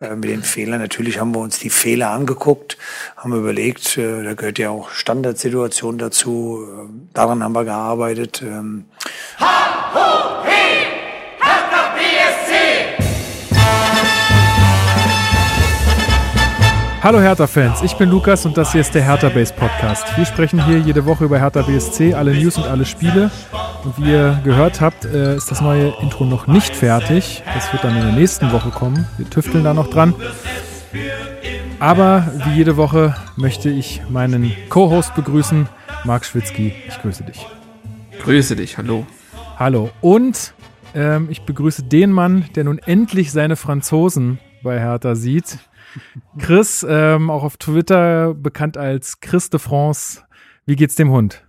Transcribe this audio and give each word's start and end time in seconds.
äh, 0.00 0.16
mit 0.16 0.30
den 0.30 0.42
Fehlern. 0.42 0.80
Natürlich 0.80 1.20
haben 1.20 1.34
wir 1.34 1.40
uns 1.40 1.58
die 1.58 1.68
Fehler 1.68 2.10
angeguckt, 2.10 2.78
haben 3.18 3.34
überlegt, 3.34 3.98
äh, 3.98 4.24
da 4.24 4.32
gehört 4.32 4.58
ja 4.58 4.70
auch 4.70 4.90
Standardsituation 4.90 5.98
dazu. 5.98 6.66
Äh, 6.66 6.88
daran 7.12 7.42
haben 7.42 7.52
wir 7.52 7.64
gearbeitet. 7.64 8.40
Ähm. 8.40 8.86
Hallo 17.02 17.20
Hertha-Fans, 17.20 17.82
ich 17.82 17.94
bin 17.96 18.10
Lukas 18.10 18.44
und 18.44 18.56
das 18.56 18.72
hier 18.72 18.82
ist 18.82 18.94
der 18.94 19.02
Hertha 19.02 19.30
Base 19.30 19.52
Podcast. 19.54 20.04
Wir 20.16 20.26
sprechen 20.26 20.64
hier 20.66 20.78
jede 20.78 21.04
Woche 21.04 21.24
über 21.24 21.38
Hertha 21.38 21.62
BSC, 21.62 22.14
alle 22.14 22.34
News 22.34 22.56
und 22.56 22.64
alle 22.64 22.84
Spiele. 22.84 23.30
Wie 23.96 24.10
ihr 24.10 24.40
gehört 24.44 24.80
habt, 24.80 25.04
äh, 25.04 25.36
ist 25.36 25.50
das 25.50 25.60
neue 25.60 25.94
Intro 26.00 26.24
noch 26.24 26.46
nicht 26.46 26.76
fertig. 26.76 27.42
Das 27.54 27.72
wird 27.72 27.82
dann 27.82 27.96
in 27.96 28.02
der 28.02 28.12
nächsten 28.12 28.52
Woche 28.52 28.70
kommen. 28.70 29.06
Wir 29.16 29.28
tüfteln 29.28 29.64
da 29.64 29.72
noch 29.72 29.88
dran. 29.88 30.14
Aber 31.78 32.30
wie 32.44 32.56
jede 32.56 32.76
Woche 32.76 33.14
möchte 33.36 33.70
ich 33.70 34.02
meinen 34.10 34.52
Co-Host 34.68 35.14
begrüßen, 35.14 35.66
Marc 36.04 36.26
Schwitzky. 36.26 36.74
Ich 36.88 37.00
grüße 37.00 37.24
dich. 37.24 37.46
Grüße 38.22 38.56
dich, 38.56 38.76
hallo. 38.76 39.06
Hallo. 39.58 39.90
Und 40.02 40.52
ähm, 40.94 41.28
ich 41.30 41.42
begrüße 41.42 41.84
den 41.84 42.12
Mann, 42.12 42.44
der 42.54 42.64
nun 42.64 42.78
endlich 42.78 43.32
seine 43.32 43.56
Franzosen 43.56 44.38
bei 44.62 44.78
Hertha 44.78 45.14
sieht. 45.14 45.58
Chris, 46.38 46.84
ähm, 46.88 47.30
auch 47.30 47.44
auf 47.44 47.56
Twitter 47.56 48.34
bekannt 48.34 48.76
als 48.76 49.20
Chris 49.20 49.48
de 49.48 49.58
France. 49.58 50.22
Wie 50.66 50.76
geht's 50.76 50.96
dem 50.96 51.10
Hund? 51.10 51.44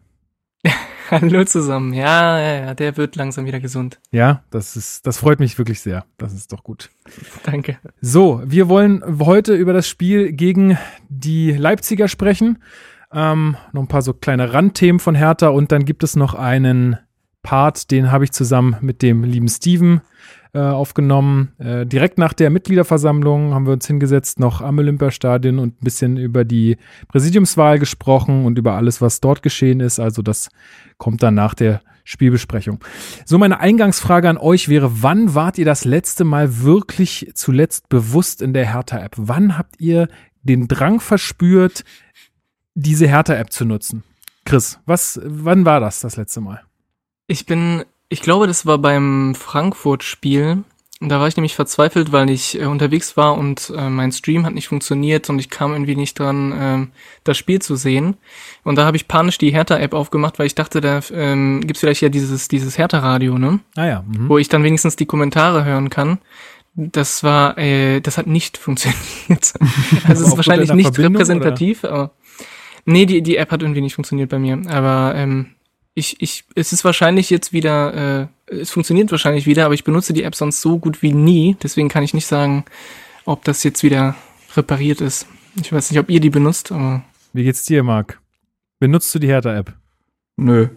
Hallo 1.22 1.44
zusammen. 1.44 1.94
Ja, 1.94 2.40
ja, 2.40 2.66
ja, 2.68 2.74
der 2.74 2.96
wird 2.96 3.18
langsam 3.18 3.46
wieder 3.46 3.60
gesund. 3.60 4.00
Ja, 4.12 4.44
das 4.50 4.78
ist, 4.78 5.06
das 5.06 5.18
freut 5.18 5.42
mich 5.42 5.58
wirklich 5.58 5.82
sehr. 5.82 6.06
Das 6.18 6.32
ist 6.34 6.54
doch 6.54 6.64
gut. 6.64 6.90
Danke. 7.44 7.78
So, 8.00 8.42
wir 8.46 8.70
wollen 8.70 9.04
heute 9.20 9.54
über 9.54 9.74
das 9.74 9.90
Spiel 9.90 10.32
gegen 10.32 10.78
die 11.10 11.52
Leipziger 11.52 12.08
sprechen. 12.08 12.60
Ähm, 13.12 13.58
noch 13.74 13.82
ein 13.82 13.90
paar 13.90 14.04
so 14.04 14.14
kleine 14.14 14.54
Randthemen 14.54 15.02
von 15.02 15.14
Hertha 15.14 15.50
und 15.50 15.74
dann 15.74 15.84
gibt 15.84 16.04
es 16.04 16.16
noch 16.16 16.34
einen 16.34 16.98
Part, 17.44 17.92
den 17.92 18.10
habe 18.10 18.24
ich 18.24 18.32
zusammen 18.32 18.78
mit 18.80 19.02
dem 19.02 19.26
lieben 19.26 19.50
Steven 19.50 20.00
äh, 20.54 20.60
aufgenommen. 20.60 21.54
Äh, 21.60 21.86
direkt 21.86 22.18
nach 22.18 22.34
der 22.34 22.50
Mitgliederversammlung 22.50 23.54
haben 23.54 23.66
wir 23.66 23.74
uns 23.74 23.88
hingesetzt, 23.88 24.40
noch 24.40 24.62
am 24.62 24.78
Olympiastadion 24.80 25.60
und 25.60 25.82
ein 25.82 25.84
bisschen 25.84 26.18
über 26.18 26.44
die 26.44 26.78
Präsidiumswahl 27.08 27.80
gesprochen 27.80 28.46
und 28.46 28.58
über 28.58 28.74
alles, 28.74 29.02
was 29.02 29.22
dort 29.22 29.42
geschehen 29.44 29.80
ist. 29.80 30.00
Also 30.00 30.22
das 30.22 30.50
kommt 30.98 31.24
dann 31.24 31.36
nach 31.36 31.54
der 31.54 31.82
Spielbesprechung. 32.04 32.80
So, 33.26 33.38
meine 33.38 33.60
Eingangsfrage 33.60 34.28
an 34.28 34.38
euch 34.38 34.68
wäre, 34.68 35.02
wann 35.02 35.36
wart 35.36 35.58
ihr 35.58 35.66
das 35.66 35.86
letzte 35.86 36.24
Mal 36.24 36.62
wirklich 36.62 37.32
zuletzt 37.34 37.88
bewusst 37.90 38.42
in 38.42 38.54
der 38.54 38.74
Hertha-App? 38.74 39.14
Wann 39.18 39.58
habt 39.58 39.80
ihr 39.80 40.08
den 40.44 40.68
Drang 40.68 41.00
verspürt, 41.00 41.86
diese 42.74 43.08
Hertha-App 43.08 43.52
zu 43.52 43.66
nutzen? 43.66 44.04
Chris, 44.44 44.80
was, 44.86 45.22
wann 45.24 45.66
war 45.66 45.80
das 45.80 46.02
das 46.02 46.18
letzte 46.18 46.42
Mal? 46.42 46.62
Ich 47.28 47.46
bin 47.46 47.86
ich 48.12 48.22
glaube, 48.22 48.46
das 48.46 48.66
war 48.66 48.78
beim 48.78 49.36
Frankfurt-Spiel. 49.36 50.64
Da 51.00 51.20
war 51.20 51.28
ich 51.28 51.38
nämlich 51.38 51.56
verzweifelt, 51.56 52.12
weil 52.12 52.30
ich 52.30 52.60
äh, 52.60 52.66
unterwegs 52.66 53.16
war 53.18 53.36
und 53.38 53.74
äh, 53.76 53.90
mein 53.90 54.12
Stream 54.12 54.46
hat 54.46 54.54
nicht 54.54 54.68
funktioniert 54.68 55.30
und 55.30 55.40
ich 55.40 55.50
kam 55.50 55.72
irgendwie 55.72 55.96
nicht 55.96 56.20
dran, 56.20 56.52
äh, 56.52 56.88
das 57.24 57.38
Spiel 57.38 57.60
zu 57.60 57.76
sehen. 57.76 58.18
Und 58.64 58.76
da 58.76 58.86
habe 58.86 58.98
ich 58.98 59.08
panisch 59.08 59.38
die 59.38 59.52
Hertha-App 59.52 59.94
aufgemacht, 59.94 60.38
weil 60.38 60.46
ich 60.46 60.56
dachte, 60.56 60.82
da 60.82 61.00
ähm, 61.12 61.62
gibt 61.62 61.80
vielleicht 61.80 62.02
ja 62.02 62.10
dieses, 62.10 62.50
dieses 62.50 62.78
Hertha-Radio, 62.78 63.40
ne? 63.40 63.62
Ah 63.76 63.86
ja. 63.86 64.04
Mhm. 64.06 64.30
Wo 64.30 64.38
ich 64.38 64.50
dann 64.50 64.64
wenigstens 64.64 64.98
die 64.98 65.08
Kommentare 65.08 65.64
hören 65.64 65.90
kann. 65.90 66.20
Das 66.76 67.24
war, 67.24 67.58
äh, 67.58 68.02
das 68.02 68.18
hat 68.18 68.28
nicht 68.28 68.58
funktioniert. 68.60 69.00
also 70.06 70.24
es 70.24 70.28
ist 70.28 70.36
wahrscheinlich 70.36 70.74
nicht 70.74 70.94
Verbindung, 70.94 71.16
repräsentativ, 71.16 71.86
oder? 71.86 71.94
aber 71.94 72.12
nee, 72.86 73.06
die, 73.06 73.24
die 73.24 73.38
App 73.38 73.52
hat 73.52 73.62
irgendwie 73.62 73.82
nicht 73.82 73.96
funktioniert 73.96 74.30
bei 74.30 74.38
mir. 74.38 74.62
Aber 74.68 75.14
ähm, 75.16 75.56
ich, 75.94 76.22
ich, 76.22 76.46
es 76.56 76.74
ist 76.74 76.84
wahrscheinlich 76.86 77.30
jetzt 77.30 77.54
wieder, 77.54 78.30
äh, 78.50 78.54
es 78.54 78.72
funktioniert 78.72 79.12
wahrscheinlich 79.12 79.46
wieder, 79.46 79.66
aber 79.66 79.74
ich 79.74 79.84
benutze 79.84 80.14
die 80.14 80.24
App 80.24 80.36
sonst 80.36 80.62
so 80.62 80.80
gut 80.80 81.02
wie 81.02 81.14
nie. 81.14 81.58
Deswegen 81.62 81.90
kann 81.90 82.04
ich 82.04 82.14
nicht 82.14 82.28
sagen, 82.28 82.66
ob 83.26 83.44
das 83.44 83.64
jetzt 83.64 83.84
wieder 83.84 84.16
repariert 84.56 85.02
ist. 85.02 85.28
Ich 85.62 85.72
weiß 85.72 85.92
nicht, 85.92 86.00
ob 86.00 86.10
ihr 86.10 86.20
die 86.20 86.30
benutzt, 86.30 86.72
aber. 86.72 87.04
Wie 87.34 87.44
geht's 87.44 87.64
dir, 87.64 87.84
Marc? 87.84 88.20
Benutzt 88.80 89.14
du 89.14 89.20
die 89.20 89.28
Hertha-App? 89.28 89.74
Nö. 90.38 90.70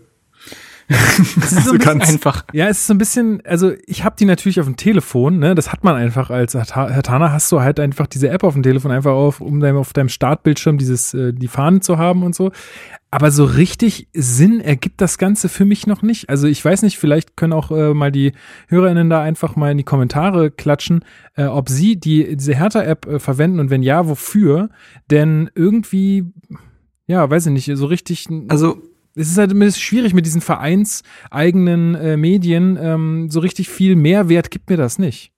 Das 0.89 1.53
ist 1.53 1.65
so 1.65 1.73
ein 1.73 1.79
bisschen 1.79 2.03
einfach. 2.03 2.45
Ja, 2.53 2.69
es 2.69 2.79
ist 2.79 2.87
so 2.87 2.95
ein 2.95 2.99
bisschen, 2.99 3.43
also 3.47 3.73
ich 3.87 4.05
habe 4.05 4.17
die 4.19 4.25
natürlich 4.25 4.61
auf 4.61 4.67
dem 4.67 4.77
Telefon, 4.77 5.39
ne? 5.39 5.55
Das 5.55 5.73
hat 5.73 5.85
man 5.85 5.97
einfach 5.97 6.31
als 6.31 6.55
Hertaner 6.55 7.33
hast 7.33 7.51
du 7.53 7.61
halt 7.61 7.81
einfach 7.81 8.07
diese 8.07 8.29
App 8.29 8.45
auf 8.45 8.55
dem 8.55 8.63
Telefon 8.63 8.91
einfach 8.91 9.13
auf, 9.13 9.41
um 9.41 9.61
deinem, 9.61 9.77
auf 9.77 9.93
deinem 9.93 10.09
Startbildschirm 10.09 10.79
dieses, 10.79 11.15
äh, 11.15 11.33
die 11.33 11.49
Fahnen 11.49 11.81
zu 11.81 11.99
haben 11.99 12.23
und 12.23 12.35
so. 12.35 12.53
Aber 13.11 13.31
so 13.31 13.45
richtig 13.45 14.09
Sinn 14.13 14.61
ergibt 14.61 15.01
das 15.01 15.19
Ganze 15.19 15.49
für 15.49 15.65
mich 15.65 15.87
noch 15.87 16.03
nicht. 16.03 16.29
Also 16.29 16.49
ich 16.49 16.65
weiß 16.65 16.83
nicht, 16.83 16.99
vielleicht 16.99 17.37
können 17.37 17.53
auch 17.53 17.71
äh, 17.71 17.95
mal 17.95 18.11
die 18.11 18.33
HörerInnen 18.67 19.09
da 19.09 19.23
einfach 19.23 19.55
mal 19.55 19.71
in 19.71 19.79
die 19.79 19.85
Kommentare 19.85 20.51
klatschen, 20.51 21.05
äh, 21.37 21.45
ob 21.45 21.69
sie 21.69 21.95
die, 21.95 22.37
diese 22.37 22.57
Hertha-App 22.57 23.07
äh, 23.07 23.19
verwenden 23.21 23.61
und 23.61 23.71
wenn 23.71 23.85
ja, 23.85 24.09
wofür. 24.09 24.69
Denn 25.13 25.49
irgendwie, 25.55 26.25
ja, 27.07 27.31
weiß 27.31 27.47
ich 27.47 27.53
nicht, 27.53 27.71
so 27.75 27.87
richtig. 27.87 28.27
Also 28.49 28.83
es 29.15 29.31
ist 29.31 29.39
halt 29.39 29.53
immer 29.53 29.71
schwierig 29.71 30.15
mit 30.15 30.27
diesen 30.27 30.41
vereinseigenen 30.41 31.95
äh, 31.95 32.17
Medien. 32.17 32.79
Ähm, 32.81 33.31
so 33.31 33.41
richtig 33.41 33.69
viel 33.69 33.97
Mehrwert 33.97 34.51
gibt 34.51 34.69
mir 34.71 34.77
das 34.77 34.99
nicht. 34.99 35.33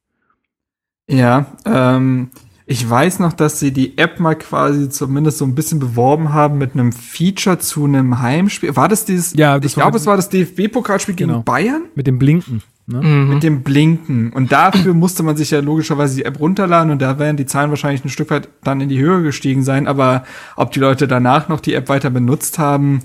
Ja, 1.08 1.46
ähm, 1.64 2.30
ich 2.68 2.88
weiß 2.88 3.20
noch, 3.20 3.32
dass 3.32 3.60
sie 3.60 3.70
die 3.70 3.96
App 3.96 4.18
mal 4.18 4.34
quasi 4.34 4.88
zumindest 4.88 5.38
so 5.38 5.44
ein 5.44 5.54
bisschen 5.54 5.78
beworben 5.78 6.32
haben 6.32 6.58
mit 6.58 6.74
einem 6.74 6.90
Feature 6.90 7.60
zu 7.60 7.84
einem 7.84 8.20
Heimspiel. 8.20 8.74
War 8.74 8.88
das 8.88 9.04
dieses? 9.04 9.34
Ja, 9.34 9.58
das 9.60 9.72
ich 9.72 9.76
glaube, 9.76 9.96
es 9.98 10.06
war 10.06 10.16
das 10.16 10.30
DFB-Pokalspiel 10.30 11.14
genau. 11.14 11.34
gegen 11.34 11.44
Bayern. 11.44 11.82
Mit 11.94 12.08
dem 12.08 12.18
Blinken. 12.18 12.62
Ne? 12.88 13.02
Mhm. 13.02 13.28
Mit 13.28 13.42
dem 13.44 13.62
Blinken. 13.62 14.32
Und 14.32 14.50
dafür 14.50 14.94
musste 14.94 15.22
man 15.22 15.36
sich 15.36 15.52
ja 15.52 15.60
logischerweise 15.60 16.16
die 16.16 16.24
App 16.24 16.40
runterladen 16.40 16.90
und 16.90 17.00
da 17.00 17.20
werden 17.20 17.36
die 17.36 17.46
Zahlen 17.46 17.70
wahrscheinlich 17.70 18.04
ein 18.04 18.08
Stück 18.08 18.30
weit 18.30 18.48
dann 18.64 18.80
in 18.80 18.88
die 18.88 18.98
Höhe 18.98 19.22
gestiegen 19.22 19.62
sein. 19.62 19.86
Aber 19.86 20.24
ob 20.56 20.72
die 20.72 20.80
Leute 20.80 21.06
danach 21.06 21.48
noch 21.48 21.60
die 21.60 21.74
App 21.74 21.88
weiter 21.88 22.10
benutzt 22.10 22.58
haben, 22.58 23.02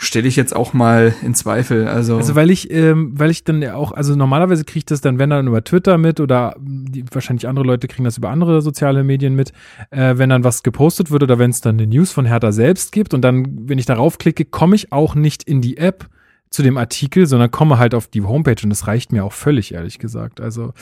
stelle 0.00 0.28
ich 0.28 0.36
jetzt 0.36 0.54
auch 0.54 0.72
mal 0.72 1.12
in 1.22 1.34
Zweifel. 1.34 1.88
Also, 1.88 2.16
also 2.16 2.36
weil 2.36 2.50
ich, 2.50 2.70
ähm, 2.70 3.10
weil 3.18 3.30
ich 3.30 3.42
dann 3.42 3.60
ja 3.60 3.74
auch, 3.74 3.90
also 3.90 4.14
normalerweise 4.14 4.64
kriege 4.64 4.78
ich 4.78 4.84
das 4.86 5.00
dann, 5.00 5.18
wenn 5.18 5.28
dann 5.28 5.48
über 5.48 5.62
Twitter 5.64 5.98
mit 5.98 6.20
oder 6.20 6.54
die, 6.60 7.04
wahrscheinlich 7.10 7.48
andere 7.48 7.66
Leute 7.66 7.88
kriegen 7.88 8.04
das 8.04 8.16
über 8.16 8.30
andere 8.30 8.62
soziale 8.62 9.02
Medien 9.02 9.34
mit, 9.34 9.52
äh, 9.90 10.16
wenn 10.16 10.30
dann 10.30 10.44
was 10.44 10.62
gepostet 10.62 11.10
wird 11.10 11.24
oder 11.24 11.40
wenn 11.40 11.50
es 11.50 11.60
dann 11.60 11.78
eine 11.78 11.88
News 11.88 12.12
von 12.12 12.26
Hertha 12.26 12.52
selbst 12.52 12.92
gibt 12.92 13.12
und 13.12 13.22
dann, 13.22 13.68
wenn 13.68 13.78
ich 13.78 13.86
darauf 13.86 14.18
klicke, 14.18 14.44
komme 14.44 14.76
ich 14.76 14.92
auch 14.92 15.16
nicht 15.16 15.42
in 15.42 15.60
die 15.60 15.76
App 15.76 16.08
zu 16.50 16.62
dem 16.62 16.76
Artikel, 16.76 17.26
sondern 17.26 17.50
komme 17.50 17.78
halt 17.78 17.94
auf 17.94 18.06
die 18.06 18.22
Homepage 18.22 18.56
und 18.62 18.70
das 18.70 18.86
reicht 18.86 19.12
mir 19.12 19.24
auch 19.24 19.32
völlig, 19.32 19.74
ehrlich 19.74 19.98
gesagt. 19.98 20.40
Also 20.40 20.72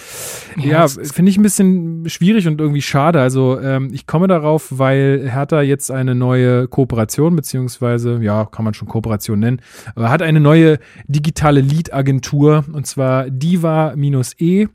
ja, 0.57 0.87
ja 0.87 0.89
finde 0.89 1.31
ich 1.31 1.39
ein 1.39 1.43
bisschen 1.43 2.09
schwierig 2.09 2.47
und 2.47 2.61
irgendwie 2.61 2.83
schade. 2.83 3.21
Also 3.21 3.61
ähm, 3.61 3.91
ich 3.93 4.07
komme 4.07 4.29
darauf, 4.29 4.79
weil 4.79 5.29
Hertha 5.29 5.63
jetzt 5.63 5.91
eine 5.91 6.15
neue 6.15 6.69
Kooperation, 6.69 7.35
beziehungsweise, 7.35 8.19
ja, 8.23 8.45
kann 8.45 8.65
man 8.65 8.75
schon 8.75 8.89
Kooperation 8.89 9.41
nennen, 9.41 9.61
aber 9.95 10.11
hat 10.11 10.23
eine 10.23 10.41
neue 10.41 10.79
digitale 11.09 11.61
Lead-Agentur 11.61 12.65
und 12.73 12.87
zwar 12.87 13.29
Diva-E. 13.31 14.69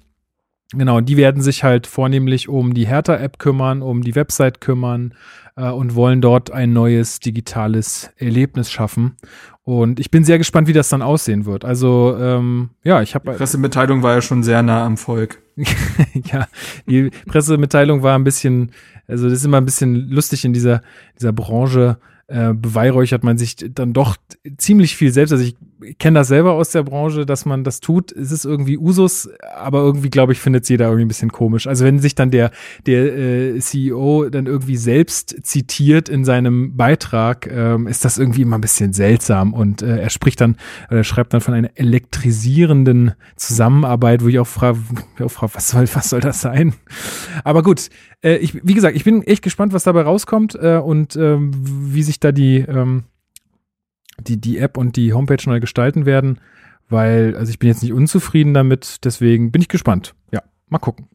Genau, 0.73 1.01
die 1.01 1.17
werden 1.17 1.41
sich 1.41 1.63
halt 1.63 1.85
vornehmlich 1.85 2.47
um 2.47 2.73
die 2.73 2.87
Hertha-App 2.87 3.39
kümmern, 3.39 3.81
um 3.81 4.03
die 4.03 4.15
Website 4.15 4.61
kümmern 4.61 5.13
äh, 5.57 5.69
und 5.69 5.95
wollen 5.95 6.21
dort 6.21 6.51
ein 6.51 6.71
neues 6.71 7.19
digitales 7.19 8.09
Erlebnis 8.17 8.71
schaffen. 8.71 9.17
Und 9.63 9.99
ich 9.99 10.09
bin 10.09 10.23
sehr 10.23 10.37
gespannt, 10.37 10.67
wie 10.67 10.73
das 10.73 10.89
dann 10.89 11.01
aussehen 11.01 11.45
wird. 11.45 11.65
Also, 11.65 12.17
ähm, 12.17 12.69
ja, 12.83 13.01
ich 13.01 13.15
habe. 13.15 13.31
Die 13.31 13.37
Pressemitteilung 13.37 14.01
war 14.01 14.15
ja 14.15 14.21
schon 14.21 14.43
sehr 14.43 14.63
nah 14.63 14.85
am 14.85 14.97
Volk. 14.97 15.41
ja, 16.31 16.47
die 16.87 17.11
Pressemitteilung 17.27 18.01
war 18.01 18.17
ein 18.17 18.23
bisschen, 18.23 18.71
also 19.07 19.25
das 19.25 19.39
ist 19.39 19.45
immer 19.45 19.57
ein 19.57 19.65
bisschen 19.65 20.09
lustig 20.09 20.45
in 20.45 20.53
dieser, 20.53 20.81
dieser 21.19 21.33
Branche, 21.33 21.99
äh, 22.27 22.53
beweihräuchert 22.53 23.23
man 23.23 23.37
sich 23.37 23.57
dann 23.57 23.93
doch 23.93 24.15
ziemlich 24.57 24.95
viel 24.95 25.11
selbst. 25.11 25.33
Also 25.33 25.43
ich 25.43 25.57
kenne 25.99 26.19
das 26.19 26.27
selber 26.27 26.53
aus 26.53 26.71
der 26.71 26.83
Branche, 26.83 27.25
dass 27.25 27.45
man 27.45 27.63
das 27.63 27.79
tut. 27.79 28.11
Es 28.11 28.31
ist 28.31 28.45
irgendwie 28.45 28.77
Usus, 28.77 29.29
aber 29.55 29.79
irgendwie, 29.79 30.09
glaube 30.09 30.33
ich, 30.33 30.39
findet 30.39 30.63
es 30.63 30.69
jeder 30.69 30.85
irgendwie 30.85 31.05
ein 31.05 31.07
bisschen 31.07 31.31
komisch. 31.31 31.67
Also 31.67 31.85
wenn 31.85 31.99
sich 31.99 32.15
dann 32.15 32.31
der, 32.31 32.51
der 32.85 33.17
äh, 33.17 33.59
CEO 33.59 34.29
dann 34.29 34.45
irgendwie 34.45 34.77
selbst 34.77 35.35
zitiert 35.43 36.09
in 36.09 36.25
seinem 36.25 36.75
Beitrag, 36.77 37.47
ähm, 37.51 37.87
ist 37.87 38.05
das 38.05 38.17
irgendwie 38.17 38.43
immer 38.43 38.57
ein 38.57 38.61
bisschen 38.61 38.93
seltsam. 38.93 39.53
Und 39.53 39.81
äh, 39.81 39.97
er 39.97 40.09
spricht 40.09 40.41
dann, 40.41 40.57
oder 40.89 40.99
er 40.99 41.03
schreibt 41.03 41.33
dann 41.33 41.41
von 41.41 41.53
einer 41.53 41.71
elektrisierenden 41.75 43.13
Zusammenarbeit, 43.35 44.23
wo 44.23 44.27
ich 44.27 44.39
auch 44.39 44.47
frage, 44.47 44.79
frag, 45.27 45.55
was 45.55 45.69
soll, 45.69 45.87
was 45.93 46.09
soll 46.09 46.21
das 46.21 46.41
sein? 46.41 46.73
Aber 47.43 47.63
gut, 47.63 47.89
äh, 48.23 48.37
ich, 48.37 48.59
wie 48.65 48.73
gesagt, 48.73 48.95
ich 48.95 49.03
bin 49.03 49.23
echt 49.23 49.41
gespannt, 49.41 49.73
was 49.73 49.83
dabei 49.83 50.01
rauskommt 50.01 50.55
äh, 50.55 50.77
und 50.77 51.15
ähm, 51.15 51.51
wie 51.53 52.03
sich 52.03 52.19
da 52.19 52.31
die, 52.31 52.59
ähm, 52.59 53.03
die, 54.21 54.39
die 54.39 54.57
App 54.57 54.77
und 54.77 54.95
die 54.95 55.13
Homepage 55.13 55.43
neu 55.45 55.59
gestalten 55.59 56.05
werden, 56.05 56.39
weil, 56.89 57.35
also 57.37 57.49
ich 57.49 57.59
bin 57.59 57.69
jetzt 57.69 57.81
nicht 57.81 57.93
unzufrieden 57.93 58.53
damit, 58.53 58.97
deswegen 59.03 59.51
bin 59.51 59.61
ich 59.61 59.67
gespannt. 59.67 60.13
Ja, 60.31 60.41
mal 60.69 60.79
gucken. 60.79 61.07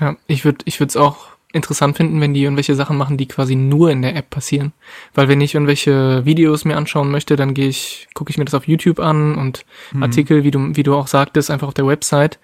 Ja, 0.00 0.16
ich 0.26 0.44
würde 0.44 0.58
ich 0.64 0.80
würde 0.80 0.90
es 0.90 0.96
auch 0.96 1.36
interessant 1.52 1.96
finden, 1.96 2.20
wenn 2.20 2.34
die 2.34 2.42
irgendwelche 2.42 2.74
Sachen 2.74 2.96
machen, 2.96 3.16
die 3.16 3.26
quasi 3.26 3.56
nur 3.56 3.90
in 3.90 4.02
der 4.02 4.14
App 4.14 4.30
passieren. 4.30 4.72
Weil 5.14 5.28
wenn 5.28 5.40
ich 5.40 5.54
irgendwelche 5.54 6.24
Videos 6.24 6.64
mir 6.64 6.76
anschauen 6.76 7.10
möchte, 7.10 7.36
dann 7.36 7.54
gehe 7.54 7.68
ich, 7.68 8.08
gucke 8.14 8.30
ich 8.30 8.38
mir 8.38 8.44
das 8.44 8.54
auf 8.54 8.68
YouTube 8.68 9.00
an 9.00 9.36
und 9.36 9.64
mhm. 9.92 10.02
Artikel, 10.02 10.44
wie 10.44 10.50
du, 10.50 10.76
wie 10.76 10.82
du 10.82 10.94
auch 10.94 11.06
sagtest, 11.06 11.50
einfach 11.50 11.68
auf 11.68 11.74
der 11.74 11.86
Website. 11.86 12.38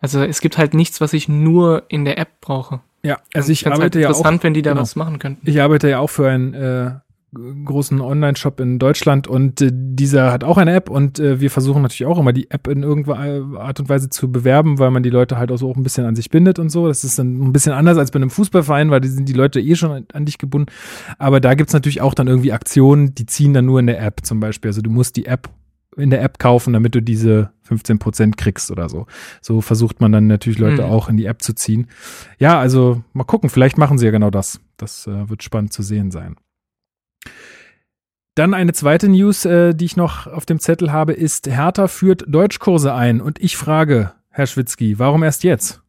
Also 0.00 0.22
es 0.22 0.40
gibt 0.40 0.58
halt 0.58 0.74
nichts, 0.74 1.00
was 1.00 1.12
ich 1.12 1.28
nur 1.28 1.84
in 1.88 2.04
der 2.04 2.18
App 2.18 2.40
brauche. 2.40 2.80
Ja, 3.02 3.18
also 3.34 3.52
ich, 3.52 3.62
ich 3.62 3.66
arbeite 3.66 3.82
halt 3.82 3.94
ja 3.96 4.08
auch. 4.08 4.16
Interessant, 4.16 4.42
wenn 4.42 4.54
die 4.54 4.62
da 4.62 4.70
genau. 4.70 4.82
was 4.82 4.96
machen 4.96 5.18
könnten. 5.18 5.48
Ich 5.48 5.60
arbeite 5.60 5.88
ja 5.88 6.00
auch 6.00 6.10
für 6.10 6.28
ein 6.28 6.54
äh, 6.54 6.92
großen 7.34 8.00
Online-Shop 8.00 8.60
in 8.60 8.78
Deutschland 8.78 9.26
und 9.26 9.60
äh, 9.60 9.70
dieser 9.72 10.32
hat 10.32 10.44
auch 10.44 10.58
eine 10.58 10.74
App 10.74 10.88
und 10.88 11.18
äh, 11.18 11.40
wir 11.40 11.50
versuchen 11.50 11.82
natürlich 11.82 12.06
auch 12.06 12.18
immer 12.18 12.32
die 12.32 12.50
App 12.50 12.66
in 12.68 12.82
irgendeiner 12.82 13.58
Art 13.58 13.80
und 13.80 13.88
Weise 13.88 14.08
zu 14.08 14.30
bewerben, 14.30 14.78
weil 14.78 14.90
man 14.90 15.02
die 15.02 15.10
Leute 15.10 15.36
halt 15.36 15.50
auch 15.50 15.56
so 15.56 15.70
auch 15.70 15.76
ein 15.76 15.82
bisschen 15.82 16.06
an 16.06 16.16
sich 16.16 16.30
bindet 16.30 16.58
und 16.58 16.70
so. 16.70 16.86
Das 16.86 17.04
ist 17.04 17.18
dann 17.18 17.42
ein 17.42 17.52
bisschen 17.52 17.72
anders 17.72 17.98
als 17.98 18.10
bei 18.10 18.16
einem 18.16 18.30
Fußballverein, 18.30 18.90
weil 18.90 19.00
die 19.00 19.08
sind 19.08 19.28
die 19.28 19.34
Leute 19.34 19.60
eh 19.60 19.74
schon 19.74 19.90
an, 19.90 20.06
an 20.12 20.24
dich 20.24 20.38
gebunden. 20.38 20.72
Aber 21.18 21.40
da 21.40 21.54
gibt's 21.54 21.72
natürlich 21.72 22.00
auch 22.00 22.14
dann 22.14 22.28
irgendwie 22.28 22.52
Aktionen, 22.52 23.14
die 23.14 23.26
ziehen 23.26 23.52
dann 23.52 23.66
nur 23.66 23.80
in 23.80 23.86
der 23.86 24.00
App 24.00 24.24
zum 24.24 24.40
Beispiel. 24.40 24.70
Also 24.70 24.80
du 24.80 24.90
musst 24.90 25.16
die 25.16 25.26
App 25.26 25.50
in 25.96 26.10
der 26.10 26.22
App 26.22 26.38
kaufen, 26.38 26.74
damit 26.74 26.94
du 26.94 27.00
diese 27.00 27.50
15 27.62 27.98
Prozent 27.98 28.36
kriegst 28.36 28.70
oder 28.70 28.88
so. 28.88 29.06
So 29.40 29.60
versucht 29.60 30.00
man 30.00 30.12
dann 30.12 30.26
natürlich 30.26 30.58
Leute 30.58 30.82
mhm. 30.82 30.90
auch 30.90 31.08
in 31.08 31.16
die 31.16 31.26
App 31.26 31.42
zu 31.42 31.54
ziehen. 31.54 31.88
Ja, 32.38 32.58
also 32.60 33.02
mal 33.12 33.24
gucken, 33.24 33.50
vielleicht 33.50 33.78
machen 33.78 33.98
sie 33.98 34.06
ja 34.06 34.12
genau 34.12 34.30
das. 34.30 34.60
Das 34.76 35.06
äh, 35.06 35.28
wird 35.28 35.42
spannend 35.42 35.72
zu 35.72 35.82
sehen 35.82 36.10
sein. 36.10 36.36
Dann 38.34 38.52
eine 38.52 38.72
zweite 38.74 39.08
News, 39.08 39.44
äh, 39.44 39.74
die 39.74 39.86
ich 39.86 39.96
noch 39.96 40.26
auf 40.26 40.44
dem 40.44 40.60
Zettel 40.60 40.92
habe, 40.92 41.14
ist 41.14 41.46
Hertha 41.46 41.88
führt 41.88 42.24
Deutschkurse 42.26 42.92
ein. 42.92 43.20
Und 43.20 43.40
ich 43.40 43.56
frage, 43.56 44.12
Herr 44.28 44.46
Schwitzky, 44.46 44.98
warum 44.98 45.22
erst 45.22 45.42
jetzt? 45.42 45.80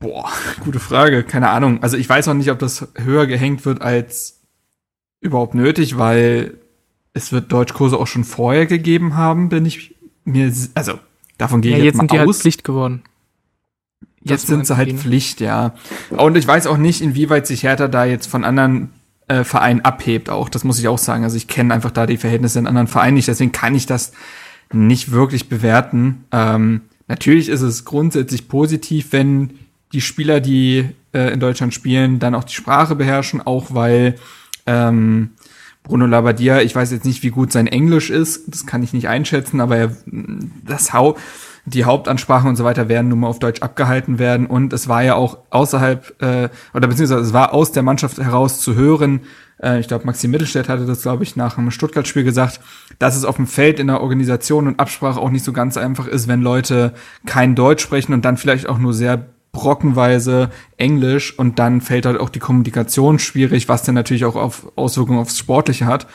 Boah, 0.00 0.30
gute 0.60 0.80
Frage. 0.80 1.22
Keine 1.22 1.50
Ahnung. 1.50 1.82
Also 1.82 1.96
ich 1.96 2.08
weiß 2.08 2.26
auch 2.28 2.34
nicht, 2.34 2.50
ob 2.50 2.58
das 2.58 2.88
höher 2.96 3.26
gehängt 3.26 3.64
wird 3.64 3.82
als 3.82 4.40
überhaupt 5.20 5.54
nötig, 5.54 5.98
weil 5.98 6.54
es 7.12 7.32
wird 7.32 7.52
Deutschkurse 7.52 7.98
auch 7.98 8.06
schon 8.06 8.24
vorher 8.24 8.66
gegeben 8.66 9.16
haben, 9.16 9.48
bin 9.48 9.66
ich 9.66 9.94
mir, 10.24 10.52
also 10.74 10.98
davon 11.38 11.60
gehe 11.60 11.72
ja, 11.72 11.78
ich 11.78 11.84
jetzt, 11.84 11.94
jetzt 11.94 12.00
sind 12.00 12.12
die 12.12 12.18
halt 12.18 12.34
Pflicht 12.34 12.64
geworden. 12.64 13.02
Jetzt 14.22 14.48
sind 14.48 14.66
sie 14.66 14.76
halt 14.76 14.92
Pflicht, 14.92 15.40
ja. 15.40 15.74
Und 16.10 16.36
ich 16.36 16.46
weiß 16.46 16.66
auch 16.66 16.76
nicht, 16.76 17.00
inwieweit 17.00 17.46
sich 17.46 17.62
Hertha 17.62 17.88
da 17.88 18.04
jetzt 18.04 18.26
von 18.26 18.44
anderen 18.44 18.90
äh, 19.28 19.44
Verein 19.44 19.82
abhebt 19.82 20.28
auch. 20.28 20.48
Das 20.48 20.64
muss 20.64 20.78
ich 20.78 20.88
auch 20.88 20.98
sagen. 20.98 21.24
Also 21.24 21.36
ich 21.36 21.48
kenne 21.48 21.72
einfach 21.72 21.90
da 21.90 22.06
die 22.06 22.18
Verhältnisse 22.18 22.58
in 22.58 22.66
anderen 22.66 22.88
Vereinen 22.88 23.14
nicht, 23.14 23.28
deswegen 23.28 23.52
kann 23.52 23.74
ich 23.74 23.86
das 23.86 24.12
nicht 24.72 25.10
wirklich 25.10 25.48
bewerten. 25.48 26.24
Ähm, 26.32 26.82
natürlich 27.08 27.48
ist 27.48 27.62
es 27.62 27.84
grundsätzlich 27.84 28.48
positiv, 28.48 29.08
wenn 29.12 29.58
die 29.92 30.00
Spieler, 30.00 30.40
die 30.40 30.90
äh, 31.12 31.32
in 31.32 31.40
Deutschland 31.40 31.74
spielen, 31.74 32.18
dann 32.18 32.34
auch 32.34 32.44
die 32.44 32.54
Sprache 32.54 32.94
beherrschen, 32.94 33.40
auch 33.40 33.74
weil 33.74 34.16
ähm, 34.66 35.30
Bruno 35.82 36.06
Labbadia, 36.06 36.60
ich 36.60 36.74
weiß 36.74 36.92
jetzt 36.92 37.06
nicht, 37.06 37.22
wie 37.22 37.30
gut 37.30 37.52
sein 37.52 37.66
Englisch 37.66 38.10
ist, 38.10 38.52
das 38.52 38.66
kann 38.66 38.82
ich 38.82 38.92
nicht 38.92 39.08
einschätzen, 39.08 39.60
aber 39.60 39.76
er, 39.76 39.96
das 40.66 40.92
Hau 40.92 41.16
die 41.70 41.84
Hauptansprachen 41.84 42.48
und 42.48 42.56
so 42.56 42.64
weiter 42.64 42.88
werden 42.88 43.08
nun 43.08 43.20
mal 43.20 43.28
auf 43.28 43.38
Deutsch 43.38 43.62
abgehalten 43.62 44.18
werden. 44.18 44.46
Und 44.46 44.72
es 44.72 44.88
war 44.88 45.02
ja 45.02 45.14
auch 45.14 45.38
außerhalb, 45.50 46.22
äh, 46.22 46.48
oder 46.74 46.88
beziehungsweise 46.88 47.22
es 47.22 47.32
war 47.32 47.54
aus 47.54 47.72
der 47.72 47.82
Mannschaft 47.82 48.18
heraus 48.18 48.60
zu 48.60 48.74
hören, 48.74 49.20
äh, 49.62 49.80
ich 49.80 49.88
glaube, 49.88 50.06
Maxim 50.06 50.30
Mittelstädt 50.30 50.68
hatte 50.68 50.86
das, 50.86 51.02
glaube 51.02 51.22
ich, 51.22 51.36
nach 51.36 51.58
einem 51.58 51.70
Stuttgart-Spiel 51.70 52.24
gesagt, 52.24 52.60
dass 52.98 53.16
es 53.16 53.24
auf 53.24 53.36
dem 53.36 53.46
Feld 53.46 53.78
in 53.78 53.86
der 53.86 54.00
Organisation 54.00 54.66
und 54.66 54.80
Absprache 54.80 55.20
auch 55.20 55.30
nicht 55.30 55.44
so 55.44 55.52
ganz 55.52 55.76
einfach 55.76 56.06
ist, 56.06 56.28
wenn 56.28 56.42
Leute 56.42 56.92
kein 57.26 57.54
Deutsch 57.54 57.82
sprechen 57.82 58.12
und 58.12 58.24
dann 58.24 58.36
vielleicht 58.36 58.68
auch 58.68 58.78
nur 58.78 58.94
sehr 58.94 59.26
brockenweise 59.52 60.50
Englisch 60.76 61.36
und 61.36 61.58
dann 61.58 61.80
fällt 61.80 62.06
halt 62.06 62.20
auch 62.20 62.28
die 62.28 62.38
Kommunikation 62.38 63.18
schwierig, 63.18 63.68
was 63.68 63.82
dann 63.82 63.94
natürlich 63.94 64.24
auch 64.24 64.36
auf 64.36 64.70
Auswirkungen 64.76 65.18
aufs 65.18 65.38
Sportliche 65.38 65.86
hat. 65.86 66.06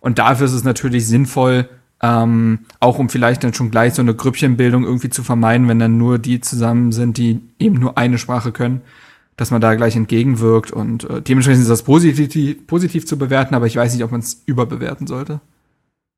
Und 0.00 0.18
dafür 0.18 0.46
ist 0.46 0.52
es 0.52 0.62
natürlich 0.62 1.06
sinnvoll, 1.06 1.68
ähm, 2.02 2.60
auch 2.80 2.98
um 2.98 3.08
vielleicht 3.08 3.42
dann 3.44 3.54
schon 3.54 3.70
gleich 3.70 3.94
so 3.94 4.02
eine 4.02 4.14
Grüppchenbildung 4.14 4.84
irgendwie 4.84 5.10
zu 5.10 5.22
vermeiden, 5.22 5.68
wenn 5.68 5.78
dann 5.78 5.98
nur 5.98 6.18
die 6.18 6.40
zusammen 6.40 6.92
sind, 6.92 7.16
die 7.16 7.40
eben 7.58 7.78
nur 7.78 7.96
eine 7.96 8.18
Sprache 8.18 8.52
können, 8.52 8.82
dass 9.36 9.50
man 9.50 9.60
da 9.60 9.74
gleich 9.74 9.96
entgegenwirkt 9.96 10.70
und 10.70 11.08
äh, 11.08 11.22
dementsprechend 11.22 11.62
ist 11.62 11.70
das 11.70 11.82
positiv, 11.82 12.66
positiv 12.66 13.06
zu 13.06 13.18
bewerten, 13.18 13.54
aber 13.54 13.66
ich 13.66 13.76
weiß 13.76 13.94
nicht, 13.94 14.04
ob 14.04 14.10
man 14.10 14.20
es 14.20 14.42
überbewerten 14.46 15.06
sollte. 15.06 15.40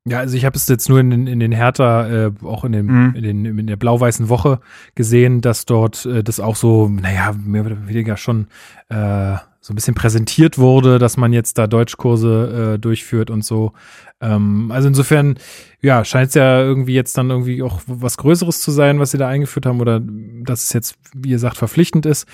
Ja, 0.05 0.19
also 0.19 0.35
ich 0.35 0.45
habe 0.45 0.55
es 0.55 0.67
jetzt 0.67 0.89
nur 0.89 0.99
in 0.99 1.09
den, 1.11 1.27
in 1.27 1.39
den 1.39 1.51
Hertha, 1.51 2.07
äh, 2.07 2.31
auch 2.43 2.63
in, 2.63 2.71
dem, 2.71 2.85
mhm. 2.85 3.15
in, 3.15 3.23
den, 3.23 3.59
in 3.59 3.67
der 3.67 3.75
blau-weißen 3.75 4.29
Woche 4.29 4.59
gesehen, 4.95 5.41
dass 5.41 5.65
dort 5.65 6.05
äh, 6.05 6.23
das 6.23 6.39
auch 6.39 6.55
so, 6.55 6.87
naja, 6.87 7.33
mehr 7.33 7.65
oder 7.65 7.87
weniger 7.87 8.17
schon 8.17 8.47
äh, 8.87 9.35
so 9.61 9.73
ein 9.73 9.75
bisschen 9.75 9.95
präsentiert 9.95 10.57
wurde, 10.57 10.99
dass 10.99 11.17
man 11.17 11.33
jetzt 11.33 11.57
da 11.57 11.67
Deutschkurse 11.67 12.73
äh, 12.75 12.79
durchführt 12.79 13.29
und 13.29 13.43
so. 13.43 13.73
Ähm, 14.21 14.71
also 14.71 14.87
insofern, 14.87 15.37
ja, 15.81 16.03
scheint 16.03 16.29
es 16.29 16.35
ja 16.35 16.61
irgendwie 16.61 16.93
jetzt 16.93 17.17
dann 17.17 17.29
irgendwie 17.29 17.63
auch 17.63 17.81
was 17.87 18.17
Größeres 18.17 18.61
zu 18.61 18.71
sein, 18.71 18.99
was 18.99 19.11
sie 19.11 19.17
da 19.17 19.27
eingeführt 19.27 19.65
haben 19.65 19.79
oder 19.79 20.01
dass 20.01 20.65
es 20.65 20.73
jetzt, 20.73 20.95
wie 21.13 21.29
ihr 21.29 21.39
sagt, 21.39 21.57
verpflichtend 21.57 22.05
ist. 22.05 22.27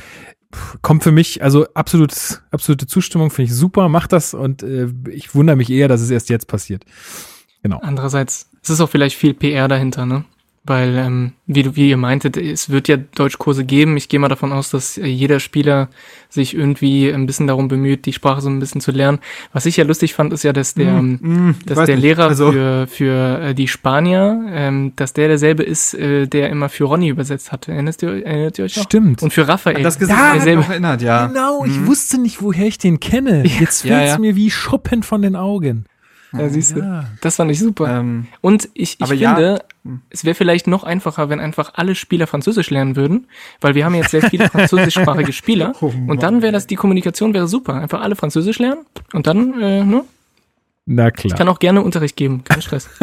Kommt 0.82 1.04
für 1.04 1.12
mich, 1.12 1.44
also 1.44 1.68
absolut, 1.74 2.14
absolute 2.50 2.88
Zustimmung, 2.88 3.30
finde 3.30 3.52
ich 3.52 3.56
super, 3.56 3.90
macht 3.90 4.14
das 4.14 4.34
und 4.34 4.64
äh, 4.64 4.88
ich 5.10 5.36
wundere 5.36 5.58
mich 5.58 5.70
eher, 5.70 5.88
dass 5.88 6.02
es 6.02 6.10
erst 6.10 6.30
jetzt 6.30 6.48
passiert. 6.48 6.86
Genau. 7.62 7.80
Andererseits, 7.82 8.50
es 8.64 8.70
ist 8.70 8.80
auch 8.80 8.90
vielleicht 8.90 9.18
viel 9.18 9.34
PR 9.34 9.68
dahinter, 9.68 10.06
ne? 10.06 10.24
Weil, 10.68 10.96
ähm, 10.98 11.34
wie, 11.46 11.62
du, 11.62 11.76
wie 11.76 11.90
ihr 11.90 11.98
meintet, 11.98 12.38
es 12.38 12.72
wird 12.72 12.88
ja 12.88 12.98
Deutschkurse 12.98 13.66
geben. 13.66 13.98
Ich 13.98 14.10
gehe 14.10 14.20
mal 14.20 14.30
davon 14.30 14.52
aus, 14.52 14.72
dass 14.72 14.98
äh, 14.98 15.06
jeder 15.06 15.40
Spieler 15.40 15.90
sich 16.28 16.56
irgendwie 16.56 17.10
ein 17.10 17.28
bisschen 17.28 17.46
darum 17.46 17.68
bemüht, 17.68 18.08
die 18.08 18.14
Sprache 18.14 18.42
so 18.42 18.50
ein 18.50 18.60
bisschen 18.60 18.82
zu 18.82 18.92
lernen. 18.92 19.20
Was 19.54 19.68
ich 19.68 19.78
ja 19.78 19.84
lustig 19.84 20.16
fand, 20.16 20.34
ist 20.34 20.44
ja, 20.44 20.54
dass 20.54 20.74
der, 20.74 20.94
mm, 20.94 21.20
mm, 21.22 21.56
dass 21.68 21.86
der 21.86 21.98
Lehrer 21.98 22.30
also. 22.30 22.52
für, 22.52 22.88
für 22.88 23.40
äh, 23.42 23.54
die 23.54 23.68
Spanier, 23.68 24.44
ähm, 24.50 24.94
dass 24.96 25.14
der 25.14 25.28
derselbe 25.28 25.62
ist, 25.62 25.94
äh, 25.94 26.26
der 26.26 26.50
immer 26.50 26.70
für 26.70 26.86
Ronny 26.86 27.10
übersetzt 27.10 27.52
hatte. 27.52 27.72
Erinnert 27.72 28.02
ihr, 28.02 28.26
erinnert 28.26 28.58
ihr 28.58 28.66
euch 28.66 28.76
noch? 28.76 28.84
Stimmt. 28.86 29.22
Und 29.22 29.34
für 29.34 29.48
Raphael. 29.48 29.84
Das 29.84 30.00
Gesicht 30.00 30.18
ja, 30.18 30.34
derselbe. 30.34 30.62
Noch 30.62 30.70
erinnert, 30.70 31.02
ja. 31.04 31.28
Genau, 31.28 31.64
ich 31.66 31.78
mhm. 31.78 31.86
wusste 31.86 32.20
nicht, 32.20 32.42
woher 32.42 32.66
ich 32.66 32.80
den 32.80 33.00
kenne. 33.00 33.44
Jetzt 33.44 33.54
fällt 33.56 33.70
es 33.70 33.84
ja, 33.84 34.02
ja. 34.02 34.18
mir 34.18 34.36
wie 34.36 34.50
Schuppen 34.50 35.04
von 35.04 35.22
den 35.22 35.36
Augen. 35.36 35.86
Ja, 36.34 36.50
siehst 36.50 36.76
du. 36.76 36.80
Ja. 36.80 37.06
Das 37.22 37.36
fand 37.36 37.52
ich 37.52 37.60
super. 37.60 38.00
Ähm, 38.00 38.28
und 38.42 38.70
ich, 38.74 38.98
ich 39.00 39.08
finde, 39.08 39.16
ja. 39.16 39.60
Es 40.10 40.26
wäre 40.26 40.36
vielleicht 40.36 40.68
noch 40.68 40.84
einfacher, 40.84 41.30
wenn 41.30 41.40
einfach 41.40 41.74
alle 41.76 41.96
Spieler 41.96 42.28
Französisch 42.28 42.70
lernen 42.70 42.96
würden, 42.96 43.28
weil 43.62 43.76
wir 43.76 43.86
haben 43.86 43.96
jetzt 43.96 44.12
sehr 44.12 44.24
viele 44.24 44.50
französischsprachige 44.50 45.34
Spieler. 45.34 45.74
Oh 45.82 45.92
und 46.08 46.24
dann 46.24 46.42
wäre 46.42 46.52
das, 46.52 46.68
die 46.68 46.76
Kommunikation 46.76 47.34
wäre 47.34 47.48
super. 47.48 47.76
Einfach 47.76 48.02
alle 48.02 48.16
Französisch 48.16 48.60
lernen 48.60 48.86
und 49.14 49.28
dann, 49.28 49.62
äh, 49.62 49.84
ne? 49.84 50.04
Na 50.86 51.12
klar. 51.12 51.32
Ich 51.32 51.36
kann 51.36 51.48
auch 51.48 51.60
gerne 51.60 51.82
Unterricht 51.82 52.16
geben, 52.16 52.44
kein 52.44 52.62
Stress. 52.62 52.90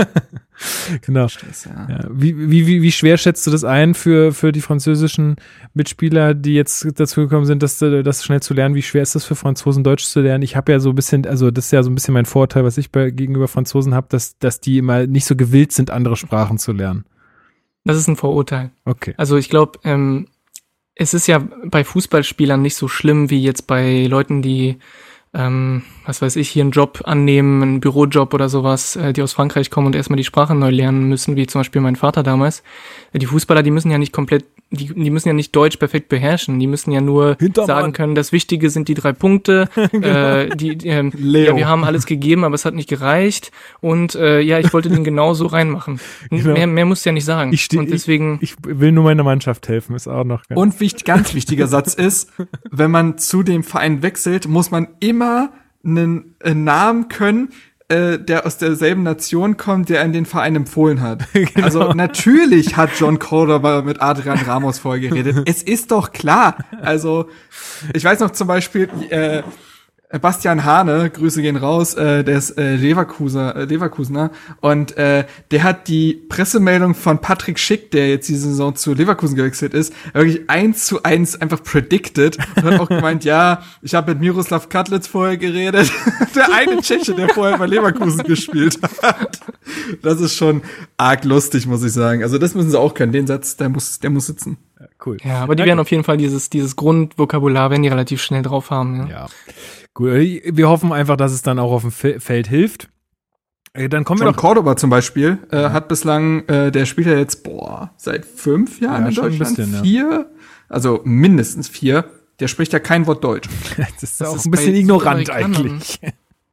genau. 1.00 1.28
Stress, 1.28 1.64
ja. 1.64 1.86
Ja. 1.88 2.04
Wie, 2.10 2.50
wie, 2.50 2.82
wie, 2.82 2.92
schwer 2.92 3.16
schätzt 3.16 3.46
du 3.46 3.50
das 3.50 3.64
ein 3.64 3.94
für, 3.94 4.32
für 4.32 4.52
die 4.52 4.60
französischen 4.60 5.36
Mitspieler, 5.74 6.34
die 6.34 6.54
jetzt 6.54 6.86
dazu 6.98 7.22
gekommen 7.22 7.46
sind, 7.46 7.62
das, 7.62 7.78
das 7.78 8.24
schnell 8.24 8.40
zu 8.40 8.54
lernen? 8.54 8.74
Wie 8.74 8.82
schwer 8.82 9.02
ist 9.02 9.14
das 9.14 9.24
für 9.24 9.34
Franzosen, 9.34 9.84
Deutsch 9.84 10.04
zu 10.04 10.20
lernen? 10.20 10.42
Ich 10.42 10.56
habe 10.56 10.72
ja 10.72 10.78
so 10.78 10.90
ein 10.90 10.94
bisschen, 10.94 11.26
also 11.26 11.50
das 11.50 11.66
ist 11.66 11.70
ja 11.72 11.82
so 11.82 11.90
ein 11.90 11.94
bisschen 11.94 12.14
mein 12.14 12.26
Vorteil, 12.26 12.64
was 12.64 12.78
ich 12.78 12.92
bei, 12.92 13.10
gegenüber 13.10 13.48
Franzosen 13.48 13.94
habe, 13.94 14.06
dass, 14.10 14.38
dass 14.38 14.60
die 14.60 14.78
immer 14.78 15.06
nicht 15.06 15.24
so 15.24 15.36
gewillt 15.36 15.72
sind, 15.72 15.90
andere 15.90 16.16
Sprachen 16.16 16.58
zu 16.58 16.72
lernen. 16.72 17.04
Das 17.84 17.96
ist 17.96 18.08
ein 18.08 18.16
Vorurteil. 18.16 18.70
Okay. 18.84 19.14
Also 19.16 19.36
ich 19.36 19.48
glaube, 19.48 19.80
ähm, 19.84 20.28
es 20.94 21.14
ist 21.14 21.26
ja 21.26 21.42
bei 21.64 21.84
Fußballspielern 21.84 22.60
nicht 22.60 22.76
so 22.76 22.86
schlimm 22.86 23.30
wie 23.30 23.42
jetzt 23.42 23.66
bei 23.66 24.06
Leuten, 24.06 24.42
die 24.42 24.78
ähm, 25.34 25.82
was 26.04 26.20
weiß 26.20 26.36
ich, 26.36 26.50
hier 26.50 26.62
einen 26.62 26.72
Job 26.72 27.02
annehmen, 27.04 27.62
einen 27.62 27.80
Bürojob 27.80 28.34
oder 28.34 28.48
sowas, 28.48 28.96
äh, 28.96 29.12
die 29.12 29.22
aus 29.22 29.32
Frankreich 29.32 29.70
kommen 29.70 29.86
und 29.86 29.96
erstmal 29.96 30.18
die 30.18 30.24
Sprache 30.24 30.54
neu 30.54 30.70
lernen 30.70 31.08
müssen, 31.08 31.36
wie 31.36 31.46
zum 31.46 31.60
Beispiel 31.60 31.80
mein 31.80 31.96
Vater 31.96 32.22
damals. 32.22 32.62
Die 33.14 33.26
Fußballer, 33.26 33.62
die 33.62 33.70
müssen 33.70 33.90
ja 33.90 33.98
nicht 33.98 34.12
komplett 34.12 34.44
die, 34.72 34.86
die 34.86 35.10
müssen 35.10 35.28
ja 35.28 35.34
nicht 35.34 35.54
Deutsch 35.54 35.76
perfekt 35.76 36.08
beherrschen, 36.08 36.58
die 36.58 36.66
müssen 36.66 36.92
ja 36.92 37.00
nur 37.00 37.36
Hintermann. 37.38 37.66
sagen 37.66 37.92
können, 37.92 38.14
das 38.14 38.32
Wichtige 38.32 38.70
sind 38.70 38.88
die 38.88 38.94
drei 38.94 39.12
Punkte, 39.12 39.68
genau. 39.92 40.06
äh, 40.06 40.56
die, 40.56 40.72
ähm, 40.86 41.12
ja, 41.16 41.54
wir 41.54 41.68
haben 41.68 41.84
alles 41.84 42.06
gegeben, 42.06 42.44
aber 42.44 42.54
es 42.54 42.64
hat 42.64 42.74
nicht 42.74 42.88
gereicht 42.88 43.52
und 43.80 44.14
äh, 44.14 44.40
ja, 44.40 44.58
ich 44.58 44.72
wollte 44.72 44.88
den 44.88 45.04
genau 45.04 45.34
so 45.34 45.46
reinmachen. 45.46 46.00
Genau. 46.30 46.54
Mehr, 46.54 46.66
mehr 46.66 46.86
musst 46.86 47.04
du 47.04 47.10
ja 47.10 47.12
nicht 47.12 47.24
sagen. 47.24 47.52
Ich 47.52 47.64
steh, 47.64 47.78
und 47.78 47.90
deswegen 47.90 48.38
ich, 48.40 48.52
ich, 48.52 48.80
will 48.80 48.92
nur 48.92 49.04
meiner 49.04 49.24
Mannschaft 49.24 49.68
helfen, 49.68 49.94
ist 49.94 50.08
auch 50.08 50.24
noch 50.24 50.46
ganz 50.46 50.60
Und 50.60 50.80
wichtig, 50.80 51.04
ganz 51.04 51.34
wichtiger 51.34 51.66
Satz 51.68 51.94
ist, 51.94 52.32
wenn 52.70 52.90
man 52.90 53.18
zu 53.18 53.42
dem 53.42 53.62
Verein 53.62 54.02
wechselt, 54.02 54.48
muss 54.48 54.70
man 54.70 54.88
immer 55.00 55.52
einen, 55.84 56.34
einen 56.42 56.64
Namen 56.64 57.08
können, 57.08 57.50
äh, 57.92 58.18
der 58.18 58.46
aus 58.46 58.56
derselben 58.56 59.02
Nation 59.02 59.56
kommt, 59.56 59.88
der 59.90 60.02
in 60.02 60.12
den 60.12 60.24
Verein 60.24 60.56
empfohlen 60.56 61.02
hat. 61.02 61.24
genau. 61.32 61.64
Also 61.64 61.92
natürlich 61.92 62.76
hat 62.76 62.90
John 62.98 63.18
Cordoba 63.18 63.82
mit 63.82 64.00
Adrian 64.00 64.38
Ramos 64.38 64.78
vorher 64.78 65.08
geredet. 65.08 65.42
es 65.46 65.62
ist 65.62 65.90
doch 65.90 66.12
klar. 66.12 66.56
Also 66.80 67.28
ich 67.92 68.02
weiß 68.02 68.20
noch 68.20 68.30
zum 68.30 68.48
Beispiel, 68.48 68.88
äh, 69.10 69.42
Bastian 70.18 70.64
Hane, 70.64 71.10
Grüße 71.10 71.40
gehen 71.40 71.56
raus, 71.56 71.94
äh, 71.94 72.22
der 72.22 72.38
ist 72.38 72.58
äh, 72.58 72.76
Leverkusener, 72.76 73.56
äh, 73.56 73.64
Leverkusener 73.64 74.30
und 74.60 74.96
äh, 74.96 75.24
der 75.50 75.62
hat 75.62 75.88
die 75.88 76.14
Pressemeldung 76.28 76.94
von 76.94 77.20
Patrick 77.20 77.58
Schick, 77.58 77.90
der 77.90 78.10
jetzt 78.10 78.28
diese 78.28 78.48
Saison 78.48 78.74
zu 78.74 78.92
Leverkusen 78.94 79.36
gewechselt 79.36 79.74
ist, 79.74 79.94
wirklich 80.12 80.50
eins 80.50 80.86
zu 80.86 81.02
eins 81.02 81.40
einfach 81.40 81.62
predicted 81.62 82.36
und 82.56 82.64
hat 82.64 82.80
auch 82.80 82.88
gemeint, 82.88 83.24
ja, 83.24 83.62
ich 83.80 83.94
habe 83.94 84.12
mit 84.12 84.20
Miroslav 84.20 84.68
Katlitz 84.68 85.06
vorher 85.06 85.36
geredet, 85.36 85.90
der 86.34 86.52
eine 86.52 86.80
Tscheche, 86.82 87.14
der 87.14 87.28
vorher 87.30 87.56
bei 87.58 87.66
Leverkusen 87.66 88.24
gespielt 88.24 88.78
hat. 89.02 89.40
Das 90.02 90.20
ist 90.20 90.36
schon 90.36 90.62
arg 90.96 91.24
lustig, 91.24 91.66
muss 91.66 91.82
ich 91.82 91.92
sagen. 91.92 92.22
Also 92.22 92.38
das 92.38 92.54
müssen 92.54 92.70
sie 92.70 92.78
auch 92.78 92.94
können. 92.94 93.12
Den 93.12 93.26
Satz, 93.26 93.56
der 93.56 93.68
muss, 93.68 93.98
der 93.98 94.10
muss 94.10 94.26
sitzen. 94.26 94.58
Cool. 95.04 95.16
Ja, 95.24 95.42
aber 95.42 95.56
die 95.56 95.64
werden 95.64 95.80
auf 95.80 95.90
jeden 95.90 96.04
Fall 96.04 96.16
dieses, 96.16 96.50
dieses 96.50 96.76
Grundvokabular, 96.76 97.70
werden 97.70 97.82
die 97.82 97.88
relativ 97.88 98.22
schnell 98.22 98.42
drauf 98.42 98.70
haben. 98.70 99.08
Ja. 99.08 99.26
ja. 99.26 99.26
Gut, 99.94 100.10
wir 100.10 100.68
hoffen 100.68 100.92
einfach, 100.92 101.16
dass 101.16 101.32
es 101.32 101.42
dann 101.42 101.58
auch 101.58 101.72
auf 101.72 101.82
dem 101.82 101.90
Feld 101.90 102.48
hilft. 102.48 102.88
Äh, 103.74 103.88
dann 103.88 104.04
kommen 104.04 104.18
John 104.18 104.28
wir 104.28 104.32
doch. 104.32 104.40
Cordoba 104.40 104.76
zum 104.76 104.90
Beispiel 104.90 105.38
äh, 105.50 105.70
hat 105.70 105.88
bislang, 105.88 106.46
äh, 106.48 106.70
der 106.70 106.86
spielt 106.86 107.06
ja 107.06 107.16
jetzt 107.16 107.42
boah 107.42 107.90
seit 107.96 108.26
fünf 108.26 108.80
Jahren 108.80 109.02
ja, 109.02 109.08
in 109.08 109.14
Deutschland, 109.14 109.56
bisschen, 109.56 109.82
vier, 109.82 110.10
ja. 110.10 110.24
also 110.68 111.00
mindestens 111.04 111.68
vier. 111.68 112.04
Der 112.40 112.48
spricht 112.48 112.72
ja 112.72 112.80
kein 112.80 113.06
Wort 113.06 113.22
Deutsch. 113.22 113.48
das 113.76 114.02
ist 114.02 114.20
das 114.20 114.28
auch 114.28 114.36
ist 114.36 114.46
ein 114.46 114.50
bisschen 114.50 114.74
ignorant 114.74 115.30
eigentlich. 115.30 116.00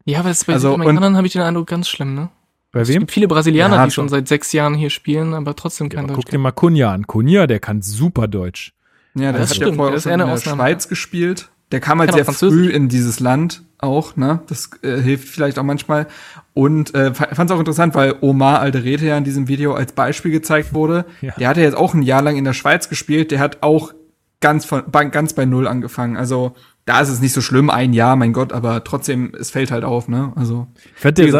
Ja, 0.04 0.20
aber 0.20 0.32
bei 0.46 0.52
also, 0.54 0.74
Amerikanern 0.74 1.16
habe 1.16 1.26
ich 1.26 1.32
den 1.34 1.42
Eindruck 1.42 1.66
ganz 1.66 1.88
schlimm, 1.88 2.14
ne? 2.14 2.30
Bei 2.72 2.80
wem? 2.80 2.82
Es 2.82 2.98
gibt 3.00 3.12
viele 3.12 3.28
Brasilianer, 3.28 3.76
ja, 3.76 3.84
die 3.84 3.90
schon 3.90 4.08
seit 4.08 4.28
sechs 4.28 4.52
Jahren 4.52 4.74
hier 4.74 4.90
spielen, 4.90 5.34
aber 5.34 5.56
trotzdem 5.56 5.88
kein 5.88 6.02
ja, 6.02 6.06
Deutsch. 6.08 6.16
Guck 6.16 6.30
dir 6.30 6.38
mal 6.38 6.52
Cunha 6.52 6.92
an. 6.92 7.06
Cunha, 7.06 7.46
der 7.46 7.58
kann 7.58 7.82
super 7.82 8.28
Deutsch. 8.28 8.72
Ja, 9.14 9.32
der 9.32 9.32
das 9.32 9.50
hat 9.50 9.56
stimmt, 9.56 9.72
ja 9.72 9.76
vorher 9.76 9.98
auch 9.98 10.06
in 10.06 10.18
der 10.18 10.36
Schweiz 10.38 10.88
gespielt. 10.88 11.50
Der 11.72 11.80
kam 11.80 12.00
halt 12.00 12.12
sehr 12.12 12.24
früh 12.24 12.68
in 12.68 12.88
dieses 12.88 13.20
Land 13.20 13.62
auch, 13.78 14.16
ne? 14.16 14.40
Das 14.48 14.70
äh, 14.82 15.00
hilft 15.00 15.28
vielleicht 15.28 15.58
auch 15.58 15.62
manchmal. 15.62 16.06
Und 16.52 16.94
äh, 16.94 17.14
fand 17.14 17.50
es 17.50 17.50
auch 17.50 17.60
interessant, 17.60 17.94
weil 17.94 18.16
Omar 18.20 18.60
Alderete 18.60 19.06
ja 19.06 19.16
in 19.16 19.24
diesem 19.24 19.48
Video 19.48 19.74
als 19.74 19.92
Beispiel 19.92 20.32
gezeigt 20.32 20.74
wurde. 20.74 21.04
Ja. 21.20 21.32
Der 21.38 21.48
hat 21.48 21.56
ja 21.56 21.62
jetzt 21.62 21.76
auch 21.76 21.94
ein 21.94 22.02
Jahr 22.02 22.22
lang 22.22 22.36
in 22.36 22.44
der 22.44 22.52
Schweiz 22.52 22.88
gespielt. 22.88 23.30
Der 23.30 23.38
hat 23.38 23.62
auch 23.62 23.92
ganz 24.40 24.64
von 24.64 24.84
ganz 24.90 25.34
bei 25.34 25.44
null 25.44 25.68
angefangen. 25.68 26.16
Also 26.16 26.54
da 26.86 27.00
ist 27.00 27.10
es 27.10 27.20
nicht 27.20 27.34
so 27.34 27.40
schlimm, 27.40 27.70
ein 27.70 27.92
Jahr, 27.92 28.16
mein 28.16 28.32
Gott, 28.32 28.52
aber 28.52 28.82
trotzdem, 28.82 29.32
es 29.38 29.50
fällt 29.50 29.70
halt 29.70 29.84
auf, 29.84 30.08
ne? 30.08 30.32
Also 30.34 30.66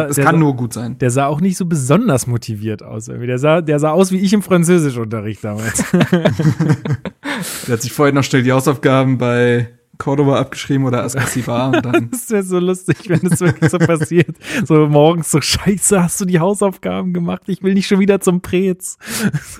es 0.09 0.15
kann 0.15 0.35
sah, 0.35 0.39
nur 0.39 0.55
gut 0.55 0.71
sein. 0.71 0.97
Der 0.99 1.09
sah 1.09 1.25
auch 1.25 1.41
nicht 1.41 1.57
so 1.57 1.65
besonders 1.65 2.27
motiviert 2.27 2.83
aus. 2.83 3.07
Irgendwie. 3.07 3.27
Der 3.27 3.39
sah, 3.39 3.61
der 3.61 3.79
sah 3.79 3.91
aus 3.91 4.11
wie 4.11 4.19
ich 4.19 4.33
im 4.33 4.43
Französischunterricht 4.43 5.43
damals. 5.43 5.83
der 5.91 7.73
hat 7.73 7.81
sich 7.81 7.91
vorher 7.91 8.13
noch 8.13 8.23
schnell 8.23 8.43
die 8.43 8.51
Hausaufgaben 8.51 9.17
bei 9.17 9.67
Cordoba 10.01 10.39
abgeschrieben 10.39 10.87
oder 10.87 11.03
Ascasibar 11.03 11.67
und 11.67 11.85
dann. 11.85 12.09
das 12.11 12.31
wäre 12.31 12.41
so 12.41 12.57
lustig, 12.57 13.07
wenn 13.07 13.19
das 13.19 13.39
wirklich 13.39 13.69
so 13.69 13.77
passiert. 13.77 14.35
So 14.65 14.87
morgens 14.87 15.29
so, 15.29 15.39
scheiße, 15.39 16.01
hast 16.01 16.19
du 16.19 16.25
die 16.25 16.39
Hausaufgaben 16.39 17.13
gemacht? 17.13 17.43
Ich 17.45 17.61
will 17.61 17.75
nicht 17.75 17.85
schon 17.85 17.99
wieder 17.99 18.19
zum 18.19 18.41
Prez. 18.41 18.97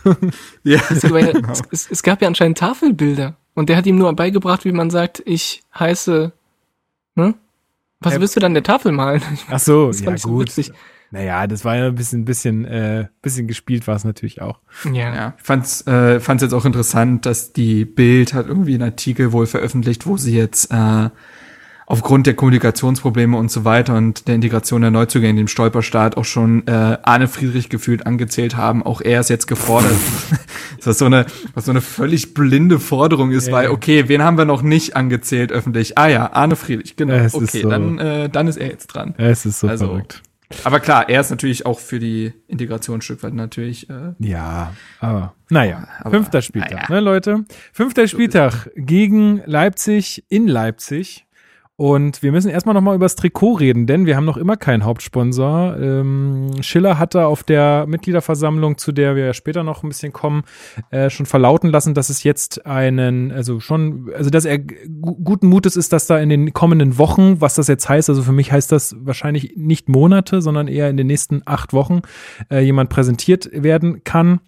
ja. 0.64 0.82
Es, 0.90 1.02
genau. 1.02 1.54
es, 1.70 1.92
es 1.92 2.02
gab 2.02 2.24
ja 2.24 2.28
anscheinend 2.28 2.58
Tafelbilder. 2.58 3.38
Und 3.54 3.70
der 3.70 3.78
hat 3.78 3.86
ihm 3.86 3.98
nur 3.98 4.12
beigebracht, 4.16 4.66
wie 4.66 4.72
man 4.72 4.90
sagt, 4.90 5.22
ich 5.26 5.62
heiße, 5.78 6.32
ne? 7.16 7.36
Was 8.00 8.20
willst 8.20 8.36
du 8.36 8.40
dann 8.40 8.56
der 8.56 8.64
Tafel 8.64 8.94
malen? 8.94 9.22
Ach 9.52 9.60
so, 9.60 9.88
das 9.88 10.02
ja 10.02 10.16
gut. 10.16 10.50
So 10.50 10.64
naja, 11.12 11.46
das 11.46 11.66
war 11.66 11.76
ja 11.76 11.88
ein 11.88 11.96
bisschen, 11.96 12.24
bisschen, 12.24 12.64
äh, 12.66 13.08
bisschen 13.22 13.48
gespielt 13.48 13.86
war 13.86 13.96
es 13.98 14.06
natürlich 14.06 14.42
auch. 14.42 14.60
Ja. 14.86 15.14
ja. 15.14 15.34
Ich 15.38 15.44
fand's, 15.44 15.86
äh, 15.86 16.22
fand's 16.22 16.42
jetzt 16.42 16.54
auch 16.54 16.64
interessant, 16.64 17.26
dass 17.26 17.52
die 17.52 17.84
Bild 17.84 18.34
hat 18.34 18.48
irgendwie 18.48 18.74
einen 18.74 18.84
Artikel 18.84 19.34
wohl 19.34 19.46
veröffentlicht, 19.46 20.08
wo 20.08 20.16
sie 20.16 20.36
jetzt 20.36 20.72
äh, 20.72 21.10
aufgrund 21.86 22.26
der 22.28 22.36
Kommunikationsprobleme 22.36 23.36
und 23.36 23.52
so 23.52 23.66
weiter 23.66 23.98
und 23.98 24.30
der 24.30 24.36
Integration 24.36 24.82
der 24.82 24.92
Neuzugänge 24.92 25.32
in 25.32 25.36
dem 25.36 25.48
Stolperstaat 25.50 26.16
auch 26.16 26.24
schon 26.24 26.66
äh, 26.66 26.98
Arne 27.04 27.28
Friedrich 27.28 27.68
gefühlt 27.68 28.06
angezählt 28.06 28.56
haben. 28.56 28.82
Auch 28.82 29.02
er 29.02 29.20
ist 29.20 29.30
jetzt 29.30 29.48
gefordert. 29.48 29.92
was 30.86 30.98
so 30.98 31.06
eine, 31.06 31.26
was 31.54 31.66
so 31.66 31.72
eine 31.72 31.82
völlig 31.82 32.34
blinde 32.34 32.80
Forderung 32.80 33.32
ist, 33.32 33.48
ja. 33.48 33.54
weil, 33.54 33.70
okay, 33.70 34.08
wen 34.08 34.24
haben 34.24 34.38
wir 34.38 34.46
noch 34.46 34.62
nicht 34.62 34.96
angezählt 34.96 35.52
öffentlich? 35.52 35.98
Ah 35.98 36.08
ja, 36.08 36.32
Arne 36.32 36.56
Friedrich, 36.56 36.96
genau. 36.96 37.16
Es 37.16 37.36
okay, 37.36 37.64
so, 37.64 37.70
dann, 37.70 38.00
äh, 38.00 38.30
dann 38.30 38.48
ist 38.48 38.56
er 38.56 38.70
jetzt 38.70 38.88
dran. 38.88 39.14
Es 39.18 39.46
ist 39.46 39.60
so 39.60 39.68
also, 39.68 39.88
verrückt. 39.88 40.24
Aber 40.64 40.80
klar, 40.80 41.10
er 41.10 41.22
ist 41.22 41.30
natürlich 41.30 41.66
auch 41.66 41.80
für 41.80 42.00
die 42.00 42.34
Integration 42.48 43.00
ein 43.00 43.02
Stück 43.02 43.24
weit 43.24 43.34
natürlich. 43.34 43.90
Äh, 43.90 44.14
ja, 44.20 44.74
aber 45.00 45.34
naja, 45.50 45.88
aber, 46.00 46.12
fünfter 46.12 46.42
Spieltag, 46.42 46.72
naja. 46.72 46.86
ne 46.90 47.00
Leute? 47.00 47.46
Fünfter 47.74 48.08
Spieltag 48.08 48.70
gegen 48.76 49.42
Leipzig 49.46 50.24
in 50.30 50.48
Leipzig. 50.48 51.26
Und 51.82 52.22
wir 52.22 52.32
müssen 52.32 52.52
erstmal 52.52 52.76
nochmal 52.76 52.94
über 52.94 53.06
das 53.06 53.16
Trikot 53.16 53.54
reden, 53.54 53.88
denn 53.88 54.06
wir 54.06 54.16
haben 54.16 54.26
noch 54.26 54.38
immer 54.38 54.56
keinen 54.56 54.86
Hauptsponsor. 54.86 55.78
Ähm, 55.80 56.52
Schiller 56.62 57.00
hatte 57.00 57.26
auf 57.26 57.42
der 57.42 57.88
Mitgliederversammlung, 57.88 58.78
zu 58.78 58.92
der 58.92 59.16
wir 59.16 59.34
später 59.34 59.64
noch 59.64 59.82
ein 59.82 59.90
bisschen 59.90 60.14
kommen, 60.14 60.44
äh, 60.92 61.10
schon 61.10 61.26
verlauten 61.26 61.72
lassen, 61.72 61.96
dass 61.96 62.10
es 62.10 62.22
jetzt 62.22 62.68
einen, 62.68 63.32
also 63.32 63.60
schon, 63.60 64.12
also 64.16 64.30
dass 64.30 64.46
er 64.46 64.60
guten 64.60 65.48
Mutes 65.48 65.76
ist, 65.76 65.92
dass 65.92 66.06
da 66.06 66.20
in 66.20 66.30
den 66.30 66.54
kommenden 66.54 67.00
Wochen, 67.00 67.42
was 67.42 67.56
das 67.56 67.68
jetzt 67.68 67.90
heißt, 67.90 68.12
also 68.12 68.22
für 68.22 68.32
mich 68.32 68.52
heißt 68.52 68.72
das 68.72 68.96
wahrscheinlich 69.00 69.54
nicht 69.56 69.90
Monate, 69.90 70.44
sondern 70.44 70.68
eher 70.68 70.88
in 70.88 70.98
den 70.98 71.08
nächsten 71.08 71.42
acht 71.46 71.74
Wochen 71.74 72.02
äh, 72.52 72.60
jemand 72.60 72.92
präsentiert 72.92 73.50
werden 73.54 74.04
kann. 74.04 74.40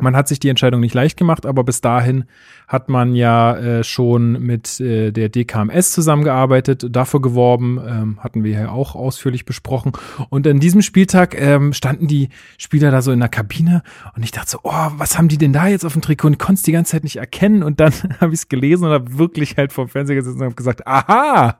Man 0.00 0.14
hat 0.14 0.28
sich 0.28 0.38
die 0.38 0.48
Entscheidung 0.48 0.80
nicht 0.80 0.94
leicht 0.94 1.16
gemacht, 1.16 1.44
aber 1.44 1.64
bis 1.64 1.80
dahin 1.80 2.24
hat 2.68 2.88
man 2.88 3.14
ja 3.14 3.56
äh, 3.56 3.82
schon 3.82 4.32
mit 4.40 4.78
äh, 4.78 5.10
der 5.10 5.28
DKMS 5.28 5.90
zusammengearbeitet, 5.90 6.86
dafür 6.90 7.20
geworben, 7.20 7.80
ähm, 7.84 8.18
hatten 8.22 8.44
wir 8.44 8.52
ja 8.52 8.70
auch 8.70 8.94
ausführlich 8.94 9.44
besprochen. 9.44 9.92
Und 10.28 10.46
an 10.46 10.60
diesem 10.60 10.82
Spieltag 10.82 11.34
ähm, 11.40 11.72
standen 11.72 12.06
die 12.06 12.28
Spieler 12.58 12.90
da 12.90 13.02
so 13.02 13.10
in 13.10 13.20
der 13.20 13.28
Kabine 13.28 13.82
und 14.14 14.22
ich 14.22 14.30
dachte 14.30 14.50
so, 14.50 14.60
oh, 14.62 14.90
was 14.98 15.18
haben 15.18 15.28
die 15.28 15.38
denn 15.38 15.52
da 15.52 15.66
jetzt 15.66 15.84
auf 15.84 15.94
dem 15.94 16.02
Trikot? 16.02 16.28
Und 16.28 16.34
ich 16.34 16.38
konnte 16.38 16.58
es 16.58 16.62
die 16.62 16.72
ganze 16.72 16.92
Zeit 16.92 17.04
nicht 17.04 17.16
erkennen. 17.16 17.62
Und 17.62 17.80
dann 17.80 17.92
habe 18.20 18.34
ich 18.34 18.40
es 18.40 18.48
gelesen 18.48 18.84
und 18.84 18.92
habe 18.92 19.18
wirklich 19.18 19.56
halt 19.56 19.72
vor 19.72 19.86
dem 19.86 19.88
Fernseher 19.88 20.16
gesessen 20.16 20.38
und 20.38 20.44
habe 20.44 20.54
gesagt, 20.54 20.86
aha! 20.86 21.58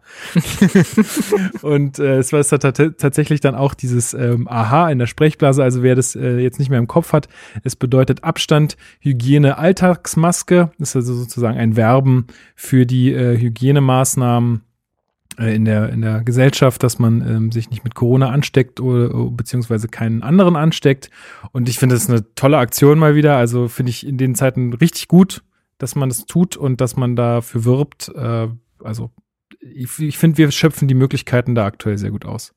und 1.62 1.98
äh, 1.98 2.18
es 2.18 2.32
war 2.32 2.40
es 2.40 2.50
tatsächlich 2.50 3.40
dann 3.40 3.54
auch 3.54 3.74
dieses 3.74 4.14
ähm, 4.14 4.46
Aha 4.46 4.90
in 4.90 4.98
der 4.98 5.06
Sprechblase. 5.06 5.62
Also 5.62 5.82
wer 5.82 5.94
das 5.94 6.14
äh, 6.14 6.38
jetzt 6.38 6.58
nicht 6.58 6.68
mehr 6.68 6.78
im 6.78 6.86
Kopf 6.86 7.12
hat, 7.12 7.28
es 7.64 7.74
bedeutet 7.74 8.24
Abstand, 8.28 8.76
Hygiene, 9.00 9.58
Alltagsmaske. 9.58 10.70
Das 10.78 10.94
also 10.94 11.14
sozusagen 11.14 11.58
ein 11.58 11.76
Werben 11.76 12.26
für 12.54 12.86
die 12.86 13.12
äh, 13.12 13.36
Hygienemaßnahmen 13.38 14.62
äh, 15.38 15.54
in 15.54 15.64
der, 15.64 15.90
in 15.90 16.02
der 16.02 16.22
Gesellschaft, 16.22 16.82
dass 16.82 16.98
man 16.98 17.26
ähm, 17.26 17.52
sich 17.52 17.70
nicht 17.70 17.84
mit 17.84 17.94
Corona 17.94 18.30
ansteckt 18.30 18.80
oder 18.80 19.08
beziehungsweise 19.30 19.88
keinen 19.88 20.22
anderen 20.22 20.56
ansteckt. 20.56 21.10
Und 21.52 21.68
ich 21.68 21.78
finde 21.78 21.94
das 21.94 22.08
eine 22.08 22.34
tolle 22.34 22.58
Aktion 22.58 22.98
mal 22.98 23.14
wieder. 23.14 23.36
Also 23.36 23.68
finde 23.68 23.90
ich 23.90 24.06
in 24.06 24.18
den 24.18 24.34
Zeiten 24.34 24.72
richtig 24.74 25.08
gut, 25.08 25.42
dass 25.78 25.94
man 25.94 26.08
das 26.08 26.26
tut 26.26 26.56
und 26.56 26.80
dass 26.80 26.96
man 26.96 27.16
dafür 27.16 27.64
wirbt. 27.64 28.12
Äh, 28.14 28.48
also 28.82 29.10
ich, 29.60 29.98
ich 29.98 30.18
finde, 30.18 30.38
wir 30.38 30.50
schöpfen 30.50 30.88
die 30.88 30.94
Möglichkeiten 30.94 31.54
da 31.54 31.66
aktuell 31.66 31.98
sehr 31.98 32.10
gut 32.10 32.24
aus. 32.24 32.54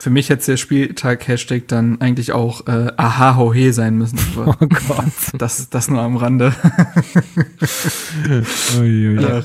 Für 0.00 0.10
mich 0.10 0.30
hätte 0.30 0.46
der 0.46 0.56
Spieltag-Hashtag 0.56 1.66
dann 1.66 2.00
eigentlich 2.00 2.30
auch 2.30 2.68
äh, 2.68 2.92
aha 2.96 3.34
hohe 3.34 3.72
sein 3.72 3.98
müssen. 3.98 4.16
oh 4.36 4.54
Gott. 4.60 5.06
Das, 5.36 5.70
das 5.70 5.88
nur 5.88 6.00
am 6.00 6.16
Rande. 6.16 6.54
Ach, 6.62 6.86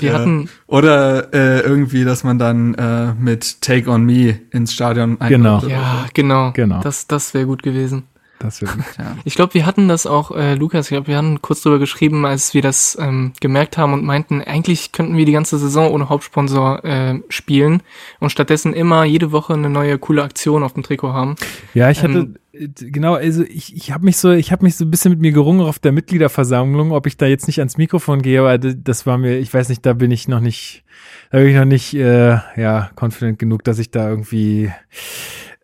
ja. 0.00 0.12
hatten 0.12 0.48
Oder 0.68 1.34
äh, 1.34 1.58
irgendwie, 1.62 2.04
dass 2.04 2.22
man 2.22 2.38
dann 2.38 2.74
äh, 2.74 3.14
mit 3.14 3.62
Take 3.62 3.90
on 3.90 4.04
Me 4.04 4.38
ins 4.52 4.72
Stadion 4.72 5.18
Genau. 5.18 5.58
Ja, 5.66 6.06
genau. 6.14 6.52
genau. 6.52 6.80
Das, 6.82 7.08
das 7.08 7.34
wäre 7.34 7.46
gut 7.46 7.64
gewesen. 7.64 8.04
Das 8.38 8.60
wird, 8.60 8.72
ja. 8.98 9.16
Ich 9.24 9.34
glaube, 9.36 9.54
wir 9.54 9.64
hatten 9.64 9.88
das 9.88 10.06
auch, 10.06 10.30
äh, 10.32 10.54
Lukas, 10.54 10.86
ich 10.86 10.90
glaube, 10.90 11.06
wir 11.06 11.16
hatten 11.16 11.40
kurz 11.40 11.62
drüber 11.62 11.78
geschrieben, 11.78 12.26
als 12.26 12.52
wir 12.52 12.62
das 12.62 12.96
ähm, 13.00 13.32
gemerkt 13.40 13.78
haben 13.78 13.92
und 13.92 14.04
meinten, 14.04 14.42
eigentlich 14.42 14.92
könnten 14.92 15.16
wir 15.16 15.24
die 15.24 15.32
ganze 15.32 15.58
Saison 15.58 15.90
ohne 15.90 16.08
Hauptsponsor 16.08 16.84
äh, 16.84 17.20
spielen 17.28 17.82
und 18.20 18.30
stattdessen 18.30 18.72
immer 18.72 19.04
jede 19.04 19.32
Woche 19.32 19.54
eine 19.54 19.70
neue 19.70 19.98
coole 19.98 20.22
Aktion 20.22 20.62
auf 20.62 20.74
dem 20.74 20.82
Trikot 20.82 21.12
haben. 21.12 21.36
Ja, 21.74 21.90
ich 21.90 22.02
hatte 22.02 22.18
ähm, 22.18 22.36
äh, 22.52 22.68
genau, 22.68 23.14
also 23.14 23.44
ich, 23.44 23.74
ich 23.76 23.92
habe 23.92 24.04
mich 24.04 24.16
so, 24.16 24.32
ich 24.32 24.52
habe 24.52 24.64
mich 24.64 24.76
so 24.76 24.84
ein 24.84 24.90
bisschen 24.90 25.12
mit 25.12 25.20
mir 25.20 25.32
gerungen 25.32 25.66
auf 25.66 25.78
der 25.78 25.92
Mitgliederversammlung, 25.92 26.92
ob 26.92 27.06
ich 27.06 27.16
da 27.16 27.26
jetzt 27.26 27.46
nicht 27.46 27.58
ans 27.58 27.76
Mikrofon 27.76 28.22
gehe, 28.22 28.40
aber 28.40 28.58
das 28.58 29.06
war 29.06 29.18
mir, 29.18 29.38
ich 29.38 29.52
weiß 29.52 29.68
nicht, 29.68 29.84
da 29.86 29.92
bin 29.92 30.10
ich 30.10 30.28
noch 30.28 30.40
nicht, 30.40 30.84
da 31.30 31.38
bin 31.38 31.48
ich 31.48 31.56
noch 31.56 31.64
nicht, 31.64 31.94
äh, 31.94 32.38
ja, 32.56 32.90
confident 33.00 33.38
genug, 33.38 33.64
dass 33.64 33.78
ich 33.78 33.90
da 33.90 34.08
irgendwie 34.08 34.72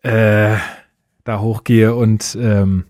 äh, 0.03 0.55
da 1.23 1.39
hochgehe 1.39 1.95
und 1.95 2.37
ähm, 2.39 2.85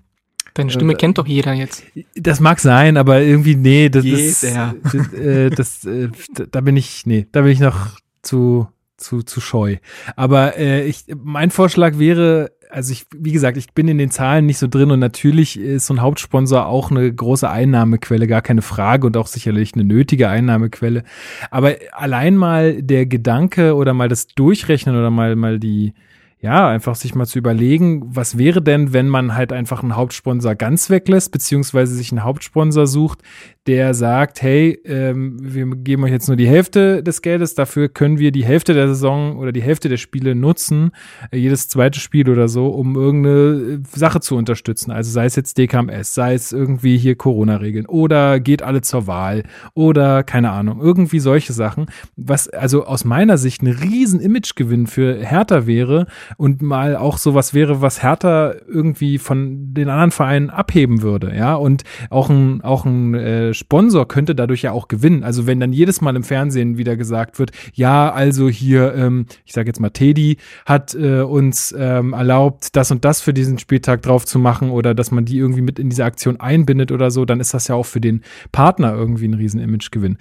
Deine 0.53 0.69
Stimme 0.69 0.93
äh, 0.93 0.97
kennt 0.97 1.17
doch 1.17 1.27
jeder 1.27 1.53
jetzt. 1.53 1.83
Das 2.15 2.41
mag 2.41 2.59
sein, 2.59 2.97
aber 2.97 3.21
irgendwie, 3.21 3.55
nee, 3.55 3.88
das 3.89 4.03
ist, 4.03 4.43
das, 4.43 5.13
äh, 5.13 5.50
das 5.50 5.85
äh, 5.85 6.09
da 6.51 6.59
bin 6.59 6.75
ich, 6.75 7.05
nee, 7.05 7.25
da 7.31 7.41
bin 7.41 7.51
ich 7.51 7.61
noch 7.61 7.97
zu, 8.21 8.67
zu, 8.97 9.23
zu 9.23 9.39
scheu. 9.39 9.77
Aber 10.17 10.57
äh, 10.57 10.85
ich, 10.85 11.05
mein 11.15 11.51
Vorschlag 11.51 12.00
wäre 12.00 12.51
also 12.71 12.93
ich, 12.93 13.05
wie 13.13 13.31
gesagt, 13.31 13.57
ich 13.57 13.73
bin 13.73 13.88
in 13.88 13.97
den 13.97 14.11
Zahlen 14.11 14.45
nicht 14.45 14.57
so 14.57 14.67
drin 14.67 14.91
und 14.91 15.00
natürlich 15.00 15.59
ist 15.59 15.88
so 15.88 15.93
ein 15.93 16.01
Hauptsponsor 16.01 16.65
auch 16.65 16.89
eine 16.89 17.13
große 17.13 17.50
Einnahmequelle, 17.50 18.27
gar 18.27 18.41
keine 18.41 18.61
Frage 18.61 19.07
und 19.07 19.17
auch 19.17 19.27
sicherlich 19.27 19.73
eine 19.73 19.83
nötige 19.83 20.29
Einnahmequelle. 20.29 21.03
Aber 21.50 21.75
allein 21.91 22.38
mal 22.38 22.81
der 22.81 23.05
Gedanke 23.05 23.75
oder 23.75 23.93
mal 23.93 24.07
das 24.07 24.27
Durchrechnen 24.27 24.95
oder 24.95 25.09
mal, 25.09 25.35
mal 25.35 25.59
die, 25.59 25.93
ja, 26.41 26.67
einfach 26.67 26.95
sich 26.95 27.13
mal 27.13 27.27
zu 27.27 27.38
überlegen, 27.38 28.01
was 28.15 28.38
wäre 28.38 28.63
denn, 28.63 28.93
wenn 28.93 29.07
man 29.07 29.36
halt 29.36 29.53
einfach 29.53 29.83
einen 29.83 29.95
Hauptsponsor 29.95 30.55
ganz 30.55 30.89
weglässt, 30.89 31.31
beziehungsweise 31.31 31.93
sich 31.93 32.12
einen 32.12 32.24
Hauptsponsor 32.24 32.88
sucht, 32.88 33.19
der 33.68 33.94
sagt, 33.94 34.41
hey, 34.41 34.80
ähm, 34.86 35.38
wir 35.39 35.68
geben 35.68 36.03
euch 36.03 36.12
jetzt 36.12 36.27
nur 36.27 36.36
die 36.36 36.48
Hälfte 36.48 37.03
des 37.03 37.22
Geldes, 37.22 37.53
dafür 37.53 37.89
können 37.89 38.18
wir 38.18 38.32
die 38.32 38.44
Hälfte 38.44 38.74
der 38.74 38.88
Saison 38.88 39.38
oder 39.38 39.51
die 39.51 39.62
Hälfte 39.62 39.88
der 39.88 39.98
Spiele 39.98 40.34
nutzen, 40.34 40.91
äh, 41.32 41.38
jedes 41.38 41.68
zweite 41.68 42.00
Spiel 42.00 42.27
oder 42.27 42.48
so, 42.48 42.70
um 42.70 42.96
irgendeine 42.96 43.75
äh, 43.75 43.80
Sache 43.96 44.20
zu 44.20 44.36
unterstützen. 44.36 44.89
Also 44.91 45.12
sei 45.12 45.25
es 45.25 45.36
jetzt 45.36 45.60
DKMS, 45.60 46.15
sei 46.15 46.34
es 46.34 46.51
irgendwie 46.51 46.98
hier 46.98 47.15
Corona-Regeln 47.15 47.86
oder 47.86 48.39
geht 48.39 48.63
alle 48.63 48.82
zur 48.82 49.06
Wahl 49.06 49.44
oder 49.75 50.24
keine 50.24 50.50
Ahnung, 50.50 50.82
irgendwie 50.82 51.20
solche 51.20 51.53
Sachen, 51.53 51.86
was 52.15 52.50
also 52.50 52.86
aus 52.86 53.06
meiner 53.06 53.38
Sicht 53.38 53.62
ein 53.62 53.68
riesen 53.68 54.20
Imagegewinn 54.20 54.88
für 54.88 55.24
Hertha 55.24 55.68
wäre 55.68 56.08
und 56.38 56.63
mal 56.63 56.96
auch 56.96 57.20
sowas 57.20 57.53
wäre, 57.53 57.82
was 57.82 58.01
Hertha 58.01 58.56
irgendwie 58.68 59.20
von 59.20 59.72
den 59.75 59.88
anderen 59.89 60.12
Vereinen 60.12 60.50
abheben 60.50 61.03
würde, 61.03 61.36
ja, 61.36 61.53
und 61.53 61.84
auch 62.10 62.32
ein, 62.32 62.62
auch 62.62 62.86
ein 62.86 63.13
äh, 63.13 63.50
Sponsor 63.53 64.08
könnte 64.08 64.36
dadurch 64.36 64.62
ja 64.62 64.72
auch 64.72 64.88
gewinnen. 64.88 65.24
Also 65.24 65.48
wenn 65.48 65.60
dann 65.60 65.74
jedes 65.74 66.01
Mal 66.01 66.15
im 66.15 66.24
Fernsehen 66.24 66.77
wieder 66.77 66.98
gesagt 66.98 67.39
wird, 67.39 67.51
ja, 67.74 68.12
also 68.12 68.50
hier, 68.50 68.93
ähm, 68.96 69.25
ich 69.46 69.53
sage 69.53 69.67
jetzt 69.67 69.79
mal, 69.79 69.89
Teddy 69.89 70.38
hat 70.65 70.96
äh, 70.96 71.22
uns 71.22 71.74
ähm, 71.77 72.13
erlaubt, 72.13 72.75
das 72.75 72.91
und 72.91 73.05
das 73.05 73.22
für 73.22 73.34
diesen 73.34 73.60
Spieltag 73.60 74.01
drauf 74.01 74.25
zu 74.25 74.39
machen 74.39 74.70
oder 74.70 74.93
dass 74.93 75.12
man 75.12 75.25
die 75.25 75.38
irgendwie 75.38 75.62
mit 75.62 75.79
in 75.79 75.89
diese 75.89 76.05
Aktion 76.05 76.39
einbindet 76.39 76.91
oder 76.91 77.12
so, 77.12 77.25
dann 77.25 77.39
ist 77.39 77.53
das 77.53 77.67
ja 77.67 77.75
auch 77.75 77.86
für 77.86 78.01
den 78.01 78.22
Partner 78.51 78.93
irgendwie 78.93 79.27
ein 79.27 79.34
riesen 79.34 79.60
Imagegewinn. 79.60 80.17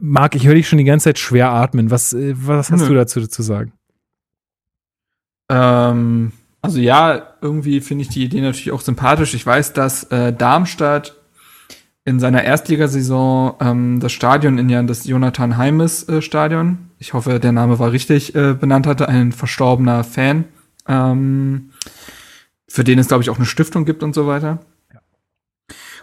Marc, 0.00 0.34
ich 0.34 0.46
höre 0.46 0.54
dich 0.54 0.68
schon 0.68 0.78
die 0.78 0.84
ganze 0.84 1.04
Zeit 1.04 1.18
schwer 1.18 1.50
atmen. 1.50 1.90
Was, 1.90 2.12
äh, 2.12 2.34
was 2.36 2.70
hast 2.70 2.82
Nö. 2.82 2.88
du 2.88 2.94
dazu 2.94 3.26
zu 3.26 3.42
sagen? 3.42 3.72
Ähm, 5.48 6.32
also 6.62 6.80
ja, 6.80 7.34
irgendwie 7.40 7.80
finde 7.80 8.02
ich 8.02 8.08
die 8.08 8.24
Idee 8.24 8.40
natürlich 8.40 8.72
auch 8.72 8.80
sympathisch. 8.80 9.34
Ich 9.34 9.46
weiß, 9.46 9.72
dass 9.72 10.04
äh, 10.04 10.32
Darmstadt 10.32 11.15
in 12.06 12.20
seiner 12.20 12.44
Erstligasaison 12.44 13.56
ähm, 13.60 14.00
das 14.00 14.12
Stadion 14.12 14.58
in 14.58 14.68
ja 14.68 14.80
das 14.84 15.06
Jonathan 15.06 15.56
Heimes 15.56 16.08
äh, 16.08 16.22
Stadion, 16.22 16.90
ich 16.98 17.12
hoffe, 17.12 17.40
der 17.40 17.50
Name 17.50 17.80
war 17.80 17.90
richtig 17.90 18.34
äh, 18.36 18.54
benannt 18.54 18.86
hatte, 18.86 19.08
ein 19.08 19.32
verstorbener 19.32 20.04
Fan, 20.04 20.44
ähm, 20.86 21.70
für 22.68 22.84
den 22.84 23.00
es, 23.00 23.08
glaube 23.08 23.22
ich, 23.22 23.30
auch 23.30 23.38
eine 23.38 23.44
Stiftung 23.44 23.84
gibt 23.84 24.04
und 24.04 24.14
so 24.14 24.28
weiter. 24.28 24.60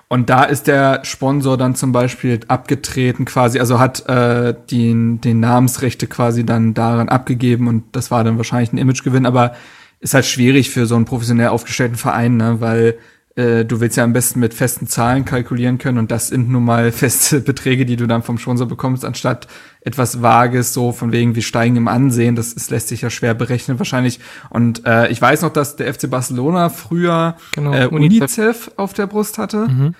Und 0.10 0.30
da 0.30 0.44
ist 0.44 0.68
der 0.68 1.06
Sponsor 1.06 1.58
dann 1.58 1.74
zum 1.74 1.94
Beispiel 1.94 2.42
abgetreten 2.50 3.24
quasi, 3.24 3.60
also 3.60 3.80
hat 3.80 4.08
äh, 4.10 4.54
den, 4.70 5.22
den 5.22 5.40
Namensrechte 5.40 6.08
quasi 6.08 6.46
dann 6.46 6.74
daran 6.74 7.08
abgegeben 7.08 7.70
und 7.70 7.86
das 7.94 8.12
war 8.12 8.26
dann 8.26 8.36
wahrscheinlich 8.36 8.74
ein 8.74 8.78
Imagegewinn, 8.78 9.26
aber 9.26 9.54
ist 10.02 10.14
halt 10.14 10.26
schwierig 10.26 10.70
für 10.70 10.86
so 10.86 10.96
einen 10.96 11.06
professionell 11.06 11.48
aufgestellten 11.48 11.96
Verein, 11.96 12.36
ne, 12.36 12.60
weil 12.60 12.98
äh, 13.36 13.66
du 13.66 13.80
willst 13.80 13.98
ja 13.98 14.04
am 14.04 14.14
besten 14.14 14.40
mit 14.40 14.54
festen 14.54 14.88
Zahlen 14.88 15.26
kalkulieren 15.26 15.80
können 15.80 15.98
und 15.98 16.12
das 16.12 16.28
sind 16.28 16.50
nun 16.50 16.64
mal 16.64 16.92
feste 16.94 17.40
Beträge, 17.42 17.86
die 17.86 17.96
du 17.96 18.08
dann 18.08 18.22
vom 18.22 18.38
Sponsor 18.38 18.68
bekommst, 18.68 19.06
anstatt 19.06 19.48
etwas 19.82 20.22
Vages, 20.22 20.74
so 20.74 20.92
von 20.92 21.12
wegen, 21.12 21.36
wir 21.36 21.42
steigen 21.42 21.76
im 21.76 21.88
Ansehen. 21.88 22.36
Das, 22.36 22.54
das 22.54 22.70
lässt 22.70 22.90
sich 22.90 23.02
ja 23.02 23.10
schwer 23.10 23.34
berechnen 23.34 23.80
wahrscheinlich. 23.80 24.20
Und 24.50 24.86
äh, 24.86 25.10
ich 25.10 25.22
weiß 25.22 25.42
noch, 25.42 25.52
dass 25.52 25.76
der 25.76 25.94
FC 25.94 26.10
Barcelona 26.10 26.70
früher 26.70 27.36
genau, 27.54 27.74
äh, 27.74 27.88
UNICEF 27.88 28.72
auf 28.78 28.94
der 28.94 29.08
Brust 29.08 29.38
hatte. 29.38 29.68
Mhm. 29.68 29.96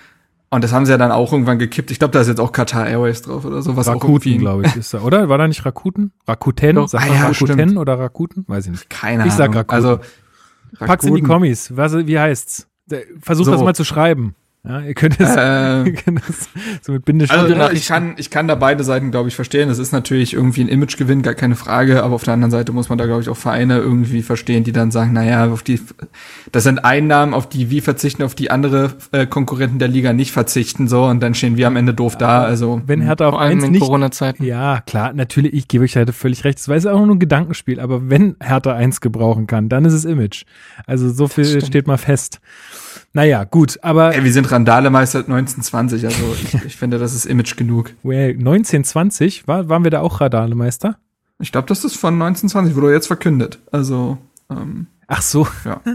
Und 0.50 0.62
das 0.62 0.72
haben 0.72 0.86
sie 0.86 0.92
ja 0.92 0.98
dann 0.98 1.10
auch 1.10 1.32
irgendwann 1.32 1.58
gekippt. 1.58 1.90
Ich 1.90 1.98
glaube, 1.98 2.12
da 2.12 2.20
ist 2.20 2.28
jetzt 2.28 2.38
auch 2.38 2.52
Qatar 2.52 2.86
Airways 2.86 3.22
drauf 3.22 3.44
oder 3.44 3.60
sowas. 3.60 3.88
Rakuten, 3.88 4.38
glaube 4.38 4.64
ich, 4.64 4.76
ist 4.76 4.94
da, 4.94 5.00
oder? 5.00 5.28
War 5.28 5.36
da 5.36 5.48
nicht 5.48 5.66
Rakuten? 5.66 6.12
Rakuten? 6.28 6.76
Doch, 6.76 6.88
Sagt 6.88 7.10
ah, 7.10 7.12
ja, 7.12 7.20
Rakuten 7.22 7.58
stimmt. 7.58 7.76
oder 7.76 7.98
Rakuten? 7.98 8.44
Weiß 8.46 8.66
ich 8.66 8.70
nicht. 8.70 8.88
Keine 8.88 9.26
ich 9.26 9.32
Ahnung. 9.32 9.32
Ich 9.32 9.34
sag 9.34 9.48
Rakuten. 9.56 9.74
Also, 9.74 9.88
Rakuten. 9.88 10.86
Pack's 10.86 11.04
in 11.06 11.14
die 11.16 11.22
Kommis. 11.22 11.76
Was, 11.76 12.06
wie 12.06 12.18
heißt's? 12.20 12.68
Versuch 13.20 13.46
so. 13.46 13.52
das 13.52 13.62
mal 13.62 13.74
zu 13.74 13.84
schreiben. 13.84 14.34
Ja, 14.66 14.80
ihr 14.80 14.94
könnt 14.94 15.20
es, 15.20 15.36
äh, 15.36 15.92
so 16.80 16.92
mit 16.92 17.04
Bindestrichen. 17.04 17.60
Also, 17.60 17.74
ich 17.74 17.86
kann, 17.86 18.14
ich 18.16 18.30
kann 18.30 18.48
da 18.48 18.54
beide 18.54 18.82
Seiten, 18.82 19.10
glaube 19.10 19.28
ich, 19.28 19.34
verstehen. 19.34 19.68
Das 19.68 19.78
ist 19.78 19.92
natürlich 19.92 20.32
irgendwie 20.32 20.62
ein 20.62 20.68
Imagegewinn, 20.68 21.20
gar 21.20 21.34
keine 21.34 21.54
Frage. 21.54 22.02
Aber 22.02 22.14
auf 22.14 22.24
der 22.24 22.32
anderen 22.32 22.50
Seite 22.50 22.72
muss 22.72 22.88
man 22.88 22.96
da, 22.96 23.04
glaube 23.04 23.20
ich, 23.20 23.28
auch 23.28 23.36
Vereine 23.36 23.76
irgendwie 23.76 24.22
verstehen, 24.22 24.64
die 24.64 24.72
dann 24.72 24.90
sagen, 24.90 25.12
naja, 25.12 25.50
auf 25.50 25.62
die, 25.62 25.80
das 26.50 26.64
sind 26.64 26.82
Einnahmen, 26.82 27.34
auf 27.34 27.46
die 27.46 27.68
wir 27.68 27.82
verzichten, 27.82 28.22
auf 28.22 28.34
die 28.34 28.50
andere 28.50 28.94
äh, 29.12 29.26
Konkurrenten 29.26 29.78
der 29.78 29.88
Liga 29.88 30.14
nicht 30.14 30.32
verzichten, 30.32 30.88
so. 30.88 31.04
Und 31.04 31.20
dann 31.20 31.34
stehen 31.34 31.58
wir 31.58 31.66
am 31.66 31.76
Ende 31.76 31.92
doof 31.92 32.14
ja, 32.14 32.20
da. 32.20 32.42
Also, 32.44 32.80
wenn 32.86 33.02
Hertha 33.02 33.28
auf 33.28 33.36
eins 33.36 33.68
nicht, 33.68 33.82
Corona-Zeiten. 33.82 34.44
Ja, 34.44 34.80
klar, 34.80 35.12
natürlich, 35.12 35.52
ich 35.52 35.68
gebe 35.68 35.84
euch 35.84 35.94
halt 35.94 36.10
völlig 36.14 36.42
recht. 36.44 36.58
Das 36.58 36.68
war 36.68 36.94
auch 36.94 37.04
nur 37.04 37.16
ein 37.16 37.20
Gedankenspiel. 37.20 37.80
Aber 37.80 38.08
wenn 38.08 38.36
Hertha 38.42 38.72
eins 38.72 39.02
gebrauchen 39.02 39.46
kann, 39.46 39.68
dann 39.68 39.84
ist 39.84 39.92
es 39.92 40.06
Image. 40.06 40.44
Also, 40.86 41.10
so 41.10 41.28
viel 41.28 41.62
steht 41.62 41.86
mal 41.86 41.98
fest. 41.98 42.40
Naja, 43.14 43.44
gut, 43.44 43.78
aber. 43.82 44.14
Ey, 44.14 44.24
wir 44.24 44.32
sind 44.32 44.50
Randalemeister 44.50 45.20
1920, 45.20 46.04
also 46.04 46.36
ich, 46.42 46.54
ich 46.66 46.76
finde, 46.76 46.98
das 46.98 47.14
ist 47.14 47.24
Image 47.24 47.56
genug. 47.56 47.92
Well, 48.02 48.30
1920? 48.30 49.48
War, 49.48 49.68
waren 49.68 49.84
wir 49.84 49.90
da 49.90 50.00
auch 50.00 50.20
Randalemeister? 50.20 50.98
Ich 51.38 51.52
glaube, 51.52 51.68
das 51.68 51.84
ist 51.84 51.96
von 51.96 52.14
1920, 52.14 52.74
wurde 52.74 52.92
jetzt 52.92 53.06
verkündet. 53.06 53.60
Also, 53.70 54.18
ähm, 54.50 54.88
Ach 55.06 55.22
so. 55.22 55.46
Ja. 55.64 55.80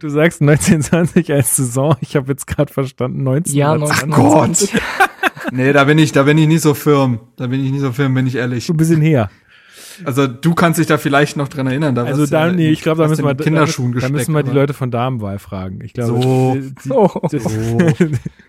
Du 0.00 0.10
sagst 0.10 0.42
1920 0.42 1.32
als 1.32 1.56
Saison. 1.56 1.96
Ich 2.02 2.14
habe 2.14 2.30
jetzt 2.30 2.46
gerade 2.46 2.70
verstanden 2.70 3.22
19. 3.22 3.54
Ja, 3.54 3.74
Ach 3.80 4.06
Gott. 4.10 4.68
nee, 5.50 5.72
da 5.72 5.84
bin 5.84 5.98
ich, 5.98 6.12
da 6.12 6.24
bin 6.24 6.36
ich 6.36 6.46
nicht 6.46 6.60
so 6.60 6.74
firm. 6.74 7.20
Da 7.36 7.46
bin 7.46 7.64
ich 7.64 7.72
nicht 7.72 7.80
so 7.80 7.90
firm, 7.90 8.12
bin 8.12 8.26
ich 8.26 8.34
ehrlich. 8.34 8.68
Ein 8.68 8.76
bisschen 8.76 9.00
her. 9.00 9.30
Also 10.04 10.26
du 10.26 10.54
kannst 10.54 10.78
dich 10.78 10.86
da 10.86 10.98
vielleicht 10.98 11.36
noch 11.36 11.48
dran 11.48 11.66
erinnern. 11.66 11.94
Da 11.94 12.04
also 12.04 12.26
da, 12.26 12.46
ja, 12.46 12.52
nee, 12.52 12.70
ich 12.70 12.82
glaube, 12.82 13.02
da 13.02 13.08
müssen 13.08 13.24
wir, 13.24 13.34
Kinderschuhen 13.34 13.92
da, 13.92 14.00
da 14.00 14.08
müssen 14.08 14.32
wir 14.32 14.42
die 14.42 14.50
Leute 14.50 14.74
von 14.74 14.90
Damenwahl 14.90 15.38
fragen. 15.38 15.80
Ich 15.82 15.92
glaube, 15.92 16.22
so. 16.22 16.56
Die, 16.56 16.90
oh. 16.90 17.10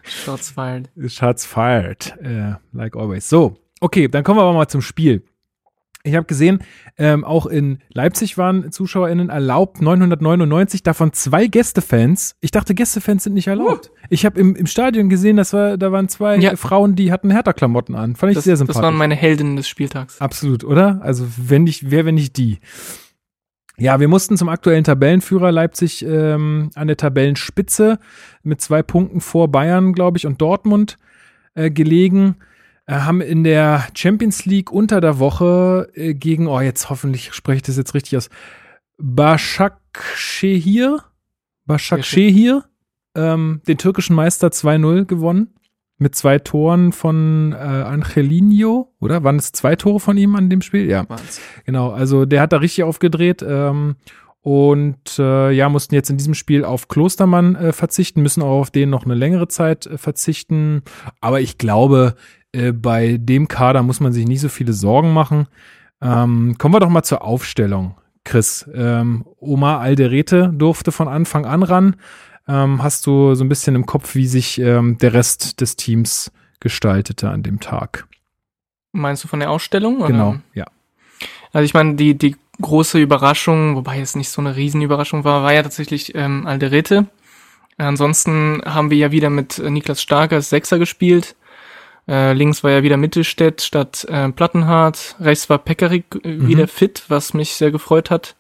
Shots 0.03 0.51
fired. 0.51 0.89
Shots 1.07 1.45
fired, 1.45 2.15
uh, 2.23 2.55
like 2.71 2.95
always. 2.95 3.27
So, 3.29 3.57
okay, 3.79 4.07
dann 4.07 4.23
kommen 4.23 4.39
wir 4.39 4.43
aber 4.43 4.53
mal 4.53 4.67
zum 4.67 4.81
Spiel. 4.81 5.23
Ich 6.05 6.15
habe 6.15 6.25
gesehen, 6.25 6.59
ähm, 6.97 7.23
auch 7.23 7.45
in 7.45 7.79
Leipzig 7.93 8.37
waren 8.37 8.73
ZuschauerInnen 8.73 9.29
erlaubt, 9.29 9.81
999, 9.81 10.83
davon 10.83 11.13
zwei 11.13 11.47
Gästefans. 11.47 12.35
Ich 12.41 12.51
dachte, 12.51 12.75
Gästefans 12.75 13.23
sind 13.23 13.33
nicht 13.33 13.47
erlaubt. 13.47 13.89
Uh. 13.89 13.97
Ich 14.09 14.25
habe 14.25 14.37
im, 14.37 14.53
im 14.57 14.65
Stadion 14.65 15.07
gesehen, 15.07 15.37
das 15.37 15.53
war, 15.53 15.77
da 15.77 15.93
waren 15.93 16.09
zwei 16.09 16.35
ja. 16.35 16.57
Frauen, 16.57 16.95
die 16.95 17.13
hatten 17.13 17.31
Hertha-Klamotten 17.31 17.95
an. 17.95 18.17
Fand 18.17 18.31
ich 18.31 18.35
das, 18.35 18.43
sehr 18.43 18.57
sympathisch. 18.57 18.81
Das 18.81 18.83
waren 18.83 18.97
meine 18.97 19.15
Heldinnen 19.15 19.55
des 19.55 19.69
Spieltags. 19.69 20.19
Absolut, 20.19 20.65
oder? 20.65 20.99
Also 21.03 21.25
wenn 21.37 21.63
nicht, 21.63 21.89
wer, 21.89 22.05
wenn 22.05 22.15
nicht 22.15 22.35
die. 22.35 22.59
Ja, 23.77 24.01
wir 24.01 24.09
mussten 24.09 24.35
zum 24.35 24.49
aktuellen 24.49 24.83
Tabellenführer 24.83 25.53
Leipzig 25.53 26.05
ähm, 26.05 26.69
an 26.75 26.87
der 26.87 26.97
Tabellenspitze 26.97 27.97
mit 28.43 28.59
zwei 28.59 28.83
Punkten 28.83 29.21
vor 29.21 29.47
Bayern, 29.47 29.93
glaube 29.93 30.17
ich, 30.17 30.27
und 30.27 30.41
Dortmund 30.41 30.97
äh, 31.55 31.71
gelegen. 31.71 32.35
Äh, 32.85 32.95
haben 32.95 33.21
in 33.21 33.43
der 33.43 33.87
Champions 33.95 34.45
League 34.45 34.71
unter 34.71 34.99
der 34.99 35.19
Woche 35.19 35.89
äh, 35.93 36.13
gegen, 36.13 36.47
oh, 36.47 36.59
jetzt 36.59 36.89
hoffentlich 36.89 37.33
spreche 37.33 37.57
ich 37.57 37.63
das 37.63 37.77
jetzt 37.77 37.93
richtig 37.93 38.17
aus, 38.17 38.29
Başakşehir, 38.97 40.97
Başakşehir, 41.65 42.61
ähm, 43.15 43.61
den 43.67 43.77
türkischen 43.77 44.15
Meister 44.15 44.49
2-0 44.49 45.05
gewonnen. 45.05 45.49
Mit 45.99 46.15
zwei 46.15 46.39
Toren 46.39 46.91
von 46.91 47.53
äh, 47.53 47.55
Angelino, 47.55 48.93
oder? 48.99 49.23
Waren 49.23 49.37
es 49.37 49.51
zwei 49.51 49.75
Tore 49.75 49.99
von 49.99 50.17
ihm 50.17 50.35
an 50.35 50.49
dem 50.49 50.61
Spiel? 50.61 50.89
Ja. 50.89 51.05
Was? 51.07 51.39
Genau, 51.65 51.91
also 51.91 52.25
der 52.25 52.41
hat 52.41 52.51
da 52.51 52.57
richtig 52.57 52.83
aufgedreht. 52.83 53.45
Ähm, 53.47 53.95
und 54.41 55.17
äh, 55.19 55.51
ja, 55.51 55.69
mussten 55.69 55.95
jetzt 55.95 56.09
in 56.09 56.17
diesem 56.17 56.33
Spiel 56.33 56.65
auf 56.65 56.89
Klostermann 56.89 57.55
äh, 57.55 57.71
verzichten, 57.71 58.21
müssen 58.21 58.41
auch 58.41 58.59
auf 58.59 58.71
den 58.71 58.89
noch 58.89 59.05
eine 59.05 59.13
längere 59.13 59.47
Zeit 59.47 59.85
äh, 59.85 59.97
verzichten. 59.97 60.81
Aber 61.21 61.39
ich 61.39 61.57
glaube, 61.57 62.15
äh, 62.53 62.71
bei 62.71 63.17
dem 63.19 63.47
Kader 63.47 63.83
muss 63.83 63.99
man 63.99 64.13
sich 64.13 64.25
nicht 64.27 64.41
so 64.41 64.49
viele 64.49 64.73
Sorgen 64.73 65.13
machen. 65.13 65.47
Ähm, 66.01 66.55
kommen 66.57 66.75
wir 66.75 66.79
doch 66.79 66.89
mal 66.89 67.03
zur 67.03 67.23
Aufstellung, 67.23 67.95
Chris. 68.23 68.69
Ähm, 68.73 69.25
Omar 69.39 69.79
Alderete 69.79 70.51
durfte 70.53 70.91
von 70.91 71.07
Anfang 71.07 71.45
an 71.45 71.63
ran. 71.63 71.95
Ähm, 72.47 72.83
hast 72.83 73.07
du 73.07 73.35
so 73.35 73.43
ein 73.43 73.49
bisschen 73.49 73.75
im 73.75 73.85
Kopf, 73.85 74.15
wie 74.15 74.27
sich 74.27 74.59
ähm, 74.59 74.97
der 74.97 75.13
Rest 75.13 75.61
des 75.61 75.75
Teams 75.75 76.31
gestaltete 76.59 77.29
an 77.29 77.43
dem 77.43 77.59
Tag? 77.59 78.07
Meinst 78.91 79.23
du 79.23 79.27
von 79.27 79.39
der 79.39 79.49
Ausstellung? 79.49 79.97
Oder? 79.97 80.07
Genau, 80.07 80.35
ja. 80.53 80.65
Also 81.53 81.65
ich 81.65 81.73
meine, 81.73 81.95
die, 81.95 82.17
die 82.17 82.35
große 82.61 82.99
Überraschung, 82.99 83.75
wobei 83.75 83.99
es 83.99 84.15
nicht 84.15 84.29
so 84.29 84.41
eine 84.41 84.55
Riesenüberraschung 84.55 85.23
war, 85.23 85.43
war 85.43 85.53
ja 85.53 85.63
tatsächlich 85.63 86.13
ähm, 86.15 86.45
Alderete. 86.45 87.07
Ansonsten 87.77 88.61
haben 88.65 88.91
wir 88.91 88.97
ja 88.97 89.11
wieder 89.11 89.29
mit 89.29 89.57
Niklas 89.57 90.01
Stark 90.01 90.31
als 90.31 90.49
Sechser 90.49 90.77
gespielt. 90.77 91.35
Äh, 92.07 92.33
links 92.33 92.63
war 92.63 92.71
ja 92.71 92.83
wieder 92.83 92.97
Mittelstädt 92.97 93.61
statt 93.61 94.05
äh, 94.09 94.29
Plattenhardt. 94.29 95.15
Rechts 95.19 95.49
war 95.49 95.57
Pekarik 95.57 96.05
äh, 96.23 96.29
mhm. 96.29 96.47
wieder 96.47 96.67
fit, 96.67 97.03
was 97.07 97.33
mich 97.33 97.53
sehr 97.53 97.71
gefreut 97.71 98.09
hat. 98.09 98.35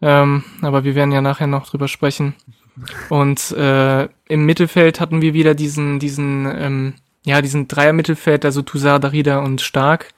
Ähm, 0.00 0.44
aber 0.62 0.84
wir 0.84 0.94
werden 0.94 1.12
ja 1.12 1.20
nachher 1.20 1.46
noch 1.46 1.68
drüber 1.68 1.88
sprechen. 1.88 2.34
Und 3.08 3.52
äh, 3.52 4.08
im 4.28 4.46
Mittelfeld 4.46 5.00
hatten 5.00 5.20
wir 5.20 5.34
wieder 5.34 5.54
diesen, 5.54 5.98
diesen, 5.98 6.46
ähm, 6.46 6.94
ja, 7.24 7.42
diesen 7.42 7.68
Dreier-Mittelfeld, 7.68 8.44
also 8.44 8.62
Toussaint, 8.62 9.04
Darida 9.04 9.38
und 9.40 9.60
Stark. 9.60 10.12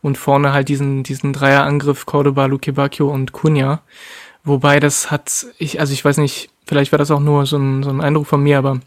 Und 0.00 0.18
vorne 0.18 0.52
halt 0.52 0.68
diesen, 0.68 1.02
diesen 1.02 1.32
Dreier-Angriff 1.32 2.04
Cordoba, 2.04 2.46
Luque 2.46 2.72
Bacchio 2.72 3.08
und 3.08 3.32
Cunha. 3.32 3.80
Wobei 4.44 4.78
das 4.78 5.10
hat, 5.10 5.46
ich, 5.58 5.80
also 5.80 5.94
ich 5.94 6.04
weiß 6.04 6.18
nicht, 6.18 6.50
vielleicht 6.66 6.92
war 6.92 6.98
das 6.98 7.10
auch 7.10 7.20
nur 7.20 7.46
so 7.46 7.56
ein, 7.56 7.82
so 7.82 7.88
ein 7.88 8.02
Eindruck 8.02 8.26
von 8.26 8.42
mir, 8.42 8.58
aber 8.58 8.80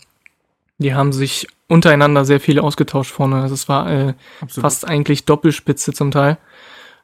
die 0.78 0.94
haben 0.94 1.14
sich 1.14 1.48
untereinander 1.68 2.26
sehr 2.26 2.40
viel 2.40 2.60
ausgetauscht 2.60 3.12
vorne. 3.12 3.42
Also 3.42 3.54
es 3.54 3.68
war 3.68 3.90
äh, 3.90 4.14
fast 4.48 4.88
eigentlich 4.88 5.26
Doppelspitze 5.26 5.94
zum 5.94 6.12
Teil. 6.12 6.38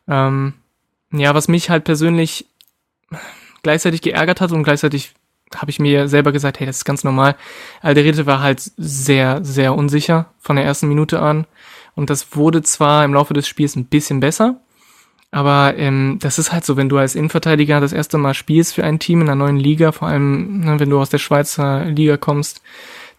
Ähm, 0.07 0.53
ja, 1.12 1.36
was 1.36 1.47
mich 1.47 1.69
halt 1.69 1.83
persönlich 1.83 2.47
gleichzeitig 3.62 4.01
geärgert 4.01 4.41
hat 4.41 4.51
und 4.51 4.63
gleichzeitig 4.63 5.13
habe 5.55 5.69
ich 5.69 5.79
mir 5.79 6.07
selber 6.07 6.31
gesagt, 6.31 6.59
hey, 6.59 6.67
das 6.67 6.77
ist 6.77 6.86
ganz 6.86 7.03
normal. 7.03 7.36
Alderete 7.81 8.25
war 8.25 8.41
halt 8.41 8.59
sehr, 8.77 9.43
sehr 9.43 9.75
unsicher 9.75 10.27
von 10.39 10.55
der 10.55 10.65
ersten 10.65 10.88
Minute 10.88 11.21
an. 11.21 11.45
Und 11.95 12.09
das 12.09 12.36
wurde 12.36 12.63
zwar 12.63 13.05
im 13.05 13.13
Laufe 13.13 13.33
des 13.33 13.47
Spiels 13.47 13.75
ein 13.75 13.86
bisschen 13.86 14.19
besser, 14.19 14.59
aber 15.29 15.75
ähm, 15.77 16.17
das 16.21 16.38
ist 16.38 16.51
halt 16.51 16.63
so, 16.63 16.77
wenn 16.77 16.89
du 16.89 16.97
als 16.97 17.15
Innenverteidiger 17.15 17.79
das 17.79 17.93
erste 17.93 18.17
Mal 18.17 18.33
spielst 18.36 18.75
für 18.75 18.83
ein 18.83 18.99
Team 18.99 19.21
in 19.21 19.27
einer 19.27 19.36
neuen 19.36 19.57
Liga, 19.57 19.91
vor 19.91 20.07
allem 20.07 20.59
ne, 20.59 20.79
wenn 20.79 20.91
du 20.91 20.99
aus 20.99 21.09
der 21.09 21.17
Schweizer 21.17 21.86
Liga 21.86 22.17
kommst, 22.17 22.62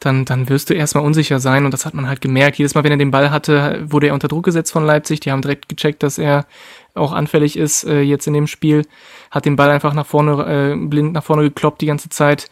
dann, 0.00 0.24
dann 0.24 0.48
wirst 0.48 0.70
du 0.70 0.74
erstmal 0.74 1.04
unsicher 1.04 1.40
sein 1.40 1.64
und 1.64 1.72
das 1.72 1.86
hat 1.86 1.94
man 1.94 2.08
halt 2.08 2.20
gemerkt. 2.20 2.58
Jedes 2.58 2.74
Mal, 2.74 2.84
wenn 2.84 2.92
er 2.92 2.98
den 2.98 3.10
Ball 3.10 3.30
hatte, 3.30 3.84
wurde 3.86 4.08
er 4.08 4.14
unter 4.14 4.28
Druck 4.28 4.44
gesetzt 4.44 4.72
von 4.72 4.84
Leipzig. 4.84 5.20
Die 5.20 5.30
haben 5.32 5.42
direkt 5.42 5.68
gecheckt, 5.68 6.02
dass 6.02 6.18
er 6.18 6.46
auch 6.94 7.12
anfällig 7.12 7.56
ist 7.56 7.84
äh, 7.84 8.00
jetzt 8.00 8.26
in 8.26 8.34
dem 8.34 8.46
Spiel. 8.46 8.86
Hat 9.30 9.44
den 9.44 9.56
Ball 9.56 9.70
einfach 9.70 9.94
nach 9.94 10.06
vorne, 10.06 10.72
äh, 10.72 10.76
blind 10.76 11.12
nach 11.12 11.24
vorne 11.24 11.42
gekloppt 11.42 11.80
die 11.80 11.86
ganze 11.86 12.08
Zeit. 12.08 12.48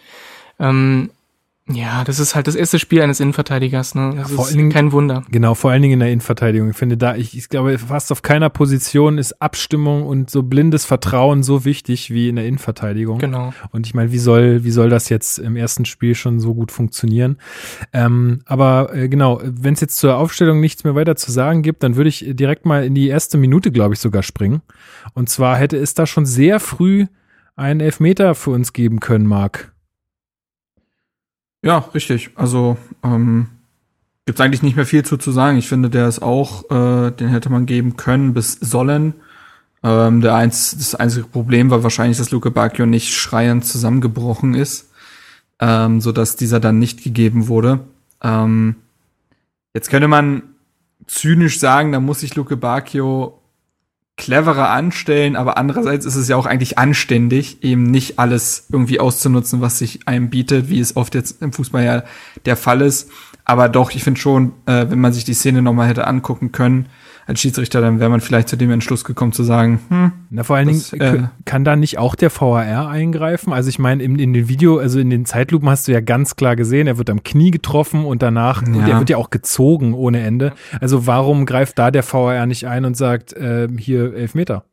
Ähm, 0.59 1.11
ja, 1.75 2.05
das 2.05 2.19
ist 2.19 2.35
halt 2.35 2.47
das 2.47 2.55
erste 2.55 2.79
Spiel 2.79 3.03
eines 3.03 3.21
Innenverteidigers, 3.21 3.95
ne? 3.95 4.13
Das 4.17 4.31
ja, 4.31 4.37
vor 4.37 4.45
ist 4.45 4.51
allen 4.51 4.59
Dingen, 4.59 4.71
kein 4.71 4.93
Wunder. 4.93 5.23
Genau, 5.31 5.55
vor 5.55 5.71
allen 5.71 5.83
Dingen 5.83 5.95
in 5.95 6.01
der 6.01 6.11
Innenverteidigung. 6.11 6.71
Ich 6.71 6.77
finde 6.77 6.97
da, 6.97 7.15
ich, 7.17 7.37
ich 7.37 7.49
glaube, 7.49 7.79
fast 7.79 8.13
auf 8.13 8.23
keiner 8.23 8.51
Position 8.51 9.19
ist 9.19 9.41
Abstimmung 9.41 10.07
und 10.07 10.31
so 10.31 10.43
blindes 10.43 10.85
Vertrauen 10.85 11.43
so 11.43 11.65
wichtig 11.65 12.11
wie 12.11 12.29
in 12.29 12.37
der 12.37 12.47
Innenverteidigung. 12.47 13.19
Genau. 13.19 13.53
Und 13.71 13.87
ich 13.87 13.95
meine, 13.95 14.13
wie 14.13 14.19
soll, 14.19 14.65
wie 14.65 14.71
soll 14.71 14.91
das 14.91 15.09
jetzt 15.09 15.39
im 15.39 15.57
ersten 15.57 15.85
Spiel 15.85 16.15
schon 16.15 16.41
so 16.41 16.55
gut 16.55 16.73
funktionieren? 16.73 17.39
Ähm, 17.93 18.43
aber 18.47 18.95
äh, 18.95 19.09
genau, 19.09 19.41
wenn 19.43 19.75
es 19.75 19.81
jetzt 19.81 19.97
zur 19.97 20.17
Aufstellung 20.17 20.61
nichts 20.61 20.85
mehr 20.85 20.95
weiter 20.95 21.17
zu 21.17 21.33
sagen 21.33 21.63
gibt, 21.63 21.83
dann 21.83 21.97
würde 21.97 22.09
ich 22.09 22.25
direkt 22.29 22.67
mal 22.67 22.85
in 22.85 22.95
die 22.95 23.09
erste 23.09 23.39
Minute, 23.39 23.73
glaube 23.73 23.95
ich, 23.95 24.01
sogar 24.01 24.23
springen. 24.23 24.63
Und 25.15 25.29
zwar 25.29 25.57
hätte 25.57 25.77
es 25.77 25.95
da 25.95 26.07
schon 26.07 26.27
sehr 26.27 26.61
früh 26.61 27.07
einen 27.57 27.81
Elfmeter 27.81 28.35
für 28.35 28.51
uns 28.51 28.73
geben 28.73 29.01
können, 29.01 29.27
Marc. 29.27 29.72
Ja, 31.63 31.79
richtig. 31.95 32.31
Also 32.35 32.77
ähm, 33.05 33.49
gibt 34.27 34.39
es 34.39 34.45
eigentlich 34.45 34.63
nicht 34.63 34.77
mehr 34.77 34.87
viel 34.87 35.05
zu, 35.05 35.17
zu 35.17 35.31
sagen. 35.31 35.59
Ich 35.59 35.69
finde, 35.69 35.91
der 35.91 36.09
ist 36.09 36.23
auch, 36.23 36.71
äh, 36.71 37.11
den 37.13 37.29
hätte 37.29 37.51
man 37.51 37.67
geben 37.67 37.97
können 37.97 38.35
bis 38.35 38.55
sollen. 38.55 39.15
Ähm, 39.85 40.21
der 40.21 40.35
eins, 40.35 40.77
das 40.77 40.95
einzige 40.95 41.27
Problem 41.27 41.71
war 41.71 41.83
wahrscheinlich, 41.83 42.19
dass 42.19 42.31
Luke 42.31 42.51
Bacchio 42.51 42.87
nicht 42.87 43.15
schreiend 43.15 43.65
zusammengebrochen 43.65 44.55
ist, 44.55 44.91
ähm, 45.61 46.01
so 46.01 46.13
dass 46.13 46.37
dieser 46.37 46.61
dann 46.61 46.79
nicht 46.79 47.03
gegeben 47.03 47.49
wurde. 47.49 47.81
Ähm, 48.23 48.77
jetzt 49.75 49.91
könnte 49.91 50.09
man 50.09 50.43
zynisch 51.07 51.59
sagen, 51.59 51.93
da 51.93 52.01
muss 52.01 52.21
sich 52.21 52.37
Luke 52.37 52.57
Bacchio 52.57 53.42
cleverer 54.17 54.71
anstellen, 54.71 55.37
aber 55.37 55.57
andererseits 55.57 56.05
ist 56.05 56.17
es 56.17 56.29
ja 56.29 56.37
auch 56.37 56.47
eigentlich 56.47 56.79
anständig, 56.79 57.65
eben 57.65 57.85
nicht 57.85 58.19
alles 58.19 58.67
irgendwie 58.71 59.01
auszunutzen, 59.01 59.61
was 59.61 59.79
sich 59.79 60.07
einem 60.07 60.31
bietet, 60.31 60.69
wie 60.69 60.81
es 60.81 60.97
oft 60.97 61.15
jetzt 61.15 61.43
im 61.43 61.53
Fußball 61.53 61.85
ja 61.85 62.05
der 62.45 62.57
Fall 62.57 62.83
ist. 62.83 63.11
Aber 63.45 63.69
doch, 63.69 63.91
ich 63.91 64.05
finde 64.05 64.21
schon, 64.21 64.53
äh, 64.67 64.87
wenn 64.89 65.01
man 65.01 65.13
sich 65.13 65.25
die 65.25 65.35
Szene 65.35 65.63
nochmal 65.63 65.89
hätte 65.89 66.07
angucken 66.07 66.53
können, 66.53 66.87
als 67.27 67.41
Schiedsrichter, 67.41 67.81
dann 67.81 68.01
wäre 68.01 68.11
man 68.11 68.21
vielleicht 68.21 68.49
zu 68.49 68.57
dem 68.57 68.71
Entschluss 68.71 69.05
gekommen 69.05 69.33
zu 69.33 69.43
sagen, 69.43 69.81
hm, 69.89 70.13
Na, 70.31 70.43
vor 70.43 70.57
allen 70.57 70.69
das, 70.69 70.91
Dingen, 70.91 71.25
äh, 71.25 71.29
kann 71.45 71.65
da 71.65 71.77
nicht 71.77 71.99
auch 71.99 72.15
der 72.15 72.31
VAR 72.31 72.89
eingreifen? 72.89 73.53
Also 73.53 73.69
ich 73.69 73.79
meine, 73.79 74.03
in, 74.03 74.19
in 74.19 74.33
den 74.33 74.49
Video, 74.49 74.79
also 74.79 74.99
in 74.99 75.11
den 75.11 75.25
Zeitlupen 75.25 75.69
hast 75.69 75.87
du 75.87 75.93
ja 75.93 76.01
ganz 76.01 76.37
klar 76.37 76.57
gesehen, 76.57 76.87
er 76.87 76.99
wird 76.99 77.11
am 77.11 77.23
Knie 77.23 77.51
getroffen 77.51 78.05
und 78.05 78.23
danach, 78.23 78.63
ja. 78.67 78.87
der 78.87 78.99
wird 78.99 79.11
ja 79.11 79.17
auch 79.17 79.31
gezogen 79.31 79.95
ohne 79.95 80.21
Ende. 80.21 80.53
Also 80.81 81.07
warum 81.07 81.47
greift 81.47 81.79
da 81.79 81.91
der 81.91 82.05
VAR 82.05 82.47
nicht 82.47 82.67
ein 82.67 82.85
und 82.85 82.97
sagt, 82.97 83.33
äh, 83.33 83.69
hier 83.79 84.15
elf 84.15 84.35
Meter? 84.35 84.65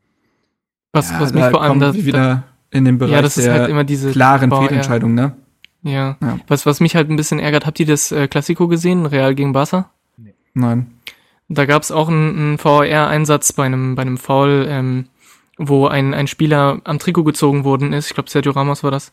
Was, 0.92 1.12
ja, 1.12 1.20
was 1.20 1.34
mich 1.34 1.46
vor 1.46 1.62
allem 1.62 1.80
das, 1.80 1.96
wieder 1.96 2.44
in 2.72 2.86
den 2.86 2.98
Bereich 2.98 3.14
ja, 3.14 3.22
das 3.22 3.38
ist 3.38 3.48
halt 3.48 3.70
immer 3.70 3.84
diese 3.84 4.12
klaren 4.12 4.52
Fehlentscheidungen, 4.52 5.16
ne? 5.16 5.34
Ja. 5.82 6.18
ja. 6.22 6.40
Was, 6.48 6.66
was 6.66 6.80
mich 6.80 6.96
halt 6.96 7.10
ein 7.10 7.16
bisschen 7.16 7.40
ärgert, 7.40 7.66
habt 7.66 7.80
ihr 7.80 7.86
das 7.86 8.12
äh, 8.12 8.28
Klassiko 8.28 8.68
gesehen, 8.68 9.06
Real 9.06 9.34
gegen 9.34 9.54
Barca? 9.54 9.92
Nee. 10.18 10.34
Nein. 10.54 10.88
Da 11.50 11.66
gab 11.66 11.82
es 11.82 11.92
auch 11.92 12.08
einen, 12.08 12.38
einen 12.38 12.64
VAR-Einsatz 12.64 13.54
bei 13.54 13.66
einem, 13.66 13.96
bei 13.96 14.04
einem 14.04 14.18
Foul, 14.18 14.68
ähm, 14.70 15.06
wo 15.58 15.88
ein, 15.88 16.14
ein 16.14 16.28
Spieler 16.28 16.80
am 16.84 17.00
Trikot 17.00 17.24
gezogen 17.24 17.64
worden 17.64 17.92
ist. 17.92 18.08
Ich 18.08 18.14
glaube, 18.14 18.30
Sergio 18.30 18.52
Ramos 18.52 18.84
war 18.84 18.92
das. 18.92 19.12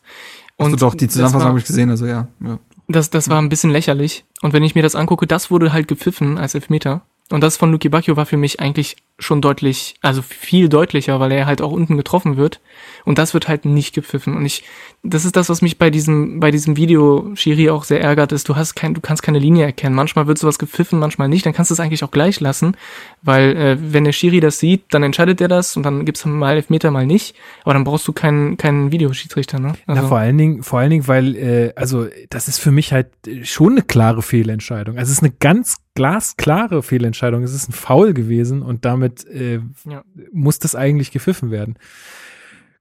Und 0.55 0.67
Hast 0.67 0.73
du 0.73 0.85
doch, 0.85 0.95
die 0.95 1.07
Zusammenfassung 1.07 1.49
habe 1.49 1.59
ich 1.59 1.65
gesehen, 1.65 1.89
also 1.89 2.05
ja. 2.05 2.27
ja. 2.39 2.59
Das, 2.87 3.09
das 3.09 3.29
war 3.29 3.41
ein 3.41 3.49
bisschen 3.49 3.71
lächerlich. 3.71 4.23
Und 4.41 4.53
wenn 4.53 4.63
ich 4.63 4.75
mir 4.75 4.83
das 4.83 4.95
angucke, 4.95 5.27
das 5.27 5.51
wurde 5.51 5.73
halt 5.73 5.87
gepfiffen 5.87 6.37
als 6.37 6.55
Elfmeter. 6.55 7.01
Und 7.29 7.41
das 7.41 7.57
von 7.57 7.71
Luki 7.71 7.89
Bacchio 7.89 8.15
war 8.15 8.25
für 8.25 8.37
mich 8.37 8.59
eigentlich 8.59 8.95
schon 9.19 9.41
deutlich, 9.41 9.95
also 10.01 10.21
viel 10.21 10.69
deutlicher, 10.69 11.19
weil 11.19 11.31
er 11.31 11.47
halt 11.47 11.61
auch 11.61 11.71
unten 11.71 11.97
getroffen 11.97 12.37
wird. 12.37 12.59
Und 13.03 13.17
das 13.17 13.33
wird 13.33 13.47
halt 13.47 13.65
nicht 13.65 13.95
gepfiffen. 13.95 14.35
Und 14.35 14.45
ich, 14.45 14.63
das 15.01 15.25
ist 15.25 15.35
das, 15.35 15.49
was 15.49 15.63
mich 15.63 15.79
bei 15.79 15.89
diesem, 15.89 16.39
bei 16.39 16.51
diesem 16.51 16.77
Video 16.77 17.31
Schiri 17.33 17.69
auch 17.71 17.83
sehr 17.83 18.01
ärgert, 18.01 18.31
ist, 18.31 18.47
du 18.47 18.55
hast 18.55 18.75
kein, 18.75 18.93
du 18.93 19.01
kannst 19.01 19.23
keine 19.23 19.39
Linie 19.39 19.65
erkennen. 19.65 19.95
Manchmal 19.95 20.27
wird 20.27 20.37
sowas 20.37 20.59
gepfiffen, 20.59 20.99
manchmal 20.99 21.29
nicht. 21.29 21.45
Dann 21.45 21.53
kannst 21.53 21.71
du 21.71 21.73
es 21.73 21.79
eigentlich 21.79 22.03
auch 22.03 22.11
gleich 22.11 22.39
lassen. 22.39 22.77
Weil, 23.23 23.57
äh, 23.57 23.77
wenn 23.79 24.03
der 24.03 24.11
Schiri 24.11 24.39
das 24.39 24.59
sieht, 24.59 24.83
dann 24.93 25.01
entscheidet 25.01 25.41
er 25.41 25.47
das 25.47 25.75
und 25.75 25.83
dann 25.83 26.05
gibt's 26.05 26.23
mal 26.25 26.53
Elfmeter, 26.53 26.91
mal 26.91 27.07
nicht. 27.07 27.35
Aber 27.63 27.73
dann 27.73 27.85
brauchst 27.85 28.07
du 28.07 28.13
keinen, 28.13 28.57
keinen 28.57 28.91
Videoschiedsrichter, 28.91 29.59
ne? 29.59 29.73
Also. 29.87 30.01
Ja, 30.03 30.07
vor 30.07 30.19
allen 30.19 30.37
Dingen, 30.37 30.61
vor 30.61 30.79
allen 30.79 30.91
Dingen, 30.91 31.07
weil, 31.07 31.35
äh, 31.35 31.73
also, 31.75 32.07
das 32.29 32.47
ist 32.47 32.59
für 32.59 32.71
mich 32.71 32.93
halt 32.93 33.07
schon 33.41 33.71
eine 33.71 33.81
klare 33.81 34.21
Fehlentscheidung. 34.21 34.97
Also, 34.99 35.11
es 35.11 35.17
ist 35.17 35.23
eine 35.23 35.33
ganz 35.39 35.77
glasklare 35.97 36.83
Fehlentscheidung. 36.83 37.41
Es 37.41 37.55
ist 37.55 37.69
ein 37.69 37.73
Foul 37.73 38.13
gewesen 38.13 38.61
und 38.61 38.85
damit 38.85 39.06
äh, 39.25 39.59
ja. 39.85 40.03
muss 40.31 40.59
das 40.59 40.75
eigentlich 40.75 41.11
gepfiffen 41.11 41.51
werden. 41.51 41.77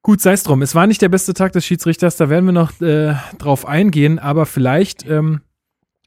Gut, 0.02 0.20
sei 0.20 0.32
es 0.32 0.44
drum. 0.44 0.62
Es 0.62 0.74
war 0.74 0.86
nicht 0.86 1.02
der 1.02 1.08
beste 1.08 1.34
Tag 1.34 1.52
des 1.52 1.64
Schiedsrichters, 1.64 2.16
da 2.16 2.28
werden 2.28 2.46
wir 2.46 2.52
noch 2.52 2.80
äh, 2.80 3.14
drauf 3.38 3.66
eingehen, 3.66 4.18
aber 4.18 4.46
vielleicht 4.46 5.04
ähm, 5.08 5.40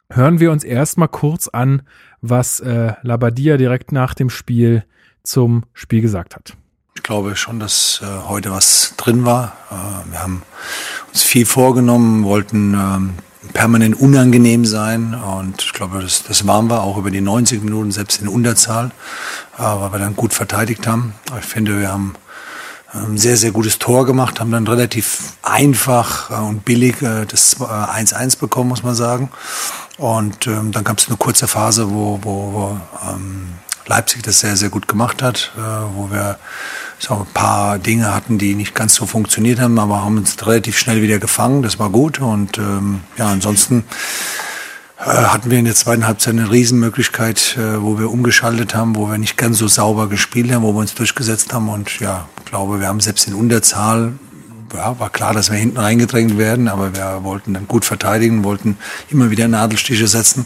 hören 0.09 0.39
wir 0.39 0.51
uns 0.51 0.63
erstmal 0.63 1.09
kurz 1.09 1.47
an, 1.49 1.81
was 2.21 2.59
äh, 2.61 2.93
Labadia 3.01 3.57
direkt 3.57 3.91
nach 3.91 4.13
dem 4.13 4.29
Spiel 4.29 4.85
zum 5.23 5.65
Spiel 5.73 6.01
gesagt 6.01 6.35
hat. 6.35 6.55
Ich 6.95 7.03
glaube 7.03 7.35
schon, 7.35 7.59
dass 7.59 8.01
äh, 8.01 8.27
heute 8.27 8.51
was 8.51 8.93
drin 8.97 9.25
war. 9.25 9.55
Äh, 9.69 10.11
wir 10.11 10.23
haben 10.23 10.43
uns 11.09 11.23
viel 11.23 11.45
vorgenommen, 11.45 12.23
wollten 12.23 12.73
ähm, 12.73 13.13
permanent 13.53 13.99
unangenehm 13.99 14.65
sein. 14.65 15.13
Und 15.13 15.61
ich 15.61 15.73
glaube, 15.73 16.01
das, 16.01 16.23
das 16.23 16.45
waren 16.45 16.69
wir 16.69 16.81
auch 16.81 16.97
über 16.97 17.11
die 17.11 17.21
90 17.21 17.63
Minuten, 17.63 17.91
selbst 17.91 18.21
in 18.21 18.27
Unterzahl, 18.27 18.91
äh, 19.57 19.61
weil 19.63 19.91
wir 19.91 19.99
dann 19.99 20.15
gut 20.15 20.33
verteidigt 20.33 20.87
haben. 20.87 21.13
Ich 21.39 21.45
finde, 21.45 21.79
wir 21.79 21.91
haben 21.91 22.15
ein 22.91 23.17
sehr, 23.17 23.37
sehr 23.37 23.51
gutes 23.51 23.77
Tor 23.77 24.05
gemacht, 24.05 24.39
haben 24.39 24.51
dann 24.51 24.67
relativ 24.67 25.33
einfach 25.43 26.31
äh, 26.31 26.33
und 26.33 26.65
billig 26.65 27.01
äh, 27.01 27.25
das 27.25 27.59
1-1 27.59 28.39
bekommen, 28.39 28.69
muss 28.69 28.83
man 28.83 28.95
sagen. 28.95 29.29
Und 29.97 30.47
ähm, 30.47 30.71
dann 30.71 30.83
gab 30.83 30.97
es 30.97 31.07
eine 31.07 31.17
kurze 31.17 31.47
Phase, 31.47 31.89
wo, 31.91 32.19
wo, 32.21 32.53
wo 32.53 32.81
ähm, 33.09 33.49
Leipzig 33.85 34.23
das 34.23 34.39
sehr, 34.39 34.55
sehr 34.55 34.69
gut 34.69 34.87
gemacht 34.87 35.23
hat, 35.23 35.51
wo 35.95 36.11
wir 36.11 36.37
so 36.99 37.15
ein 37.15 37.25
paar 37.33 37.79
Dinge 37.79 38.13
hatten, 38.13 38.37
die 38.37 38.55
nicht 38.55 38.75
ganz 38.75 38.95
so 38.95 39.05
funktioniert 39.05 39.59
haben, 39.59 39.79
aber 39.79 40.03
haben 40.03 40.17
uns 40.17 40.35
relativ 40.45 40.77
schnell 40.77 41.01
wieder 41.01 41.17
gefangen. 41.17 41.61
Das 41.63 41.79
war 41.79 41.89
gut. 41.89 42.19
Und 42.19 42.57
ähm, 42.57 43.01
ja, 43.17 43.27
ansonsten 43.27 43.85
äh, 44.99 45.03
hatten 45.03 45.49
wir 45.49 45.57
in 45.57 45.65
der 45.65 45.75
zweiten 45.75 46.05
Halbzeit 46.05 46.33
eine 46.33 46.51
Riesenmöglichkeit, 46.51 47.57
äh, 47.57 47.81
wo 47.81 47.97
wir 47.97 48.11
umgeschaltet 48.11 48.75
haben, 48.75 48.95
wo 48.95 49.09
wir 49.09 49.17
nicht 49.17 49.37
ganz 49.37 49.57
so 49.57 49.67
sauber 49.67 50.09
gespielt 50.09 50.51
haben, 50.51 50.63
wo 50.63 50.73
wir 50.73 50.79
uns 50.79 50.93
durchgesetzt 50.93 51.53
haben. 51.53 51.69
Und 51.69 51.99
ja, 52.01 52.27
glaube, 52.45 52.79
wir 52.79 52.87
haben 52.87 52.99
selbst 52.99 53.27
in 53.27 53.33
Unterzahl 53.33 54.13
ja, 54.73 54.99
war 54.99 55.09
klar, 55.09 55.33
dass 55.33 55.51
wir 55.51 55.57
hinten 55.57 55.77
reingedrängt 55.77 56.37
werden, 56.37 56.67
aber 56.67 56.95
wir 56.95 57.23
wollten 57.23 57.53
dann 57.53 57.67
gut 57.67 57.85
verteidigen, 57.85 58.43
wollten 58.43 58.77
immer 59.09 59.31
wieder 59.31 59.47
Nadelstiche 59.47 60.07
setzen 60.07 60.45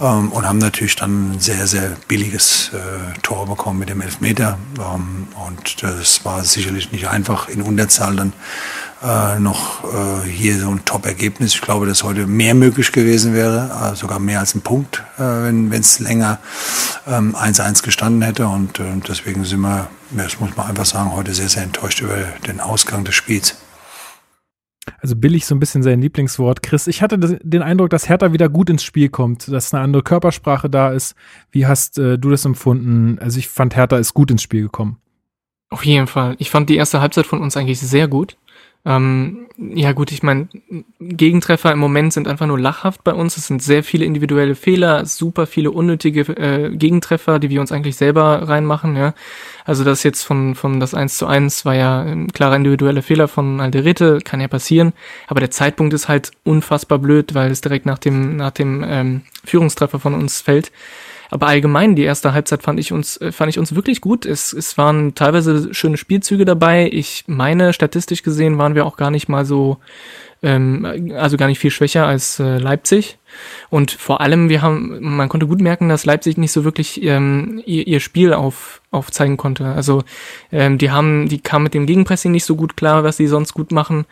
ähm, 0.00 0.32
und 0.32 0.46
haben 0.46 0.58
natürlich 0.58 0.96
dann 0.96 1.32
ein 1.32 1.40
sehr, 1.40 1.66
sehr 1.66 1.96
billiges 2.08 2.70
äh, 2.72 3.18
Tor 3.22 3.46
bekommen 3.46 3.78
mit 3.78 3.88
dem 3.88 4.00
Elfmeter. 4.00 4.58
Ähm, 4.78 5.28
und 5.46 5.82
das 5.82 6.24
war 6.24 6.44
sicherlich 6.44 6.92
nicht 6.92 7.08
einfach 7.08 7.48
in 7.48 7.62
Unterzahl 7.62 8.16
dann 8.16 8.32
äh, 9.02 9.38
noch 9.38 9.84
äh, 9.84 10.28
hier 10.28 10.58
so 10.58 10.70
ein 10.70 10.84
Top-Ergebnis. 10.84 11.54
Ich 11.54 11.60
glaube, 11.60 11.86
dass 11.86 12.04
heute 12.04 12.26
mehr 12.26 12.54
möglich 12.54 12.92
gewesen 12.92 13.34
wäre, 13.34 13.92
äh, 13.92 13.96
sogar 13.96 14.18
mehr 14.18 14.40
als 14.40 14.54
ein 14.54 14.60
Punkt, 14.60 15.02
äh, 15.16 15.22
wenn 15.22 15.72
es 15.72 16.00
länger 16.00 16.38
1-1 17.06 17.66
ähm, 17.66 17.74
gestanden 17.82 18.22
hätte. 18.22 18.46
Und 18.46 18.78
äh, 18.78 18.84
deswegen 19.06 19.44
sind 19.44 19.60
wir, 19.60 19.88
das 20.10 20.40
muss 20.40 20.56
man 20.56 20.66
einfach 20.66 20.86
sagen, 20.86 21.12
heute 21.12 21.32
sehr, 21.32 21.48
sehr 21.48 21.62
enttäuscht 21.62 22.00
über 22.00 22.16
den 22.46 22.60
Ausgang 22.60 23.04
des 23.04 23.14
Spiels. 23.14 23.56
Also 25.00 25.16
billig 25.16 25.46
so 25.46 25.54
ein 25.54 25.60
bisschen 25.60 25.82
sein 25.82 26.00
Lieblingswort. 26.00 26.62
Chris, 26.62 26.86
ich 26.86 27.00
hatte 27.02 27.18
den 27.18 27.62
Eindruck, 27.62 27.90
dass 27.90 28.08
Hertha 28.08 28.32
wieder 28.32 28.48
gut 28.48 28.70
ins 28.70 28.82
Spiel 28.82 29.08
kommt, 29.08 29.48
dass 29.48 29.72
eine 29.72 29.82
andere 29.82 30.02
Körpersprache 30.02 30.68
da 30.68 30.90
ist. 30.90 31.14
Wie 31.50 31.66
hast 31.66 31.98
äh, 31.98 32.18
du 32.18 32.30
das 32.30 32.44
empfunden? 32.44 33.18
Also 33.20 33.38
ich 33.38 33.48
fand, 33.48 33.76
Hertha 33.76 33.96
ist 33.96 34.14
gut 34.14 34.30
ins 34.30 34.42
Spiel 34.42 34.62
gekommen. 34.62 34.98
Auf 35.70 35.84
jeden 35.84 36.08
Fall. 36.08 36.34
Ich 36.38 36.50
fand 36.50 36.68
die 36.68 36.76
erste 36.76 37.00
Halbzeit 37.00 37.26
von 37.26 37.40
uns 37.40 37.56
eigentlich 37.56 37.78
sehr 37.78 38.08
gut. 38.08 38.36
Ähm, 38.86 39.46
ja 39.58 39.92
gut, 39.92 40.10
ich 40.10 40.22
meine, 40.22 40.48
Gegentreffer 41.00 41.70
im 41.70 41.78
Moment 41.78 42.14
sind 42.14 42.26
einfach 42.26 42.46
nur 42.46 42.58
lachhaft 42.58 43.04
bei 43.04 43.12
uns. 43.12 43.36
Es 43.36 43.46
sind 43.46 43.62
sehr 43.62 43.84
viele 43.84 44.06
individuelle 44.06 44.54
Fehler, 44.54 45.04
super 45.04 45.46
viele 45.46 45.70
unnötige 45.70 46.22
äh, 46.22 46.74
Gegentreffer, 46.74 47.38
die 47.38 47.50
wir 47.50 47.60
uns 47.60 47.72
eigentlich 47.72 47.96
selber 47.96 48.48
reinmachen. 48.48 48.96
Ja, 48.96 49.14
also 49.66 49.84
das 49.84 50.02
jetzt 50.02 50.22
von 50.22 50.54
von 50.54 50.80
das 50.80 50.94
1 50.94 51.18
zu 51.18 51.26
1 51.26 51.66
war 51.66 51.74
ja 51.74 52.00
ein 52.00 52.28
klarer 52.32 52.56
individueller 52.56 53.02
Fehler 53.02 53.28
von 53.28 53.60
Alderete, 53.60 54.20
kann 54.24 54.40
ja 54.40 54.48
passieren. 54.48 54.94
Aber 55.26 55.40
der 55.40 55.50
Zeitpunkt 55.50 55.92
ist 55.92 56.08
halt 56.08 56.30
unfassbar 56.44 56.98
blöd, 56.98 57.34
weil 57.34 57.50
es 57.50 57.60
direkt 57.60 57.84
nach 57.84 57.98
dem 57.98 58.36
nach 58.36 58.52
dem 58.52 58.82
ähm, 58.86 59.22
Führungstreffer 59.44 60.00
von 60.00 60.14
uns 60.14 60.40
fällt. 60.40 60.72
Aber 61.30 61.46
allgemein, 61.46 61.94
die 61.94 62.02
erste 62.02 62.32
Halbzeit 62.32 62.62
fand 62.62 62.80
ich 62.80 62.92
uns, 62.92 63.16
äh, 63.18 63.32
fand 63.32 63.50
ich 63.50 63.58
uns 63.58 63.74
wirklich 63.74 64.00
gut. 64.00 64.26
Es, 64.26 64.52
es 64.52 64.76
waren 64.76 65.14
teilweise 65.14 65.72
schöne 65.72 65.96
Spielzüge 65.96 66.44
dabei. 66.44 66.90
Ich 66.92 67.24
meine, 67.26 67.72
statistisch 67.72 68.22
gesehen 68.22 68.58
waren 68.58 68.74
wir 68.74 68.84
auch 68.84 68.96
gar 68.96 69.10
nicht 69.10 69.28
mal 69.28 69.44
so, 69.44 69.78
ähm, 70.42 71.12
also 71.16 71.36
gar 71.36 71.46
nicht 71.46 71.60
viel 71.60 71.70
schwächer 71.70 72.06
als 72.06 72.40
äh, 72.40 72.58
Leipzig. 72.58 73.18
Und 73.68 73.92
vor 73.92 74.20
allem, 74.20 74.48
wir 74.48 74.60
haben, 74.60 74.98
man 75.00 75.28
konnte 75.28 75.46
gut 75.46 75.60
merken, 75.60 75.88
dass 75.88 76.04
Leipzig 76.04 76.36
nicht 76.36 76.52
so 76.52 76.64
wirklich 76.64 77.02
ähm, 77.02 77.62
ihr, 77.64 77.86
ihr 77.86 78.00
Spiel 78.00 78.32
auf, 78.32 78.82
aufzeigen 78.90 79.36
konnte. 79.36 79.66
Also 79.66 80.02
ähm, 80.50 80.78
die 80.78 80.90
haben, 80.90 81.28
die 81.28 81.38
kamen 81.38 81.64
mit 81.64 81.74
dem 81.74 81.86
Gegenpressing 81.86 82.32
nicht 82.32 82.44
so 82.44 82.56
gut 82.56 82.76
klar, 82.76 83.04
was 83.04 83.16
sie 83.16 83.28
sonst 83.28 83.54
gut 83.54 83.70
machen. 83.70 84.04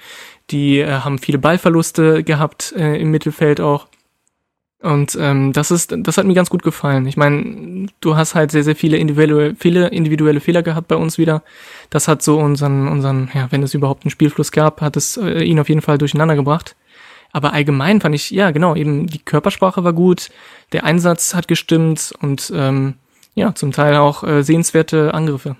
Die 0.51 0.79
äh, 0.79 1.01
haben 1.01 1.19
viele 1.19 1.39
Ballverluste 1.39 2.23
gehabt 2.23 2.73
äh, 2.77 3.01
im 3.01 3.11
Mittelfeld 3.11 3.61
auch. 3.61 3.89
Und 4.81 5.19
ähm, 5.21 5.53
das 5.53 5.73
ist, 5.73 5.93
das 5.97 6.19
hat 6.19 6.27
mir 6.27 6.35
ganz 6.35 6.51
gut 6.51 6.63
gefallen. 6.63 7.07
Ich 7.07 7.17
meine, 7.17 7.89
du 8.01 8.17
hast 8.17 8.37
halt 8.37 8.53
sehr, 8.53 8.63
sehr 8.63 8.77
viele 8.77 8.97
individuelle, 8.97 9.57
viele 9.57 9.89
individuelle 9.89 10.41
Fehler 10.41 10.63
gehabt 10.63 10.87
bei 10.87 10.95
uns 10.95 11.19
wieder. 11.19 11.43
Das 11.91 12.07
hat 12.07 12.23
so 12.23 12.39
unseren, 12.39 12.87
unseren, 12.87 13.29
ja, 13.35 13.49
wenn 13.51 13.63
es 13.65 13.75
überhaupt 13.75 14.05
einen 14.05 14.11
Spielfluss 14.11 14.53
gab, 14.53 14.81
hat 14.81 14.97
es 14.97 15.17
äh, 15.17 15.43
ihn 15.43 15.59
auf 15.59 15.69
jeden 15.69 15.83
Fall 15.83 15.99
durcheinander 15.99 16.37
gebracht. 16.37 16.77
Aber 17.33 17.53
allgemein 17.53 18.01
fand 18.01 18.15
ich, 18.15 18.31
ja, 18.31 18.53
genau, 18.53 18.75
eben 18.77 19.07
die 19.09 19.19
Körpersprache 19.19 19.85
war 19.85 19.93
gut, 19.93 20.31
der 20.73 20.85
Einsatz 20.85 21.35
hat 21.35 21.49
gestimmt 21.49 22.15
und 22.21 22.53
ähm, 22.55 22.95
ja, 23.35 23.55
zum 23.55 23.73
Teil 23.73 23.97
auch 23.97 24.23
äh, 24.23 24.43
sehenswerte 24.43 25.13
Angriffe. 25.13 25.57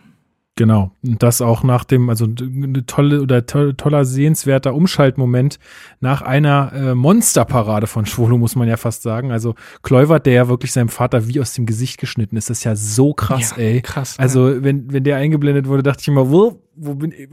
Genau. 0.59 0.91
Und 1.07 1.23
das 1.23 1.41
auch 1.41 1.63
nach 1.63 1.85
dem, 1.85 2.11
also 2.11 2.25
eine 2.25 2.85
tolle 2.85 3.23
oder 3.23 3.47
to 3.47 3.75
toller 3.75 4.05
sehenswerter 4.05 4.75
Umschaltmoment 4.75 5.61
nach 6.01 6.21
einer 6.21 6.73
äh, 6.75 6.95
Monsterparade 6.97 7.87
von 7.87 8.07
Schwolo, 8.07 8.39
muss 8.39 8.57
man 8.57 8.67
ja 8.67 8.77
fast 8.77 9.03
sagen. 9.03 9.31
Also 9.31 9.55
Kluivert, 9.85 10.27
der 10.27 10.33
ja 10.33 10.49
wirklich 10.49 10.73
seinem 10.73 10.89
Vater 10.89 11.29
wie 11.29 11.41
aus 11.41 11.53
dem 11.53 11.65
Gesicht 11.65 11.99
geschnitten 12.01 12.37
ist, 12.37 12.51
das 12.51 12.59
ist 12.59 12.65
ja 12.65 12.75
so 12.75 13.15
krass, 13.15 13.55
ja, 13.57 13.63
ey. 13.63 13.83
Krass. 13.83 14.19
Also 14.19 14.49
ja. 14.49 14.65
wenn, 14.65 14.93
wenn 14.93 15.05
der 15.05 15.19
eingeblendet 15.19 15.69
wurde, 15.69 15.85
dachte 15.85 16.01
ich 16.01 16.09
immer, 16.09 16.29
wo, 16.29 16.61
wo 16.75 16.97
bin 16.97 17.13
ich, 17.13 17.29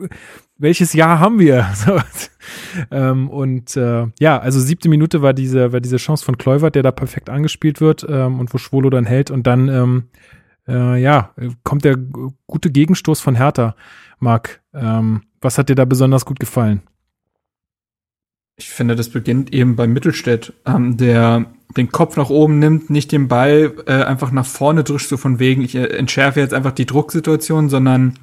welches 0.60 0.94
Jahr 0.94 1.20
haben 1.20 1.40
wir? 1.40 1.68
So. 1.76 2.00
ähm, 2.92 3.28
und 3.28 3.76
äh, 3.76 4.06
ja, 4.20 4.38
also 4.38 4.60
siebte 4.60 4.88
Minute 4.88 5.24
war 5.24 5.34
diese, 5.34 5.74
war 5.74 5.82
diese 5.82 5.98
Chance 5.98 6.24
von 6.24 6.38
Kluivert, 6.38 6.76
der 6.76 6.84
da 6.84 6.92
perfekt 6.92 7.32
angespielt 7.32 7.82
wird 7.82 8.06
ähm, 8.08 8.40
und 8.40 8.54
wo 8.54 8.60
Schwolo 8.60 8.92
dann 8.92 9.06
hält 9.06 9.32
und 9.32 9.48
dann 9.48 9.68
ähm, 9.68 10.04
äh, 10.68 11.02
ja, 11.02 11.34
kommt 11.64 11.86
der 11.86 11.98
gute 12.48 12.72
Gegenstoß 12.72 13.22
von 13.22 13.36
Hertha, 13.36 13.76
Marc. 14.20 14.62
Ähm, 14.74 15.24
was 15.42 15.58
hat 15.58 15.70
dir 15.70 15.76
da 15.76 15.86
besonders 15.86 16.26
gut 16.26 16.40
gefallen? 16.40 16.82
Ich 18.58 18.70
finde, 18.70 18.96
das 18.96 19.10
beginnt 19.10 19.54
eben 19.54 19.76
bei 19.76 19.86
Mittelstädt, 19.86 20.54
ähm, 20.66 20.98
der 20.98 21.46
den 21.76 21.92
Kopf 21.92 22.16
nach 22.16 22.30
oben 22.30 22.60
nimmt, 22.60 22.90
nicht 22.90 23.12
den 23.12 23.28
Ball 23.28 23.74
äh, 23.86 24.04
einfach 24.04 24.32
nach 24.32 24.46
vorne 24.46 24.84
drückt, 24.84 25.08
so 25.08 25.18
von 25.18 25.40
wegen, 25.40 25.62
ich 25.62 25.76
äh, 25.76 25.88
entschärfe 25.88 26.40
jetzt 26.40 26.54
einfach 26.54 26.72
die 26.72 26.86
Drucksituation, 26.86 27.70
sondern 27.70 28.18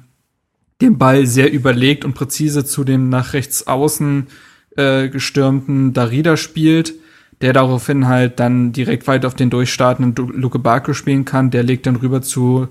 den 0.81 0.97
Ball 0.97 1.27
sehr 1.27 1.51
überlegt 1.51 2.03
und 2.03 2.15
präzise 2.15 2.65
zu 2.65 2.83
dem 2.83 3.09
nach 3.09 3.33
rechts 3.33 3.67
außen 3.67 4.27
äh, 4.75 5.09
gestürmten 5.09 5.93
Darida 5.93 6.35
spielt 6.35 6.95
der 7.43 7.51
daraufhin 7.51 8.07
halt 8.07 8.39
dann 8.39 8.71
direkt 8.71 9.05
weiter 9.05 9.27
auf 9.27 9.35
den 9.35 9.49
durchstartenden 9.49 10.29
Luke 10.29 10.59
Barco 10.59 10.93
spielen 10.93 11.25
kann. 11.25 11.51
Der 11.51 11.61
legt 11.61 11.85
dann 11.85 11.97
rüber 11.97 12.21
zu 12.21 12.69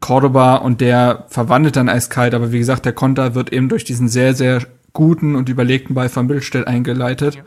Cordoba 0.00 0.56
und 0.56 0.82
der 0.82 1.24
verwandelt 1.28 1.76
dann 1.76 1.88
eiskalt. 1.88 2.34
Aber 2.34 2.52
wie 2.52 2.58
gesagt, 2.58 2.84
der 2.84 2.92
Konter 2.92 3.34
wird 3.34 3.50
eben 3.50 3.70
durch 3.70 3.82
diesen 3.82 4.08
sehr, 4.08 4.34
sehr 4.34 4.60
guten 4.92 5.34
und 5.34 5.48
überlegten 5.48 5.94
Ball 5.94 6.10
von 6.10 6.28
Bildstell 6.28 6.66
eingeleitet. 6.66 7.36
Ja. 7.36 7.42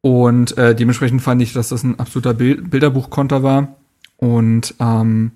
Und 0.00 0.56
äh, 0.56 0.74
dementsprechend 0.74 1.20
fand 1.20 1.42
ich, 1.42 1.52
dass 1.52 1.68
das 1.68 1.82
ein 1.82 2.00
absoluter 2.00 2.32
Bild 2.32 2.70
Bilderbuchkonter 2.70 3.42
war. 3.42 3.76
Und 4.16 4.74
ähm, 4.80 5.32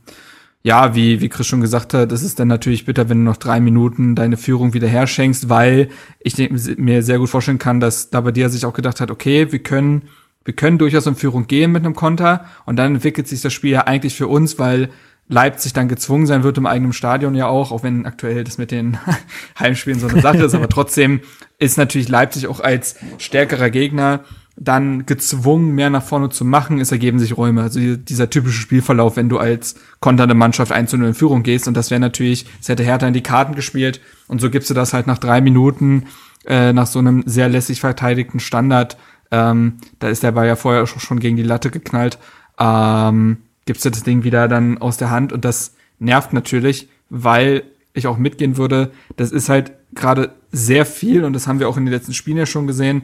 ja, 0.62 0.94
wie, 0.94 1.20
wie 1.20 1.28
Chris 1.28 1.48
schon 1.48 1.60
gesagt 1.60 1.92
hat, 1.92 2.12
das 2.12 2.22
ist 2.22 2.40
dann 2.40 2.48
natürlich 2.48 2.86
bitter, 2.86 3.10
wenn 3.10 3.18
du 3.18 3.24
noch 3.24 3.36
drei 3.36 3.60
Minuten 3.60 4.14
deine 4.14 4.38
Führung 4.38 4.72
wieder 4.72 4.88
herschenkst, 4.88 5.50
weil 5.50 5.90
ich 6.18 6.38
mir 6.78 7.02
sehr 7.02 7.18
gut 7.18 7.28
vorstellen 7.28 7.58
kann, 7.58 7.78
dass 7.78 8.08
da 8.08 8.22
bei 8.22 8.32
dir 8.32 8.48
sich 8.48 8.64
auch 8.64 8.72
gedacht 8.72 9.02
hat, 9.02 9.10
okay, 9.10 9.52
wir 9.52 9.58
können 9.58 10.08
wir 10.44 10.54
können 10.54 10.78
durchaus 10.78 11.06
in 11.06 11.16
Führung 11.16 11.46
gehen 11.46 11.72
mit 11.72 11.84
einem 11.84 11.94
Konter 11.94 12.46
und 12.66 12.76
dann 12.76 12.94
entwickelt 12.94 13.28
sich 13.28 13.42
das 13.42 13.52
Spiel 13.52 13.72
ja 13.72 13.86
eigentlich 13.86 14.14
für 14.14 14.28
uns, 14.28 14.58
weil 14.58 14.90
Leipzig 15.28 15.72
dann 15.72 15.88
gezwungen 15.88 16.26
sein 16.26 16.42
wird 16.42 16.58
im 16.58 16.66
eigenen 16.66 16.92
Stadion 16.92 17.34
ja 17.36 17.46
auch, 17.46 17.70
auch 17.70 17.82
wenn 17.84 18.04
aktuell 18.04 18.42
das 18.42 18.58
mit 18.58 18.72
den 18.72 18.98
Heimspielen 19.58 20.00
so 20.00 20.08
eine 20.08 20.20
Sache 20.20 20.44
ist, 20.44 20.54
aber 20.54 20.68
trotzdem 20.70 21.20
ist 21.58 21.78
natürlich 21.78 22.08
Leipzig 22.08 22.48
auch 22.48 22.60
als 22.60 22.96
stärkerer 23.18 23.70
Gegner 23.70 24.24
dann 24.56 25.06
gezwungen, 25.06 25.74
mehr 25.74 25.88
nach 25.88 26.02
vorne 26.02 26.28
zu 26.28 26.44
machen, 26.44 26.80
es 26.80 26.92
ergeben 26.92 27.18
sich 27.18 27.36
Räume. 27.36 27.62
Also 27.62 27.96
dieser 27.96 28.28
typische 28.28 28.60
Spielverlauf, 28.60 29.16
wenn 29.16 29.30
du 29.30 29.38
als 29.38 29.76
konternde 30.00 30.34
Mannschaft 30.34 30.70
1 30.70 30.92
in 30.92 31.14
Führung 31.14 31.42
gehst. 31.42 31.66
Und 31.66 31.76
das 31.76 31.90
wäre 31.90 32.00
natürlich, 32.00 32.44
es 32.60 32.68
hätte 32.68 32.82
Hertha 32.82 33.06
in 33.06 33.14
die 33.14 33.22
Karten 33.22 33.54
gespielt. 33.54 34.02
Und 34.28 34.40
so 34.40 34.50
gibst 34.50 34.68
du 34.68 34.74
das 34.74 34.92
halt 34.92 35.06
nach 35.06 35.16
drei 35.16 35.40
Minuten 35.40 36.04
äh, 36.46 36.74
nach 36.74 36.86
so 36.86 36.98
einem 36.98 37.22
sehr 37.24 37.48
lässig 37.48 37.80
verteidigten 37.80 38.38
Standard 38.38 38.98
ähm, 39.30 39.78
da 39.98 40.08
ist 40.08 40.22
der 40.22 40.32
Ball 40.32 40.46
ja 40.46 40.56
vorher 40.56 40.86
schon 40.86 41.20
gegen 41.20 41.36
die 41.36 41.42
Latte 41.42 41.70
geknallt. 41.70 42.18
Ähm, 42.58 43.38
gibst 43.66 43.84
du 43.84 43.90
das 43.90 44.02
Ding 44.02 44.24
wieder 44.24 44.48
dann 44.48 44.78
aus 44.78 44.96
der 44.96 45.10
Hand 45.10 45.32
und 45.32 45.44
das 45.44 45.74
nervt 45.98 46.32
natürlich, 46.32 46.88
weil 47.08 47.64
ich 47.92 48.06
auch 48.06 48.18
mitgehen 48.18 48.56
würde, 48.56 48.90
das 49.16 49.32
ist 49.32 49.48
halt 49.48 49.72
gerade 49.94 50.34
sehr 50.52 50.86
viel 50.86 51.24
und 51.24 51.32
das 51.32 51.46
haben 51.46 51.60
wir 51.60 51.68
auch 51.68 51.76
in 51.76 51.84
den 51.84 51.92
letzten 51.92 52.14
Spielen 52.14 52.36
ja 52.36 52.46
schon 52.46 52.66
gesehen, 52.66 53.02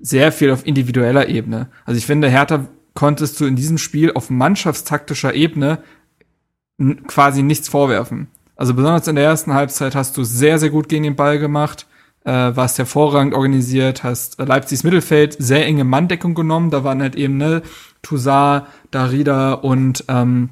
sehr 0.00 0.32
viel 0.32 0.50
auf 0.50 0.66
individueller 0.66 1.28
Ebene. 1.28 1.68
Also 1.84 1.98
ich 1.98 2.06
finde, 2.06 2.28
Hertha 2.28 2.66
konntest 2.94 3.40
du 3.40 3.46
in 3.46 3.56
diesem 3.56 3.78
Spiel 3.78 4.12
auf 4.12 4.30
mannschaftstaktischer 4.30 5.34
Ebene 5.34 5.82
quasi 7.06 7.42
nichts 7.42 7.68
vorwerfen. 7.68 8.28
Also 8.56 8.74
besonders 8.74 9.08
in 9.08 9.16
der 9.16 9.24
ersten 9.24 9.54
Halbzeit 9.54 9.94
hast 9.94 10.16
du 10.16 10.24
sehr, 10.24 10.58
sehr 10.58 10.70
gut 10.70 10.88
gegen 10.88 11.04
den 11.04 11.16
Ball 11.16 11.38
gemacht 11.38 11.86
äh, 12.24 12.32
warst 12.32 12.78
hervorragend 12.78 13.34
organisiert, 13.34 14.02
hast 14.04 14.38
Leipzigs 14.38 14.84
Mittelfeld 14.84 15.36
sehr 15.38 15.64
enge 15.66 15.84
Manndeckung 15.84 16.34
genommen. 16.34 16.70
Da 16.70 16.84
waren 16.84 17.00
halt 17.00 17.16
eben 17.16 17.36
ne 17.36 17.62
Toussaint, 18.02 18.64
Darida 18.90 19.54
und 19.54 20.04
ähm, 20.08 20.50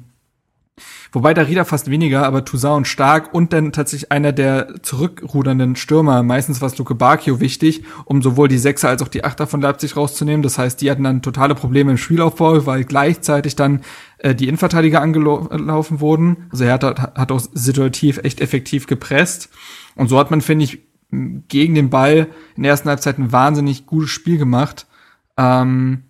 Wobei 1.11 1.33
Darida 1.33 1.65
fast 1.65 1.89
weniger, 1.89 2.25
aber 2.25 2.45
Toussaint 2.45 2.77
und 2.77 2.87
Stark 2.87 3.33
und 3.33 3.51
dann 3.51 3.71
tatsächlich 3.71 4.11
einer 4.11 4.31
der 4.31 4.75
zurückrudernden 4.83 5.75
Stürmer. 5.75 6.21
Meistens 6.21 6.61
war 6.61 6.67
es 6.67 6.77
Luke 6.77 6.93
Bacchio 6.93 7.39
wichtig, 7.39 7.83
um 8.05 8.21
sowohl 8.21 8.47
die 8.47 8.59
Sechser 8.59 8.89
als 8.89 9.01
auch 9.01 9.07
die 9.07 9.23
Achter 9.23 9.47
von 9.47 9.61
Leipzig 9.61 9.97
rauszunehmen. 9.97 10.43
Das 10.43 10.59
heißt, 10.59 10.79
die 10.81 10.91
hatten 10.91 11.03
dann 11.03 11.21
totale 11.21 11.55
Probleme 11.55 11.91
im 11.91 11.97
Spielaufbau, 11.97 12.65
weil 12.65 12.83
gleichzeitig 12.83 13.55
dann 13.55 13.81
äh, 14.19 14.35
die 14.35 14.47
Innenverteidiger 14.47 15.01
angelaufen 15.01 15.99
wurden. 15.99 16.47
Also 16.51 16.65
er 16.65 16.73
hat, 16.73 16.83
hat 16.83 17.31
auch 17.31 17.41
situativ 17.53 18.19
echt 18.19 18.39
effektiv 18.39 18.85
gepresst. 18.85 19.49
Und 19.95 20.09
so 20.09 20.19
hat 20.19 20.29
man, 20.29 20.41
finde 20.41 20.65
ich, 20.65 20.88
gegen 21.11 21.75
den 21.75 21.89
Ball 21.89 22.27
in 22.55 22.63
der 22.63 22.71
ersten 22.71 22.89
Halbzeit 22.89 23.17
ein 23.17 23.31
wahnsinnig 23.31 23.85
gutes 23.85 24.11
Spiel 24.11 24.37
gemacht. 24.37 24.87
Ähm, 25.37 26.03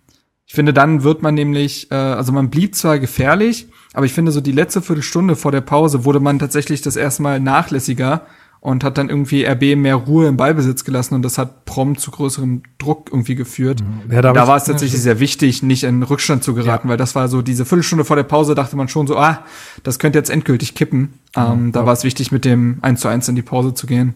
ich 0.46 0.54
finde, 0.54 0.72
dann 0.72 1.04
wird 1.04 1.22
man 1.22 1.34
nämlich, 1.34 1.90
äh, 1.90 1.94
also 1.94 2.32
man 2.32 2.50
blieb 2.50 2.74
zwar 2.74 2.98
gefährlich, 2.98 3.68
aber 3.92 4.04
ich 4.04 4.12
finde, 4.12 4.32
so 4.32 4.40
die 4.40 4.52
letzte 4.52 4.82
Viertelstunde 4.82 5.36
vor 5.36 5.52
der 5.52 5.60
Pause 5.60 6.04
wurde 6.04 6.20
man 6.20 6.38
tatsächlich 6.38 6.82
das 6.82 6.96
erste 6.96 7.22
Mal 7.22 7.40
nachlässiger 7.40 8.26
und 8.60 8.84
hat 8.84 8.98
dann 8.98 9.08
irgendwie 9.08 9.44
RB 9.44 9.76
mehr 9.76 9.94
Ruhe 9.94 10.26
im 10.26 10.36
Ballbesitz 10.36 10.84
gelassen 10.84 11.14
und 11.14 11.22
das 11.22 11.38
hat 11.38 11.64
prompt 11.64 12.00
zu 12.00 12.10
größerem 12.10 12.62
Druck 12.78 13.08
irgendwie 13.10 13.34
geführt. 13.34 13.80
Mhm. 13.80 14.12
Ja, 14.12 14.20
da, 14.20 14.32
da 14.32 14.46
war 14.46 14.56
es 14.56 14.64
tatsächlich 14.64 15.00
ja, 15.00 15.04
sehr 15.04 15.20
wichtig, 15.20 15.62
nicht 15.62 15.84
in 15.84 16.02
Rückstand 16.02 16.44
zu 16.44 16.52
geraten, 16.52 16.88
ja. 16.88 16.90
weil 16.90 16.98
das 16.98 17.14
war 17.14 17.28
so 17.28 17.40
diese 17.40 17.64
Viertelstunde 17.64 18.04
vor 18.04 18.16
der 18.16 18.24
Pause 18.24 18.54
dachte 18.54 18.76
man 18.76 18.88
schon 18.88 19.06
so, 19.06 19.16
ah, 19.16 19.44
das 19.82 19.98
könnte 19.98 20.18
jetzt 20.18 20.28
endgültig 20.28 20.74
kippen. 20.74 21.00
Mhm. 21.00 21.10
Ähm, 21.36 21.72
da 21.72 21.86
war 21.86 21.94
es 21.94 22.04
wichtig, 22.04 22.32
mit 22.32 22.44
dem 22.44 22.78
1 22.82 23.00
zu 23.00 23.08
1 23.08 23.28
in 23.28 23.36
die 23.36 23.42
Pause 23.42 23.72
zu 23.72 23.86
gehen. 23.86 24.14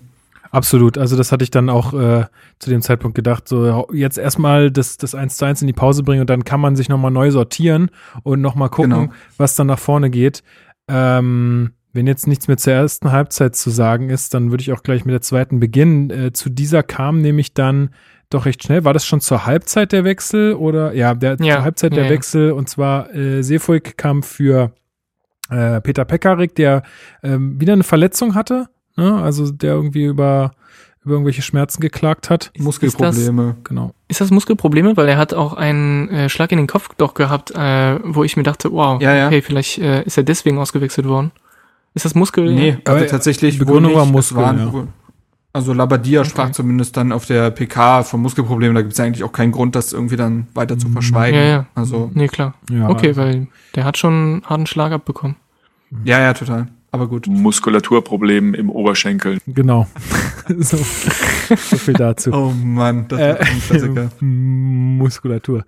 Absolut. 0.54 0.98
Also 0.98 1.16
das 1.16 1.32
hatte 1.32 1.42
ich 1.42 1.50
dann 1.50 1.68
auch 1.68 1.92
äh, 1.94 2.26
zu 2.58 2.70
dem 2.70 2.80
Zeitpunkt 2.80 3.16
gedacht, 3.16 3.48
so 3.48 3.88
jetzt 3.92 4.18
erstmal 4.18 4.70
das, 4.70 4.96
das 4.96 5.14
1 5.14 5.36
zu 5.36 5.44
1 5.44 5.62
in 5.62 5.66
die 5.66 5.72
Pause 5.72 6.02
bringen 6.02 6.20
und 6.20 6.30
dann 6.30 6.44
kann 6.44 6.60
man 6.60 6.76
sich 6.76 6.88
nochmal 6.88 7.10
neu 7.10 7.30
sortieren 7.30 7.90
und 8.22 8.40
nochmal 8.40 8.68
gucken, 8.68 8.90
genau. 8.92 9.12
was 9.36 9.56
dann 9.56 9.66
nach 9.66 9.78
vorne 9.78 10.10
geht. 10.10 10.42
Ähm, 10.88 11.72
wenn 11.92 12.06
jetzt 12.06 12.26
nichts 12.26 12.48
mehr 12.48 12.56
zur 12.56 12.72
ersten 12.72 13.12
Halbzeit 13.12 13.56
zu 13.56 13.70
sagen 13.70 14.10
ist, 14.10 14.34
dann 14.34 14.50
würde 14.50 14.62
ich 14.62 14.72
auch 14.72 14.82
gleich 14.82 15.04
mit 15.04 15.12
der 15.12 15.22
zweiten 15.22 15.60
beginnen. 15.60 16.10
Äh, 16.10 16.32
zu 16.32 16.50
dieser 16.50 16.82
kam 16.82 17.20
nämlich 17.20 17.54
dann 17.54 17.90
doch 18.30 18.46
recht 18.46 18.62
schnell. 18.62 18.84
War 18.84 18.92
das 18.92 19.06
schon 19.06 19.20
zur 19.20 19.46
Halbzeit 19.46 19.92
der 19.92 20.04
Wechsel 20.04 20.54
oder 20.54 20.92
ja, 20.92 21.14
der 21.14 21.36
ja, 21.40 21.56
zur 21.56 21.64
Halbzeit 21.64 21.92
ja, 21.92 21.96
der 21.96 22.04
ja. 22.06 22.10
Wechsel 22.10 22.52
und 22.52 22.68
zwar 22.68 23.14
äh, 23.14 23.42
Seefuig 23.42 23.96
kam 23.96 24.22
für 24.22 24.72
äh, 25.50 25.80
Peter 25.80 26.04
Pekarik, 26.04 26.54
der 26.54 26.82
ähm, 27.22 27.60
wieder 27.60 27.72
eine 27.72 27.84
Verletzung 27.84 28.34
hatte, 28.34 28.68
ne? 28.96 29.22
also 29.22 29.50
der 29.50 29.74
irgendwie 29.74 30.04
über 30.04 30.52
über 31.04 31.14
irgendwelche 31.14 31.42
Schmerzen 31.42 31.80
geklagt 31.80 32.30
hat. 32.30 32.50
Muskelprobleme. 32.58 33.42
Ist 33.42 33.56
das, 33.56 33.64
genau. 33.64 33.94
Ist 34.08 34.20
das 34.20 34.30
Muskelprobleme? 34.30 34.96
Weil 34.96 35.08
er 35.08 35.18
hat 35.18 35.34
auch 35.34 35.52
einen 35.52 36.08
äh, 36.08 36.28
Schlag 36.28 36.50
in 36.50 36.58
den 36.58 36.66
Kopf 36.66 36.88
doch 36.96 37.14
gehabt, 37.14 37.50
äh, 37.50 37.98
wo 38.02 38.24
ich 38.24 38.36
mir 38.36 38.42
dachte, 38.42 38.72
wow, 38.72 39.00
ja, 39.00 39.14
ja. 39.14 39.26
okay, 39.26 39.42
vielleicht 39.42 39.78
äh, 39.78 40.02
ist 40.04 40.16
er 40.16 40.22
deswegen 40.22 40.58
ausgewechselt 40.58 41.06
worden. 41.06 41.30
Ist 41.92 42.04
das 42.04 42.14
Muskel? 42.14 42.52
Nee, 42.52 42.78
also 42.84 43.04
tatsächlich 43.04 43.58
Begründung 43.58 43.94
war 43.94 44.06
Muskel. 44.06 44.38
Waren, 44.38 44.58
ja. 44.58 44.86
Also 45.52 45.72
Labadia 45.72 46.20
okay. 46.20 46.30
sprach 46.30 46.50
zumindest 46.50 46.96
dann 46.96 47.12
auf 47.12 47.26
der 47.26 47.50
PK 47.52 48.02
von 48.02 48.20
Muskelproblemen. 48.20 48.74
Da 48.74 48.82
gibt 48.82 48.94
es 48.94 49.00
eigentlich 49.00 49.22
auch 49.22 49.30
keinen 49.30 49.52
Grund, 49.52 49.76
das 49.76 49.92
irgendwie 49.92 50.16
dann 50.16 50.48
weiter 50.54 50.76
zu 50.76 50.88
mhm. 50.88 50.94
verschweigen. 50.94 51.38
Ja, 51.38 51.46
ja. 51.46 51.66
Also 51.76 52.10
nee, 52.14 52.26
klar. 52.26 52.54
Ja, 52.70 52.88
okay, 52.88 53.08
also. 53.08 53.20
weil 53.20 53.46
der 53.76 53.84
hat 53.84 53.96
schon 53.96 54.12
einen 54.12 54.42
harten 54.46 54.66
Schlag 54.66 54.90
abbekommen. 54.90 55.36
Ja, 56.04 56.18
ja, 56.18 56.34
total. 56.34 56.66
Aber 56.94 57.08
gut. 57.08 57.26
Muskulaturproblem 57.26 58.54
im 58.54 58.70
Oberschenkel. 58.70 59.38
Genau. 59.48 59.88
so, 60.58 60.76
so 60.76 61.76
viel 61.76 61.94
dazu. 61.94 62.32
Oh 62.32 62.52
Mann, 62.52 63.08
das 63.08 63.18
äh, 63.18 63.36
ein 63.40 63.60
Klassiker. 63.60 64.10
Muskulatur. 64.20 65.64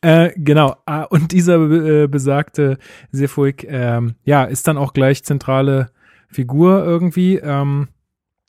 Äh, 0.00 0.30
genau. 0.36 0.76
Ah, 0.86 1.02
und 1.02 1.32
dieser 1.32 1.56
äh, 1.56 2.08
besagte 2.08 2.78
Sefuig, 3.12 3.66
ähm, 3.68 4.14
ja, 4.24 4.44
ist 4.44 4.68
dann 4.68 4.78
auch 4.78 4.94
gleich 4.94 5.22
zentrale 5.22 5.90
Figur 6.30 6.82
irgendwie. 6.82 7.36
Ähm, 7.36 7.88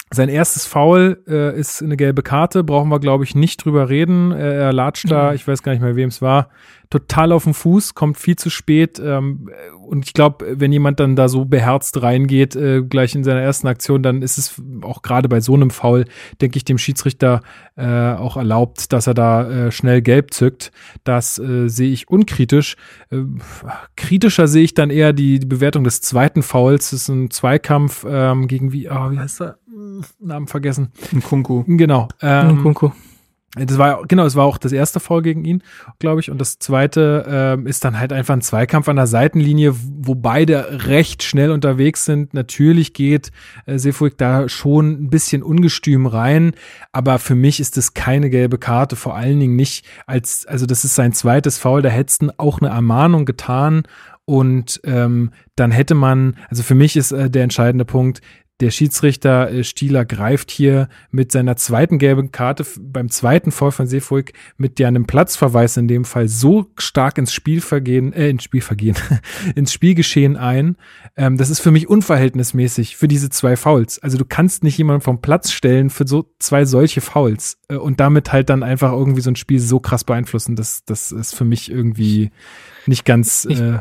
sein 0.10 0.30
erstes 0.30 0.66
Foul 0.66 1.22
äh, 1.28 1.58
ist 1.60 1.84
eine 1.84 1.98
gelbe 1.98 2.22
Karte, 2.22 2.64
brauchen 2.64 2.88
wir, 2.88 3.00
glaube 3.02 3.26
ich, 3.26 3.36
nicht 3.36 3.64
drüber 3.64 3.90
reden. 3.90 4.32
Äh, 4.32 4.56
er 4.56 4.72
latscht 4.74 5.12
da, 5.12 5.30
mhm. 5.30 5.36
ich 5.36 5.46
weiß 5.46 5.64
gar 5.64 5.74
nicht 5.74 5.82
mehr, 5.82 5.98
wem 5.98 6.08
es 6.10 6.22
war, 6.22 6.48
total 6.92 7.32
auf 7.32 7.46
den 7.46 7.56
Fuß, 7.56 7.96
kommt 7.96 8.18
viel 8.18 8.36
zu 8.36 8.52
spät. 8.52 9.02
Ähm, 9.04 9.50
und 9.88 10.06
ich 10.06 10.14
glaube, 10.14 10.46
wenn 10.60 10.72
jemand 10.72 11.00
dann 11.00 11.16
da 11.16 11.28
so 11.28 11.46
beherzt 11.46 12.02
reingeht, 12.02 12.56
äh, 12.56 12.84
gleich 12.84 13.16
in 13.16 13.24
seiner 13.24 13.42
ersten 13.42 13.68
Aktion, 13.68 14.04
dann 14.04 14.22
ist 14.22 14.38
es 14.38 14.62
auch 14.84 15.02
gerade 15.02 15.28
bei 15.28 15.42
so 15.42 15.56
einem 15.56 15.72
Foul, 15.72 16.06
denke 16.42 16.58
ich, 16.58 16.66
dem 16.66 16.78
Schiedsrichter 16.78 17.42
äh, 17.76 18.14
auch 18.14 18.38
erlaubt, 18.38 18.94
dass 18.94 19.08
er 19.08 19.14
da 19.14 19.50
äh, 19.50 19.72
schnell 19.72 20.02
gelb 20.02 20.34
zückt. 20.34 20.72
Das 21.04 21.40
äh, 21.40 21.68
sehe 21.68 21.92
ich 21.92 22.10
unkritisch. 22.10 22.76
Äh, 23.10 23.24
kritischer 23.96 24.48
sehe 24.48 24.64
ich 24.64 24.74
dann 24.74 24.90
eher 24.90 25.14
die, 25.14 25.40
die 25.40 25.48
Bewertung 25.48 25.84
des 25.84 26.02
zweiten 26.02 26.44
Fouls. 26.44 26.92
Das 26.92 27.02
ist 27.02 27.08
ein 27.08 27.32
Zweikampf 27.32 28.06
ähm, 28.08 28.48
gegen 28.48 28.74
wie, 28.74 28.90
oh, 28.90 29.12
wie 29.12 29.18
heißt 29.18 29.42
er? 29.42 29.58
Namen 30.20 30.48
vergessen. 30.48 30.92
Ein 31.14 31.24
Kunku. 31.24 31.64
Genau. 31.66 32.10
Ähm, 32.22 32.50
Ein 32.50 32.62
Kunku. 32.62 32.92
Das 33.56 33.78
war 33.78 34.04
genau, 34.08 34.26
es 34.26 34.38
war 34.38 34.46
auch 34.46 34.58
das 34.58 34.72
erste 34.72 35.02
Foul 35.02 35.22
gegen 35.24 35.44
ihn, 35.44 35.62
glaube 36.00 36.22
ich. 36.22 36.32
Und 36.32 36.40
das 36.40 36.58
zweite 36.60 37.26
ähm, 37.28 37.68
ist 37.68 37.84
dann 37.84 38.00
halt 38.00 38.14
einfach 38.14 38.34
ein 38.34 38.42
Zweikampf 38.42 38.88
an 38.88 38.96
der 38.96 39.08
Seitenlinie, 39.08 39.76
wo 39.76 40.16
beide 40.16 40.88
recht 40.88 41.22
schnell 41.22 41.52
unterwegs 41.52 42.06
sind. 42.06 42.34
Natürlich 42.34 42.94
geht 42.94 43.32
äh, 43.66 43.78
Sefuig 43.78 44.18
da 44.18 44.48
schon 44.48 44.92
ein 44.92 45.10
bisschen 45.10 45.44
ungestüm 45.44 46.06
rein, 46.06 46.54
aber 46.94 47.20
für 47.20 47.36
mich 47.36 47.60
ist 47.60 47.76
das 47.76 47.94
keine 47.94 48.30
gelbe 48.30 48.58
Karte, 48.58 48.96
vor 48.96 49.18
allen 49.18 49.42
Dingen 49.42 49.58
nicht 49.58 49.86
als, 50.06 50.46
also 50.46 50.66
das 50.66 50.86
ist 50.86 50.96
sein 50.96 51.12
zweites 51.12 51.58
Foul, 51.58 51.82
da 51.82 51.90
hättest 51.90 52.40
auch 52.40 52.62
eine 52.62 52.70
Ermahnung 52.70 53.26
getan 53.26 53.84
und 54.26 54.80
ähm, 54.86 55.32
dann 55.56 55.72
hätte 55.72 55.94
man, 55.94 56.38
also 56.50 56.64
für 56.64 56.76
mich 56.76 56.96
ist 56.96 57.12
äh, 57.12 57.30
der 57.30 57.44
entscheidende 57.44 57.84
Punkt, 57.84 58.22
der 58.62 58.72
Schiedsrichter 58.72 59.52
äh, 59.52 59.64
Stieler 59.64 60.06
greift 60.06 60.52
hier 60.52 60.88
mit 61.10 61.32
seiner 61.32 61.56
zweiten 61.56 61.98
gelben 61.98 62.32
Karte 62.32 62.66
beim 62.80 63.10
zweiten 63.10 63.52
Foul 63.52 63.72
von 63.72 63.88
Seefuig 63.88 64.34
mit 64.58 64.80
der 64.80 64.88
einem 64.88 65.08
Platzverweis 65.08 65.78
in 65.78 65.88
dem 65.88 66.06
Fall 66.06 66.28
so 66.28 66.68
stark 66.78 67.18
ins 67.18 67.34
Spielvergehen, 67.34 68.14
äh, 68.14 68.30
ins 68.30 68.44
Spielvergehen, 68.44 68.96
ins 69.56 69.74
Spielgeschehen 69.74 70.38
ein. 70.38 70.78
Ähm, 71.18 71.38
das 71.38 71.50
ist 71.50 71.60
für 71.60 71.72
mich 71.72 71.90
unverhältnismäßig 71.90 72.96
für 72.96 73.08
diese 73.08 73.30
zwei 73.30 73.58
Fouls. 73.58 74.00
Also 74.00 74.18
du 74.18 74.26
kannst 74.26 74.64
nicht 74.64 74.78
jemanden 74.78 75.02
vom 75.02 75.22
Platz 75.22 75.52
stellen 75.52 75.90
für 75.90 76.08
so 76.08 76.32
zwei 76.40 76.66
solche 76.66 77.02
Fouls 77.02 77.58
äh, 77.68 77.76
und 77.76 78.00
damit 78.00 78.32
halt 78.32 78.50
dann 78.50 78.64
einfach 78.64 78.92
irgendwie 78.92 79.22
so 79.22 79.32
ein 79.32 79.36
Spiel 79.36 79.60
so 79.60 79.80
krass 79.80 80.04
beeinflussen. 80.04 80.56
Das, 80.56 80.86
das 80.86 81.12
ist 81.12 81.34
für 81.34 81.46
mich 81.46 81.72
irgendwie 81.72 82.32
nicht 82.86 83.06
ganz. 83.06 83.46
Äh, 83.46 83.80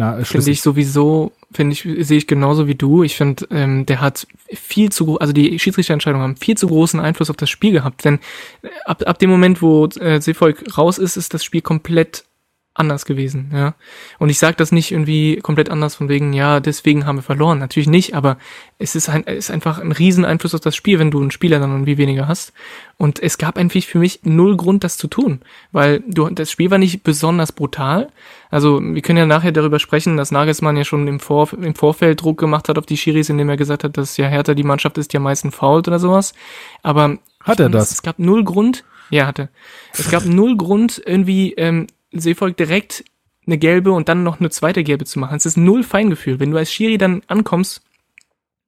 na, 0.00 0.24
Finde 0.24 0.50
ich 0.50 0.62
sowieso, 0.62 1.32
finde 1.52 1.74
ich, 1.74 2.06
sehe 2.06 2.16
ich 2.16 2.26
genauso 2.26 2.66
wie 2.66 2.74
du. 2.74 3.02
Ich 3.02 3.16
finde, 3.16 3.46
ähm, 3.50 3.84
der 3.84 4.00
hat 4.00 4.26
viel 4.50 4.90
zu, 4.90 5.18
also 5.18 5.34
die 5.34 5.58
Schiedsrichterentscheidungen 5.58 6.26
haben 6.26 6.36
viel 6.36 6.56
zu 6.56 6.68
großen 6.68 6.98
Einfluss 6.98 7.28
auf 7.28 7.36
das 7.36 7.50
Spiel 7.50 7.72
gehabt. 7.72 8.06
Denn 8.06 8.18
äh, 8.62 8.68
ab, 8.86 9.02
ab 9.04 9.18
dem 9.18 9.28
Moment, 9.28 9.60
wo 9.60 9.84
äh, 9.84 10.18
Seevolk 10.18 10.78
raus 10.78 10.96
ist, 10.96 11.18
ist 11.18 11.34
das 11.34 11.44
Spiel 11.44 11.60
komplett 11.60 12.24
anders 12.80 13.04
gewesen, 13.04 13.52
ja. 13.54 13.74
Und 14.18 14.30
ich 14.30 14.38
sage 14.38 14.56
das 14.56 14.72
nicht 14.72 14.90
irgendwie 14.90 15.36
komplett 15.36 15.70
anders 15.70 15.94
von 15.94 16.08
wegen, 16.08 16.32
ja, 16.32 16.58
deswegen 16.58 17.06
haben 17.06 17.16
wir 17.16 17.22
verloren. 17.22 17.58
Natürlich 17.58 17.88
nicht, 17.88 18.14
aber 18.14 18.38
es 18.78 18.96
ist, 18.96 19.08
ein, 19.08 19.22
ist 19.22 19.50
einfach 19.50 19.78
ein 19.78 19.92
riesen 19.92 20.24
Einfluss 20.24 20.54
auf 20.54 20.60
das 20.60 20.74
Spiel, 20.74 20.98
wenn 20.98 21.12
du 21.12 21.20
einen 21.20 21.30
Spieler 21.30 21.60
dann 21.60 21.70
irgendwie 21.70 21.98
weniger 21.98 22.26
hast. 22.26 22.52
Und 22.96 23.22
es 23.22 23.38
gab 23.38 23.56
eigentlich 23.56 23.86
für 23.86 23.98
mich 23.98 24.20
null 24.24 24.56
Grund, 24.56 24.82
das 24.82 24.96
zu 24.96 25.06
tun, 25.06 25.40
weil 25.70 26.02
du, 26.08 26.28
das 26.30 26.50
Spiel 26.50 26.70
war 26.70 26.78
nicht 26.78 27.04
besonders 27.04 27.52
brutal. 27.52 28.08
Also 28.50 28.80
wir 28.82 29.02
können 29.02 29.18
ja 29.18 29.26
nachher 29.26 29.52
darüber 29.52 29.78
sprechen, 29.78 30.16
dass 30.16 30.32
Nagelsmann 30.32 30.76
ja 30.76 30.84
schon 30.84 31.06
im, 31.06 31.20
Vor, 31.20 31.50
im 31.52 31.74
Vorfeld 31.74 32.22
Druck 32.22 32.38
gemacht 32.38 32.68
hat 32.68 32.78
auf 32.78 32.86
die 32.86 32.96
Schiris, 32.96 33.28
indem 33.28 33.48
er 33.48 33.56
gesagt 33.56 33.84
hat, 33.84 33.96
dass 33.96 34.16
ja 34.16 34.26
Hertha 34.26 34.54
die 34.54 34.64
Mannschaft 34.64 34.98
ist, 34.98 35.12
die 35.12 35.18
am 35.18 35.22
meisten 35.22 35.52
fault 35.52 35.86
oder 35.86 35.98
sowas. 35.98 36.32
Aber 36.82 37.18
hat 37.42 37.60
er 37.60 37.68
das? 37.68 37.92
Es 37.92 38.02
gab 38.02 38.18
null 38.18 38.44
Grund. 38.44 38.84
Ja, 39.10 39.26
hatte. 39.26 39.48
Es 39.92 40.08
gab 40.10 40.24
null 40.24 40.56
Grund, 40.56 41.02
irgendwie 41.04 41.52
ähm, 41.54 41.88
Seevolk 42.12 42.56
direkt 42.56 43.04
eine 43.46 43.58
gelbe 43.58 43.92
und 43.92 44.08
dann 44.08 44.22
noch 44.22 44.40
eine 44.40 44.50
zweite 44.50 44.84
gelbe 44.84 45.04
zu 45.04 45.18
machen. 45.18 45.36
Es 45.36 45.46
ist 45.46 45.56
null 45.56 45.82
Feingefühl. 45.82 46.40
Wenn 46.40 46.50
du 46.50 46.56
als 46.56 46.72
Schiri 46.72 46.98
dann 46.98 47.22
ankommst 47.26 47.82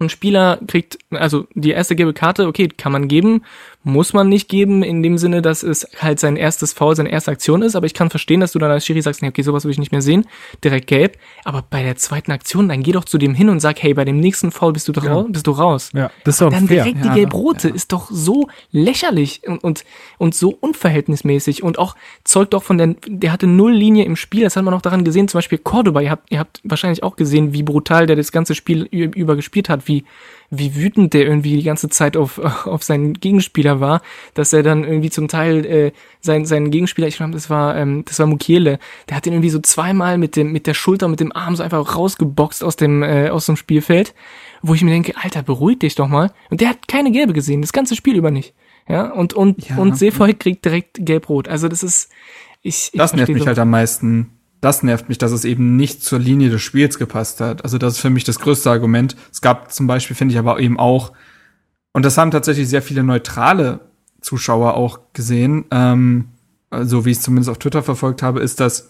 ein 0.00 0.08
Spieler 0.08 0.58
kriegt, 0.66 0.98
also 1.10 1.46
die 1.54 1.70
erste 1.70 1.96
gelbe 1.96 2.12
Karte, 2.12 2.46
okay, 2.46 2.68
kann 2.68 2.92
man 2.92 3.08
geben, 3.08 3.44
muss 3.84 4.12
man 4.12 4.28
nicht 4.28 4.48
geben, 4.48 4.82
in 4.82 5.02
dem 5.02 5.18
Sinne, 5.18 5.42
dass 5.42 5.62
es 5.62 5.88
halt 5.98 6.20
sein 6.20 6.36
erstes 6.36 6.72
Foul, 6.72 6.94
seine 6.94 7.10
erste 7.10 7.30
Aktion 7.30 7.62
ist, 7.62 7.74
aber 7.74 7.86
ich 7.86 7.94
kann 7.94 8.10
verstehen, 8.10 8.40
dass 8.40 8.52
du 8.52 8.58
dann 8.58 8.70
als 8.70 8.86
Schiri 8.86 9.02
sagst, 9.02 9.22
nee, 9.22 9.28
okay, 9.28 9.42
sowas 9.42 9.64
will 9.64 9.72
ich 9.72 9.78
nicht 9.78 9.92
mehr 9.92 10.02
sehen, 10.02 10.26
direkt 10.62 10.86
gelb, 10.86 11.18
aber 11.44 11.64
bei 11.68 11.82
der 11.82 11.96
zweiten 11.96 12.30
Aktion, 12.30 12.68
dann 12.68 12.82
geh 12.82 12.92
doch 12.92 13.04
zu 13.04 13.18
dem 13.18 13.34
hin 13.34 13.48
und 13.48 13.60
sag, 13.60 13.82
hey, 13.82 13.94
bei 13.94 14.04
dem 14.04 14.20
nächsten 14.20 14.52
Foul 14.52 14.72
bist 14.72 14.88
du, 14.88 14.92
ja. 14.92 15.12
raus, 15.12 15.26
bist 15.28 15.46
du 15.46 15.50
raus. 15.50 15.90
Ja, 15.94 16.10
das 16.24 16.36
ist 16.36 16.42
auch 16.42 16.50
Dann 16.50 16.68
fair. 16.68 16.84
direkt 16.84 17.04
die 17.04 17.10
gelb-rote 17.10 17.68
ja. 17.68 17.74
ist 17.74 17.92
doch 17.92 18.08
so 18.10 18.48
lächerlich 18.70 19.42
und, 19.46 19.64
und, 19.64 19.84
und 20.18 20.34
so 20.34 20.56
unverhältnismäßig 20.60 21.62
und 21.62 21.78
auch 21.78 21.96
zeugt 22.24 22.54
auch 22.54 22.62
von 22.62 22.78
der, 22.78 22.94
der 23.06 23.32
hatte 23.32 23.46
null 23.46 23.72
Linie 23.72 24.04
im 24.04 24.16
Spiel, 24.16 24.44
das 24.44 24.56
hat 24.56 24.64
man 24.64 24.74
auch 24.74 24.82
daran 24.82 25.04
gesehen, 25.04 25.26
zum 25.28 25.38
Beispiel 25.38 25.58
Cordoba, 25.58 26.00
ihr 26.00 26.10
habt, 26.10 26.30
ihr 26.30 26.38
habt 26.38 26.60
wahrscheinlich 26.62 27.02
auch 27.02 27.16
gesehen, 27.16 27.52
wie 27.52 27.62
brutal 27.62 28.06
der 28.06 28.16
das 28.16 28.30
ganze 28.30 28.54
Spiel 28.54 28.82
über 28.84 29.34
gespielt 29.34 29.68
hat, 29.68 29.88
wie, 29.88 30.04
wie 30.54 30.76
wütend 30.76 31.14
der 31.14 31.24
irgendwie 31.24 31.56
die 31.56 31.62
ganze 31.62 31.88
Zeit 31.88 32.16
auf, 32.16 32.38
auf 32.66 32.82
seinen 32.82 33.14
Gegenspieler 33.14 33.80
war, 33.80 34.02
dass 34.34 34.52
er 34.52 34.62
dann 34.62 34.84
irgendwie 34.84 35.08
zum 35.08 35.26
Teil 35.26 35.64
äh, 35.64 35.92
sein, 36.20 36.44
seinen 36.44 36.70
Gegenspieler, 36.70 37.08
ich 37.08 37.16
glaube, 37.16 37.32
das 37.32 37.48
war 37.48 37.74
ähm, 37.76 38.04
das 38.04 38.18
war 38.18 38.26
Mukiele, 38.26 38.78
der 39.08 39.16
hat 39.16 39.26
ihn 39.26 39.32
irgendwie 39.32 39.50
so 39.50 39.60
zweimal 39.60 40.18
mit 40.18 40.36
dem 40.36 40.52
mit 40.52 40.66
der 40.66 40.74
Schulter 40.74 41.08
mit 41.08 41.20
dem 41.20 41.34
Arm 41.34 41.56
so 41.56 41.62
einfach 41.62 41.96
rausgeboxt 41.96 42.62
aus 42.62 42.76
dem 42.76 43.02
äh, 43.02 43.30
aus 43.30 43.46
dem 43.46 43.56
Spielfeld, 43.56 44.14
wo 44.60 44.74
ich 44.74 44.82
mir 44.82 44.90
denke, 44.90 45.14
Alter, 45.16 45.42
beruhig 45.42 45.78
dich 45.78 45.94
doch 45.94 46.08
mal. 46.08 46.30
Und 46.50 46.60
der 46.60 46.68
hat 46.68 46.86
keine 46.86 47.10
gelbe 47.10 47.32
gesehen, 47.32 47.62
das 47.62 47.72
ganze 47.72 47.96
Spiel 47.96 48.16
über 48.16 48.30
nicht. 48.30 48.54
Ja, 48.86 49.10
und 49.10 49.32
und 49.32 49.68
ja. 49.70 49.78
und 49.78 49.96
Seefoy 49.96 50.34
kriegt 50.34 50.64
direkt 50.66 50.98
gelb-rot. 51.00 51.48
Also 51.48 51.68
das 51.68 51.82
ist 51.82 52.10
ich, 52.60 52.90
ich 52.92 52.98
Das 52.98 53.14
nervt 53.14 53.32
mich 53.32 53.46
halt 53.46 53.58
am 53.58 53.70
meisten 53.70 54.30
das 54.62 54.84
nervt 54.84 55.08
mich, 55.08 55.18
dass 55.18 55.32
es 55.32 55.44
eben 55.44 55.76
nicht 55.76 56.04
zur 56.04 56.20
Linie 56.20 56.48
des 56.48 56.62
Spiels 56.62 56.96
gepasst 56.96 57.40
hat. 57.40 57.64
Also 57.64 57.78
das 57.78 57.94
ist 57.94 58.00
für 58.00 58.10
mich 58.10 58.22
das 58.22 58.38
größte 58.38 58.70
Argument. 58.70 59.16
Es 59.32 59.40
gab 59.40 59.72
zum 59.72 59.88
Beispiel, 59.88 60.14
finde 60.14 60.32
ich 60.32 60.38
aber 60.38 60.60
eben 60.60 60.78
auch, 60.78 61.12
und 61.92 62.04
das 62.04 62.16
haben 62.16 62.30
tatsächlich 62.30 62.68
sehr 62.68 62.80
viele 62.80 63.02
neutrale 63.02 63.80
Zuschauer 64.20 64.74
auch 64.74 65.00
gesehen, 65.12 65.64
ähm, 65.72 66.28
also 66.70 67.04
wie 67.04 67.10
ich 67.10 67.18
es 67.18 67.22
zumindest 67.24 67.50
auf 67.50 67.58
Twitter 67.58 67.82
verfolgt 67.82 68.22
habe, 68.22 68.40
ist, 68.40 68.60
dass 68.60 68.88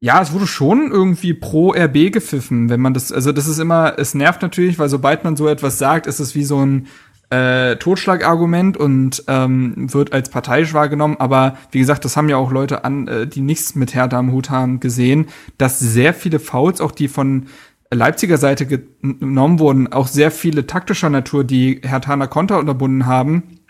ja, 0.00 0.20
es 0.20 0.32
wurde 0.32 0.48
schon 0.48 0.90
irgendwie 0.90 1.34
pro 1.34 1.72
RB 1.72 2.12
gepfiffen, 2.12 2.68
wenn 2.68 2.80
man 2.80 2.92
das, 2.92 3.12
also 3.12 3.30
das 3.30 3.46
ist 3.46 3.60
immer, 3.60 3.96
es 3.96 4.14
nervt 4.14 4.42
natürlich, 4.42 4.80
weil 4.80 4.88
sobald 4.88 5.22
man 5.22 5.36
so 5.36 5.46
etwas 5.46 5.78
sagt, 5.78 6.08
ist 6.08 6.18
es 6.18 6.34
wie 6.34 6.42
so 6.42 6.66
ein 6.66 6.88
äh, 7.32 7.76
Totschlagargument 7.76 8.76
und 8.76 9.24
ähm, 9.26 9.92
wird 9.92 10.12
als 10.12 10.28
parteiisch 10.28 10.74
wahrgenommen. 10.74 11.16
Aber 11.18 11.56
wie 11.70 11.78
gesagt, 11.78 12.04
das 12.04 12.16
haben 12.16 12.28
ja 12.28 12.36
auch 12.36 12.52
Leute 12.52 12.84
an, 12.84 13.08
äh, 13.08 13.26
die 13.26 13.40
nichts 13.40 13.74
mit 13.74 13.94
Hertha 13.94 14.18
am 14.18 14.32
Hut 14.32 14.50
haben, 14.50 14.80
gesehen, 14.80 15.28
dass 15.56 15.78
sehr 15.78 16.12
viele 16.12 16.38
Fouls, 16.38 16.82
auch 16.82 16.92
die 16.92 17.08
von 17.08 17.46
Leipziger 17.90 18.36
Seite 18.36 18.66
genommen 18.66 19.58
wurden, 19.58 19.92
auch 19.92 20.08
sehr 20.08 20.30
viele 20.30 20.66
taktischer 20.66 21.08
Natur, 21.08 21.44
die 21.44 21.80
Herthaner 21.82 22.26
Konter 22.26 22.58
unterbunden 22.58 23.06
haben, 23.06 23.60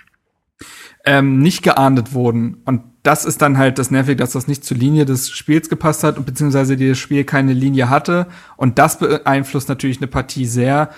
ähm, 1.05 1.39
nicht 1.39 1.63
geahndet 1.63 2.15
wurden. 2.15 2.63
Und 2.65 2.83
das 3.05 3.25
ist 3.25 3.43
dann 3.43 3.59
halt 3.59 3.79
das 3.79 3.93
Nervige, 3.93 4.17
dass 4.17 4.33
das 4.33 4.49
nicht 4.49 4.65
zur 4.65 4.77
Linie 4.77 5.05
des 5.05 5.31
Spiels 5.31 5.69
gepasst 5.69 6.03
hat 6.03 6.25
beziehungsweise 6.27 6.77
das 6.77 6.99
Spiel 6.99 7.23
keine 7.23 7.53
Linie 7.53 7.91
hatte. 7.91 8.27
Und 8.57 8.81
das 8.81 8.99
beeinflusst 8.99 9.69
natürlich 9.69 9.99
eine 9.99 10.09
Partie 10.09 10.47
sehr. 10.47 10.91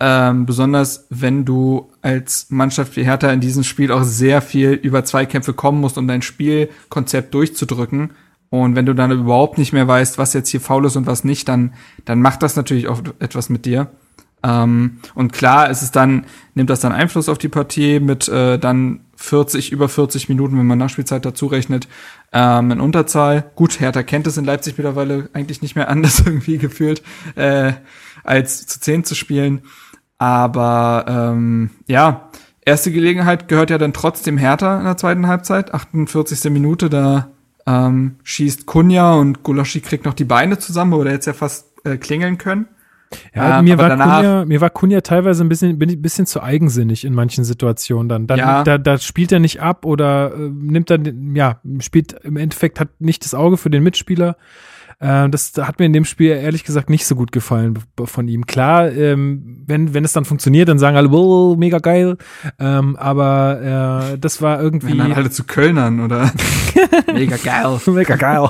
Ähm, 0.00 0.46
besonders 0.46 1.06
wenn 1.10 1.44
du 1.44 1.90
als 2.00 2.46
Mannschaft 2.50 2.96
wie 2.96 3.04
Hertha 3.04 3.30
in 3.30 3.40
diesem 3.40 3.62
Spiel 3.62 3.92
auch 3.92 4.02
sehr 4.02 4.42
viel 4.42 4.70
über 4.72 5.04
Zweikämpfe 5.04 5.52
kommen 5.52 5.80
musst, 5.80 5.98
um 5.98 6.08
dein 6.08 6.22
Spielkonzept 6.22 7.34
durchzudrücken. 7.34 8.10
Und 8.50 8.74
wenn 8.76 8.86
du 8.86 8.94
dann 8.94 9.10
überhaupt 9.10 9.58
nicht 9.58 9.72
mehr 9.72 9.88
weißt, 9.88 10.18
was 10.18 10.34
jetzt 10.34 10.48
hier 10.48 10.60
faul 10.60 10.84
ist 10.84 10.96
und 10.96 11.06
was 11.06 11.24
nicht, 11.24 11.48
dann, 11.48 11.72
dann 12.04 12.20
macht 12.20 12.42
das 12.42 12.56
natürlich 12.56 12.88
auch 12.88 13.00
etwas 13.18 13.48
mit 13.48 13.64
dir. 13.64 13.90
Ähm, 14.42 14.98
und 15.14 15.32
klar, 15.32 15.70
ist 15.70 15.82
es 15.82 15.90
dann, 15.90 16.26
nimmt 16.54 16.68
das 16.68 16.80
dann 16.80 16.92
Einfluss 16.92 17.28
auf 17.28 17.38
die 17.38 17.48
Partie 17.48 18.00
mit 18.00 18.28
äh, 18.28 18.58
dann 18.58 19.00
40, 19.16 19.70
über 19.70 19.88
40 19.88 20.28
Minuten, 20.28 20.58
wenn 20.58 20.66
man 20.66 20.78
Nachspielzeit 20.78 21.24
dazu 21.24 21.46
rechnet, 21.46 21.86
ähm, 22.32 22.72
in 22.72 22.80
Unterzahl. 22.80 23.50
Gut, 23.54 23.78
Hertha 23.78 24.02
kennt 24.02 24.26
es 24.26 24.36
in 24.36 24.44
Leipzig 24.44 24.76
mittlerweile 24.76 25.30
eigentlich 25.32 25.62
nicht 25.62 25.76
mehr 25.76 25.88
anders 25.90 26.20
irgendwie 26.20 26.58
gefühlt, 26.58 27.02
äh, 27.36 27.72
als 28.24 28.66
zu 28.66 28.80
10 28.80 29.04
zu 29.04 29.14
spielen. 29.14 29.62
Aber 30.22 31.04
ähm, 31.08 31.70
ja, 31.88 32.28
erste 32.64 32.92
Gelegenheit 32.92 33.48
gehört 33.48 33.70
ja 33.70 33.78
dann 33.78 33.92
trotzdem 33.92 34.38
Hertha 34.38 34.78
in 34.78 34.84
der 34.84 34.96
zweiten 34.96 35.26
Halbzeit. 35.26 35.74
48. 35.74 36.48
Minute, 36.48 36.88
da 36.88 37.32
ähm, 37.66 38.14
schießt 38.22 38.64
Kunja 38.64 39.14
und 39.14 39.42
Goloschi 39.42 39.80
kriegt 39.80 40.04
noch 40.04 40.14
die 40.14 40.22
Beine 40.22 40.58
zusammen, 40.58 40.92
wo 40.92 41.02
der 41.02 41.14
jetzt 41.14 41.26
ja 41.26 41.32
fast 41.32 41.72
äh, 41.82 41.96
klingeln 41.96 42.38
können. 42.38 42.68
Ja, 43.34 43.58
ähm, 43.58 43.64
mir, 43.64 43.78
war 43.78 43.96
Kunja, 43.96 44.44
mir 44.44 44.60
war 44.60 44.70
Kunja 44.70 45.00
teilweise 45.00 45.42
ein 45.42 45.48
bisschen, 45.48 45.76
bin 45.76 45.90
ein 45.90 46.00
bisschen 46.00 46.26
zu 46.26 46.40
eigensinnig 46.40 47.04
in 47.04 47.14
manchen 47.14 47.42
Situationen 47.42 48.08
dann. 48.08 48.28
dann 48.28 48.38
ja. 48.38 48.62
da, 48.62 48.78
da 48.78 48.98
spielt 48.98 49.32
er 49.32 49.40
nicht 49.40 49.60
ab 49.60 49.84
oder 49.84 50.34
äh, 50.36 50.38
nimmt 50.38 50.88
dann, 50.88 51.34
ja, 51.34 51.60
spielt 51.80 52.12
im 52.22 52.36
Endeffekt, 52.36 52.78
hat 52.78 53.00
nicht 53.00 53.24
das 53.24 53.34
Auge 53.34 53.56
für 53.56 53.70
den 53.70 53.82
Mitspieler. 53.82 54.36
Äh, 55.02 55.28
das 55.30 55.52
hat 55.58 55.80
mir 55.80 55.86
in 55.86 55.92
dem 55.92 56.04
Spiel 56.04 56.30
ehrlich 56.30 56.62
gesagt 56.62 56.88
nicht 56.88 57.06
so 57.06 57.16
gut 57.16 57.32
gefallen 57.32 57.76
von 58.04 58.28
ihm. 58.28 58.46
Klar, 58.46 58.92
ähm, 58.92 59.64
wenn, 59.66 59.94
wenn 59.94 60.04
es 60.04 60.12
dann 60.12 60.24
funktioniert, 60.24 60.68
dann 60.68 60.78
sagen 60.78 60.96
alle, 60.96 61.10
wow, 61.10 61.56
mega 61.56 61.78
geil. 61.78 62.16
Ähm, 62.60 62.94
aber 62.96 64.12
äh, 64.12 64.18
das 64.18 64.40
war 64.40 64.62
irgendwie. 64.62 64.90
Wenn 64.90 64.98
dann 64.98 65.12
alle 65.12 65.30
zu 65.30 65.42
Kölnern, 65.42 65.98
oder? 65.98 66.30
mega 67.12 67.36
geil. 67.36 67.80
mega 67.86 68.16
geil. 68.16 68.48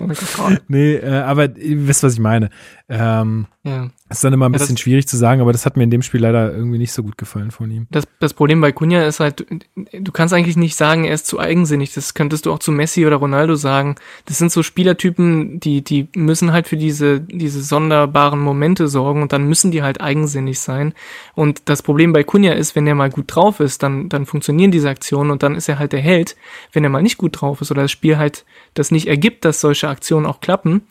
nee, 0.68 0.94
äh, 0.94 1.20
aber 1.20 1.56
ihr 1.56 1.88
wisst, 1.88 2.02
was 2.02 2.14
ich 2.14 2.20
meine. 2.20 2.50
Ähm, 2.88 3.46
ja. 3.62 3.88
Ist 4.12 4.24
dann 4.24 4.32
immer 4.32 4.48
ein 4.48 4.52
bisschen 4.52 4.76
ja, 4.76 4.82
schwierig 4.82 5.08
zu 5.08 5.16
sagen, 5.16 5.40
aber 5.40 5.52
das 5.52 5.66
hat 5.66 5.76
mir 5.76 5.84
in 5.84 5.90
dem 5.90 6.02
Spiel 6.02 6.20
leider 6.20 6.52
irgendwie 6.52 6.78
nicht 6.78 6.92
so 6.92 7.02
gut 7.02 7.18
gefallen 7.18 7.50
von 7.50 7.70
ihm. 7.70 7.86
Das, 7.90 8.04
das 8.20 8.34
Problem 8.34 8.60
bei 8.60 8.72
Kunja 8.72 9.06
ist 9.06 9.20
halt, 9.20 9.46
du 9.74 10.12
kannst 10.12 10.34
eigentlich 10.34 10.56
nicht 10.56 10.76
sagen, 10.76 11.04
er 11.04 11.14
ist 11.14 11.26
zu 11.26 11.38
eigensinnig. 11.38 11.94
Das 11.94 12.14
könntest 12.14 12.46
du 12.46 12.52
auch 12.52 12.58
zu 12.58 12.72
Messi 12.72 13.06
oder 13.06 13.16
Ronaldo 13.16 13.54
sagen. 13.54 13.96
Das 14.26 14.38
sind 14.38 14.52
so 14.52 14.62
Spielertypen, 14.62 15.60
die, 15.60 15.82
die 15.82 16.08
müssen 16.14 16.52
halt 16.52 16.68
für 16.68 16.76
diese, 16.76 17.20
diese 17.20 17.62
sonderbaren 17.62 18.40
Momente 18.40 18.88
sorgen 18.88 19.22
und 19.22 19.32
dann 19.32 19.48
müssen 19.48 19.70
die 19.70 19.82
halt 19.82 20.00
eigensinnig 20.00 20.60
sein. 20.60 20.94
Und 21.34 21.62
das 21.68 21.82
Problem 21.82 22.12
bei 22.12 22.24
Kunja 22.24 22.52
ist, 22.52 22.76
wenn 22.76 22.86
er 22.86 22.94
mal 22.94 23.10
gut 23.10 23.34
drauf 23.34 23.60
ist, 23.60 23.82
dann, 23.82 24.08
dann 24.08 24.26
funktionieren 24.26 24.70
diese 24.70 24.88
Aktionen 24.88 25.30
und 25.30 25.42
dann 25.42 25.54
ist 25.54 25.68
er 25.68 25.78
halt 25.78 25.92
der 25.92 26.00
Held. 26.00 26.36
Wenn 26.72 26.84
er 26.84 26.90
mal 26.90 27.02
nicht 27.02 27.18
gut 27.18 27.40
drauf 27.40 27.60
ist 27.60 27.70
oder 27.70 27.82
das 27.82 27.90
Spiel 27.90 28.18
halt 28.18 28.44
das 28.74 28.90
nicht 28.90 29.06
ergibt, 29.06 29.44
dass 29.44 29.60
solche 29.60 29.88
Aktionen 29.88 30.26
auch 30.26 30.40
klappen, 30.40 30.82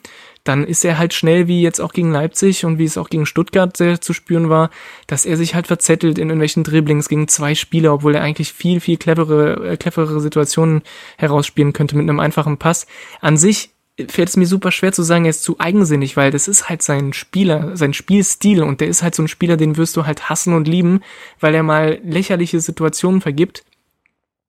dann 0.44 0.66
ist 0.66 0.84
er 0.84 0.98
halt 0.98 1.14
schnell, 1.14 1.48
wie 1.48 1.62
jetzt 1.62 1.80
auch 1.80 1.94
gegen 1.94 2.12
Leipzig 2.12 2.66
und 2.66 2.78
wie 2.78 2.86
es 2.86 2.98
auch 2.98 3.10
gegen 3.10 3.26
Stuttgart 3.26 3.76
sehr 3.78 4.02
zu 4.02 4.14
spüren 4.14 4.50
war, 4.50 4.70
dass 5.08 5.26
er 5.26 5.38
sich 5.38 5.54
halt 5.54 5.68
verzettelt 5.68 6.18
in 6.18 6.30
irgendwelchen 6.30 6.64
Dribblings 6.64 7.10
gegen 7.10 7.28
zwei 7.28 7.54
Spieler, 7.56 7.94
obwohl 7.94 8.16
er 8.16 8.22
eigentlich 8.22 8.54
viel, 8.54 8.80
viel 8.80 8.98
clevere, 8.98 9.72
äh, 9.72 9.78
cleverere 9.78 10.20
Situationen 10.20 10.82
herausspielen 11.18 11.74
könnte 11.74 11.96
mit 11.96 12.10
einem 12.10 12.20
einfachen 12.20 12.58
Pass. 12.58 12.88
An 13.22 13.38
sich 13.38 13.72
fällt 14.08 14.30
es 14.30 14.38
mir 14.38 14.48
super 14.48 14.72
schwer 14.72 14.94
zu 14.94 15.04
sagen, 15.04 15.26
er 15.26 15.32
ist 15.32 15.44
zu 15.44 15.60
eigensinnig, 15.60 16.18
weil 16.18 16.32
das 16.32 16.48
ist 16.48 16.70
halt 16.70 16.82
sein 16.82 17.14
Spieler, 17.14 17.78
sein 17.78 17.94
Spielstil 17.94 18.64
und 18.64 18.82
der 18.82 18.88
ist 18.88 19.04
halt 19.04 19.14
so 19.14 19.22
ein 19.22 19.28
Spieler, 19.28 19.58
den 19.58 19.78
wirst 19.78 19.96
du 19.96 20.06
halt 20.06 20.30
hassen 20.30 20.56
und 20.56 20.68
lieben, 20.68 21.02
weil 21.40 21.54
er 21.54 21.64
mal 21.64 22.00
lächerliche 22.04 22.60
Situationen 22.60 23.22
vergibt 23.22 23.64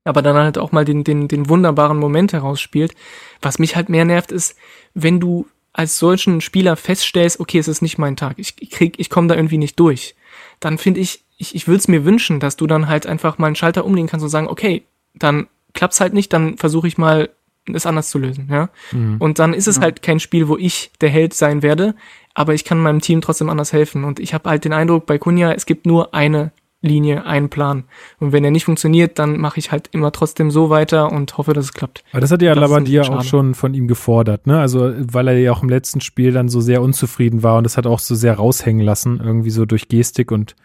aber 0.05 0.23
dann 0.23 0.37
halt 0.37 0.59
auch 0.59 0.73
mal 0.73 0.85
den, 0.85 1.05
den, 1.05 1.29
den 1.29 1.49
wunderbaren 1.49 1.99
Moment 1.99 2.33
herausspielt. 2.33 2.95
Was 3.41 3.59
mich 3.59 3.77
halt 3.77 3.89
mehr 3.89 4.05
nervt, 4.05 4.33
ist, 4.33 4.57
wenn 4.95 5.21
du 5.21 5.47
als 5.73 5.99
solchen 5.99 6.41
Spieler 6.41 6.77
feststellst, 6.77 7.41
okay, 7.41 7.59
es 7.59 7.69
ist 7.69 7.83
nicht 7.83 7.99
mein 7.99 8.17
Tag, 8.17 8.35
ich 8.39 8.57
krieg, 8.71 8.95
ich 8.99 9.11
komme 9.11 9.29
da 9.29 9.35
irgendwie 9.35 9.59
nicht 9.59 9.79
durch, 9.81 10.15
dann 10.61 10.79
finde 10.79 11.01
ich, 11.01 11.25
ich, 11.39 11.55
ich 11.55 11.67
würde 11.67 11.79
es 11.79 11.89
mir 11.89 12.05
wünschen, 12.05 12.41
dass 12.41 12.57
du 12.57 12.67
dann 12.67 12.89
halt 12.89 13.07
einfach 13.07 13.39
mal 13.39 13.47
einen 13.47 13.57
Schalter 13.57 13.85
umlegen 13.85 14.09
kannst 14.09 14.25
und 14.25 14.31
sagen, 14.31 14.49
okay, 14.49 14.85
dann 15.15 15.49
klappt's 15.73 16.01
halt 16.01 16.13
nicht, 16.13 16.33
dann 16.33 16.57
versuche 16.59 16.89
ich 16.89 16.99
mal 16.99 17.31
es 17.73 17.87
anders 17.87 18.11
zu 18.11 18.19
lösen, 18.19 18.49
ja. 18.51 18.71
Mhm. 18.91 19.17
Und 19.19 19.39
dann 19.39 19.55
ist 19.55 19.69
es 19.69 19.77
ja. 19.77 19.83
halt 19.83 20.03
kein 20.03 20.21
Spiel, 20.21 20.49
wo 20.49 20.57
ich 20.57 20.91
der 21.01 21.11
Held 21.11 21.33
sein 21.33 21.63
werde, 21.63 21.95
aber 22.35 22.55
ich 22.55 22.65
kann 22.65 22.79
meinem 22.79 23.01
Team 23.01 23.21
trotzdem 23.21 23.51
anders 23.51 23.73
helfen. 23.73 24.05
Und 24.05 24.19
ich 24.19 24.35
habe 24.35 24.51
halt 24.51 24.65
den 24.65 24.73
Eindruck 24.73 25.07
bei 25.07 25.19
Kunja, 25.19 25.53
es 25.53 25.67
gibt 25.67 25.87
nur 25.87 26.15
eine 26.15 26.53
Linie 26.83 27.25
einen 27.25 27.49
Plan. 27.49 27.85
Und 28.19 28.33
wenn 28.33 28.45
er 28.45 28.51
nicht 28.51 28.65
funktioniert, 28.65 29.19
dann 29.19 29.39
mache 29.39 29.59
ich 29.59 29.73
halt 29.73 29.89
immer 29.93 30.13
trotzdem 30.13 30.51
so 30.51 30.69
weiter 30.69 31.11
und 31.11 31.39
hoffe, 31.39 31.55
dass 31.55 31.67
es 31.67 31.73
klappt. 31.73 32.05
Aber 32.11 32.21
das 32.21 32.31
hat 32.31 32.43
ja 32.43 32.53
Labadia 32.55 33.03
auch 33.03 33.23
schon 33.23 33.55
von 33.55 33.73
ihm 33.73 33.89
gefordert, 33.89 34.47
ne? 34.47 34.61
Also, 34.61 34.93
weil 34.97 35.29
er 35.29 35.39
ja 35.39 35.53
auch 35.53 35.63
im 35.63 35.69
letzten 35.69 36.01
Spiel 36.01 36.33
dann 36.33 36.49
so 36.49 36.61
sehr 36.61 36.83
unzufrieden 36.83 37.43
war 37.43 37.57
und 37.57 37.65
das 37.65 37.77
hat 37.77 37.87
auch 37.87 38.01
so 38.01 38.15
sehr 38.15 38.35
raushängen 38.35 38.85
lassen, 38.85 39.21
irgendwie 39.23 39.51
so 39.51 39.65
durch 39.65 39.89
Gestik 39.89 40.33
und 40.33 40.57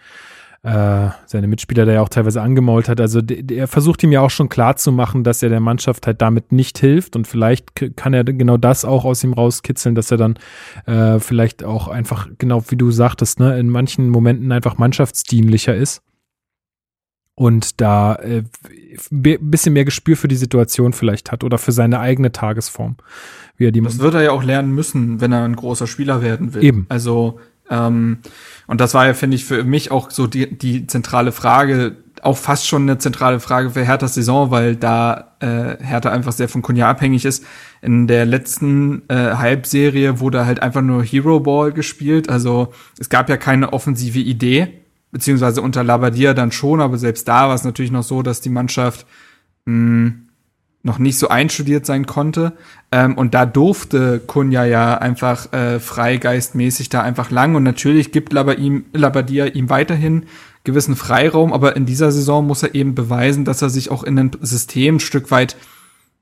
äh, 0.63 1.09
seine 1.25 1.47
Mitspieler 1.47 1.85
da 1.85 1.93
ja 1.93 2.01
auch 2.01 2.09
teilweise 2.09 2.41
angemault 2.41 2.89
hat. 2.89 2.99
Also 2.99 3.21
er 3.21 3.67
versucht 3.67 4.03
ihm 4.03 4.11
ja 4.11 4.21
auch 4.21 4.29
schon 4.29 4.49
klar 4.49 4.75
zu 4.75 4.91
machen, 4.91 5.23
dass 5.23 5.43
er 5.43 5.49
der 5.49 5.59
Mannschaft 5.59 6.07
halt 6.07 6.21
damit 6.21 6.51
nicht 6.51 6.77
hilft 6.79 7.15
und 7.15 7.27
vielleicht 7.27 7.95
kann 7.95 8.13
er 8.13 8.23
genau 8.23 8.57
das 8.57 8.83
auch 8.83 9.05
aus 9.05 9.23
ihm 9.23 9.33
rauskitzeln, 9.33 9.95
dass 9.95 10.11
er 10.11 10.17
dann 10.17 10.35
äh, 10.85 11.19
vielleicht 11.19 11.63
auch 11.63 11.87
einfach, 11.87 12.27
genau 12.37 12.63
wie 12.69 12.75
du 12.75 12.91
sagtest, 12.91 13.39
ne, 13.39 13.57
in 13.59 13.69
manchen 13.69 14.09
Momenten 14.09 14.51
einfach 14.51 14.77
mannschaftsdienlicher 14.77 15.75
ist 15.75 16.01
und 17.37 17.79
da 17.81 18.15
äh, 18.15 18.43
bisschen 19.11 19.73
mehr 19.73 19.85
Gespür 19.85 20.17
für 20.17 20.27
die 20.27 20.35
Situation 20.35 20.91
vielleicht 20.91 21.31
hat 21.31 21.43
oder 21.43 21.59
für 21.59 21.71
seine 21.71 21.99
eigene 21.99 22.31
Tagesform. 22.31 22.95
Wie 23.57 23.67
er 23.67 23.71
die 23.71 23.81
das 23.81 23.99
wird 23.99 24.15
er 24.15 24.23
ja 24.23 24.31
auch 24.31 24.43
lernen 24.43 24.73
müssen, 24.73 25.21
wenn 25.21 25.31
er 25.31 25.43
ein 25.43 25.55
großer 25.55 25.85
Spieler 25.85 26.23
werden 26.23 26.55
will. 26.55 26.63
Eben. 26.63 26.87
Also 26.89 27.39
ähm, 27.69 28.17
und 28.65 28.81
das 28.81 28.95
war 28.95 29.05
ja, 29.05 29.13
finde 29.13 29.35
ich, 29.35 29.45
für 29.45 29.63
mich 29.63 29.91
auch 29.91 30.09
so 30.09 30.25
die, 30.25 30.57
die 30.57 30.87
zentrale 30.87 31.31
Frage, 31.31 31.97
auch 32.23 32.37
fast 32.37 32.65
schon 32.65 32.83
eine 32.83 32.97
zentrale 32.97 33.39
Frage 33.39 33.69
für 33.69 33.85
Herthas 33.85 34.15
Saison, 34.15 34.49
weil 34.49 34.75
da 34.75 35.35
äh, 35.39 35.77
Hertha 35.83 36.09
einfach 36.09 36.31
sehr 36.31 36.49
von 36.49 36.63
Kunja 36.63 36.89
abhängig 36.89 37.23
ist. 37.23 37.45
In 37.83 38.07
der 38.07 38.25
letzten 38.25 39.03
äh, 39.09 39.35
Halbserie 39.35 40.19
wurde 40.19 40.47
halt 40.47 40.63
einfach 40.63 40.81
nur 40.81 41.03
Hero 41.03 41.39
Ball 41.39 41.71
gespielt. 41.71 42.29
Also 42.29 42.73
es 42.97 43.09
gab 43.09 43.29
ja 43.29 43.37
keine 43.37 43.73
offensive 43.73 44.17
Idee 44.17 44.86
beziehungsweise 45.11 45.61
unter 45.61 45.83
Labadia 45.83 46.33
dann 46.33 46.51
schon, 46.51 46.81
aber 46.81 46.97
selbst 46.97 47.27
da 47.27 47.47
war 47.47 47.55
es 47.55 47.63
natürlich 47.63 47.91
noch 47.91 48.03
so, 48.03 48.21
dass 48.21 48.41
die 48.41 48.49
Mannschaft 48.49 49.05
mh, 49.65 49.73
hm, 49.73 50.27
noch 50.83 50.99
nicht 50.99 51.19
so 51.19 51.27
einstudiert 51.27 51.85
sein 51.85 52.05
konnte. 52.05 52.53
Ähm, 52.91 53.15
und 53.17 53.33
da 53.33 53.45
durfte 53.45 54.19
Kunja 54.19 54.65
ja 54.65 54.97
einfach 54.97 55.51
äh, 55.53 55.79
freigeistmäßig 55.79 56.89
da 56.89 57.01
einfach 57.01 57.29
lang. 57.29 57.55
Und 57.55 57.63
natürlich 57.63 58.11
gibt 58.11 58.33
Labadia 58.33 59.45
ihm 59.45 59.69
weiterhin 59.69 60.25
gewissen 60.63 60.95
Freiraum, 60.95 61.53
aber 61.53 61.75
in 61.75 61.85
dieser 61.85 62.11
Saison 62.11 62.47
muss 62.47 62.63
er 62.63 62.73
eben 62.73 62.95
beweisen, 62.95 63.45
dass 63.45 63.61
er 63.61 63.69
sich 63.69 63.91
auch 63.91 64.03
in 64.03 64.17
ein 64.17 64.31
System 64.41 64.95
ein 64.95 64.99
Stück 64.99 65.29
weit 65.29 65.55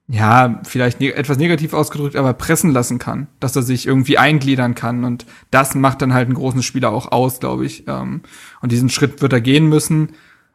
ja, 0.07 0.61
vielleicht 0.63 0.99
ne 0.99 1.13
etwas 1.13 1.37
negativ 1.37 1.73
ausgedrückt, 1.73 2.15
aber 2.15 2.33
pressen 2.33 2.71
lassen 2.71 2.99
kann, 2.99 3.27
dass 3.39 3.55
er 3.55 3.63
sich 3.63 3.87
irgendwie 3.87 4.17
eingliedern 4.17 4.75
kann. 4.75 5.03
Und 5.03 5.25
das 5.49 5.73
macht 5.73 6.01
dann 6.01 6.13
halt 6.13 6.27
einen 6.27 6.35
großen 6.35 6.61
Spieler 6.61 6.91
auch 6.91 7.11
aus, 7.11 7.39
glaube 7.39 7.65
ich. 7.65 7.87
Ähm, 7.87 8.21
und 8.61 8.71
diesen 8.71 8.89
Schritt 8.89 9.21
wird 9.21 9.33
er 9.33 9.41
gehen 9.41 9.67
müssen. 9.67 10.09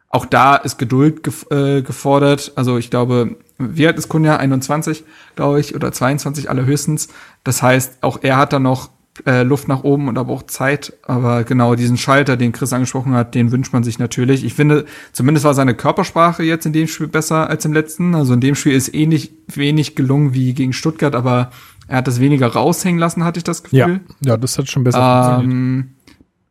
Auch 0.07 0.25
da 0.25 0.55
ist 0.55 0.77
Geduld 0.77 1.23
gef 1.23 1.45
äh, 1.51 1.81
gefordert. 1.81 2.53
Also 2.55 2.77
ich 2.77 2.89
glaube, 2.89 3.37
wie 3.57 3.87
alt 3.87 3.97
ist 3.97 4.09
Kunja? 4.09 4.37
21, 4.37 5.03
glaube 5.35 5.59
ich, 5.59 5.75
oder 5.75 5.91
22 5.91 6.49
allerhöchstens. 6.49 7.09
Das 7.43 7.61
heißt, 7.61 8.03
auch 8.03 8.19
er 8.21 8.37
hat 8.37 8.53
dann 8.53 8.63
noch 8.63 8.89
äh, 9.25 9.43
Luft 9.43 9.67
nach 9.67 9.83
oben 9.83 10.07
und 10.07 10.17
aber 10.17 10.31
auch 10.33 10.43
Zeit. 10.43 10.93
Aber 11.03 11.43
genau 11.43 11.75
diesen 11.75 11.97
Schalter, 11.97 12.37
den 12.37 12.51
Chris 12.51 12.73
angesprochen 12.73 13.13
hat, 13.13 13.35
den 13.35 13.51
wünscht 13.51 13.73
man 13.73 13.83
sich 13.83 13.99
natürlich. 13.99 14.43
Ich 14.43 14.53
finde, 14.53 14.85
zumindest 15.11 15.45
war 15.45 15.53
seine 15.53 15.75
Körpersprache 15.75 16.43
jetzt 16.43 16.65
in 16.65 16.73
dem 16.73 16.87
Spiel 16.87 17.07
besser 17.07 17.49
als 17.49 17.65
im 17.65 17.73
letzten. 17.73 18.15
Also 18.15 18.33
in 18.33 18.41
dem 18.41 18.55
Spiel 18.55 18.73
ist 18.73 18.93
ähnlich 18.93 19.31
wenig 19.47 19.95
gelungen 19.95 20.33
wie 20.33 20.53
gegen 20.53 20.73
Stuttgart, 20.73 21.15
aber 21.15 21.51
er 21.87 21.97
hat 21.97 22.07
das 22.07 22.19
weniger 22.19 22.47
raushängen 22.47 22.99
lassen, 22.99 23.23
hatte 23.23 23.39
ich 23.39 23.43
das 23.43 23.63
Gefühl. 23.63 24.01
Ja, 24.21 24.31
ja 24.31 24.37
das 24.37 24.57
hat 24.57 24.69
schon 24.69 24.83
besser 24.83 24.99
ähm, 24.99 25.41
funktioniert. 25.41 25.85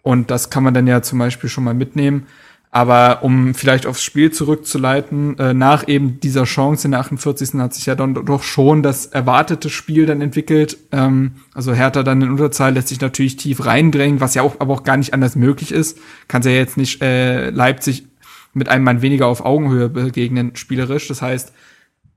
Und 0.03 0.31
das 0.31 0.51
kann 0.51 0.65
man 0.65 0.75
dann 0.75 0.87
ja 0.87 1.03
zum 1.03 1.19
Beispiel 1.19 1.51
schon 1.51 1.65
mal 1.65 1.75
mitnehmen. 1.75 2.27
Aber 2.73 3.25
um 3.25 3.55
vielleicht 3.55 3.85
aufs 3.87 4.03
Spiel 4.03 4.31
zurückzuleiten, 4.31 5.37
äh, 5.39 5.55
nach 5.55 5.89
eben 5.89 6.21
dieser 6.21 6.45
Chance 6.45 6.87
in 6.87 6.93
der 6.93 7.01
48. 7.01 7.55
hat 7.55 7.75
sich 7.75 7.87
ja 7.87 7.97
dann 7.97 8.15
doch 8.15 8.45
schon 8.45 8.85
das 8.85 9.07
erwartete 9.07 9.71
Spiel 9.71 10.07
dann 10.07 10.21
entwickelt. 10.21 10.79
Ähm, 10.93 11.33
also 11.53 11.73
Hertha 11.73 12.05
dann 12.05 12.23
in 12.23 12.31
Unterzahl 12.31 12.73
lässt 12.75 12.89
sich 12.89 13.01
natürlich 13.01 13.37
tief 13.37 13.67
reindrängen, 13.67 14.21
was 14.21 14.35
ja 14.35 14.43
auch 14.43 14.61
aber 14.61 14.73
auch 14.73 14.85
gar 14.85 14.97
nicht 14.97 15.15
anders 15.15 15.35
möglich 15.35 15.73
ist. 15.73 15.99
Kann 16.29 16.43
ja 16.43 16.53
jetzt 16.53 16.77
nicht 16.77 17.03
äh, 17.03 17.51
Leipzig 17.51 18.07
mit 18.53 18.69
einem 18.69 18.85
Mann 18.85 19.03
weniger 19.03 19.27
auf 19.27 19.45
Augenhöhe 19.45 19.89
begegnen, 19.89 20.55
spielerisch. 20.55 21.09
Das 21.09 21.23
heißt, 21.23 21.53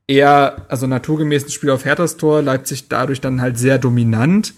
eher, 0.07 0.65
also 0.69 0.85
naturgemäß 0.85 1.45
ein 1.45 1.51
Spiel 1.51 1.71
auf 1.71 1.85
Herthas 1.85 2.17
Tor, 2.17 2.43
Leipzig 2.43 2.89
dadurch 2.89 3.21
dann 3.21 3.41
halt 3.41 3.57
sehr 3.57 3.79
dominant. 3.79 4.53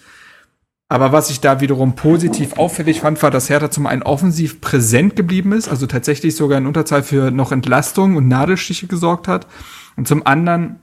Aber 0.87 1.11
was 1.11 1.31
ich 1.31 1.41
da 1.41 1.61
wiederum 1.61 1.95
positiv 1.95 2.57
auffällig 2.57 3.01
fand, 3.01 3.21
war, 3.23 3.31
dass 3.31 3.49
Hertha 3.49 3.71
zum 3.71 3.87
einen 3.87 4.03
offensiv 4.03 4.61
präsent 4.61 5.15
geblieben 5.15 5.51
ist, 5.51 5.67
also 5.67 5.87
tatsächlich 5.87 6.35
sogar 6.35 6.59
in 6.59 6.67
Unterzahl 6.67 7.01
für 7.01 7.31
noch 7.31 7.51
Entlastung 7.51 8.15
und 8.15 8.27
Nadelstiche 8.27 8.85
gesorgt 8.85 9.27
hat. 9.27 9.47
Und 9.95 10.07
zum 10.07 10.25
anderen 10.27 10.79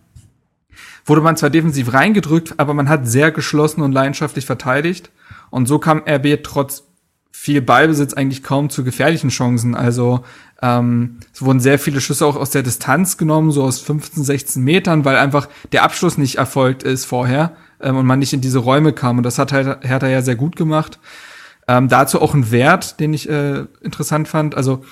wurde 1.04 1.20
man 1.20 1.36
zwar 1.36 1.50
defensiv 1.50 1.92
reingedrückt, 1.92 2.54
aber 2.56 2.74
man 2.74 2.88
hat 2.88 3.06
sehr 3.06 3.30
geschlossen 3.30 3.82
und 3.82 3.92
leidenschaftlich 3.92 4.44
verteidigt. 4.44 5.10
Und 5.50 5.66
so 5.66 5.78
kam 5.78 6.02
RB 6.08 6.42
trotz 6.42 6.84
viel 7.30 7.62
Ballbesitz 7.62 8.12
eigentlich 8.14 8.42
kaum 8.42 8.70
zu 8.70 8.84
gefährlichen 8.84 9.30
Chancen. 9.30 9.74
Also 9.74 10.24
ähm, 10.62 11.18
es 11.32 11.42
wurden 11.42 11.60
sehr 11.60 11.78
viele 11.78 12.00
Schüsse 12.00 12.26
auch 12.26 12.36
aus 12.36 12.50
der 12.50 12.62
Distanz 12.62 13.18
genommen, 13.18 13.52
so 13.52 13.62
aus 13.62 13.80
15, 13.80 14.24
16 14.24 14.62
Metern, 14.62 15.04
weil 15.04 15.16
einfach 15.16 15.48
der 15.70 15.84
Abschluss 15.84 16.18
nicht 16.18 16.36
erfolgt 16.36 16.82
ist 16.82 17.04
vorher 17.04 17.56
ähm, 17.82 17.96
und 17.96 18.06
man 18.06 18.18
nicht 18.18 18.32
in 18.32 18.40
diese 18.40 18.58
Räume 18.58 18.92
kam. 18.92 19.18
Und 19.18 19.24
das 19.24 19.38
hat 19.38 19.52
halt 19.52 19.84
Hertha 19.84 20.08
ja 20.08 20.22
sehr 20.22 20.36
gut 20.36 20.56
gemacht. 20.56 20.98
Ähm, 21.68 21.88
dazu 21.88 22.20
auch 22.20 22.34
ein 22.34 22.50
Wert, 22.50 23.00
den 23.00 23.12
ich 23.14 23.28
äh, 23.28 23.64
interessant 23.82 24.28
fand. 24.28 24.56
Also 24.56 24.82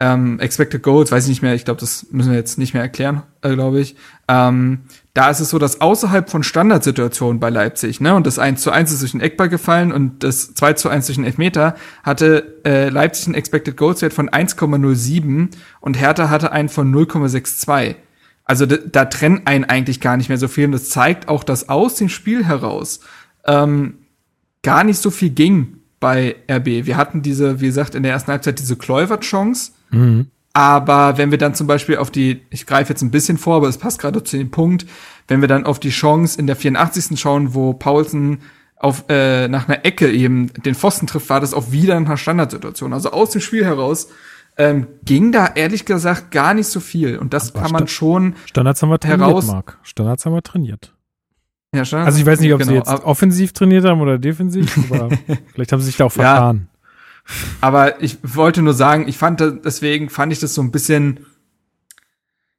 ähm, 0.00 0.38
Expected 0.38 0.82
Goals, 0.82 1.10
weiß 1.10 1.24
ich 1.24 1.28
nicht 1.28 1.42
mehr, 1.42 1.54
ich 1.54 1.64
glaube, 1.64 1.80
das 1.80 2.06
müssen 2.12 2.30
wir 2.30 2.38
jetzt 2.38 2.56
nicht 2.56 2.72
mehr 2.72 2.82
erklären, 2.82 3.22
äh, 3.42 3.52
glaube 3.54 3.80
ich. 3.80 3.96
Ähm, 4.28 4.82
da 5.12 5.28
ist 5.28 5.40
es 5.40 5.50
so, 5.50 5.58
dass 5.58 5.80
außerhalb 5.80 6.30
von 6.30 6.44
Standardsituationen 6.44 7.40
bei 7.40 7.50
Leipzig, 7.50 8.00
ne, 8.00 8.14
und 8.14 8.24
das 8.24 8.38
1 8.38 8.62
zu 8.62 8.70
1 8.70 8.92
ist 8.92 9.02
durch 9.02 9.10
den 9.10 9.20
Eckball 9.20 9.48
gefallen 9.48 9.90
und 9.90 10.22
das 10.22 10.54
2 10.54 10.74
zu 10.74 10.88
1 10.88 11.06
durch 11.06 11.16
den 11.16 11.24
Elfmeter, 11.24 11.74
hatte 12.04 12.60
äh, 12.64 12.90
Leipzig 12.90 13.26
einen 13.26 13.34
Expected 13.34 13.76
Goals 13.76 14.00
Wert 14.00 14.12
von 14.12 14.30
1,07 14.30 15.48
und 15.80 15.94
Hertha 15.94 16.30
hatte 16.30 16.52
einen 16.52 16.68
von 16.68 16.94
0,62. 16.94 17.96
Also 18.48 18.64
da 18.64 19.04
trennen 19.04 19.42
einen 19.44 19.64
eigentlich 19.64 20.00
gar 20.00 20.16
nicht 20.16 20.30
mehr 20.30 20.38
so 20.38 20.48
viel. 20.48 20.64
Und 20.64 20.72
das 20.72 20.88
zeigt 20.88 21.28
auch, 21.28 21.44
dass 21.44 21.68
aus 21.68 21.96
dem 21.96 22.08
Spiel 22.08 22.46
heraus 22.46 23.00
ähm, 23.46 23.98
gar 24.62 24.84
nicht 24.84 25.00
so 25.00 25.10
viel 25.10 25.30
ging 25.30 25.76
bei 26.00 26.36
RB. 26.50 26.86
Wir 26.86 26.96
hatten 26.96 27.20
diese, 27.20 27.60
wie 27.60 27.66
gesagt, 27.66 27.94
in 27.94 28.02
der 28.02 28.12
ersten 28.12 28.32
Halbzeit 28.32 28.58
diese 28.58 28.76
Kluivert-Chance. 28.76 29.72
Mhm. 29.90 30.28
Aber 30.54 31.18
wenn 31.18 31.30
wir 31.30 31.36
dann 31.36 31.54
zum 31.54 31.66
Beispiel 31.66 31.98
auf 31.98 32.10
die, 32.10 32.40
ich 32.48 32.66
greife 32.66 32.88
jetzt 32.88 33.02
ein 33.02 33.10
bisschen 33.10 33.36
vor, 33.36 33.56
aber 33.56 33.68
es 33.68 33.76
passt 33.76 34.00
gerade 34.00 34.24
zu 34.24 34.38
dem 34.38 34.50
Punkt, 34.50 34.86
wenn 35.28 35.42
wir 35.42 35.48
dann 35.48 35.66
auf 35.66 35.78
die 35.78 35.90
Chance 35.90 36.38
in 36.38 36.46
der 36.46 36.56
84. 36.56 37.20
schauen, 37.20 37.52
wo 37.52 37.74
Paulsen 37.74 38.38
auf, 38.76 39.04
äh, 39.10 39.48
nach 39.48 39.68
einer 39.68 39.84
Ecke 39.84 40.10
eben 40.10 40.50
den 40.64 40.74
Pfosten 40.74 41.06
trifft, 41.06 41.28
war 41.28 41.40
das 41.40 41.52
auch 41.52 41.70
wieder 41.70 41.96
eine 41.96 42.16
Standardsituation. 42.16 42.94
Also 42.94 43.10
aus 43.10 43.30
dem 43.30 43.42
Spiel 43.42 43.64
heraus 43.64 44.08
ähm, 44.58 44.88
ging 45.04 45.32
da 45.32 45.46
ehrlich 45.54 45.84
gesagt 45.84 46.30
gar 46.32 46.52
nicht 46.52 46.66
so 46.66 46.80
viel. 46.80 47.16
Und 47.16 47.32
das 47.32 47.54
Aber 47.54 47.62
kann 47.62 47.72
man 47.72 47.88
schon 47.88 48.34
Standards 48.46 48.82
haben 48.82 48.90
wir 48.90 48.98
trainiert, 48.98 49.20
heraus 49.20 49.46
Marc. 49.46 49.78
Standards 49.82 50.26
haben 50.26 50.34
wir 50.34 50.42
trainiert. 50.42 50.92
Ja, 51.74 51.84
Standards 51.84 52.08
also 52.08 52.20
ich 52.20 52.26
weiß 52.26 52.40
nicht, 52.40 52.52
ob 52.52 52.58
genau. 52.58 52.72
sie 52.72 52.76
jetzt 52.76 53.04
offensiv 53.04 53.52
trainiert 53.52 53.84
haben 53.84 54.00
oder 54.00 54.18
defensiv, 54.18 54.76
aber 54.90 55.10
vielleicht 55.52 55.72
haben 55.72 55.80
sie 55.80 55.86
sich 55.86 55.96
da 55.96 56.06
auch 56.06 56.12
vertan. 56.12 56.68
Ja, 56.68 56.78
aber 57.60 58.02
ich 58.02 58.18
wollte 58.22 58.62
nur 58.62 58.74
sagen, 58.74 59.06
ich 59.06 59.16
fand 59.16 59.40
deswegen 59.40 60.10
fand 60.10 60.32
ich 60.32 60.40
das 60.40 60.54
so 60.54 60.62
ein 60.62 60.72
bisschen 60.72 61.20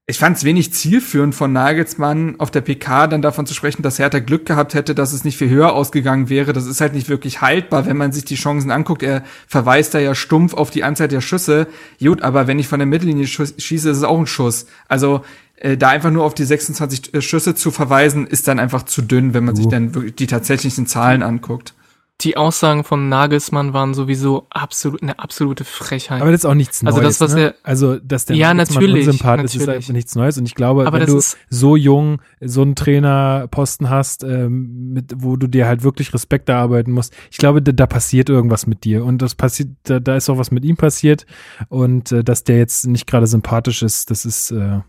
ich 0.10 0.18
fand 0.18 0.38
es 0.38 0.44
wenig 0.44 0.74
zielführend 0.74 1.36
von 1.36 1.54
Nagelsmann 1.54 2.40
auf 2.40 2.50
der 2.50 2.62
PK 2.62 3.06
dann 3.06 3.22
davon 3.22 3.46
zu 3.46 3.54
sprechen, 3.54 3.84
dass 3.84 4.00
Hertha 4.00 4.18
Glück 4.18 4.44
gehabt 4.48 4.74
hätte, 4.74 4.96
dass 4.96 5.14
es 5.14 5.24
nicht 5.24 5.38
viel 5.38 5.50
höher 5.50 5.74
ausgegangen 5.74 6.30
wäre. 6.30 6.52
Das 6.52 6.66
ist 6.66 6.82
halt 6.82 6.96
nicht 6.96 7.10
wirklich 7.10 7.42
haltbar, 7.42 7.86
wenn 7.86 7.96
man 7.96 8.12
sich 8.12 8.26
die 8.26 8.34
Chancen 8.34 8.72
anguckt. 8.72 9.04
Er 9.04 9.24
verweist 9.48 9.94
da 9.94 10.00
ja 10.00 10.16
stumpf 10.16 10.56
auf 10.56 10.72
die 10.72 10.84
Anzahl 10.84 11.10
der 11.10 11.22
Schüsse. 11.22 11.68
Gut, 12.00 12.24
aber 12.24 12.48
wenn 12.48 12.58
ich 12.58 12.68
von 12.68 12.80
der 12.80 12.88
Mittellinie 12.88 13.28
schieße, 13.28 13.88
ist 13.88 13.98
es 13.98 14.04
auch 14.04 14.18
ein 14.18 14.26
Schuss. 14.26 14.66
Also 14.88 15.22
äh, 15.58 15.78
da 15.78 15.90
einfach 15.90 16.10
nur 16.10 16.24
auf 16.24 16.34
die 16.34 16.44
26 16.44 17.14
äh, 17.14 17.22
Schüsse 17.22 17.54
zu 17.54 17.70
verweisen, 17.70 18.26
ist 18.26 18.48
dann 18.48 18.58
einfach 18.58 18.84
zu 18.84 19.04
dünn, 19.04 19.36
wenn 19.36 19.46
man 19.46 19.56
sich 19.56 19.68
dann 19.68 19.94
wirklich 19.94 20.16
die 20.16 20.28
tatsächlichen 20.28 20.88
Zahlen 20.88 21.22
anguckt 21.22 21.76
die 22.22 22.36
Aussagen 22.36 22.84
von 22.84 23.08
Nagelsmann 23.08 23.74
waren 23.74 23.94
sowieso 23.94 24.46
absolut 24.50 25.02
eine 25.02 25.20
absolute 25.20 25.64
Frechheit. 25.64 26.22
Aber 26.22 26.32
das 26.32 26.42
ist 26.42 26.46
auch 26.46 26.54
nichts 26.54 26.84
Neues. 26.84 26.96
Also 26.96 27.08
das, 27.08 27.22
was 27.22 27.36
ne? 27.36 27.42
er, 27.42 27.56
also 27.64 27.98
dass 27.98 28.26
der 28.26 28.36
ja, 28.36 28.54
natürlich, 28.54 29.08
Unsympath 29.08 29.44
ist, 29.44 29.56
ist 29.56 29.70
einfach 29.70 29.94
nichts 29.94 30.16
Neues. 30.16 30.38
Und 30.38 30.46
ich 30.46 30.56
glaube, 30.56 30.86
Aber 30.86 31.00
wenn 31.00 31.08
du 31.08 31.22
so 31.50 31.76
jung 31.78 32.22
so 32.42 32.62
einen 32.62 32.76
Trainerposten 32.76 33.90
hast, 33.90 34.24
ähm, 34.26 34.92
mit, 34.94 35.14
wo 35.18 35.38
du 35.38 35.48
dir 35.48 35.66
halt 35.66 35.84
wirklich 35.84 36.14
Respekt 36.14 36.50
erarbeiten 36.50 36.92
musst, 36.92 37.14
ich 37.32 37.38
glaube, 37.38 37.62
da, 37.62 37.72
da 37.72 37.88
passiert 37.88 38.30
irgendwas 38.30 38.68
mit 38.68 38.84
dir. 38.84 39.06
Und 39.06 39.22
das 39.22 39.36
passiert, 39.36 39.70
da, 39.84 40.02
da 40.02 40.18
ist 40.18 40.30
auch 40.30 40.38
was 40.38 40.52
mit 40.52 40.66
ihm 40.66 40.76
passiert. 40.76 41.26
Und 41.70 42.12
äh, 42.12 42.24
dass 42.24 42.44
der 42.44 42.58
jetzt 42.58 42.86
nicht 42.86 43.08
gerade 43.08 43.28
sympathisch 43.28 43.82
ist, 43.82 44.12
das 44.12 44.26
ist 44.26 44.52
äh, 44.52 44.80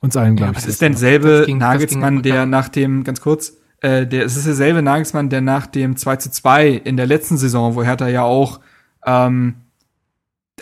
uns 0.00 0.16
allen, 0.16 0.34
glaube 0.34 0.52
ja, 0.52 0.58
ich. 0.58 0.64
Was 0.64 0.66
ist 0.66 0.82
denn 0.82 0.96
selbe 0.96 1.46
Nagelsmann, 1.48 2.22
der 2.22 2.44
nach 2.46 2.68
dem, 2.68 3.04
ganz 3.04 3.20
kurz, 3.20 3.61
äh, 3.82 4.06
der, 4.06 4.24
es 4.24 4.36
ist 4.36 4.46
derselbe 4.46 4.82
Nagelsmann, 4.82 5.28
der 5.28 5.40
nach 5.40 5.66
dem 5.66 5.96
2 5.96 6.16
zu 6.16 6.30
2 6.30 6.68
in 6.70 6.96
der 6.96 7.06
letzten 7.06 7.36
Saison, 7.36 7.74
wo 7.74 7.82
Hertha 7.82 8.08
ja 8.08 8.22
auch 8.22 8.60
ähm, 9.04 9.56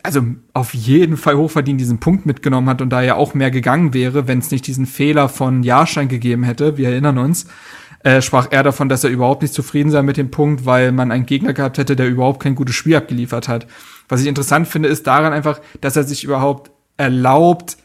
also 0.03 0.23
auf 0.55 0.75
jeden 0.75 1.17
Fall 1.17 1.37
hochverdient 1.37 1.81
diesen 1.81 2.01
Punkt 2.01 2.27
mitgenommen 2.27 2.69
hat 2.69 2.81
und 2.81 2.91
da 2.91 3.03
ja 3.03 3.17
auch 3.17 3.35
mehr 3.35 3.51
gegangen 3.51 3.93
wäre, 3.95 4.29
wenn 4.29 4.39
es 4.39 4.51
nicht 4.51 4.67
diesen 4.67 4.87
Fehler 4.87 5.29
von 5.29 5.63
Jahrstein 5.63 6.09
gegeben 6.09 6.43
hätte, 6.43 6.77
wir 6.77 6.89
erinnern 6.89 7.19
uns, 7.19 7.47
äh, 8.03 8.23
sprach 8.23 8.49
er 8.51 8.63
davon, 8.63 8.89
dass 8.89 9.05
er 9.05 9.11
überhaupt 9.11 9.43
nicht 9.43 9.53
zufrieden 9.53 9.91
sei 9.91 10.03
mit 10.03 10.17
dem 10.17 10.31
Punkt, 10.31 10.65
weil 10.65 10.93
man 10.93 11.13
einen 11.13 11.27
Gegner 11.27 11.53
gehabt 11.53 11.77
hätte, 11.77 11.97
der 11.97 12.09
überhaupt 12.09 12.43
kein 12.43 12.55
gutes 12.55 12.75
Spiel 12.75 12.97
abgeliefert 12.97 13.49
hat. 13.49 13.67
Was 14.09 14.23
ich 14.23 14.27
interessant 14.27 14.69
finde, 14.69 14.89
ist 14.89 15.07
daran 15.07 15.33
einfach, 15.33 15.61
dass 15.81 15.97
er 15.97 16.05
sich 16.05 16.25
überhaupt 16.25 16.71
erlaubt, 16.97 17.77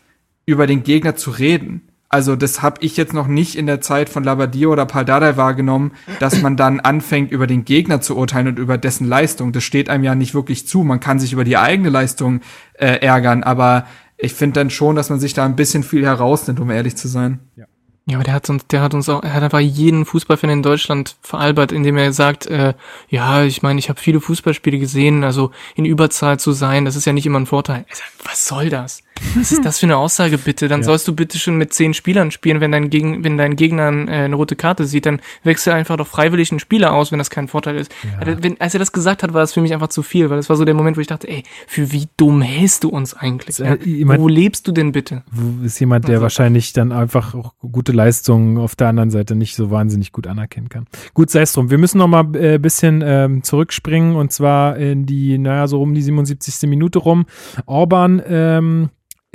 über 0.46 0.68
den 0.68 0.84
Gegner 0.84 1.16
zu 1.16 1.32
reden. 1.32 1.90
Also 2.10 2.36
das 2.36 2.62
habe 2.62 2.78
ich 2.82 2.98
jetzt 2.98 3.14
noch 3.14 3.28
nicht 3.28 3.56
in 3.56 3.66
der 3.66 3.82
Zeit 3.82 4.10
von 4.10 4.24
Labadia 4.24 4.68
oder 4.68 4.86
Paldadei 4.86 5.38
wahrgenommen, 5.38 5.92
dass 6.20 6.42
man 6.42 6.56
dann 6.56 6.80
anfängt, 6.80 7.32
über 7.32 7.48
den 7.48 7.66
Gegner 7.66 8.00
zu 8.00 8.16
urteilen 8.16 8.48
und 8.48 8.60
über 8.60 8.78
dessen 8.78 9.08
Leistung. 9.08 9.52
Das 9.52 9.64
steht 9.64 9.90
einem 9.90 10.04
ja 10.04 10.16
nicht 10.16 10.34
wirklich 10.34 10.68
zu. 10.68 10.84
Man 10.84 11.00
kann 11.00 11.20
sich 11.20 11.34
über 11.34 11.44
die 11.44 11.58
eigene 11.58 11.90
Leistung 11.90 12.42
äh, 12.74 13.00
ärgern, 13.00 13.44
aber 13.44 13.88
ich 14.18 14.34
finde 14.34 14.62
dann 14.62 14.70
schon, 14.70 14.96
dass 14.96 15.10
man 15.10 15.20
sich 15.20 15.34
da 15.34 15.46
ein 15.46 15.56
bisschen 15.56 15.84
viel 15.84 16.06
herausnimmt, 16.06 16.60
um 16.60 16.70
ehrlich 16.70 16.96
zu 16.96 17.08
sein. 17.08 17.40
Ja. 17.56 17.66
Ja, 18.08 18.18
aber 18.18 18.24
der 18.24 18.36
hat 18.36 18.50
uns, 18.52 18.68
der 18.68 18.82
hat 18.82 18.94
uns 18.94 19.10
auch, 19.10 19.24
er 19.24 19.34
hat 19.34 19.42
einfach 19.42 19.60
jeden 19.60 20.06
Fußballfan 20.06 20.52
in 20.52 20.62
Deutschland 20.62 21.16
veralbert, 21.22 21.72
indem 21.72 21.98
er 21.98 22.14
sagt, 22.14 22.46
äh, 22.46 22.76
ja, 23.10 23.44
ich 23.44 23.64
meine, 23.64 23.80
ich 23.80 23.90
habe 23.90 24.00
viele 24.00 24.22
Fußballspiele 24.22 24.78
gesehen, 24.78 25.24
also 25.24 25.50
in 25.76 25.86
Überzahl 25.86 26.40
zu 26.40 26.52
sein, 26.52 26.86
das 26.86 26.96
ist 26.96 27.06
ja 27.06 27.14
nicht 27.14 27.26
immer 27.26 27.40
ein 27.40 27.48
Vorteil. 27.48 27.84
Er 27.90 27.96
sagt, 27.96 28.12
was 28.24 28.46
soll 28.46 28.70
das? 28.70 29.02
Was 29.36 29.52
ist 29.52 29.66
das 29.66 29.80
für 29.80 29.86
eine 29.86 29.98
Aussage 29.98 30.38
bitte? 30.38 30.68
Dann 30.68 30.82
ja. 30.82 30.86
sollst 30.86 31.08
du 31.08 31.16
bitte 31.16 31.40
schon 31.40 31.58
mit 31.58 31.74
zehn 31.74 31.94
Spielern 31.94 32.32
spielen, 32.32 32.60
wenn 32.60 32.72
dein, 32.72 32.90
Gegen 32.90 33.24
wenn 33.24 33.38
dein 33.38 33.56
Gegner 33.56 33.88
äh, 33.88 34.26
eine 34.26 34.36
rote 34.36 34.56
Karte 34.56 34.86
sieht, 34.86 35.06
dann 35.06 35.22
wechsel 35.44 35.74
einfach 35.74 35.98
doch 35.98 36.08
freiwillig 36.08 36.52
einen 36.52 36.60
Spieler 36.60 36.94
aus, 36.94 37.12
wenn 37.12 37.20
das 37.20 37.30
kein 37.30 37.48
Vorteil 37.48 37.78
ist. 37.78 37.92
Ja. 38.04 38.20
Also, 38.20 38.44
wenn, 38.44 38.60
als 38.60 38.74
er 38.74 38.80
das 38.80 38.92
gesagt 38.92 39.24
hat, 39.24 39.34
war 39.34 39.42
das 39.42 39.54
für 39.54 39.62
mich 39.62 39.74
einfach 39.74 39.88
zu 39.88 40.04
viel, 40.04 40.30
weil 40.30 40.38
das 40.38 40.50
war 40.50 40.58
so 40.58 40.66
der 40.66 40.74
Moment, 40.74 40.98
wo 40.98 41.02
ich 41.02 41.08
dachte, 41.08 41.28
ey, 41.28 41.44
für 41.68 41.92
wie 41.92 42.08
dumm 42.18 42.42
hältst 42.42 42.84
du 42.84 42.90
uns 42.90 43.14
eigentlich? 43.14 43.58
Ja? 43.58 43.76
Jemand, 43.76 44.20
wo 44.20 44.28
lebst 44.28 44.68
du 44.68 44.72
denn 44.72 44.92
bitte? 44.92 45.24
Ist 45.64 45.80
jemand, 45.80 46.06
der 46.06 46.16
also, 46.16 46.24
wahrscheinlich 46.24 46.74
dann 46.74 46.92
einfach 46.92 47.34
auch 47.36 47.54
gute 47.60 47.94
Leistungen 47.96 48.58
auf 48.58 48.76
der 48.76 48.90
anderen 48.90 49.10
Seite 49.10 49.36
nicht 49.36 49.56
so 49.56 49.72
wahnsinnig 49.72 50.12
gut 50.12 50.28
anerkennen 50.28 50.70
kann. 50.70 50.86
Gut, 51.14 51.30
sei 51.30 51.42
es 51.42 51.54
drum. 51.54 51.70
Wir 51.70 51.78
müssen 51.78 51.98
noch 51.98 52.08
mal 52.08 52.36
äh, 52.36 52.60
bisschen 52.60 53.04
ähm, 53.06 53.44
zurückspringen 53.44 54.16
und 54.16 54.32
zwar 54.32 54.78
in 54.78 55.06
die, 55.06 55.38
naja, 55.38 55.68
so 55.68 55.82
um 55.82 55.94
die 55.94 56.02
77. 56.02 56.70
Minute 56.70 57.00
rum. 57.00 57.26
Orban 57.66 58.22
ähm, 58.28 58.90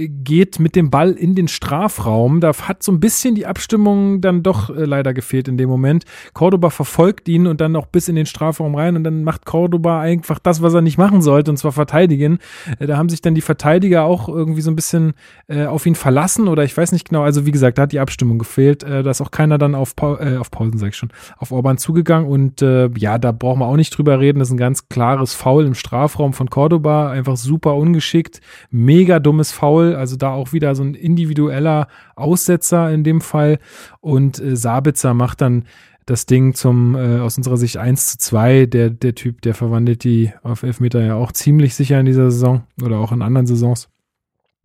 geht 0.08 0.58
mit 0.58 0.76
dem 0.76 0.90
Ball 0.90 1.12
in 1.12 1.34
den 1.34 1.48
Strafraum. 1.48 2.40
Da 2.40 2.52
hat 2.52 2.82
so 2.82 2.92
ein 2.92 3.00
bisschen 3.00 3.34
die 3.34 3.46
Abstimmung 3.46 4.20
dann 4.20 4.42
doch 4.42 4.70
äh, 4.70 4.84
leider 4.84 5.14
gefehlt 5.14 5.48
in 5.48 5.56
dem 5.56 5.68
Moment. 5.68 6.04
Cordoba 6.32 6.70
verfolgt 6.70 7.28
ihn 7.28 7.46
und 7.46 7.60
dann 7.60 7.76
auch 7.76 7.86
bis 7.86 8.08
in 8.08 8.16
den 8.16 8.26
Strafraum 8.26 8.74
rein 8.74 8.96
und 8.96 9.04
dann 9.04 9.24
macht 9.24 9.46
Cordoba 9.46 10.00
einfach 10.00 10.38
das, 10.38 10.62
was 10.62 10.74
er 10.74 10.80
nicht 10.80 10.98
machen 10.98 11.22
sollte, 11.22 11.50
und 11.50 11.56
zwar 11.56 11.72
verteidigen. 11.72 12.38
Äh, 12.78 12.86
da 12.86 12.96
haben 12.96 13.08
sich 13.08 13.20
dann 13.20 13.34
die 13.34 13.40
Verteidiger 13.40 14.04
auch 14.04 14.28
irgendwie 14.28 14.60
so 14.60 14.70
ein 14.70 14.76
bisschen 14.76 15.14
äh, 15.48 15.66
auf 15.66 15.86
ihn 15.86 15.94
verlassen 15.94 16.48
oder 16.48 16.64
ich 16.64 16.76
weiß 16.76 16.92
nicht 16.92 17.08
genau. 17.08 17.22
Also 17.22 17.46
wie 17.46 17.52
gesagt, 17.52 17.78
da 17.78 17.82
hat 17.82 17.92
die 17.92 18.00
Abstimmung 18.00 18.38
gefehlt. 18.38 18.82
Äh, 18.82 19.02
da 19.02 19.10
ist 19.10 19.20
auch 19.20 19.30
keiner 19.30 19.58
dann 19.58 19.74
auf, 19.74 19.96
Paul, 19.96 20.18
äh, 20.20 20.36
auf 20.36 20.50
Pausen, 20.50 20.78
sag 20.78 20.88
ich 20.88 20.96
schon, 20.96 21.10
auf 21.38 21.52
Orban 21.52 21.78
zugegangen 21.78 22.28
und 22.28 22.62
äh, 22.62 22.88
ja, 22.96 23.18
da 23.18 23.32
brauchen 23.32 23.60
wir 23.60 23.66
auch 23.66 23.76
nicht 23.76 23.96
drüber 23.96 24.20
reden. 24.20 24.38
Das 24.38 24.48
ist 24.48 24.54
ein 24.54 24.58
ganz 24.58 24.88
klares 24.88 25.34
Foul 25.34 25.66
im 25.66 25.74
Strafraum 25.74 26.32
von 26.32 26.50
Cordoba. 26.50 27.10
Einfach 27.10 27.36
super 27.36 27.74
ungeschickt. 27.74 28.40
Mega 28.70 29.18
dummes 29.18 29.52
Foul 29.52 29.89
also 29.96 30.16
da 30.16 30.30
auch 30.30 30.52
wieder 30.52 30.74
so 30.74 30.82
ein 30.82 30.94
individueller 30.94 31.88
Aussetzer 32.16 32.90
in 32.90 33.04
dem 33.04 33.20
Fall. 33.20 33.58
Und 34.00 34.40
äh, 34.40 34.56
Sabitzer 34.56 35.14
macht 35.14 35.40
dann 35.40 35.64
das 36.06 36.26
Ding 36.26 36.54
zum, 36.54 36.96
äh, 36.96 37.20
aus 37.20 37.36
unserer 37.36 37.56
Sicht 37.56 37.76
1 37.76 38.08
zu 38.08 38.18
2. 38.18 38.66
Der, 38.66 38.90
der 38.90 39.14
Typ, 39.14 39.42
der 39.42 39.54
verwandelt 39.54 40.04
die 40.04 40.32
auf 40.42 40.62
Elfmeter 40.62 41.02
ja 41.02 41.14
auch 41.14 41.32
ziemlich 41.32 41.74
sicher 41.74 42.00
in 42.00 42.06
dieser 42.06 42.30
Saison 42.30 42.62
oder 42.82 42.98
auch 42.98 43.12
in 43.12 43.22
anderen 43.22 43.46
Saisons. 43.46 43.88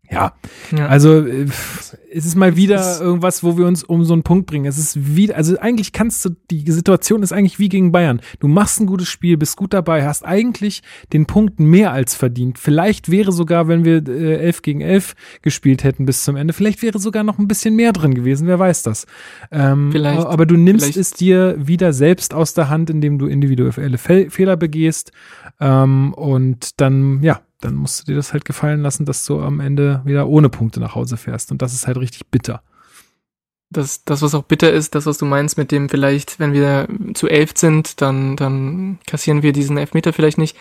Ja, 0.09 0.33
ja. 0.75 0.87
also 0.87 1.25
äh, 1.25 1.47
es 2.11 2.25
ist 2.25 2.35
mal 2.35 2.55
wieder 2.55 2.79
ist 2.79 3.01
irgendwas, 3.01 3.43
wo 3.43 3.57
wir 3.57 3.65
uns 3.65 3.83
um 3.83 4.05
so 4.05 4.13
einen 4.13 4.23
Punkt 4.23 4.45
bringen. 4.45 4.65
Es 4.65 4.77
ist 4.77 5.15
wie, 5.15 5.33
also 5.33 5.57
eigentlich 5.59 5.91
kannst 5.91 6.23
du, 6.23 6.29
die 6.49 6.71
Situation 6.71 7.23
ist 7.23 7.33
eigentlich 7.33 7.59
wie 7.59 7.69
gegen 7.69 7.91
Bayern. 7.91 8.21
Du 8.39 8.47
machst 8.47 8.79
ein 8.79 8.85
gutes 8.85 9.09
Spiel, 9.09 9.35
bist 9.35 9.57
gut 9.57 9.73
dabei, 9.73 10.05
hast 10.05 10.23
eigentlich 10.23 10.81
den 11.11 11.25
Punkt 11.25 11.59
mehr 11.59 11.91
als 11.91 12.15
verdient. 12.15 12.59
Vielleicht 12.59 13.09
wäre 13.09 13.31
sogar, 13.31 13.67
wenn 13.67 13.83
wir 13.83 14.07
äh, 14.07 14.35
11 14.37 14.61
gegen 14.61 14.81
11 14.81 15.15
gespielt 15.41 15.83
hätten 15.83 16.05
bis 16.05 16.23
zum 16.23 16.35
Ende, 16.35 16.53
vielleicht 16.53 16.81
wäre 16.81 16.99
sogar 16.99 17.23
noch 17.23 17.39
ein 17.39 17.47
bisschen 17.47 17.75
mehr 17.75 17.91
drin 17.91 18.13
gewesen, 18.13 18.47
wer 18.47 18.59
weiß 18.59 18.83
das. 18.83 19.07
Ähm, 19.51 19.89
vielleicht, 19.91 20.19
aber 20.19 20.45
du 20.45 20.55
nimmst 20.55 20.85
vielleicht. 20.85 20.97
es 20.97 21.11
dir 21.11 21.55
wieder 21.57 21.93
selbst 21.93 22.33
aus 22.33 22.53
der 22.53 22.69
Hand, 22.69 22.89
indem 22.89 23.17
du 23.17 23.27
individuelle 23.27 23.97
Fe 23.97 24.27
Fehler 24.29 24.55
begehst 24.57 25.11
ähm, 25.59 26.13
und 26.13 26.79
dann, 26.79 27.21
ja, 27.23 27.41
dann 27.61 27.75
musst 27.75 28.01
du 28.01 28.05
dir 28.05 28.15
das 28.15 28.33
halt 28.33 28.45
gefallen 28.45 28.81
lassen, 28.81 29.05
dass 29.05 29.25
du 29.25 29.41
am 29.41 29.59
Ende 29.59 30.01
wieder 30.05 30.27
ohne 30.27 30.49
Punkte 30.49 30.79
nach 30.79 30.95
Hause 30.95 31.17
fährst. 31.17 31.51
Und 31.51 31.61
das 31.61 31.73
ist 31.73 31.87
halt 31.87 31.97
richtig 31.97 32.27
bitter. 32.27 32.61
Das, 33.71 34.03
das, 34.03 34.21
was 34.21 34.35
auch 34.35 34.43
bitter 34.43 34.71
ist, 34.71 34.95
das, 34.95 35.05
was 35.05 35.17
du 35.17 35.25
meinst 35.25 35.57
mit 35.57 35.71
dem 35.71 35.89
vielleicht, 35.89 36.39
wenn 36.39 36.53
wir 36.53 36.87
zu 37.13 37.27
elf 37.27 37.53
sind, 37.55 38.01
dann, 38.01 38.35
dann 38.35 38.99
kassieren 39.07 39.41
wir 39.41 39.53
diesen 39.53 39.77
Elfmeter 39.77 40.13
vielleicht 40.13 40.37
nicht 40.37 40.55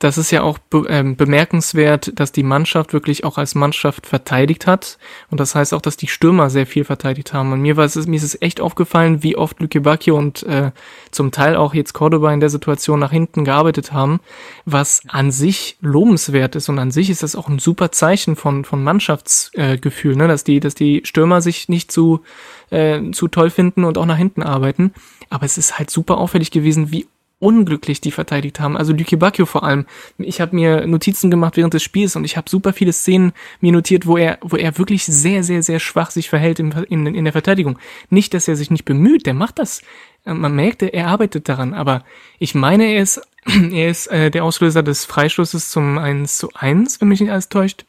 das 0.00 0.16
ist 0.16 0.30
ja 0.30 0.42
auch 0.42 0.56
be 0.58 0.86
ähm, 0.88 1.14
bemerkenswert, 1.14 2.18
dass 2.18 2.32
die 2.32 2.42
Mannschaft 2.42 2.94
wirklich 2.94 3.22
auch 3.24 3.36
als 3.36 3.54
Mannschaft 3.54 4.06
verteidigt 4.06 4.66
hat. 4.66 4.98
Und 5.30 5.40
das 5.40 5.54
heißt 5.54 5.74
auch, 5.74 5.82
dass 5.82 5.98
die 5.98 6.06
Stürmer 6.06 6.48
sehr 6.48 6.66
viel 6.66 6.84
verteidigt 6.84 7.34
haben. 7.34 7.52
Und 7.52 7.60
mir 7.60 7.76
war 7.76 7.84
es, 7.84 8.06
mir 8.06 8.16
ist 8.16 8.22
es 8.22 8.40
echt 8.40 8.62
aufgefallen, 8.62 9.22
wie 9.22 9.36
oft 9.36 9.60
Luke 9.60 9.78
Bacchio 9.82 10.16
und 10.16 10.42
äh, 10.44 10.72
zum 11.10 11.32
Teil 11.32 11.54
auch 11.54 11.74
jetzt 11.74 11.92
Cordoba 11.92 12.32
in 12.32 12.40
der 12.40 12.48
Situation 12.48 12.98
nach 12.98 13.10
hinten 13.10 13.44
gearbeitet 13.44 13.92
haben, 13.92 14.20
was 14.64 15.02
an 15.06 15.30
sich 15.30 15.76
lobenswert 15.82 16.56
ist. 16.56 16.70
Und 16.70 16.78
an 16.78 16.90
sich 16.90 17.10
ist 17.10 17.22
das 17.22 17.36
auch 17.36 17.48
ein 17.50 17.58
super 17.58 17.92
Zeichen 17.92 18.36
von, 18.36 18.64
von 18.64 18.82
Mannschaftsgefühl, 18.82 20.14
äh, 20.14 20.16
ne? 20.16 20.28
dass 20.28 20.44
die, 20.44 20.60
dass 20.60 20.74
die 20.74 21.02
Stürmer 21.04 21.42
sich 21.42 21.68
nicht 21.68 21.92
zu, 21.92 22.22
äh, 22.70 23.10
zu 23.12 23.28
toll 23.28 23.50
finden 23.50 23.84
und 23.84 23.98
auch 23.98 24.06
nach 24.06 24.16
hinten 24.16 24.42
arbeiten. 24.42 24.94
Aber 25.28 25.44
es 25.44 25.58
ist 25.58 25.78
halt 25.78 25.90
super 25.90 26.16
auffällig 26.16 26.50
gewesen, 26.50 26.90
wie 26.90 27.06
unglücklich 27.40 28.00
die 28.00 28.12
verteidigt 28.12 28.60
haben. 28.60 28.76
Also 28.76 28.92
Luke 28.92 29.16
Bacchio 29.16 29.46
vor 29.46 29.64
allem. 29.64 29.86
Ich 30.18 30.40
habe 30.40 30.54
mir 30.54 30.86
Notizen 30.86 31.30
gemacht 31.30 31.56
während 31.56 31.74
des 31.74 31.82
Spiels 31.82 32.14
und 32.14 32.24
ich 32.24 32.36
habe 32.36 32.48
super 32.48 32.72
viele 32.72 32.92
Szenen 32.92 33.32
mir 33.60 33.72
notiert, 33.72 34.06
wo 34.06 34.16
er, 34.16 34.38
wo 34.42 34.56
er 34.56 34.78
wirklich 34.78 35.04
sehr, 35.04 35.42
sehr, 35.42 35.62
sehr 35.62 35.80
schwach 35.80 36.10
sich 36.10 36.28
verhält 36.28 36.60
in, 36.60 36.70
in, 36.88 37.06
in 37.06 37.24
der 37.24 37.32
Verteidigung. 37.32 37.78
Nicht, 38.10 38.34
dass 38.34 38.46
er 38.46 38.56
sich 38.56 38.70
nicht 38.70 38.84
bemüht, 38.84 39.26
der 39.26 39.34
macht 39.34 39.58
das. 39.58 39.82
Äh, 40.24 40.34
man 40.34 40.54
merkt, 40.54 40.82
er 40.82 41.08
arbeitet 41.08 41.48
daran, 41.48 41.74
aber 41.74 42.04
ich 42.38 42.54
meine, 42.54 42.84
er 42.84 43.02
ist, 43.02 43.22
er 43.72 43.90
ist 43.90 44.06
äh, 44.08 44.30
der 44.30 44.44
Auslöser 44.44 44.82
des 44.82 45.06
Freistoßes 45.06 45.70
zum 45.70 45.98
1 45.98 46.36
zu 46.36 46.50
1, 46.54 47.00
wenn 47.00 47.08
mich 47.08 47.20
nicht 47.20 47.32
alles 47.32 47.48
täuscht. 47.48 47.86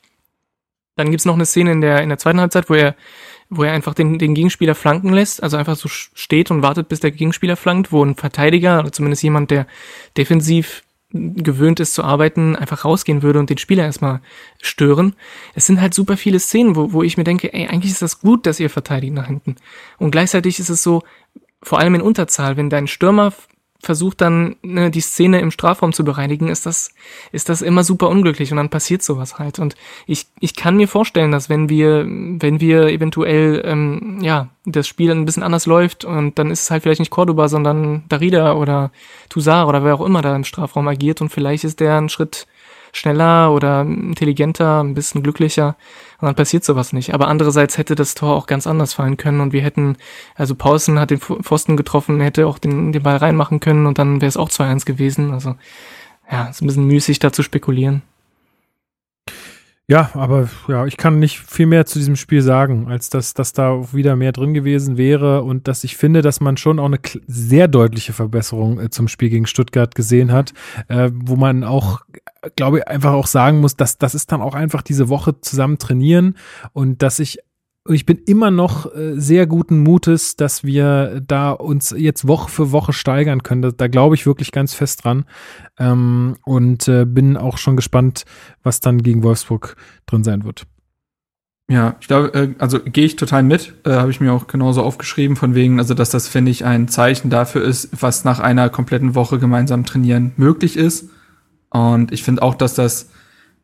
Dann 0.95 1.11
gibt's 1.11 1.25
noch 1.25 1.35
eine 1.35 1.45
Szene 1.45 1.73
in 1.73 1.81
der, 1.81 2.01
in 2.01 2.09
der 2.09 2.17
zweiten 2.17 2.39
Halbzeit, 2.39 2.69
wo 2.69 2.73
er 2.73 2.95
wo 3.51 3.63
er 3.63 3.73
einfach 3.73 3.93
den, 3.93 4.17
den 4.17 4.33
Gegenspieler 4.33 4.75
flanken 4.75 5.11
lässt, 5.11 5.43
also 5.43 5.57
einfach 5.57 5.75
so 5.75 5.89
steht 5.89 6.49
und 6.49 6.63
wartet, 6.63 6.87
bis 6.87 7.01
der 7.01 7.11
Gegenspieler 7.11 7.57
flankt, 7.57 7.91
wo 7.91 8.03
ein 8.03 8.15
Verteidiger 8.15 8.79
oder 8.79 8.93
zumindest 8.93 9.23
jemand, 9.23 9.51
der 9.51 9.67
defensiv 10.17 10.83
gewöhnt 11.11 11.81
ist 11.81 11.93
zu 11.93 12.05
arbeiten, 12.05 12.55
einfach 12.55 12.85
rausgehen 12.85 13.21
würde 13.21 13.39
und 13.39 13.49
den 13.49 13.57
Spieler 13.57 13.83
erstmal 13.83 14.21
stören. 14.61 15.15
Es 15.53 15.65
sind 15.65 15.81
halt 15.81 15.93
super 15.93 16.15
viele 16.15 16.39
Szenen, 16.39 16.77
wo, 16.77 16.93
wo 16.93 17.03
ich 17.03 17.17
mir 17.17 17.25
denke, 17.25 17.53
ey, 17.53 17.67
eigentlich 17.67 17.91
ist 17.91 18.01
das 18.01 18.21
gut, 18.21 18.45
dass 18.45 18.61
ihr 18.61 18.69
verteidigt 18.69 19.13
nach 19.13 19.27
hinten. 19.27 19.57
Und 19.97 20.11
gleichzeitig 20.11 20.57
ist 20.57 20.69
es 20.69 20.81
so, 20.81 21.03
vor 21.61 21.79
allem 21.79 21.95
in 21.95 22.01
Unterzahl, 22.01 22.55
wenn 22.55 22.69
dein 22.69 22.87
Stürmer 22.87 23.33
versucht 23.84 24.21
dann 24.21 24.55
ne, 24.61 24.91
die 24.91 25.01
Szene 25.01 25.39
im 25.39 25.51
Strafraum 25.51 25.93
zu 25.93 26.03
bereinigen, 26.03 26.49
ist 26.49 26.65
das 26.65 26.93
ist 27.32 27.49
das 27.49 27.61
immer 27.61 27.84
super 27.84 28.09
unglücklich 28.09 28.51
und 28.51 28.57
dann 28.57 28.69
passiert 28.69 29.01
sowas 29.01 29.39
halt. 29.39 29.59
Und 29.59 29.75
ich 30.07 30.27
ich 30.39 30.55
kann 30.55 30.77
mir 30.77 30.88
vorstellen, 30.88 31.32
dass 31.32 31.49
wenn 31.49 31.69
wir 31.69 32.05
wenn 32.05 32.59
wir 32.59 32.88
eventuell 32.88 33.61
ähm, 33.65 34.19
ja 34.21 34.49
das 34.65 34.88
Spiel 34.88 35.11
ein 35.11 35.25
bisschen 35.25 35.43
anders 35.43 35.65
läuft 35.65 36.05
und 36.05 36.38
dann 36.38 36.51
ist 36.51 36.63
es 36.63 36.71
halt 36.71 36.84
vielleicht 36.84 36.99
nicht 36.99 37.11
Cordoba, 37.11 37.47
sondern 37.47 38.03
Darida 38.09 38.53
oder 38.53 38.91
Toussaint 39.29 39.67
oder 39.67 39.84
wer 39.84 39.95
auch 39.95 40.05
immer 40.05 40.21
da 40.21 40.36
im 40.36 40.43
Strafraum 40.43 40.88
agiert 40.88 41.21
und 41.21 41.29
vielleicht 41.29 41.63
ist 41.63 41.79
der 41.79 41.97
ein 41.97 42.09
Schritt 42.09 42.47
schneller 42.93 43.53
oder 43.53 43.81
intelligenter, 43.81 44.83
ein 44.83 44.93
bisschen 44.93 45.23
glücklicher 45.23 45.75
und 46.19 46.27
dann 46.27 46.35
passiert 46.35 46.63
sowas 46.63 46.93
nicht. 46.93 47.13
Aber 47.13 47.27
andererseits 47.27 47.77
hätte 47.77 47.95
das 47.95 48.15
Tor 48.15 48.35
auch 48.35 48.47
ganz 48.47 48.67
anders 48.67 48.93
fallen 48.93 49.17
können 49.17 49.41
und 49.41 49.53
wir 49.53 49.61
hätten, 49.61 49.97
also 50.35 50.55
Paulsen 50.55 50.99
hat 50.99 51.11
den 51.11 51.19
Pfosten 51.19 51.77
getroffen, 51.77 52.19
hätte 52.21 52.47
auch 52.47 52.59
den, 52.59 52.91
den 52.91 53.03
Ball 53.03 53.17
reinmachen 53.17 53.59
können 53.59 53.85
und 53.85 53.97
dann 53.97 54.21
wäre 54.21 54.29
es 54.29 54.37
auch 54.37 54.49
2-1 54.49 54.85
gewesen. 54.85 55.33
Also 55.33 55.55
ja, 56.31 56.45
ist 56.47 56.61
ein 56.61 56.67
bisschen 56.67 56.85
müßig 56.85 57.19
da 57.19 57.33
zu 57.33 57.43
spekulieren. 57.43 58.03
Ja, 59.91 60.09
aber 60.13 60.47
ja, 60.69 60.85
ich 60.85 60.95
kann 60.95 61.19
nicht 61.19 61.37
viel 61.37 61.65
mehr 61.65 61.85
zu 61.85 61.99
diesem 61.99 62.15
Spiel 62.15 62.41
sagen, 62.41 62.87
als 62.87 63.09
dass, 63.09 63.33
dass 63.33 63.51
da 63.51 63.91
wieder 63.91 64.15
mehr 64.15 64.31
drin 64.31 64.53
gewesen 64.53 64.95
wäre 64.95 65.43
und 65.43 65.67
dass 65.67 65.83
ich 65.83 65.97
finde, 65.97 66.21
dass 66.21 66.39
man 66.39 66.55
schon 66.55 66.79
auch 66.79 66.85
eine 66.85 66.99
sehr 67.27 67.67
deutliche 67.67 68.13
Verbesserung 68.13 68.79
äh, 68.79 68.89
zum 68.89 69.09
Spiel 69.09 69.27
gegen 69.29 69.47
Stuttgart 69.47 69.93
gesehen 69.93 70.31
hat, 70.31 70.53
äh, 70.87 71.11
wo 71.13 71.35
man 71.35 71.65
auch, 71.65 72.03
glaube 72.55 72.77
ich, 72.77 72.87
einfach 72.87 73.11
auch 73.11 73.27
sagen 73.27 73.59
muss, 73.59 73.75
dass 73.75 73.97
das 73.97 74.15
ist 74.15 74.31
dann 74.31 74.41
auch 74.41 74.55
einfach 74.55 74.81
diese 74.81 75.09
Woche 75.09 75.41
zusammen 75.41 75.77
trainieren 75.77 76.37
und 76.71 77.01
dass 77.01 77.19
ich 77.19 77.39
ich 77.89 78.05
bin 78.05 78.19
immer 78.27 78.51
noch 78.51 78.93
äh, 78.93 79.19
sehr 79.19 79.47
guten 79.47 79.79
Mutes, 79.79 80.36
dass 80.36 80.63
wir 80.63 81.21
da 81.25 81.51
uns 81.51 81.93
jetzt 81.97 82.27
Woche 82.27 82.49
für 82.49 82.71
Woche 82.71 82.93
steigern 82.93 83.43
können. 83.43 83.61
Da, 83.63 83.71
da 83.71 83.88
glaube 83.88 84.15
ich 84.15 84.25
wirklich 84.25 84.51
ganz 84.51 84.73
fest 84.73 85.03
dran. 85.03 85.25
Ähm, 85.79 86.36
und 86.45 86.88
äh, 86.88 87.05
bin 87.05 87.38
auch 87.38 87.57
schon 87.57 87.75
gespannt, 87.75 88.25
was 88.61 88.82
dann 88.82 89.01
gegen 89.01 89.23
Wolfsburg 89.23 89.75
drin 90.05 90.23
sein 90.23 90.43
wird. 90.43 90.67
Ja, 91.69 91.95
ich 92.01 92.07
glaube, 92.07 92.34
äh, 92.34 92.49
also 92.59 92.79
gehe 92.82 93.05
ich 93.05 93.15
total 93.15 93.43
mit, 93.43 93.73
äh, 93.86 93.91
habe 93.91 94.11
ich 94.11 94.19
mir 94.19 94.34
auch 94.34 94.47
genauso 94.47 94.84
aufgeschrieben, 94.84 95.36
von 95.36 95.55
wegen, 95.55 95.79
also 95.79 95.93
dass 95.93 96.09
das, 96.09 96.27
finde 96.27 96.51
ich, 96.51 96.65
ein 96.65 96.88
Zeichen 96.88 97.29
dafür 97.29 97.63
ist, 97.63 97.89
was 98.01 98.25
nach 98.25 98.39
einer 98.39 98.69
kompletten 98.69 99.15
Woche 99.15 99.39
gemeinsam 99.39 99.86
trainieren 99.86 100.34
möglich 100.36 100.77
ist. 100.77 101.09
Und 101.69 102.11
ich 102.11 102.23
finde 102.23 102.41
auch, 102.41 102.55
dass 102.55 102.73
das 102.75 103.09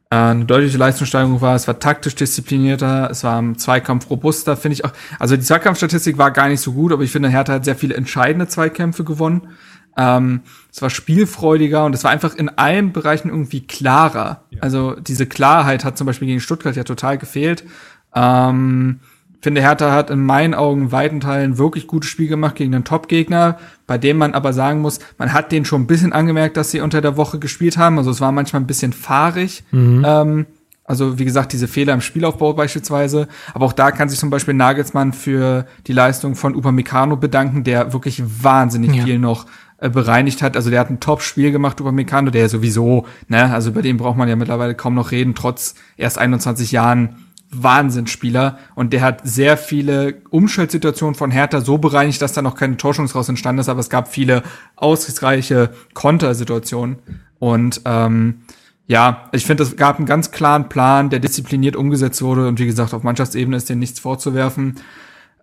eine 0.09 0.45
deutliche 0.45 0.77
Leistungssteigerung 0.77 1.41
war. 1.41 1.55
Es 1.55 1.67
war 1.67 1.79
taktisch 1.79 2.15
disziplinierter, 2.15 3.09
es 3.11 3.23
war 3.23 3.39
im 3.39 3.57
Zweikampf 3.57 4.09
robuster, 4.09 4.55
finde 4.55 4.73
ich 4.73 4.85
auch. 4.85 4.93
Also 5.19 5.35
die 5.35 5.43
Zweikampfstatistik 5.43 6.17
war 6.17 6.31
gar 6.31 6.47
nicht 6.47 6.61
so 6.61 6.73
gut, 6.73 6.93
aber 6.93 7.03
ich 7.03 7.11
finde, 7.11 7.29
Hertha 7.29 7.53
hat 7.53 7.65
sehr 7.65 7.75
viele 7.75 7.95
entscheidende 7.95 8.47
Zweikämpfe 8.47 9.03
gewonnen. 9.03 9.49
Ähm, 9.97 10.41
es 10.71 10.81
war 10.81 10.89
spielfreudiger 10.89 11.83
und 11.83 11.95
es 11.95 12.03
war 12.03 12.11
einfach 12.11 12.35
in 12.35 12.49
allen 12.49 12.93
Bereichen 12.93 13.29
irgendwie 13.29 13.65
klarer. 13.65 14.43
Ja. 14.51 14.61
Also 14.61 14.95
diese 14.95 15.25
Klarheit 15.25 15.83
hat 15.83 15.97
zum 15.97 16.07
Beispiel 16.07 16.27
gegen 16.27 16.39
Stuttgart 16.39 16.75
ja 16.75 16.83
total 16.83 17.17
gefehlt. 17.17 17.65
Ähm, 18.13 18.99
finde, 19.41 19.61
Hertha 19.61 19.91
hat 19.91 20.09
in 20.09 20.23
meinen 20.23 20.53
Augen 20.53 20.91
weiten 20.91 21.19
Teilen 21.19 21.57
wirklich 21.57 21.87
gutes 21.87 22.09
Spiel 22.09 22.27
gemacht 22.27 22.55
gegen 22.55 22.73
einen 22.73 22.83
Top-Gegner, 22.83 23.57
bei 23.85 23.97
dem 23.97 24.17
man 24.17 24.33
aber 24.33 24.53
sagen 24.53 24.81
muss, 24.81 24.99
man 25.17 25.33
hat 25.33 25.51
den 25.51 25.65
schon 25.65 25.83
ein 25.83 25.87
bisschen 25.87 26.13
angemerkt, 26.13 26.57
dass 26.57 26.71
sie 26.71 26.81
unter 26.81 27.01
der 27.01 27.17
Woche 27.17 27.39
gespielt 27.39 27.77
haben. 27.77 27.97
Also 27.97 28.11
es 28.11 28.21
war 28.21 28.31
manchmal 28.31 28.61
ein 28.61 28.67
bisschen 28.67 28.93
fahrig. 28.93 29.63
Mhm. 29.71 30.03
Ähm, 30.05 30.45
also 30.87 31.19
wie 31.19 31.25
gesagt, 31.25 31.51
diese 31.51 31.67
Fehler 31.67 31.93
im 31.93 32.01
Spielaufbau 32.01 32.53
beispielsweise. 32.53 33.27
Aber 33.53 33.65
auch 33.65 33.73
da 33.73 33.91
kann 33.91 34.07
sich 34.07 34.19
zum 34.19 34.29
Beispiel 34.29 34.53
Nagelsmann 34.53 35.11
für 35.11 35.65
die 35.85 35.93
Leistung 35.93 36.35
von 36.35 36.55
Upamecano 36.55 37.17
bedanken, 37.17 37.65
der 37.65 37.91
wirklich 37.91 38.23
wahnsinnig 38.25 38.95
ja. 38.95 39.03
viel 39.03 39.19
noch 39.19 39.45
äh, 39.79 39.89
bereinigt 39.89 40.41
hat. 40.41 40.55
Also 40.55 40.69
der 40.69 40.79
hat 40.79 40.89
ein 40.89 41.01
Top-Spiel 41.01 41.51
gemacht, 41.51 41.81
Upamecano, 41.81 42.31
der 42.31 42.47
sowieso, 42.47 43.05
ne, 43.27 43.53
also 43.53 43.69
über 43.71 43.81
den 43.81 43.97
braucht 43.97 44.17
man 44.17 44.29
ja 44.29 44.35
mittlerweile 44.35 44.75
kaum 44.75 44.95
noch 44.95 45.11
reden, 45.11 45.35
trotz 45.35 45.75
erst 45.97 46.17
21 46.17 46.71
Jahren 46.71 47.26
Wahnsinnsspieler 47.51 48.57
und 48.75 48.93
der 48.93 49.01
hat 49.01 49.21
sehr 49.23 49.57
viele 49.57 50.15
Umschaltsituationen 50.29 51.15
von 51.15 51.31
Hertha 51.31 51.61
so 51.61 51.77
bereinigt, 51.77 52.21
dass 52.21 52.33
da 52.33 52.41
noch 52.41 52.55
keine 52.55 52.77
Torschungs 52.77 53.15
raus 53.15 53.29
entstanden 53.29 53.59
ist, 53.59 53.69
aber 53.69 53.79
es 53.79 53.89
gab 53.89 54.09
viele 54.09 54.43
ausreichende 54.75 55.73
Kontersituationen 55.93 56.97
und 57.39 57.81
ähm, 57.85 58.41
ja, 58.87 59.27
ich 59.33 59.45
finde, 59.45 59.63
es 59.63 59.75
gab 59.75 59.97
einen 59.97 60.05
ganz 60.05 60.31
klaren 60.31 60.69
Plan, 60.69 61.09
der 61.09 61.19
diszipliniert 61.19 61.75
umgesetzt 61.75 62.21
wurde 62.21 62.47
und 62.47 62.59
wie 62.59 62.65
gesagt, 62.65 62.93
auf 62.93 63.03
Mannschaftsebene 63.03 63.57
ist 63.57 63.69
dem 63.69 63.79
nichts 63.79 63.99
vorzuwerfen. 63.99 64.75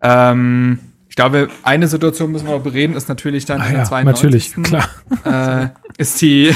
Ähm, 0.00 0.78
ich 1.10 1.16
glaube, 1.16 1.48
eine 1.62 1.86
Situation 1.86 2.32
müssen 2.32 2.48
wir 2.48 2.54
noch 2.54 2.62
bereden, 2.62 2.96
ist 2.96 3.08
natürlich 3.08 3.44
dann 3.44 3.60
ah, 3.60 3.66
in 3.66 3.72
der 3.72 3.80
ja, 3.82 3.88
92. 3.88 4.56
Natürlich, 4.56 4.90
klar. 5.24 5.62
Äh, 5.62 5.68
ist 5.96 6.20
die 6.20 6.52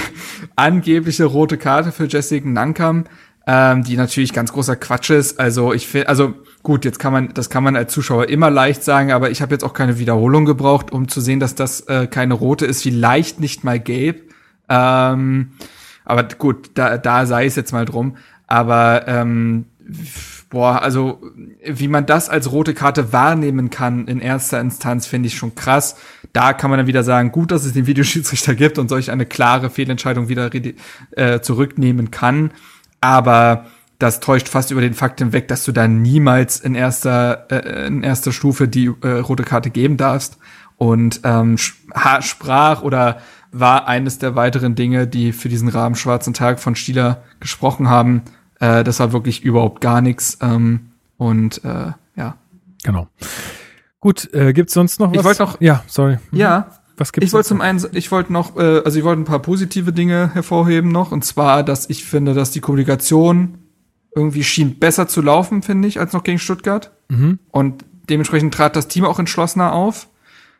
angebliche 0.57 1.27
rote 1.27 1.59
Karte 1.59 1.93
für 1.93 2.07
Jessica 2.07 2.49
Nankam 2.49 3.05
ähm, 3.51 3.83
die 3.83 3.97
natürlich 3.97 4.35
ganz 4.35 4.53
großer 4.53 4.77
Quatsch 4.77 5.09
ist. 5.09 5.41
Also 5.41 5.73
ich 5.73 5.89
finde, 5.89 6.11
also 6.11 6.35
gut, 6.63 6.85
jetzt 6.85 6.99
kann 6.99 7.15
man, 7.15 7.33
das 7.33 7.49
kann 7.49 7.65
man 7.65 7.77
als 7.77 7.95
Zuschauer 7.95 8.29
immer 8.29 8.51
leicht 8.51 8.85
sagen, 8.85 9.11
aber 9.11 9.31
ich 9.31 9.41
habe 9.41 9.55
jetzt 9.55 9.65
auch 9.65 9.73
keine 9.73 9.99
Wiederholung 9.99 10.45
gebraucht, 10.45 10.93
um 10.93 11.09
zu 11.09 11.23
sehen, 11.23 11.41
dass 11.41 11.55
das 11.55 11.81
äh, 11.89 12.07
keine 12.07 12.35
rote 12.35 12.67
ist, 12.67 12.83
vielleicht 12.83 13.41
nicht 13.41 13.65
mal 13.65 13.81
gelb. 13.81 14.35
Ähm, 14.69 15.53
aber 16.05 16.25
gut, 16.25 16.73
da, 16.75 16.99
da 16.99 17.25
sei 17.25 17.47
es 17.47 17.57
jetzt 17.57 17.73
mal 17.73 17.87
drum. 17.87 18.19
Aber 18.47 19.09
ähm, 19.09 19.65
boah, 20.51 20.83
also 20.83 21.23
wie 21.65 21.89
man 21.89 22.05
das 22.05 22.29
als 22.29 22.53
rote 22.53 22.75
Karte 22.75 23.15
wahrnehmen 23.15 23.71
kann 23.71 24.09
in 24.09 24.21
erster 24.21 24.61
Instanz, 24.61 25.07
finde 25.07 25.29
ich 25.29 25.37
schon 25.39 25.55
krass. 25.55 25.97
Da 26.35 26.53
kann 26.53 26.69
man 26.69 26.81
dann 26.81 26.87
wieder 26.87 27.03
sagen, 27.03 27.33
gut, 27.33 27.51
dass 27.51 27.65
es 27.65 27.73
den 27.73 27.87
Videoschiedsrichter 27.87 28.55
gibt 28.55 28.77
und 28.77 28.91
solch 28.91 29.11
eine 29.11 29.25
klare 29.25 29.71
Fehlentscheidung 29.71 30.29
wieder 30.29 30.51
äh, 31.13 31.41
zurücknehmen 31.41 32.11
kann. 32.11 32.51
Aber 33.01 33.67
das 33.99 34.21
täuscht 34.21 34.49
fast 34.49 34.71
über 34.71 34.81
den 34.81 34.95
Fakt 34.95 35.19
hinweg, 35.19 35.49
dass 35.49 35.65
du 35.65 35.73
da 35.73 35.89
niemals 35.89 36.61
in 36.61 36.75
erster, 36.75 37.51
äh, 37.51 37.87
in 37.87 38.03
erster 38.03 38.33
Stufe 38.33 38.69
die 38.69 38.93
äh, 39.03 39.09
rote 39.09 39.43
Karte 39.43 39.71
geben 39.71 39.97
darfst. 39.97 40.39
Und 40.77 41.21
ähm, 41.25 41.59
sprach 41.59 42.83
oder 42.83 43.19
war 43.51 43.89
eines 43.89 44.19
der 44.19 44.37
weiteren 44.37 44.75
Dinge, 44.75 45.09
die 45.09 45.33
für 45.33 45.49
diesen 45.49 45.69
Rahmen 45.69 45.97
Schwarzen 45.97 46.35
Tag 46.35 46.61
von 46.61 46.77
Stieler 46.77 47.23
gesprochen 47.41 47.89
haben. 47.89 48.23
Äh, 48.61 48.85
das 48.85 49.01
war 49.01 49.13
wirklich 49.13 49.43
überhaupt 49.43 49.81
gar 49.81 50.01
nichts. 50.01 50.39
Ähm, 50.41 50.91
und 51.17 51.65
äh, 51.65 51.93
ja. 52.15 52.37
Genau. 52.85 53.09
Gut, 54.01 54.33
äh, 54.33 54.53
gibt's 54.53 54.75
sonst 54.75 55.01
noch 55.01 55.11
was? 55.11 55.19
Ich 55.19 55.25
wollte 55.25 55.43
noch. 55.43 55.61
Ja, 55.61 55.83
sorry. 55.89 56.19
Mhm. 56.31 56.39
Ja. 56.39 56.78
Was 56.99 57.13
gibt's? 57.13 57.27
Ich 57.27 57.33
wollte 57.33 57.49
zum 57.49 57.61
einen, 57.61 57.85
ich 57.93 58.11
wollte 58.11 58.33
noch, 58.33 58.57
äh, 58.57 58.83
also 58.85 58.99
ich 58.99 59.05
wollte 59.05 59.23
ein 59.23 59.25
paar 59.25 59.41
positive 59.41 59.93
Dinge 59.93 60.31
hervorheben 60.35 60.91
noch. 60.91 61.13
Und 61.13 61.25
zwar, 61.25 61.63
dass 61.63 61.89
ich 61.89 62.05
finde, 62.05 62.35
dass 62.35 62.51
die 62.51 62.61
Kommunikation 62.61 63.59
irgendwie 64.15 64.45
schien 64.45 64.79
besser 64.79 65.07
zu 65.09 65.23
laufen, 65.23 65.63
finde 65.63 65.89
ich, 65.89 66.01
als 66.01 66.13
noch 66.13 66.25
gegen 66.25 66.39
Stuttgart. 66.39 66.91
Mhm. 67.09 67.39
Und 67.51 67.85
dementsprechend 68.11 68.53
trat 68.53 68.77
das 68.77 68.89
Team 68.89 69.05
auch 69.05 69.19
entschlossener 69.19 69.73
auf. 69.73 70.09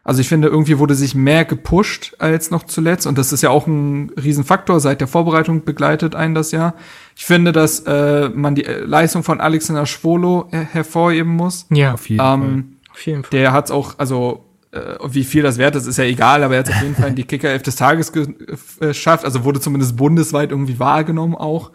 Also 0.05 0.21
ich 0.23 0.29
finde, 0.29 0.49
irgendwie 0.49 0.79
wurde 0.79 0.95
sich 0.95 1.15
mehr 1.15 1.45
gepusht 1.45 2.15
als 2.19 2.51
noch 2.51 2.63
zuletzt. 2.63 3.07
Und 3.07 3.19
das 3.19 3.33
ist 3.33 3.43
ja 3.43 3.51
auch 3.51 3.67
ein 3.67 4.11
Riesenfaktor. 4.11 4.81
Seit 4.81 5.01
der 5.01 5.09
Vorbereitung 5.09 5.65
begleitet 5.65 6.15
einen 6.15 6.35
das 6.35 6.51
ja. 6.51 6.75
Ich 7.15 7.27
finde, 7.27 7.53
dass 7.53 7.81
äh, 7.81 8.31
man 8.31 8.55
die 8.55 8.63
Leistung 8.63 9.23
von 9.23 9.41
Alexander 9.41 9.85
Schwolo 9.85 10.49
her 10.51 10.67
hervorheben 10.73 11.37
muss. 11.37 11.67
Ja, 11.71 11.95
auf 11.95 12.09
jeden 12.09 12.23
ähm, 12.25 12.41
Fall. 12.41 12.65
Auf 12.93 13.07
jeden 13.07 13.23
Fall. 13.25 13.39
Der 13.39 13.53
hat's 13.53 13.71
auch, 13.71 13.99
also 13.99 14.48
äh, 14.79 15.15
wie 15.15 15.25
viel 15.25 15.43
das 15.43 15.59
wert 15.59 15.77
ist, 15.77 15.87
ist 15.87 15.99
ja 15.99 16.05
egal, 16.05 16.43
aber 16.43 16.55
er 16.55 16.61
hat 16.61 16.71
auf 16.71 16.83
jeden 16.83 16.95
Fall 16.95 17.09
in 17.09 17.17
die 17.17 17.25
Kicker 17.27 17.51
11 17.51 17.63
des 17.63 17.77
Tages 17.77 18.13
geschafft. 18.13 19.25
Also 19.25 19.45
wurde 19.45 19.61
zumindest 19.61 19.97
bundesweit 19.97 20.51
irgendwie 20.51 20.79
wahrgenommen 20.79 21.35
auch. 21.35 21.71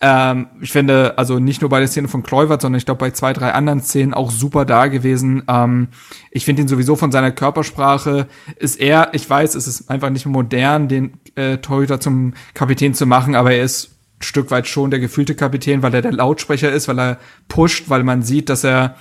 Ähm, 0.00 0.46
ich 0.60 0.72
finde, 0.72 1.18
also 1.18 1.38
nicht 1.38 1.60
nur 1.60 1.70
bei 1.70 1.80
der 1.80 1.88
Szene 1.88 2.08
von 2.08 2.22
Kluivert, 2.22 2.62
sondern 2.62 2.78
ich 2.78 2.84
glaube 2.84 3.00
bei 3.00 3.10
zwei, 3.10 3.32
drei 3.32 3.52
anderen 3.52 3.82
Szenen 3.82 4.14
auch 4.14 4.30
super 4.30 4.64
da 4.64 4.86
gewesen. 4.86 5.42
Ähm, 5.48 5.88
ich 6.30 6.44
finde 6.44 6.62
ihn 6.62 6.68
sowieso 6.68 6.96
von 6.96 7.12
seiner 7.12 7.32
Körpersprache 7.32 8.28
ist 8.56 8.80
er, 8.80 9.10
ich 9.12 9.28
weiß, 9.28 9.54
es 9.54 9.66
ist 9.66 9.90
einfach 9.90 10.10
nicht 10.10 10.26
modern, 10.26 10.88
den 10.88 11.14
äh, 11.34 11.58
Torhüter 11.58 12.00
zum 12.00 12.34
Kapitän 12.54 12.94
zu 12.94 13.06
machen, 13.06 13.34
aber 13.34 13.52
er 13.52 13.64
ist 13.64 13.90
ein 14.20 14.22
Stück 14.22 14.50
weit 14.50 14.68
schon 14.68 14.90
der 14.90 15.00
gefühlte 15.00 15.34
Kapitän, 15.34 15.82
weil 15.82 15.94
er 15.94 16.02
der 16.02 16.12
Lautsprecher 16.12 16.70
ist, 16.70 16.86
weil 16.88 16.98
er 16.98 17.18
pusht, 17.48 17.88
weil 17.88 18.04
man 18.04 18.22
sieht, 18.22 18.48
dass 18.48 18.64
er 18.64 18.96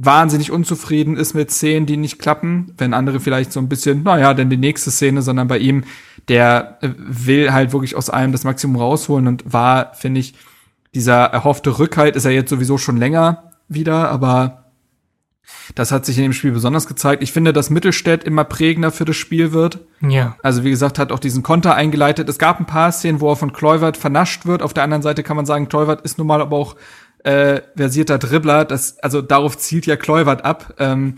wahnsinnig 0.00 0.52
unzufrieden 0.52 1.16
ist 1.16 1.34
mit 1.34 1.50
Szenen, 1.50 1.84
die 1.84 1.96
nicht 1.96 2.20
klappen, 2.20 2.72
wenn 2.78 2.94
andere 2.94 3.18
vielleicht 3.18 3.52
so 3.52 3.58
ein 3.58 3.68
bisschen, 3.68 4.04
naja, 4.04 4.32
denn 4.32 4.48
die 4.48 4.56
nächste 4.56 4.92
Szene, 4.92 5.22
sondern 5.22 5.48
bei 5.48 5.58
ihm, 5.58 5.84
der 6.28 6.78
äh, 6.80 6.90
will 6.96 7.52
halt 7.52 7.72
wirklich 7.72 7.96
aus 7.96 8.08
allem 8.08 8.30
das 8.30 8.44
Maximum 8.44 8.76
rausholen 8.76 9.26
und 9.26 9.52
war, 9.52 9.92
finde 9.94 10.20
ich, 10.20 10.34
dieser 10.94 11.24
erhoffte 11.24 11.80
Rückhalt 11.80 12.14
ist 12.14 12.24
er 12.24 12.30
jetzt 12.30 12.48
sowieso 12.48 12.78
schon 12.78 12.96
länger 12.96 13.52
wieder, 13.68 14.08
aber 14.10 14.68
das 15.74 15.90
hat 15.90 16.06
sich 16.06 16.16
in 16.16 16.22
dem 16.22 16.32
Spiel 16.32 16.52
besonders 16.52 16.86
gezeigt. 16.86 17.22
Ich 17.22 17.32
finde, 17.32 17.52
dass 17.52 17.68
Mittelstädt 17.68 18.22
immer 18.22 18.44
prägender 18.44 18.92
für 18.92 19.04
das 19.04 19.16
Spiel 19.16 19.52
wird. 19.52 19.80
Ja. 20.00 20.36
Also 20.42 20.62
wie 20.62 20.70
gesagt, 20.70 20.98
hat 20.98 21.10
auch 21.10 21.18
diesen 21.18 21.42
Konter 21.42 21.74
eingeleitet. 21.74 22.28
Es 22.28 22.38
gab 22.38 22.60
ein 22.60 22.66
paar 22.66 22.92
Szenen, 22.92 23.20
wo 23.20 23.30
er 23.30 23.36
von 23.36 23.52
Kluivert 23.52 23.96
vernascht 23.96 24.46
wird. 24.46 24.62
Auf 24.62 24.74
der 24.74 24.84
anderen 24.84 25.02
Seite 25.02 25.22
kann 25.22 25.36
man 25.36 25.46
sagen, 25.46 25.68
Kluivert 25.68 26.02
ist 26.02 26.18
nun 26.18 26.26
mal 26.26 26.40
aber 26.40 26.56
auch 26.56 26.76
äh, 27.28 27.60
versierter 27.76 28.18
Dribbler. 28.18 28.64
Das, 28.64 28.98
also 29.00 29.20
darauf 29.20 29.58
zielt 29.58 29.84
ja 29.84 29.96
Kluivert 29.96 30.44
ab. 30.44 30.74
Ähm, 30.78 31.14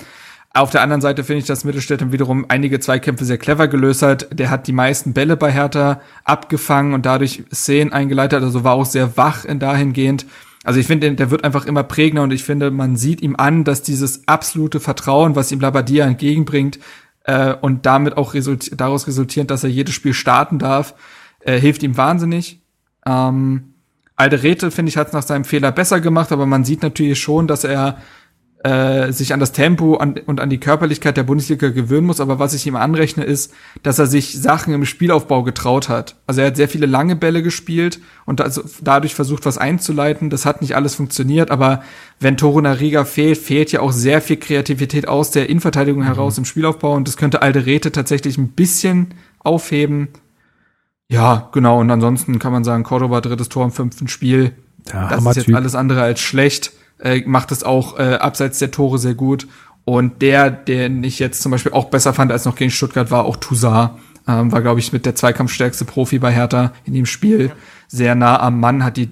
auf 0.53 0.71
der 0.71 0.83
anderen 0.83 1.01
Seite 1.01 1.23
finde 1.23 1.39
ich, 1.39 1.47
dass 1.47 1.63
Mittelstädt 1.63 2.11
wiederum 2.11 2.47
einige 2.49 2.81
Zweikämpfe 2.81 3.25
sehr 3.25 3.39
clever 3.39 3.69
gelöst 3.69 4.03
hat. 4.03 4.27
Der 4.37 4.51
hat 4.51 4.67
die 4.67 4.73
meisten 4.73 5.13
Bälle 5.13 5.37
bei 5.37 5.53
Hertha 5.53 6.01
abgefangen 6.25 6.95
und 6.95 7.07
dadurch 7.07 7.45
Szenen 7.55 7.93
eingeleitet. 7.93 8.43
Also 8.43 8.65
war 8.65 8.75
auch 8.75 8.87
sehr 8.87 9.17
wach 9.17 9.45
in 9.45 9.61
dahingehend. 9.61 10.27
Also 10.65 10.81
ich 10.81 10.89
finde, 10.89 11.13
der 11.13 11.31
wird 11.31 11.45
einfach 11.45 11.67
immer 11.67 11.85
prägender 11.85 12.25
und 12.25 12.33
ich 12.33 12.43
finde, 12.43 12.73
man 12.73 12.97
sieht 12.97 13.23
ihm 13.23 13.37
an, 13.37 13.63
dass 13.63 13.83
dieses 13.83 14.27
absolute 14.27 14.81
Vertrauen, 14.81 15.37
was 15.37 15.53
ihm 15.53 15.61
Labadia 15.61 16.05
entgegenbringt 16.05 16.81
äh, 17.25 17.55
und 17.55 17.87
damit 17.87 18.17
auch 18.17 18.35
resulti 18.35 18.77
daraus 18.77 19.07
resultierend, 19.07 19.51
dass 19.53 19.63
er 19.63 19.71
jedes 19.71 19.95
Spiel 19.95 20.13
starten 20.13 20.59
darf, 20.59 20.95
äh, 21.41 21.59
hilft 21.59 21.85
ihm 21.85 21.97
wahnsinnig. 21.97 22.61
Ähm, 23.07 23.70
Alderete, 24.21 24.71
finde 24.71 24.91
ich, 24.91 24.97
hat 24.97 25.09
es 25.09 25.13
nach 25.13 25.23
seinem 25.23 25.45
Fehler 25.45 25.73
besser 25.73 26.01
gemacht, 26.01 26.31
aber 26.31 26.47
man 26.47 26.65
sieht 26.65 26.83
natürlich 26.83 27.19
schon, 27.19 27.47
dass 27.47 27.65
er 27.65 27.99
äh, 28.63 29.11
sich 29.13 29.33
an 29.33 29.41
das 29.41 29.53
Tempo 29.53 29.97
an, 29.97 30.19
und 30.27 30.39
an 30.39 30.51
die 30.51 30.61
Körperlichkeit 30.61 31.17
der 31.17 31.23
Bundesliga 31.23 31.71
gewöhnen 31.71 32.07
muss. 32.07 32.21
Aber 32.21 32.39
was 32.39 32.53
ich 32.53 32.67
ihm 32.67 32.77
anrechne, 32.77 33.25
ist, 33.25 33.55
dass 33.83 33.99
er 33.99 34.07
sich 34.07 34.39
Sachen 34.39 34.75
im 34.75 34.85
Spielaufbau 34.85 35.43
getraut 35.43 35.89
hat. 35.89 36.17
Also 36.27 36.43
er 36.43 36.49
hat 36.49 36.57
sehr 36.57 36.69
viele 36.69 36.85
lange 36.85 37.17
Bälle 37.17 37.43
gespielt 37.43 38.01
und 38.27 38.43
also 38.43 38.63
dadurch 38.83 39.15
versucht, 39.15 39.47
was 39.47 39.57
einzuleiten. 39.57 40.29
Das 40.29 40.45
hat 40.45 40.61
nicht 40.61 40.77
alles 40.77 40.95
funktioniert, 40.95 41.51
aber 41.51 41.83
wenn 42.19 42.37
Toro 42.37 42.61
Nariga 42.61 43.07
fehlt, 43.07 43.39
fehlt 43.39 43.73
ja 43.73 43.81
auch 43.81 43.93
sehr 43.93 44.21
viel 44.21 44.37
Kreativität 44.37 45.09
aus 45.09 45.31
der 45.31 45.49
Innenverteidigung 45.49 46.03
mhm. 46.03 46.07
heraus 46.07 46.37
im 46.37 46.45
Spielaufbau 46.45 46.95
und 46.95 47.09
das 47.09 47.17
könnte 47.17 47.41
Alderete 47.41 47.93
tatsächlich 47.93 48.37
ein 48.37 48.49
bisschen 48.49 49.15
aufheben. 49.39 50.09
Ja, 51.11 51.49
genau. 51.53 51.81
Und 51.81 51.91
ansonsten 51.91 52.39
kann 52.39 52.53
man 52.53 52.63
sagen, 52.63 52.85
Cordoba 52.85 53.21
drittes 53.21 53.49
Tor 53.49 53.65
im 53.65 53.73
fünften 53.73 54.07
Spiel. 54.07 54.53
Ja, 54.93 55.09
das 55.09 55.25
ist 55.25 55.49
jetzt 55.49 55.55
alles 55.55 55.75
andere 55.75 56.03
als 56.03 56.21
schlecht. 56.21 56.73
Äh, 57.01 57.23
macht 57.27 57.51
es 57.51 57.65
auch 57.65 57.99
äh, 57.99 58.15
abseits 58.15 58.61
der 58.61 58.71
Tore 58.71 58.99
sehr 58.99 59.15
gut. 59.15 59.49
Und 59.85 60.23
der, 60.23 60.51
den 60.51 61.03
ich 61.03 61.19
jetzt 61.19 61.43
zum 61.43 61.51
Beispiel 61.51 61.73
auch 61.73 61.87
besser 61.87 62.15
fand 62.15 62.31
als 62.31 62.45
noch 62.45 62.55
gegen 62.55 62.71
Stuttgart, 62.71 63.11
war 63.11 63.25
auch 63.25 63.37
Toussaint. 63.37 63.91
Ähm, 64.29 64.53
war, 64.53 64.63
glaube 64.63 64.79
ich, 64.79 64.93
mit 64.93 65.05
der 65.05 65.17
zweikampfstärkste 65.17 65.85
Profi 65.85 66.21
bei 66.21 66.33
Hertha 66.33 66.73
in 66.85 66.95
dem 66.95 67.07
Spiel. 67.07 67.51
Sehr 67.89 68.15
nah 68.15 68.39
am 68.39 68.61
Mann, 68.61 68.85
hat 68.85 68.97
die, 68.97 69.09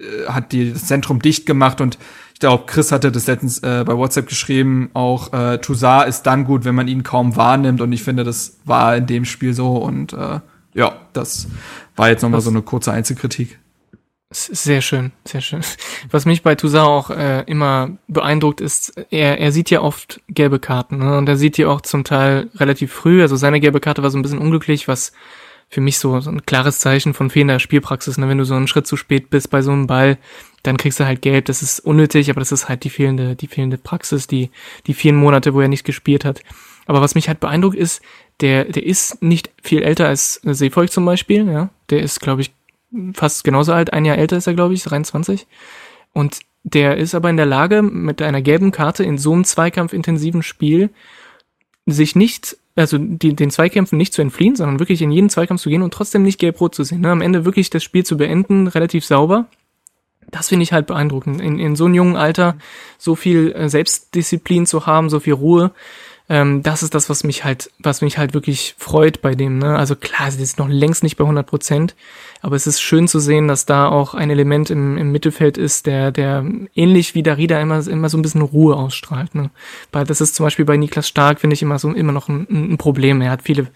äh, 0.00 0.26
hat 0.26 0.50
die 0.50 0.72
das 0.72 0.86
Zentrum 0.86 1.22
dicht 1.22 1.46
gemacht 1.46 1.80
und 1.80 1.98
ich 2.34 2.40
glaube, 2.40 2.64
Chris 2.66 2.90
hatte 2.90 3.12
das 3.12 3.28
letztens 3.28 3.60
äh, 3.60 3.84
bei 3.86 3.96
WhatsApp 3.96 4.26
geschrieben, 4.26 4.90
auch 4.94 5.32
äh, 5.32 5.58
Toussaint 5.58 6.08
ist 6.08 6.22
dann 6.22 6.44
gut, 6.44 6.64
wenn 6.64 6.74
man 6.74 6.88
ihn 6.88 7.04
kaum 7.04 7.36
wahrnimmt 7.36 7.80
und 7.80 7.92
ich 7.92 8.02
finde, 8.02 8.24
das 8.24 8.56
war 8.64 8.96
in 8.96 9.06
dem 9.06 9.24
Spiel 9.24 9.54
so 9.54 9.76
und 9.76 10.12
äh, 10.14 10.40
ja, 10.74 11.00
das 11.12 11.48
war 11.96 12.08
jetzt 12.08 12.22
nochmal 12.22 12.40
so 12.40 12.50
eine 12.50 12.62
kurze 12.62 12.92
Einzelkritik. 12.92 13.58
Sehr 14.34 14.80
schön, 14.80 15.12
sehr 15.26 15.42
schön. 15.42 15.60
Was 16.10 16.24
mich 16.24 16.42
bei 16.42 16.54
Toussaint 16.54 16.88
auch 16.88 17.10
äh, 17.10 17.42
immer 17.42 17.90
beeindruckt 18.08 18.62
ist, 18.62 18.94
er, 19.10 19.38
er 19.38 19.52
sieht 19.52 19.68
ja 19.68 19.82
oft 19.82 20.20
gelbe 20.28 20.58
Karten 20.58 20.98
ne? 20.98 21.18
und 21.18 21.28
er 21.28 21.36
sieht 21.36 21.58
die 21.58 21.66
auch 21.66 21.82
zum 21.82 22.04
Teil 22.04 22.48
relativ 22.56 22.92
früh. 22.92 23.20
Also 23.20 23.36
seine 23.36 23.60
gelbe 23.60 23.80
Karte 23.80 24.02
war 24.02 24.10
so 24.10 24.18
ein 24.18 24.22
bisschen 24.22 24.38
unglücklich, 24.38 24.88
was 24.88 25.12
für 25.68 25.82
mich 25.82 25.98
so, 25.98 26.20
so 26.20 26.30
ein 26.30 26.46
klares 26.46 26.78
Zeichen 26.78 27.12
von 27.12 27.28
fehlender 27.28 27.58
Spielpraxis. 27.58 28.16
Ne? 28.16 28.28
Wenn 28.28 28.38
du 28.38 28.44
so 28.44 28.54
einen 28.54 28.68
Schritt 28.68 28.86
zu 28.86 28.96
spät 28.96 29.28
bist 29.28 29.50
bei 29.50 29.60
so 29.60 29.72
einem 29.72 29.86
Ball, 29.86 30.16
dann 30.62 30.76
kriegst 30.78 31.00
du 31.00 31.04
halt 31.04 31.20
gelb. 31.20 31.44
Das 31.46 31.62
ist 31.62 31.80
unnötig, 31.80 32.30
aber 32.30 32.40
das 32.40 32.52
ist 32.52 32.68
halt 32.68 32.84
die 32.84 32.90
fehlende, 32.90 33.36
die 33.36 33.48
fehlende 33.48 33.78
Praxis, 33.78 34.26
die, 34.26 34.50
die 34.86 34.94
vielen 34.94 35.16
Monate, 35.16 35.52
wo 35.52 35.60
er 35.60 35.68
nicht 35.68 35.84
gespielt 35.84 36.24
hat. 36.24 36.42
Aber 36.86 37.00
was 37.00 37.14
mich 37.14 37.28
halt 37.28 37.40
beeindruckt 37.40 37.76
ist, 37.76 38.02
der, 38.40 38.64
der 38.64 38.84
ist 38.84 39.22
nicht 39.22 39.50
viel 39.62 39.82
älter 39.82 40.08
als 40.08 40.40
Seevolk 40.42 40.90
zum 40.90 41.04
Beispiel, 41.04 41.46
ja. 41.50 41.70
Der 41.90 42.00
ist, 42.00 42.20
glaube 42.20 42.42
ich, 42.42 42.52
fast 43.14 43.44
genauso 43.44 43.72
alt, 43.72 43.92
ein 43.92 44.04
Jahr 44.04 44.18
älter 44.18 44.36
ist 44.36 44.46
er, 44.46 44.54
glaube 44.54 44.74
ich, 44.74 44.82
23. 44.82 45.46
Und 46.12 46.40
der 46.64 46.96
ist 46.96 47.14
aber 47.14 47.30
in 47.30 47.36
der 47.36 47.46
Lage, 47.46 47.82
mit 47.82 48.22
einer 48.22 48.42
gelben 48.42 48.70
Karte 48.70 49.04
in 49.04 49.18
so 49.18 49.32
einem 49.32 49.44
zweikampfintensiven 49.44 50.42
Spiel 50.42 50.90
sich 51.86 52.14
nicht, 52.14 52.56
also 52.76 52.98
die, 52.98 53.34
den 53.34 53.50
Zweikämpfen 53.50 53.98
nicht 53.98 54.12
zu 54.12 54.22
entfliehen, 54.22 54.54
sondern 54.54 54.78
wirklich 54.78 55.02
in 55.02 55.10
jeden 55.10 55.30
Zweikampf 55.30 55.62
zu 55.62 55.70
gehen 55.70 55.82
und 55.82 55.92
trotzdem 55.92 56.22
nicht 56.22 56.38
gelb-rot 56.38 56.74
zu 56.74 56.84
sehen. 56.84 57.00
Ne? 57.00 57.10
Am 57.10 57.20
Ende 57.20 57.44
wirklich 57.44 57.70
das 57.70 57.82
Spiel 57.82 58.04
zu 58.04 58.16
beenden, 58.16 58.68
relativ 58.68 59.04
sauber. 59.04 59.46
Das 60.30 60.48
finde 60.48 60.62
ich 60.62 60.72
halt 60.72 60.86
beeindruckend. 60.86 61.40
In, 61.40 61.58
in 61.58 61.74
so 61.74 61.86
einem 61.86 61.94
jungen 61.94 62.16
Alter 62.16 62.56
so 62.96 63.16
viel 63.16 63.52
äh, 63.52 63.68
Selbstdisziplin 63.68 64.66
zu 64.66 64.86
haben, 64.86 65.10
so 65.10 65.18
viel 65.18 65.34
Ruhe 65.34 65.72
ähm, 66.32 66.62
das 66.62 66.82
ist 66.82 66.94
das, 66.94 67.10
was 67.10 67.24
mich 67.24 67.44
halt, 67.44 67.70
was 67.78 68.00
mich 68.00 68.16
halt 68.16 68.32
wirklich 68.32 68.74
freut 68.78 69.20
bei 69.20 69.34
dem. 69.34 69.58
Ne? 69.58 69.76
Also 69.76 69.94
klar, 69.94 70.30
sie 70.30 70.42
ist 70.42 70.58
noch 70.58 70.66
längst 70.66 71.02
nicht 71.02 71.18
bei 71.18 71.24
100 71.24 71.46
Prozent, 71.46 71.94
aber 72.40 72.56
es 72.56 72.66
ist 72.66 72.80
schön 72.80 73.06
zu 73.06 73.20
sehen, 73.20 73.48
dass 73.48 73.66
da 73.66 73.88
auch 73.88 74.14
ein 74.14 74.30
Element 74.30 74.70
im, 74.70 74.96
im 74.96 75.12
Mittelfeld 75.12 75.58
ist, 75.58 75.84
der, 75.84 76.10
der 76.10 76.42
ähnlich 76.74 77.14
wie 77.14 77.22
Darida 77.22 77.60
immer, 77.60 77.86
immer 77.86 78.08
so 78.08 78.16
ein 78.16 78.22
bisschen 78.22 78.40
Ruhe 78.40 78.76
ausstrahlt. 78.76 79.34
Ne? 79.34 79.50
Weil 79.92 80.06
das 80.06 80.22
ist 80.22 80.34
zum 80.34 80.46
Beispiel 80.46 80.64
bei 80.64 80.78
Niklas 80.78 81.06
Stark, 81.06 81.38
finde 81.38 81.52
ich, 81.52 81.60
immer 81.60 81.78
so 81.78 81.92
immer 81.92 82.12
noch 82.12 82.30
ein, 82.30 82.46
ein 82.48 82.78
Problem. 82.78 83.20
Er 83.20 83.30
hat 83.30 83.42
viele 83.42 83.68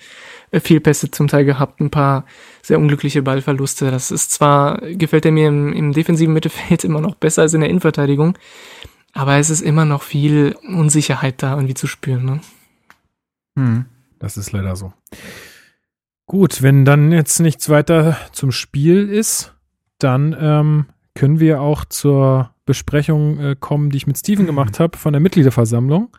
äh, 0.51 0.59
Fehlpässe 0.59 1.11
zum 1.11 1.29
Teil 1.29 1.45
gehabt, 1.45 1.81
ein 1.81 1.91
paar 1.91 2.25
sehr 2.63 2.79
unglückliche 2.79 3.21
Ballverluste. 3.21 3.91
Das 3.91 4.11
ist 4.11 4.33
zwar, 4.33 4.79
gefällt 4.79 5.27
er 5.27 5.33
mir 5.33 5.49
im, 5.49 5.75
im 5.75 5.93
defensiven 5.93 6.33
Mittelfeld 6.33 6.85
immer 6.85 7.03
noch 7.03 7.17
besser 7.17 7.43
als 7.43 7.53
in 7.53 7.61
der 7.61 7.69
Innenverteidigung, 7.69 8.39
aber 9.17 9.39
es 9.39 9.49
ist 9.49 9.63
immer 9.63 9.87
noch 9.87 10.03
viel 10.03 10.55
Unsicherheit 10.69 11.43
da 11.43 11.55
irgendwie 11.55 11.75
zu 11.75 11.87
spüren. 11.87 12.25
Ne? 12.25 12.41
Hm. 13.57 13.85
Das 14.19 14.37
ist 14.37 14.53
leider 14.53 14.77
so. 14.77 14.93
Gut, 16.27 16.63
wenn 16.63 16.85
dann 16.85 17.13
jetzt 17.13 17.41
nichts 17.41 17.71
weiter 17.71 18.19
zum 18.33 18.53
Spiel 18.53 19.09
ist, 19.09 19.55
dann 19.99 20.37
ähm, 20.39 20.87
können 21.15 21.41
wir 21.41 21.63
auch 21.63 21.87
zur 21.87 22.51
Besprechung 22.67 23.39
äh, 23.39 23.57
kommen, 23.59 23.89
die 23.89 23.97
ich 23.97 24.07
mit 24.07 24.19
Steven 24.19 24.45
gemacht 24.47 24.81
habe 24.81 24.99
von 24.99 25.15
der 25.15 25.21
Mitgliederversammlung. 25.21 26.15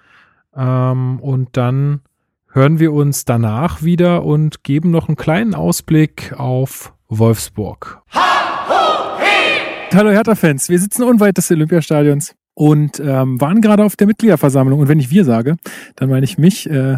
Ähm, 0.55 1.19
und 1.19 1.55
dann 1.55 2.01
hören 2.51 2.79
wir 2.79 2.93
uns 2.93 3.25
danach 3.25 3.83
wieder 3.83 4.23
und 4.23 4.63
geben 4.63 4.89
noch 4.89 5.07
einen 5.07 5.17
kleinen 5.17 5.53
Ausblick 5.53 6.33
auf 6.35 6.93
Wolfsburg. 7.09 8.01
Ha, 8.15 8.69
ho, 8.69 9.19
hey! 9.19 9.91
hallo 9.93 10.09
Hertha-Fans. 10.09 10.69
Wir 10.69 10.79
sitzen 10.79 11.03
unweit 11.03 11.37
des 11.37 11.51
Olympiastadions 11.51 12.36
und 12.57 12.99
ähm, 12.99 13.39
waren 13.39 13.61
gerade 13.61 13.83
auf 13.83 13.95
der 13.95 14.07
Mitgliederversammlung. 14.07 14.79
Und 14.79 14.87
wenn 14.87 14.99
ich 14.99 15.11
wir 15.11 15.25
sage, 15.25 15.57
dann 15.95 16.09
meine 16.09 16.23
ich 16.23 16.39
mich 16.39 16.67
äh, 16.67 16.97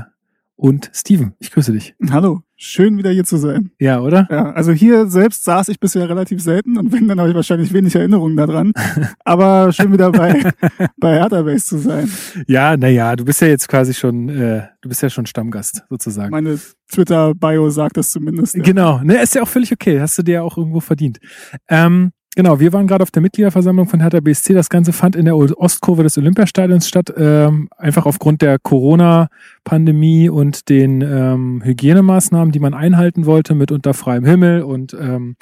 und 0.56 0.90
Steven. 0.94 1.34
Ich 1.40 1.52
grüße 1.52 1.74
dich. 1.74 1.96
Hallo. 2.12 2.44
Schön 2.56 2.98
wieder 2.98 3.10
hier 3.12 3.26
zu 3.26 3.36
sein. 3.36 3.72
Ja, 3.78 4.00
oder? 4.00 4.26
Ja, 4.32 4.52
also 4.52 4.72
hier 4.72 5.08
selbst 5.08 5.44
saß 5.44 5.68
ich 5.68 5.82
bisher 5.82 6.08
relativ 6.08 6.42
selten 6.42 6.78
und 6.78 6.94
wenn, 6.94 7.10
dann 7.10 7.20
habe 7.20 7.30
ich 7.30 7.36
wahrscheinlich 7.36 7.74
wenig 7.74 7.94
Erinnerungen 7.94 8.38
daran. 8.38 8.72
Aber 9.26 9.74
schön 9.74 9.92
wieder 9.92 10.14
bei, 10.14 10.50
bei 10.98 11.16
Hertha 11.16 11.42
Base 11.42 11.66
zu 11.66 11.78
sein. 11.78 12.10
Ja, 12.48 12.78
naja, 12.78 13.18
du 13.18 13.26
bist 13.26 13.42
ja 13.42 13.50
jetzt 13.50 13.68
quasi 13.68 13.94
schon, 13.94 14.30
äh, 14.30 14.64
du 14.80 14.88
bist 14.88 15.02
ja 15.02 15.10
schon 15.10 15.26
Stammgast 15.26 15.84
sozusagen. 15.90 16.32
Meine 16.32 16.58
Twitter-Bio 16.90 17.70
sagt 17.70 17.98
das 17.98 18.12
zumindest. 18.12 18.56
Ja. 18.56 18.64
Genau, 18.64 19.00
ne, 19.04 19.22
ist 19.22 19.36
ja 19.36 19.42
auch 19.42 19.48
völlig 19.50 19.74
okay. 19.74 20.00
Hast 20.00 20.18
du 20.18 20.24
dir 20.24 20.42
auch 20.42 20.58
irgendwo 20.58 20.80
verdient. 20.80 21.20
Ähm, 21.68 22.12
Genau, 22.40 22.58
wir 22.58 22.72
waren 22.72 22.88
gerade 22.88 23.02
auf 23.02 23.12
der 23.12 23.22
Mitgliederversammlung 23.22 23.90
von 23.90 24.00
Hertha 24.00 24.22
BSC. 24.22 24.54
Das 24.54 24.70
Ganze 24.70 24.94
fand 24.94 25.18
in 25.18 25.26
der 25.26 25.36
Ostkurve 25.36 26.04
des 26.04 26.18
Olympiastadions 26.18 26.88
statt, 26.88 27.14
ähm, 27.18 27.68
einfach 27.76 28.06
aufgrund 28.06 28.42
der 28.42 28.60
Corona-Pandemie 28.60 30.30
und 30.30 30.70
den 30.70 31.02
ähm, 31.02 31.62
Hygienemaßnahmen, 31.66 32.54
die 32.54 32.62
man 32.62 32.74
einhalten 32.74 33.26
wollte, 33.26 33.56
mit 33.56 33.74
unter 33.74 33.94
freiem 33.94 34.24
Himmel. 34.24 34.62
Und 34.62 34.94
ähm, 34.94 35.36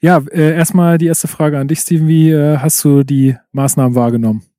ja, 0.00 0.22
äh, 0.30 0.54
erstmal 0.54 0.96
die 0.96 1.06
erste 1.06 1.26
Frage 1.26 1.58
an 1.58 1.66
dich, 1.66 1.80
Steven. 1.80 2.06
Wie 2.06 2.30
äh, 2.30 2.58
hast 2.58 2.84
du 2.84 3.02
die 3.02 3.34
Maßnahmen 3.50 3.96
wahrgenommen? 3.96 4.53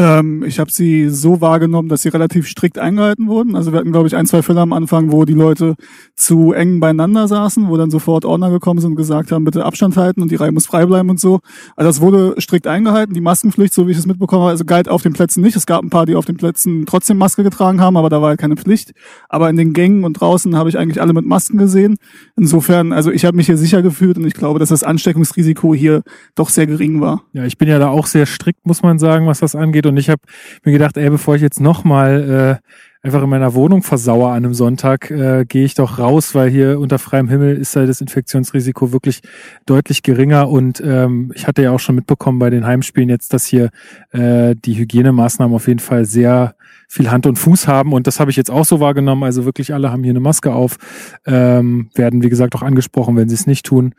Ähm, 0.00 0.42
ich 0.44 0.58
habe 0.58 0.70
sie 0.70 1.10
so 1.10 1.42
wahrgenommen, 1.42 1.90
dass 1.90 2.00
sie 2.00 2.08
relativ 2.08 2.48
strikt 2.48 2.78
eingehalten 2.78 3.28
wurden. 3.28 3.54
Also 3.54 3.72
wir 3.72 3.80
hatten, 3.80 3.92
glaube 3.92 4.08
ich, 4.08 4.16
ein, 4.16 4.24
zwei 4.24 4.40
Fälle 4.40 4.62
am 4.62 4.72
Anfang, 4.72 5.12
wo 5.12 5.26
die 5.26 5.34
Leute 5.34 5.74
zu 6.14 6.52
eng 6.52 6.80
beieinander 6.80 7.28
saßen, 7.28 7.68
wo 7.68 7.76
dann 7.76 7.90
sofort 7.90 8.24
Ordner 8.24 8.50
gekommen 8.50 8.80
sind 8.80 8.92
und 8.92 8.96
gesagt 8.96 9.30
haben, 9.30 9.44
bitte 9.44 9.62
Abstand 9.62 9.98
halten 9.98 10.22
und 10.22 10.30
die 10.30 10.36
Reihe 10.36 10.52
muss 10.52 10.64
frei 10.66 10.86
bleiben 10.86 11.10
und 11.10 11.20
so. 11.20 11.40
Also 11.76 11.90
das 11.90 12.00
wurde 12.00 12.40
strikt 12.40 12.66
eingehalten. 12.66 13.12
Die 13.12 13.20
Maskenpflicht, 13.20 13.74
so 13.74 13.86
wie 13.86 13.90
ich 13.90 13.98
es 13.98 14.06
mitbekommen 14.06 14.40
habe, 14.40 14.52
also 14.52 14.64
galt 14.64 14.88
auf 14.88 15.02
den 15.02 15.12
Plätzen 15.12 15.42
nicht. 15.42 15.54
Es 15.54 15.66
gab 15.66 15.82
ein 15.82 15.90
paar, 15.90 16.06
die 16.06 16.14
auf 16.14 16.24
den 16.24 16.38
Plätzen 16.38 16.86
trotzdem 16.86 17.18
Maske 17.18 17.42
getragen 17.42 17.82
haben, 17.82 17.98
aber 17.98 18.08
da 18.08 18.22
war 18.22 18.30
halt 18.30 18.40
keine 18.40 18.56
Pflicht. 18.56 18.92
Aber 19.28 19.50
in 19.50 19.58
den 19.58 19.74
Gängen 19.74 20.04
und 20.04 20.14
draußen 20.14 20.56
habe 20.56 20.70
ich 20.70 20.78
eigentlich 20.78 21.02
alle 21.02 21.12
mit 21.12 21.26
Masken 21.26 21.58
gesehen. 21.58 21.98
Insofern, 22.38 22.94
also 22.94 23.10
ich 23.10 23.26
habe 23.26 23.36
mich 23.36 23.44
hier 23.44 23.58
sicher 23.58 23.82
gefühlt 23.82 24.16
und 24.16 24.26
ich 24.26 24.32
glaube, 24.32 24.60
dass 24.60 24.70
das 24.70 24.82
Ansteckungsrisiko 24.82 25.74
hier 25.74 26.04
doch 26.34 26.48
sehr 26.48 26.66
gering 26.66 27.02
war. 27.02 27.24
Ja, 27.34 27.44
ich 27.44 27.58
bin 27.58 27.68
ja 27.68 27.78
da 27.78 27.88
auch 27.88 28.06
sehr 28.06 28.24
strikt, 28.24 28.64
muss 28.64 28.82
man 28.82 28.98
sagen, 28.98 29.26
was 29.26 29.40
das 29.40 29.54
angeht 29.54 29.89
und 29.90 29.98
ich 29.98 30.08
habe 30.08 30.22
mir 30.64 30.72
gedacht, 30.72 30.96
ey, 30.96 31.10
bevor 31.10 31.36
ich 31.36 31.42
jetzt 31.42 31.60
nochmal 31.60 32.60
äh, 32.62 33.06
einfach 33.06 33.22
in 33.22 33.30
meiner 33.30 33.54
Wohnung 33.54 33.82
versauere 33.82 34.30
an 34.30 34.44
einem 34.44 34.54
Sonntag, 34.54 35.10
äh, 35.10 35.44
gehe 35.46 35.64
ich 35.64 35.74
doch 35.74 35.98
raus, 35.98 36.34
weil 36.34 36.50
hier 36.50 36.78
unter 36.78 36.98
freiem 36.98 37.28
Himmel 37.28 37.56
ist 37.56 37.74
ja 37.74 37.86
das 37.86 38.00
Infektionsrisiko 38.00 38.92
wirklich 38.92 39.20
deutlich 39.66 40.02
geringer. 40.02 40.48
Und 40.48 40.82
ähm, 40.84 41.32
ich 41.34 41.46
hatte 41.46 41.62
ja 41.62 41.70
auch 41.70 41.80
schon 41.80 41.94
mitbekommen 41.94 42.38
bei 42.38 42.50
den 42.50 42.66
Heimspielen 42.66 43.08
jetzt, 43.08 43.32
dass 43.32 43.46
hier 43.46 43.70
äh, 44.10 44.54
die 44.54 44.76
Hygienemaßnahmen 44.76 45.54
auf 45.54 45.66
jeden 45.66 45.80
Fall 45.80 46.04
sehr 46.04 46.54
viel 46.88 47.10
Hand 47.10 47.26
und 47.26 47.36
Fuß 47.36 47.68
haben. 47.68 47.92
Und 47.92 48.06
das 48.06 48.20
habe 48.20 48.30
ich 48.30 48.36
jetzt 48.36 48.50
auch 48.50 48.64
so 48.64 48.80
wahrgenommen. 48.80 49.22
Also 49.22 49.44
wirklich 49.44 49.72
alle 49.72 49.90
haben 49.90 50.02
hier 50.02 50.10
eine 50.10 50.20
Maske 50.20 50.52
auf, 50.52 50.76
ähm, 51.24 51.90
werden, 51.94 52.22
wie 52.22 52.28
gesagt, 52.28 52.54
auch 52.54 52.62
angesprochen, 52.62 53.16
wenn 53.16 53.28
sie 53.28 53.34
es 53.34 53.46
nicht 53.46 53.64
tun. 53.64 53.94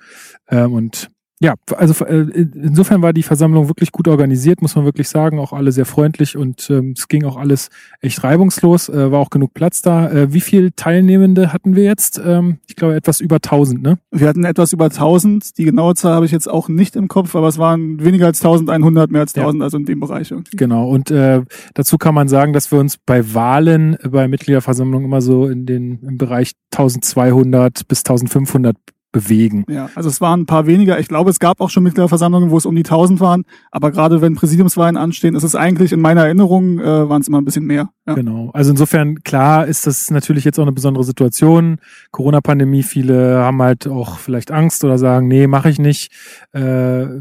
Ähm, 0.49 0.73
und 0.73 1.09
ja, 1.43 1.55
also 1.75 2.05
äh, 2.05 2.19
insofern 2.53 3.01
war 3.01 3.13
die 3.13 3.23
Versammlung 3.23 3.67
wirklich 3.67 3.91
gut 3.91 4.07
organisiert, 4.07 4.61
muss 4.61 4.75
man 4.75 4.85
wirklich 4.85 5.09
sagen, 5.09 5.39
auch 5.39 5.53
alle 5.53 5.71
sehr 5.71 5.85
freundlich 5.85 6.37
und 6.37 6.69
ähm, 6.69 6.93
es 6.95 7.07
ging 7.07 7.25
auch 7.25 7.35
alles 7.35 7.69
echt 7.99 8.23
reibungslos, 8.23 8.89
äh, 8.89 9.11
war 9.11 9.19
auch 9.19 9.31
genug 9.31 9.55
Platz 9.55 9.81
da. 9.81 10.11
Äh, 10.11 10.33
wie 10.33 10.39
viele 10.39 10.75
Teilnehmende 10.75 11.51
hatten 11.51 11.75
wir 11.75 11.83
jetzt? 11.83 12.21
Ähm, 12.23 12.59
ich 12.67 12.75
glaube 12.75 12.95
etwas 12.95 13.21
über 13.21 13.37
1000, 13.37 13.81
ne? 13.81 13.97
Wir 14.11 14.27
hatten 14.27 14.45
etwas 14.45 14.71
über 14.71 14.85
1000, 14.85 15.57
die 15.57 15.65
genaue 15.65 15.95
Zahl 15.95 16.13
habe 16.13 16.27
ich 16.27 16.31
jetzt 16.31 16.47
auch 16.47 16.69
nicht 16.69 16.95
im 16.95 17.07
Kopf, 17.07 17.35
aber 17.35 17.47
es 17.47 17.57
waren 17.57 18.03
weniger 18.05 18.27
als 18.27 18.45
1100, 18.45 19.09
mehr 19.09 19.21
als 19.21 19.35
1000, 19.35 19.61
ja. 19.61 19.63
also 19.63 19.77
in 19.77 19.85
dem 19.85 19.99
Bereich. 19.99 20.29
Irgendwie. 20.29 20.55
Genau, 20.55 20.89
und 20.89 21.09
äh, 21.09 21.41
dazu 21.73 21.97
kann 21.97 22.13
man 22.13 22.27
sagen, 22.27 22.53
dass 22.53 22.71
wir 22.71 22.79
uns 22.79 22.97
bei 23.03 23.33
Wahlen, 23.33 23.97
bei 24.07 24.27
Mitgliederversammlungen 24.27 25.05
immer 25.05 25.21
so 25.21 25.47
in 25.47 25.65
den 25.65 26.03
im 26.03 26.19
Bereich 26.19 26.51
1200 26.71 27.87
bis 27.87 28.01
1500 28.01 28.75
bewegen. 29.11 29.65
Ja, 29.69 29.89
also 29.95 30.09
es 30.09 30.21
waren 30.21 30.41
ein 30.41 30.45
paar 30.45 30.67
weniger. 30.67 30.99
Ich 30.99 31.07
glaube, 31.07 31.29
es 31.29 31.39
gab 31.39 31.59
auch 31.59 31.69
schon 31.69 31.83
Mitgliederversammlungen, 31.83 32.49
wo 32.49 32.57
es 32.57 32.65
um 32.65 32.75
die 32.75 32.83
1000 32.83 33.19
waren. 33.19 33.43
Aber 33.69 33.91
gerade 33.91 34.21
wenn 34.21 34.35
Präsidiumswahlen 34.35 34.97
anstehen, 34.97 35.35
ist 35.35 35.43
es 35.43 35.55
eigentlich 35.55 35.91
in 35.91 35.99
meiner 35.99 36.25
Erinnerung, 36.25 36.79
äh, 36.79 37.09
waren 37.09 37.21
es 37.21 37.27
immer 37.27 37.39
ein 37.41 37.45
bisschen 37.45 37.65
mehr. 37.65 37.89
Ja. 38.07 38.13
Genau. 38.13 38.51
Also 38.53 38.71
insofern, 38.71 39.23
klar 39.23 39.67
ist 39.67 39.85
das 39.85 40.09
natürlich 40.11 40.45
jetzt 40.45 40.59
auch 40.59 40.63
eine 40.63 40.71
besondere 40.71 41.03
Situation. 41.03 41.77
Corona-Pandemie, 42.11 42.83
viele 42.83 43.39
haben 43.39 43.61
halt 43.61 43.87
auch 43.87 44.17
vielleicht 44.17 44.51
Angst 44.51 44.83
oder 44.83 44.97
sagen, 44.97 45.27
nee, 45.27 45.47
mache 45.47 45.69
ich 45.69 45.79
nicht. 45.79 46.11
Äh, 46.53 47.19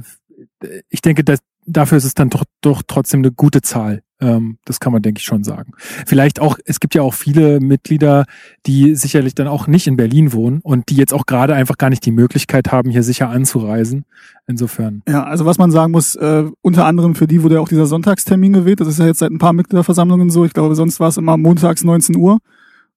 ich 0.88 1.03
denke, 1.03 1.24
dass 1.24 1.41
dafür 1.66 1.99
ist 1.99 2.05
es 2.05 2.14
dann 2.14 2.30
doch, 2.30 2.45
doch 2.61 2.82
trotzdem 2.86 3.20
eine 3.20 3.32
gute 3.32 3.62
Zahl. 3.62 4.03
Ähm, 4.21 4.59
das 4.64 4.81
kann 4.81 4.93
man, 4.93 5.03
denke 5.03 5.18
ich, 5.18 5.25
schon 5.25 5.45
sagen. 5.45 5.73
Vielleicht 6.07 6.41
auch, 6.41 6.59
es 6.64 6.81
gibt 6.81 6.95
ja 6.95 7.03
auch 7.03 7.14
viele 7.14 7.61
Mitglieder, 7.61 8.27
die 8.66 8.95
sicherlich 8.95 9.35
dann 9.35 9.49
auch 9.49 9.66
nicht 9.66 9.87
in 9.87 9.97
Berlin 9.97 10.33
wohnen 10.33 10.61
und 10.62 10.89
die 10.91 10.97
jetzt 10.97 11.14
auch 11.14 11.27
gerade 11.27 11.55
einfach 11.55 11.79
gar 11.79 11.91
nicht 11.91 12.05
die 12.05 12.12
Möglichkeit 12.12 12.71
haben, 12.73 12.91
hier 12.91 13.03
sicher 13.03 13.31
anzureisen. 13.31 14.05
Insofern. 14.47 15.03
Ja, 15.09 15.25
also 15.25 15.47
was 15.47 15.59
man 15.59 15.71
sagen 15.71 15.93
muss, 15.93 16.16
äh, 16.16 16.45
unter 16.61 16.85
anderem 16.85 17.14
für 17.14 17.27
die 17.27 17.43
wurde 17.43 17.57
ja 17.57 17.61
auch 17.61 17.68
dieser 17.68 17.87
Sonntagstermin 17.87 18.53
gewählt. 18.53 18.81
Das 18.81 18.89
ist 18.89 18.99
ja 18.99 19.07
jetzt 19.07 19.21
seit 19.21 19.31
ein 19.31 19.39
paar 19.39 19.53
Mitgliederversammlungen 19.53 20.31
so. 20.31 20.45
Ich 20.45 20.53
glaube, 20.53 20.75
sonst 20.75 21.01
war 21.01 21.09
es 21.09 21.16
immer 21.16 21.37
montags 21.37 21.85
19 21.85 22.16
Uhr 22.16 22.39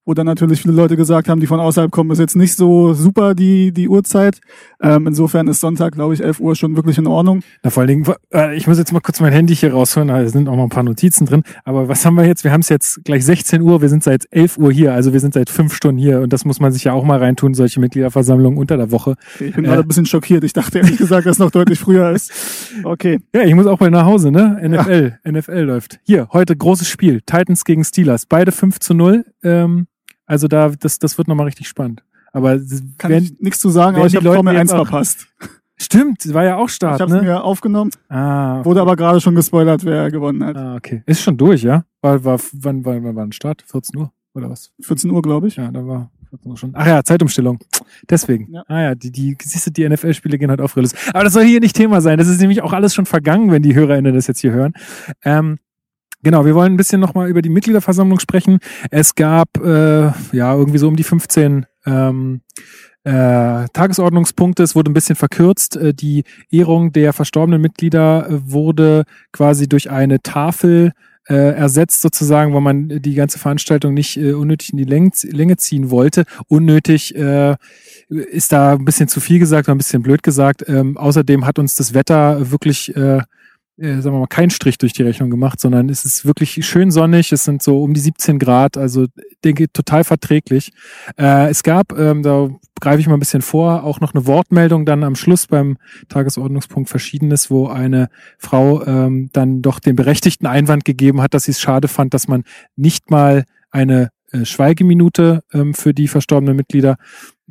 wo 0.06 0.14
dann 0.14 0.26
natürlich 0.26 0.62
viele 0.62 0.74
Leute 0.74 0.98
gesagt 0.98 1.30
haben, 1.30 1.40
die 1.40 1.48
von 1.48 1.60
außerhalb 1.60 1.92
kommen, 1.92 2.12
ist 2.12 2.20
jetzt 2.20 2.36
nicht 2.36 2.56
so 2.56 2.94
super 2.94 3.36
die, 3.36 3.72
die 3.72 3.88
Uhrzeit. 3.88 4.40
Ähm, 4.82 5.08
insofern 5.08 5.48
ist 5.48 5.62
Sonntag, 5.62 5.94
glaube 5.94 6.14
ich, 6.14 6.24
11 6.24 6.40
Uhr 6.40 6.56
schon 6.56 6.76
wirklich 6.76 6.98
in 6.98 7.08
Ordnung. 7.08 7.42
Na, 7.64 7.70
vor 7.70 7.82
allen 7.82 7.88
Dingen, 7.88 8.16
äh, 8.34 8.56
ich 8.56 8.68
muss 8.68 8.78
jetzt 8.78 8.92
mal 8.92 9.00
kurz 9.00 9.22
mein 9.22 9.32
Handy 9.32 9.56
hier 9.56 9.72
rausholen, 9.74 10.10
da 10.10 10.28
sind 10.28 10.50
auch 10.50 10.56
noch 10.56 10.64
ein 10.64 10.70
paar 10.70 10.84
Notizen 10.84 11.26
drin. 11.26 11.44
Aber 11.64 11.88
was 11.88 12.06
haben 12.06 12.16
wir 12.16 12.26
jetzt? 12.26 12.44
Wir 12.44 12.52
haben 12.52 12.62
es 12.62 12.70
jetzt 12.70 13.06
gleich 13.06 13.24
16 13.26 13.62
Uhr, 13.62 13.82
wir 13.82 13.90
sind 13.90 14.04
seit 14.04 14.28
11 14.32 14.58
Uhr 14.58 14.72
hier, 14.72 14.94
also 14.94 15.14
wir 15.14 15.20
sind 15.22 15.34
seit 15.34 15.50
fünf 15.50 15.74
Stunden 15.74 16.00
hier 16.00 16.20
und 16.22 16.34
das 16.34 16.44
muss 16.44 16.60
man 16.60 16.72
sich 16.74 16.84
ja 16.84 16.94
auch 16.94 17.06
mal 17.06 17.20
reintun, 17.20 17.54
solche 17.54 17.80
Mitgliederversammlungen 17.80 18.60
unter 18.60 18.76
der 18.76 18.92
Woche. 18.92 19.16
Okay, 19.36 19.48
ich 19.48 19.56
bin 19.56 19.64
äh, 19.64 19.70
gerade 19.70 19.82
ein 19.84 19.88
bisschen 19.88 20.06
schockiert. 20.06 20.44
Ich 20.44 20.54
dachte 20.54 20.80
ehrlich 20.80 20.98
gesagt, 20.98 21.26
dass 21.26 21.38
es 21.38 21.40
noch 21.40 21.52
deutlich 21.52 21.80
früher 21.80 22.12
ist. 22.12 22.32
Okay. 22.84 23.20
Ja, 23.34 23.44
ich 23.44 23.56
muss 23.56 23.68
auch 23.68 23.80
mal 23.80 23.90
nach 23.90 24.06
Hause, 24.06 24.32
ne? 24.32 24.60
NFL, 24.62 25.18
ja. 25.24 25.32
NFL 25.32 25.60
läuft. 25.60 26.00
Hier, 26.04 26.28
heute 26.34 26.56
großes 26.56 26.90
Spiel. 26.90 27.22
Titans 27.22 27.64
gegen 27.64 27.84
Steelers. 27.84 28.26
Beide 28.26 28.52
5 28.52 28.80
zu 28.80 28.94
0. 28.94 29.26
Ähm, 29.44 29.88
also 30.26 30.48
da, 30.48 30.70
das, 30.70 31.00
das 31.00 31.18
wird 31.18 31.28
nochmal 31.28 31.46
richtig 31.46 31.68
spannend. 31.68 32.04
Aber 32.32 32.60
kann 32.98 33.12
wenn, 33.12 33.24
ich 33.24 33.40
nichts 33.40 33.60
zu 33.60 33.70
sagen, 33.70 33.96
aber 33.96 34.08
ich 34.08 34.16
habe 34.16 34.34
Formel 34.34 34.58
1 34.58 34.72
verpasst. 34.72 35.28
Stimmt, 35.78 36.34
war 36.34 36.44
ja 36.44 36.56
auch 36.58 36.70
Start, 36.70 36.96
Ich 36.96 37.02
habe 37.02 37.12
ne? 37.12 37.22
mir 37.22 37.44
aufgenommen. 37.44 37.92
Ah, 38.08 38.60
okay. 38.60 38.66
Wurde 38.66 38.82
aber 38.82 38.96
gerade 38.96 39.20
schon 39.20 39.36
gespoilert, 39.36 39.84
wer 39.84 40.10
gewonnen 40.12 40.44
hat. 40.44 40.56
Ah, 40.56 40.76
okay. 40.76 41.04
Ist 41.06 41.22
schon 41.22 41.36
durch, 41.36 41.64
ja? 41.64 41.84
War, 42.02 42.24
war, 42.24 42.40
wann, 42.54 42.86
wann, 42.86 43.04
wann 43.04 43.16
war 43.16 43.24
ein 43.24 43.32
Start? 43.32 43.64
14 43.64 44.00
Uhr 44.00 44.12
oder 44.34 44.50
was? 44.50 44.72
14 44.82 45.10
Uhr, 45.10 45.22
glaube 45.22 45.48
ich. 45.48 45.58
Ja, 45.58 45.72
da 45.72 45.86
war 45.86 46.12
14 46.30 46.52
Uhr 46.52 46.58
schon. 46.58 46.72
Ach 46.74 46.88
ja, 46.88 47.04
Zeitumstellung. 47.04 47.60
Deswegen. 48.10 48.52
Ja. 48.52 48.64
Ah 48.68 48.82
ja, 48.82 48.96
die, 48.96 49.12
die, 49.12 49.38
siehst 49.42 49.68
du, 49.68 49.72
die 49.72 49.88
NFL-Spiele 49.88 50.38
gehen 50.38 50.50
halt 50.50 50.62
auf 50.62 50.78
Rilles. 50.78 50.94
Aber 51.14 51.24
das 51.24 51.34
soll 51.34 51.44
hier 51.44 51.60
nicht 51.60 51.76
Thema 51.76 52.02
sein. 52.02 52.18
Das 52.18 52.28
ist 52.28 52.40
nämlich 52.40 52.62
auch 52.62 52.74
alles 52.74 52.94
schon 52.94 53.06
vergangen, 53.06 53.52
wenn 53.52 53.64
die 53.64 53.76
HörerInnen 53.76 54.14
das 54.14 54.28
jetzt 54.28 54.40
hier 54.40 54.52
hören. 54.52 54.74
Ähm, 55.24 55.58
Genau, 56.24 56.46
wir 56.46 56.56
wollen 56.56 56.74
ein 56.74 56.78
bisschen 56.78 57.02
nochmal 57.02 57.30
über 57.30 57.42
die 57.42 57.50
Mitgliederversammlung 57.50 58.20
sprechen. 58.20 58.60
Es 58.90 59.14
gab 59.16 59.58
äh, 59.58 60.12
ja 60.32 60.56
irgendwie 60.56 60.78
so 60.78 60.88
um 60.88 60.96
die 60.96 61.04
15 61.04 61.66
ähm, 61.86 62.42
äh, 63.04 63.66
Tagesordnungspunkte. 63.74 64.64
Es 64.64 64.74
wurde 64.74 64.90
ein 64.90 64.94
bisschen 64.94 65.18
verkürzt. 65.18 65.76
Äh, 65.76 65.94
die 65.94 66.24
Ehrung 66.50 66.94
der 66.94 67.12
verstorbenen 67.12 67.62
Mitglieder 67.62 68.30
äh, 68.30 68.52
wurde 68.52 69.04
quasi 69.34 69.68
durch 69.68 69.92
eine 69.92 70.22
Tafel 70.22 70.94
äh, 71.28 71.56
ersetzt 71.56 72.02
sozusagen, 72.02 72.54
weil 72.54 72.62
man 72.62 73.02
die 73.02 73.16
ganze 73.16 73.40
Veranstaltung 73.40 73.94
nicht 73.94 74.18
äh, 74.18 74.32
unnötig 74.32 74.72
in 74.72 74.78
die 74.78 74.86
Länge, 74.86 75.12
Länge 75.24 75.58
ziehen 75.58 75.90
wollte. 75.90 76.24
Unnötig 76.48 77.16
äh, 77.16 77.56
ist 78.08 78.54
da 78.54 78.74
ein 78.74 78.86
bisschen 78.86 79.10
zu 79.10 79.20
viel 79.20 79.40
gesagt, 79.40 79.68
ein 79.68 79.78
bisschen 79.78 80.04
blöd 80.04 80.24
gesagt. 80.24 80.64
Ähm, 80.70 80.98
außerdem 80.98 81.46
hat 81.46 81.60
uns 81.60 81.76
das 81.76 81.94
Wetter 81.94 82.52
wirklich 82.52 82.96
äh, 82.96 83.22
äh, 83.78 84.02
sagen 84.02 84.16
wir 84.16 84.20
mal, 84.20 84.28
keinen 84.28 84.52
Strich 84.52 84.78
durch 84.78 84.94
die 84.94 85.04
Rechnung 85.04 85.30
gemacht, 85.30 85.60
sondern 85.60 85.90
es 85.90 86.06
ist 86.06 86.26
wirklich 86.26 86.66
schön 86.66 86.92
sonnig. 86.92 87.32
Es 87.32 87.44
sind 87.44 87.64
so 87.64 87.82
um 87.82 87.94
die 87.94 88.00
17 88.00 88.40
Grad, 88.40 88.78
also 88.78 89.08
denke 89.44 89.72
total 89.72 90.04
verträglich. 90.04 90.72
Äh, 91.18 91.50
es 91.50 91.64
gab, 91.64 91.98
ähm, 91.98 92.24
da 92.24 92.50
greife 92.80 93.00
ich 93.00 93.08
mal 93.08 93.16
ein 93.16 93.20
bisschen 93.20 93.42
vor, 93.42 93.84
auch 93.84 94.00
noch 94.00 94.14
eine 94.14 94.28
Wortmeldung 94.28 94.86
dann 94.86 95.04
am 95.04 95.16
Schluss 95.16 95.48
beim 95.48 95.78
Tagesordnungspunkt 96.10 96.90
Verschiedenes, 96.90 97.50
wo 97.50 97.68
eine 97.68 98.10
Frau 98.38 98.86
ähm, 98.86 99.30
dann 99.34 99.62
doch 99.62 99.80
den 99.80 99.96
berechtigten 99.96 100.48
Einwand 100.48 100.86
gegeben 100.86 101.22
hat, 101.22 101.34
dass 101.34 101.46
sie 101.46 101.52
es 101.52 101.62
schade 101.62 101.88
fand, 101.88 102.14
dass 102.14 102.28
man 102.28 102.44
nicht 102.76 103.10
mal 103.10 103.46
eine 103.72 104.10
äh, 104.32 104.46
Schweigeminute 104.46 105.44
ähm, 105.54 105.74
für 105.74 105.94
die 105.94 106.08
verstorbenen 106.08 106.56
Mitglieder 106.56 106.98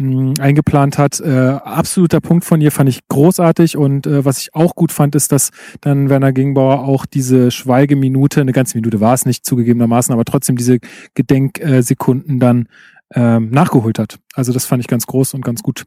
mh, 0.02 0.34
eingeplant 0.40 0.98
hat. 0.98 1.20
Äh, 1.20 1.30
absoluter 1.30 2.20
Punkt 2.20 2.44
von 2.44 2.60
ihr 2.60 2.72
fand 2.72 2.88
ich 2.88 3.00
großartig 3.08 3.76
und 3.76 4.06
äh, 4.06 4.24
was 4.24 4.38
ich 4.38 4.54
auch 4.54 4.74
gut 4.74 4.92
fand, 4.92 5.14
ist, 5.14 5.32
dass 5.32 5.50
dann 5.80 6.08
Werner 6.08 6.32
Gingbauer 6.32 6.84
auch 6.84 7.06
diese 7.06 7.50
Schweigeminute, 7.50 8.40
eine 8.40 8.52
ganze 8.52 8.76
Minute 8.76 9.00
war 9.00 9.14
es 9.14 9.26
nicht 9.26 9.44
zugegebenermaßen, 9.44 10.12
aber 10.12 10.24
trotzdem 10.24 10.56
diese 10.56 10.78
Gedenksekunden 11.14 12.38
dann 12.38 12.66
ähm, 13.14 13.50
nachgeholt 13.50 13.98
hat. 13.98 14.18
Also 14.34 14.52
das 14.52 14.64
fand 14.64 14.80
ich 14.80 14.88
ganz 14.88 15.06
groß 15.06 15.34
und 15.34 15.44
ganz 15.44 15.62
gut. 15.62 15.84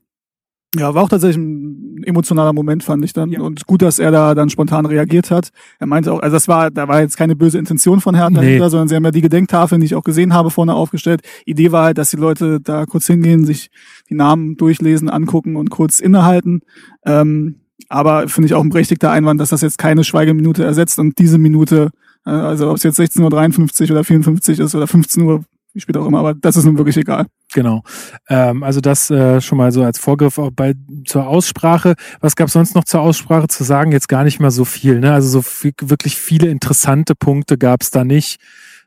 Ja, 0.77 0.93
war 0.93 1.03
auch 1.03 1.09
tatsächlich 1.09 1.37
ein 1.37 2.03
emotionaler 2.03 2.53
Moment, 2.53 2.83
fand 2.83 3.03
ich 3.05 3.13
dann. 3.13 3.31
Ja. 3.31 3.41
Und 3.41 3.65
gut, 3.65 3.81
dass 3.81 3.99
er 3.99 4.11
da 4.11 4.35
dann 4.35 4.49
spontan 4.49 4.85
reagiert 4.85 5.31
hat. 5.31 5.49
Er 5.79 5.87
meinte 5.87 6.11
auch, 6.11 6.19
also 6.19 6.35
das 6.35 6.47
war, 6.47 6.71
da 6.71 6.87
war 6.87 7.01
jetzt 7.01 7.17
keine 7.17 7.35
böse 7.35 7.57
Intention 7.57 8.01
von 8.01 8.15
Herrn 8.15 8.33
nee. 8.33 8.39
dahinter, 8.39 8.69
sondern 8.69 8.87
sie 8.87 8.95
haben 8.95 9.05
ja 9.05 9.11
die 9.11 9.21
Gedenktafeln, 9.21 9.79
die 9.81 9.85
ich 9.85 9.95
auch 9.95 10.03
gesehen 10.03 10.33
habe, 10.33 10.51
vorne 10.51 10.73
aufgestellt. 10.73 11.21
Idee 11.45 11.71
war 11.71 11.85
halt, 11.85 11.97
dass 11.97 12.09
die 12.09 12.17
Leute 12.17 12.59
da 12.59 12.85
kurz 12.85 13.07
hingehen, 13.07 13.45
sich 13.45 13.69
die 14.09 14.15
Namen 14.15 14.57
durchlesen, 14.57 15.09
angucken 15.09 15.55
und 15.55 15.69
kurz 15.69 15.99
innehalten. 15.99 16.61
Ähm, 17.05 17.61
aber 17.89 18.27
finde 18.27 18.47
ich 18.47 18.53
auch 18.53 18.63
ein 18.63 18.69
berechtigter 18.69 19.11
Einwand, 19.11 19.39
dass 19.39 19.49
das 19.49 19.61
jetzt 19.61 19.77
keine 19.77 20.03
Schweigeminute 20.03 20.63
ersetzt 20.63 20.99
und 20.99 21.17
diese 21.19 21.37
Minute, 21.37 21.91
äh, 22.25 22.31
also 22.31 22.69
ob 22.69 22.77
es 22.77 22.83
jetzt 22.83 22.99
16.53 22.99 23.83
Uhr 23.85 23.91
oder 23.91 24.03
54 24.03 24.59
ist 24.59 24.75
oder 24.75 24.87
15 24.87 25.23
Uhr, 25.23 25.43
wie 25.73 25.79
spät 25.79 25.97
auch 25.97 26.07
immer, 26.07 26.19
aber 26.19 26.33
das 26.33 26.57
ist 26.57 26.65
nun 26.65 26.77
wirklich 26.77 26.97
egal. 26.97 27.27
Genau. 27.55 27.83
Ähm, 28.27 28.63
also 28.63 28.81
das 28.81 29.09
äh, 29.09 29.39
schon 29.39 29.57
mal 29.57 29.71
so 29.71 29.81
als 29.81 29.97
Vorgriff 29.97 30.37
auch 30.39 30.51
bei 30.51 30.75
zur 31.05 31.25
Aussprache. 31.25 31.95
Was 32.19 32.35
gab 32.35 32.49
sonst 32.49 32.75
noch 32.75 32.83
zur 32.83 32.99
Aussprache 32.99 33.47
zu 33.47 33.63
sagen? 33.63 33.93
Jetzt 33.93 34.09
gar 34.09 34.25
nicht 34.25 34.41
mal 34.41 34.51
so 34.51 34.65
viel. 34.65 34.99
Ne? 34.99 35.13
Also 35.13 35.29
so 35.29 35.41
viel, 35.41 35.71
wirklich 35.81 36.17
viele 36.17 36.49
interessante 36.49 37.15
Punkte 37.15 37.57
gab 37.57 37.81
es 37.81 37.91
da 37.91 38.03
nicht. 38.03 38.41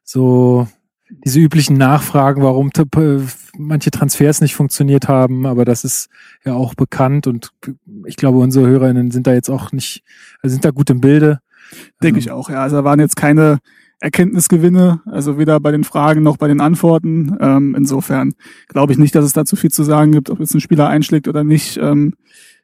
So 0.04 0.68
diese 1.24 1.40
üblichen 1.40 1.78
Nachfragen, 1.78 2.42
warum 2.42 2.70
manche 3.56 3.90
Transfers 3.90 4.42
nicht 4.42 4.54
funktioniert 4.54 5.08
haben, 5.08 5.46
aber 5.46 5.64
das 5.64 5.82
ist 5.82 6.10
ja 6.44 6.52
auch 6.52 6.74
bekannt 6.74 7.26
und 7.26 7.52
ich 8.04 8.16
glaube, 8.16 8.36
unsere 8.36 8.66
Hörerinnen 8.66 9.10
sind 9.10 9.26
da 9.26 9.32
jetzt 9.32 9.48
auch 9.48 9.72
nicht, 9.72 10.02
also 10.42 10.52
sind 10.52 10.66
da 10.66 10.70
gut 10.72 10.90
im 10.90 11.00
Bilde. 11.00 11.40
Denke 12.02 12.18
ich 12.18 12.30
auch, 12.30 12.50
ja. 12.50 12.60
Also 12.60 12.76
da 12.76 12.84
waren 12.84 13.00
jetzt 13.00 13.16
keine 13.16 13.60
Erkenntnisgewinne, 14.00 15.00
also 15.06 15.38
weder 15.38 15.58
bei 15.60 15.72
den 15.72 15.84
Fragen 15.84 16.22
noch 16.22 16.36
bei 16.36 16.48
den 16.48 16.60
Antworten. 16.60 17.36
Ähm, 17.40 17.74
insofern 17.76 18.34
glaube 18.68 18.92
ich 18.92 18.98
nicht, 18.98 19.14
dass 19.14 19.24
es 19.24 19.32
da 19.32 19.44
zu 19.44 19.56
viel 19.56 19.70
zu 19.70 19.82
sagen 19.82 20.12
gibt, 20.12 20.30
ob 20.30 20.40
jetzt 20.40 20.54
ein 20.54 20.60
Spieler 20.60 20.88
einschlägt 20.88 21.26
oder 21.26 21.44
nicht. 21.44 21.78
Ähm, 21.78 22.14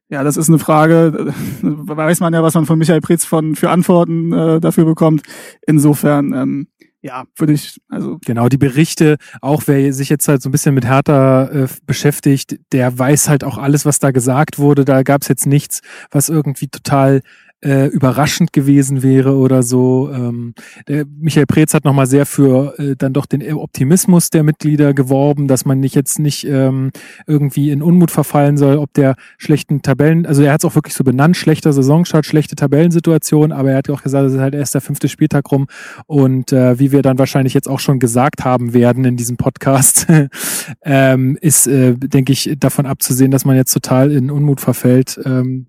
ja, 0.09 0.23
das 0.23 0.37
ist 0.37 0.49
eine 0.49 0.59
Frage, 0.59 1.33
äh, 1.63 1.65
weiß 1.65 2.21
man 2.21 2.35
ja, 2.35 2.43
was 2.43 2.55
man 2.55 2.67
von 2.67 2.79
Michael 2.79 3.01
Pretz 3.01 3.25
von 3.25 3.57
für 3.57 3.71
Antworten 3.71 4.33
äh, 4.33 4.61
dafür 4.61 4.85
bekommt. 4.85 5.23
Insofern, 5.67 6.33
ähm, 6.33 6.69
ja, 7.01 7.25
würde 7.37 7.53
ich, 7.53 7.81
also. 7.89 8.19
Genau, 8.25 8.49
die 8.49 8.57
Berichte, 8.57 9.17
auch 9.43 9.65
wer 9.67 9.93
sich 9.93 10.09
jetzt 10.09 10.27
halt 10.27 10.41
so 10.41 10.49
ein 10.49 10.53
bisschen 10.53 10.75
mit 10.75 10.87
Hertha 10.87 11.45
äh, 11.47 11.69
beschäftigt, 11.85 12.59
der 12.73 12.99
weiß 12.99 13.29
halt 13.29 13.45
auch 13.45 13.59
alles, 13.59 13.85
was 13.85 13.99
da 13.99 14.11
gesagt 14.11 14.59
wurde. 14.59 14.87
Da 14.87 15.03
gab 15.03 15.21
es 15.21 15.29
jetzt 15.29 15.47
nichts, 15.47 15.81
was 16.11 16.31
irgendwie 16.31 16.69
total 16.69 17.21
äh, 17.65 17.87
überraschend 17.87 18.53
gewesen 18.53 19.03
wäre 19.03 19.37
oder 19.37 19.63
so. 19.63 20.11
Ähm, 20.13 20.55
der 20.87 21.05
Michael 21.07 21.47
Preetz 21.47 21.75
hat 21.75 21.85
nochmal 21.85 22.07
sehr 22.07 22.27
für 22.27 22.79
äh, 22.79 22.95
dann 22.97 23.13
doch 23.13 23.27
den 23.27 23.43
Optimismus 23.55 24.31
der 24.31 24.43
Mitglieder 24.43 24.95
geworben, 24.95 25.49
dass 25.49 25.65
man 25.65 25.81
nicht 25.81 25.95
jetzt 25.95 26.19
nicht 26.19 26.47
ähm, 26.47 26.91
irgendwie 27.27 27.71
in 27.71 27.83
Unmut 27.83 28.11
verfallen 28.11 28.57
soll, 28.57 28.77
ob 28.77 28.93
der 28.95 29.17
schlechten 29.39 29.83
Tabellen, 29.83 30.27
also 30.27 30.43
er 30.43 30.53
hat 30.53 30.61
es 30.61 30.65
auch 30.65 30.75
wirklich 30.75 30.95
so 30.95 31.05
benannt, 31.05 31.37
schlechter 31.37 31.73
Saisonstart, 31.73 32.27
schlechte 32.27 32.57
Tabellensituation, 32.57 33.53
aber 33.53 33.71
er 33.71 33.79
hat 33.79 33.91
auch 33.91 34.03
gesagt, 34.03 34.27
es 34.27 34.35
ist 34.35 34.41
halt 34.41 34.55
erst 34.55 34.75
der 34.75 34.81
fünfte 34.81 35.09
Spieltag 35.09 35.51
rum 35.51 35.67
und 36.07 36.53
äh, 36.53 36.79
wie 36.79 36.93
wir 36.93 37.03
dann 37.03 37.19
wahrscheinlich 37.19 37.55
jetzt 37.55 37.69
auch 37.69 37.81
schon 37.81 37.99
gesagt 37.99 38.45
haben 38.45 38.75
werden 38.75 39.05
in 39.05 39.17
diesem 39.17 39.37
Podcast, 39.37 40.07
ähm, 40.83 41.39
ist, 41.41 41.67
äh, 41.67 41.95
denke 41.95 42.33
ich, 42.33 42.57
davon 42.59 42.87
abzusehen, 42.87 43.31
dass 43.31 43.45
man 43.45 43.57
jetzt 43.57 43.73
total 43.73 44.13
in 44.13 44.31
Unmut 44.31 44.61
verfällt. 44.61 45.21
Ähm, 45.25 45.67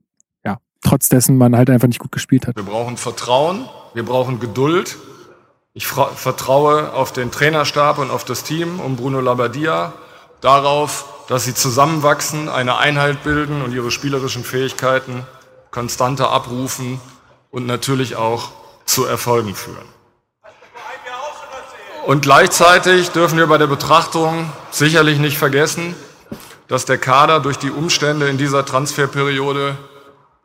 trotz 0.86 1.10
dessen 1.10 1.38
man 1.38 1.56
halt 1.56 1.70
einfach 1.70 1.88
nicht 1.88 2.00
gut 2.00 2.12
gespielt 2.12 2.48
hat. 2.48 2.56
Wir 2.56 2.64
brauchen 2.64 2.98
Vertrauen, 2.98 3.68
wir 3.94 4.04
brauchen 4.04 4.40
Geduld. 4.40 4.98
Ich 5.74 5.88
vertraue 5.88 6.94
auf 6.94 7.12
den 7.12 7.32
Trainerstab 7.32 7.98
und 7.98 8.12
auf 8.12 8.24
das 8.24 8.44
Team 8.44 8.80
um 8.80 8.96
Bruno 8.96 9.20
Labbadia, 9.20 9.94
darauf, 10.40 11.06
dass 11.28 11.44
sie 11.44 11.54
zusammenwachsen, 11.54 12.48
eine 12.48 12.78
Einheit 12.78 13.24
bilden 13.24 13.62
und 13.62 13.74
ihre 13.74 13.92
spielerischen 13.92 14.44
Fähigkeiten 14.44 15.26
konstanter 15.72 16.32
abrufen 16.32 17.02
und 17.52 17.66
natürlich 17.66 18.16
auch 18.16 18.52
zu 18.86 19.06
Erfolgen 19.06 19.56
führen. 19.56 19.88
Und 22.06 22.22
gleichzeitig 22.22 23.10
dürfen 23.10 23.40
wir 23.40 23.48
bei 23.48 23.58
der 23.58 23.68
Betrachtung 23.68 24.52
sicherlich 24.70 25.18
nicht 25.18 25.40
vergessen, 25.40 25.96
dass 26.68 26.86
der 26.86 27.00
Kader 27.00 27.40
durch 27.40 27.58
die 27.58 27.72
Umstände 27.72 28.30
in 28.30 28.38
dieser 28.38 28.64
Transferperiode 28.64 29.76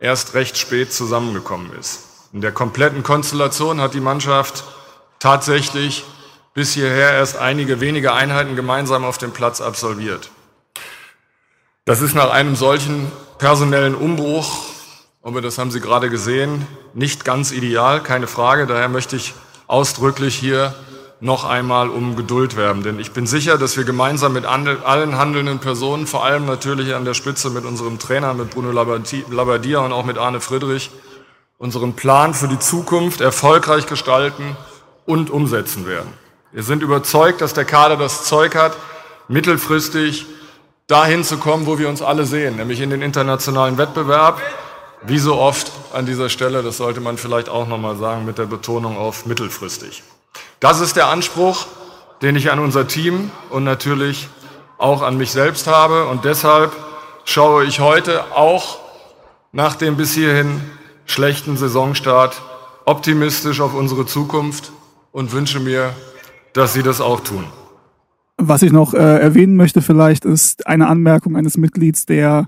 erst 0.00 0.34
recht 0.34 0.58
spät 0.58 0.92
zusammengekommen 0.92 1.72
ist. 1.78 2.04
In 2.32 2.40
der 2.40 2.52
kompletten 2.52 3.02
Konstellation 3.02 3.80
hat 3.80 3.94
die 3.94 4.00
Mannschaft 4.00 4.64
tatsächlich 5.18 6.04
bis 6.54 6.72
hierher 6.72 7.12
erst 7.12 7.36
einige 7.36 7.80
wenige 7.80 8.12
Einheiten 8.12 8.56
gemeinsam 8.56 9.04
auf 9.04 9.18
dem 9.18 9.32
Platz 9.32 9.60
absolviert. 9.60 10.30
Das 11.84 12.00
ist 12.00 12.14
nach 12.14 12.30
einem 12.30 12.56
solchen 12.56 13.10
personellen 13.38 13.94
Umbruch, 13.94 14.64
aber 15.22 15.40
das 15.40 15.58
haben 15.58 15.70
Sie 15.70 15.80
gerade 15.80 16.08
gesehen, 16.10 16.66
nicht 16.94 17.24
ganz 17.24 17.52
ideal, 17.52 18.02
keine 18.02 18.26
Frage. 18.26 18.66
Daher 18.66 18.88
möchte 18.88 19.16
ich 19.16 19.34
ausdrücklich 19.66 20.34
hier 20.34 20.74
noch 21.20 21.44
einmal 21.44 21.90
um 21.90 22.16
Geduld 22.16 22.56
werben. 22.56 22.82
Denn 22.82 22.98
ich 22.98 23.12
bin 23.12 23.26
sicher, 23.26 23.58
dass 23.58 23.76
wir 23.76 23.84
gemeinsam 23.84 24.32
mit 24.32 24.46
allen 24.46 25.18
handelnden 25.18 25.58
Personen, 25.58 26.06
vor 26.06 26.24
allem 26.24 26.46
natürlich 26.46 26.94
an 26.94 27.04
der 27.04 27.14
Spitze 27.14 27.50
mit 27.50 27.64
unserem 27.64 27.98
Trainer, 27.98 28.34
mit 28.34 28.50
Bruno 28.50 28.72
Labbadia 28.72 29.80
und 29.80 29.92
auch 29.92 30.04
mit 30.04 30.18
Arne 30.18 30.40
Friedrich, 30.40 30.90
unseren 31.58 31.94
Plan 31.94 32.32
für 32.32 32.48
die 32.48 32.58
Zukunft 32.58 33.20
erfolgreich 33.20 33.86
gestalten 33.86 34.56
und 35.04 35.30
umsetzen 35.30 35.86
werden. 35.86 36.12
Wir 36.52 36.62
sind 36.62 36.82
überzeugt, 36.82 37.42
dass 37.42 37.52
der 37.52 37.64
Kader 37.64 37.96
das 37.96 38.24
Zeug 38.24 38.56
hat, 38.56 38.76
mittelfristig 39.28 40.26
dahin 40.86 41.22
zu 41.22 41.36
kommen, 41.36 41.66
wo 41.66 41.78
wir 41.78 41.88
uns 41.88 42.02
alle 42.02 42.24
sehen, 42.24 42.56
nämlich 42.56 42.80
in 42.80 42.90
den 42.90 43.02
internationalen 43.02 43.78
Wettbewerb. 43.78 44.40
Wie 45.02 45.18
so 45.18 45.36
oft 45.36 45.70
an 45.92 46.06
dieser 46.06 46.28
Stelle, 46.28 46.62
das 46.62 46.78
sollte 46.78 47.00
man 47.00 47.16
vielleicht 47.18 47.48
auch 47.48 47.68
nochmal 47.68 47.96
sagen, 47.96 48.24
mit 48.24 48.38
der 48.38 48.46
Betonung 48.46 48.98
auf 48.98 49.26
mittelfristig. 49.26 50.02
Das 50.60 50.80
ist 50.80 50.96
der 50.96 51.08
Anspruch, 51.08 51.66
den 52.22 52.36
ich 52.36 52.50
an 52.50 52.58
unser 52.58 52.86
Team 52.86 53.30
und 53.50 53.64
natürlich 53.64 54.28
auch 54.78 55.02
an 55.02 55.16
mich 55.16 55.30
selbst 55.30 55.66
habe. 55.66 56.06
Und 56.06 56.24
deshalb 56.24 56.72
schaue 57.24 57.64
ich 57.64 57.80
heute 57.80 58.34
auch 58.34 58.78
nach 59.52 59.74
dem 59.74 59.96
bis 59.96 60.14
hierhin 60.14 60.60
schlechten 61.06 61.56
Saisonstart 61.56 62.40
optimistisch 62.84 63.60
auf 63.60 63.74
unsere 63.74 64.06
Zukunft 64.06 64.72
und 65.12 65.32
wünsche 65.32 65.60
mir, 65.60 65.92
dass 66.52 66.72
Sie 66.72 66.82
das 66.82 67.00
auch 67.00 67.20
tun. 67.20 67.44
Was 68.36 68.62
ich 68.62 68.72
noch 68.72 68.94
äh, 68.94 69.18
erwähnen 69.18 69.56
möchte 69.56 69.82
vielleicht 69.82 70.24
ist 70.24 70.66
eine 70.66 70.86
Anmerkung 70.86 71.36
eines 71.36 71.56
Mitglieds, 71.56 72.06
der 72.06 72.46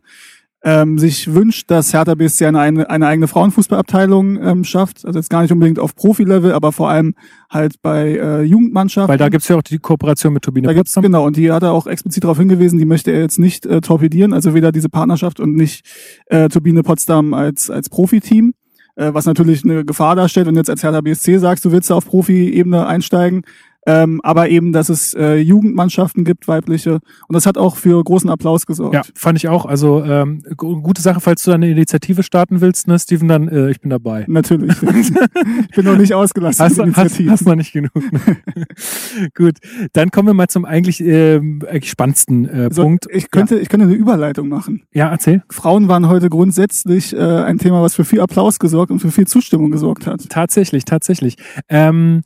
ähm, 0.65 0.99
sich 0.99 1.35
wünscht, 1.35 1.71
dass 1.71 1.93
Hertha 1.93 2.15
BSC 2.15 2.47
eine, 2.47 2.89
eine, 2.89 3.07
eigene 3.07 3.27
Frauenfußballabteilung 3.27 4.41
ähm, 4.43 4.65
schafft. 4.65 5.05
Also 5.05 5.19
jetzt 5.19 5.29
gar 5.29 5.43
nicht 5.43 5.51
unbedingt 5.51 5.79
auf 5.79 5.97
Profilevel, 5.97 6.53
aber 6.53 6.73
vor 6.73 6.89
allem 6.89 7.15
halt 7.51 7.83
bei 7.83 8.13
äh, 8.13 8.43
Jugendmannschaften. 8.43 9.09
Weil 9.09 9.19
da 9.19 9.29
gibt's 9.29 9.49
ja 9.49 9.57
auch 9.57 9.63
die 9.63 9.79
Kooperation 9.79 10.33
mit 10.33 10.43
Turbine 10.43 10.69
da 10.69 10.75
gibt's, 10.75 10.95
Genau, 10.95 11.27
und 11.27 11.37
die 11.37 11.51
hat 11.51 11.65
er 11.65 11.73
auch 11.73 11.87
explizit 11.87 12.25
darauf 12.25 12.39
hingewiesen, 12.39 12.79
die 12.79 12.85
möchte 12.85 13.11
er 13.11 13.21
jetzt 13.21 13.39
nicht 13.39 13.67
äh, 13.67 13.81
torpedieren, 13.81 14.33
also 14.33 14.55
weder 14.55 14.71
diese 14.71 14.89
Partnerschaft 14.89 15.41
und 15.41 15.57
nicht 15.57 15.85
äh, 16.27 16.49
Turbine 16.49 16.83
Potsdam 16.83 17.35
als, 17.35 17.69
als 17.69 17.89
Profiteam 17.89 18.55
äh, 18.95 19.13
was 19.13 19.27
natürlich 19.27 19.65
eine 19.65 19.85
Gefahr 19.85 20.17
darstellt. 20.17 20.49
Und 20.49 20.57
jetzt 20.57 20.71
als 20.71 20.83
Hertha 20.83 21.01
BSC 21.01 21.39
sagst, 21.39 21.65
du 21.65 21.73
willst 21.73 21.91
da 21.91 21.95
auf 21.95 22.07
Profi-Ebene 22.07 22.87
einsteigen, 22.87 23.43
ähm, 23.85 24.21
aber 24.23 24.49
eben, 24.49 24.73
dass 24.73 24.89
es 24.89 25.13
äh, 25.15 25.37
Jugendmannschaften 25.37 26.25
gibt, 26.25 26.47
weibliche. 26.47 27.01
Und 27.27 27.35
das 27.35 27.47
hat 27.47 27.59
auch 27.59 27.77
für 27.77 28.03
großen 28.03 28.31
Applaus 28.31 28.65
gesorgt. 28.67 28.95
Ja, 28.95 29.03
fand 29.15 29.39
ich 29.39 29.49
auch. 29.49 29.67
Also 29.67 30.05
ähm, 30.05 30.43
gute 30.57 31.03
Sache, 31.03 31.21
falls 31.21 31.43
du 31.43 31.51
eine 31.51 31.69
Initiative 31.69 32.23
starten 32.23 32.61
willst, 32.61 32.87
ne, 32.87 32.99
Steven, 32.99 33.27
dann 33.27 33.49
äh, 33.49 33.71
ich 33.71 33.81
bin 33.81 33.91
dabei. 33.91 34.25
Natürlich. 34.29 34.77
ich 35.71 35.75
bin 35.75 35.85
noch 35.85 35.97
nicht 35.97 36.15
ausgelassen. 36.15 36.65
Hast, 36.65 36.79
hast, 36.97 37.21
hast 37.29 37.47
noch 37.47 37.57
nicht 37.57 37.73
genug. 37.73 37.93
Ne? 37.95 38.21
Gut, 39.35 39.57
dann 39.93 40.11
kommen 40.11 40.29
wir 40.29 40.35
mal 40.35 40.49
zum 40.49 40.65
eigentlich, 40.65 41.01
äh, 41.01 41.37
eigentlich 41.37 41.91
spannendsten 41.91 42.49
äh, 42.49 42.65
also, 42.65 42.83
Punkt. 42.83 43.07
Ich 43.11 43.33
könnte, 43.33 43.57
ja. 43.57 43.63
ich 43.63 43.69
könnte 43.69 43.87
eine 43.87 43.95
Überleitung 43.95 44.49
machen. 44.49 44.83
Ja, 44.93 45.09
erzähl. 45.09 45.43
Frauen 45.51 45.89
waren 45.89 46.09
heute 46.09 46.29
grundsätzlich 46.29 47.15
äh, 47.15 47.19
ein 47.19 47.59
Thema, 47.59 47.83
was 47.83 47.97
für 47.97 48.05
viel 48.05 48.21
Applaus 48.21 48.61
gesorgt 48.61 48.93
und 48.93 49.01
für 49.01 49.11
viel 49.11 49.27
Zustimmung 49.27 49.73
gesorgt 49.73 50.07
hat. 50.07 50.29
Tatsächlich, 50.29 50.85
tatsächlich. 50.85 51.37
Ähm, 51.69 52.23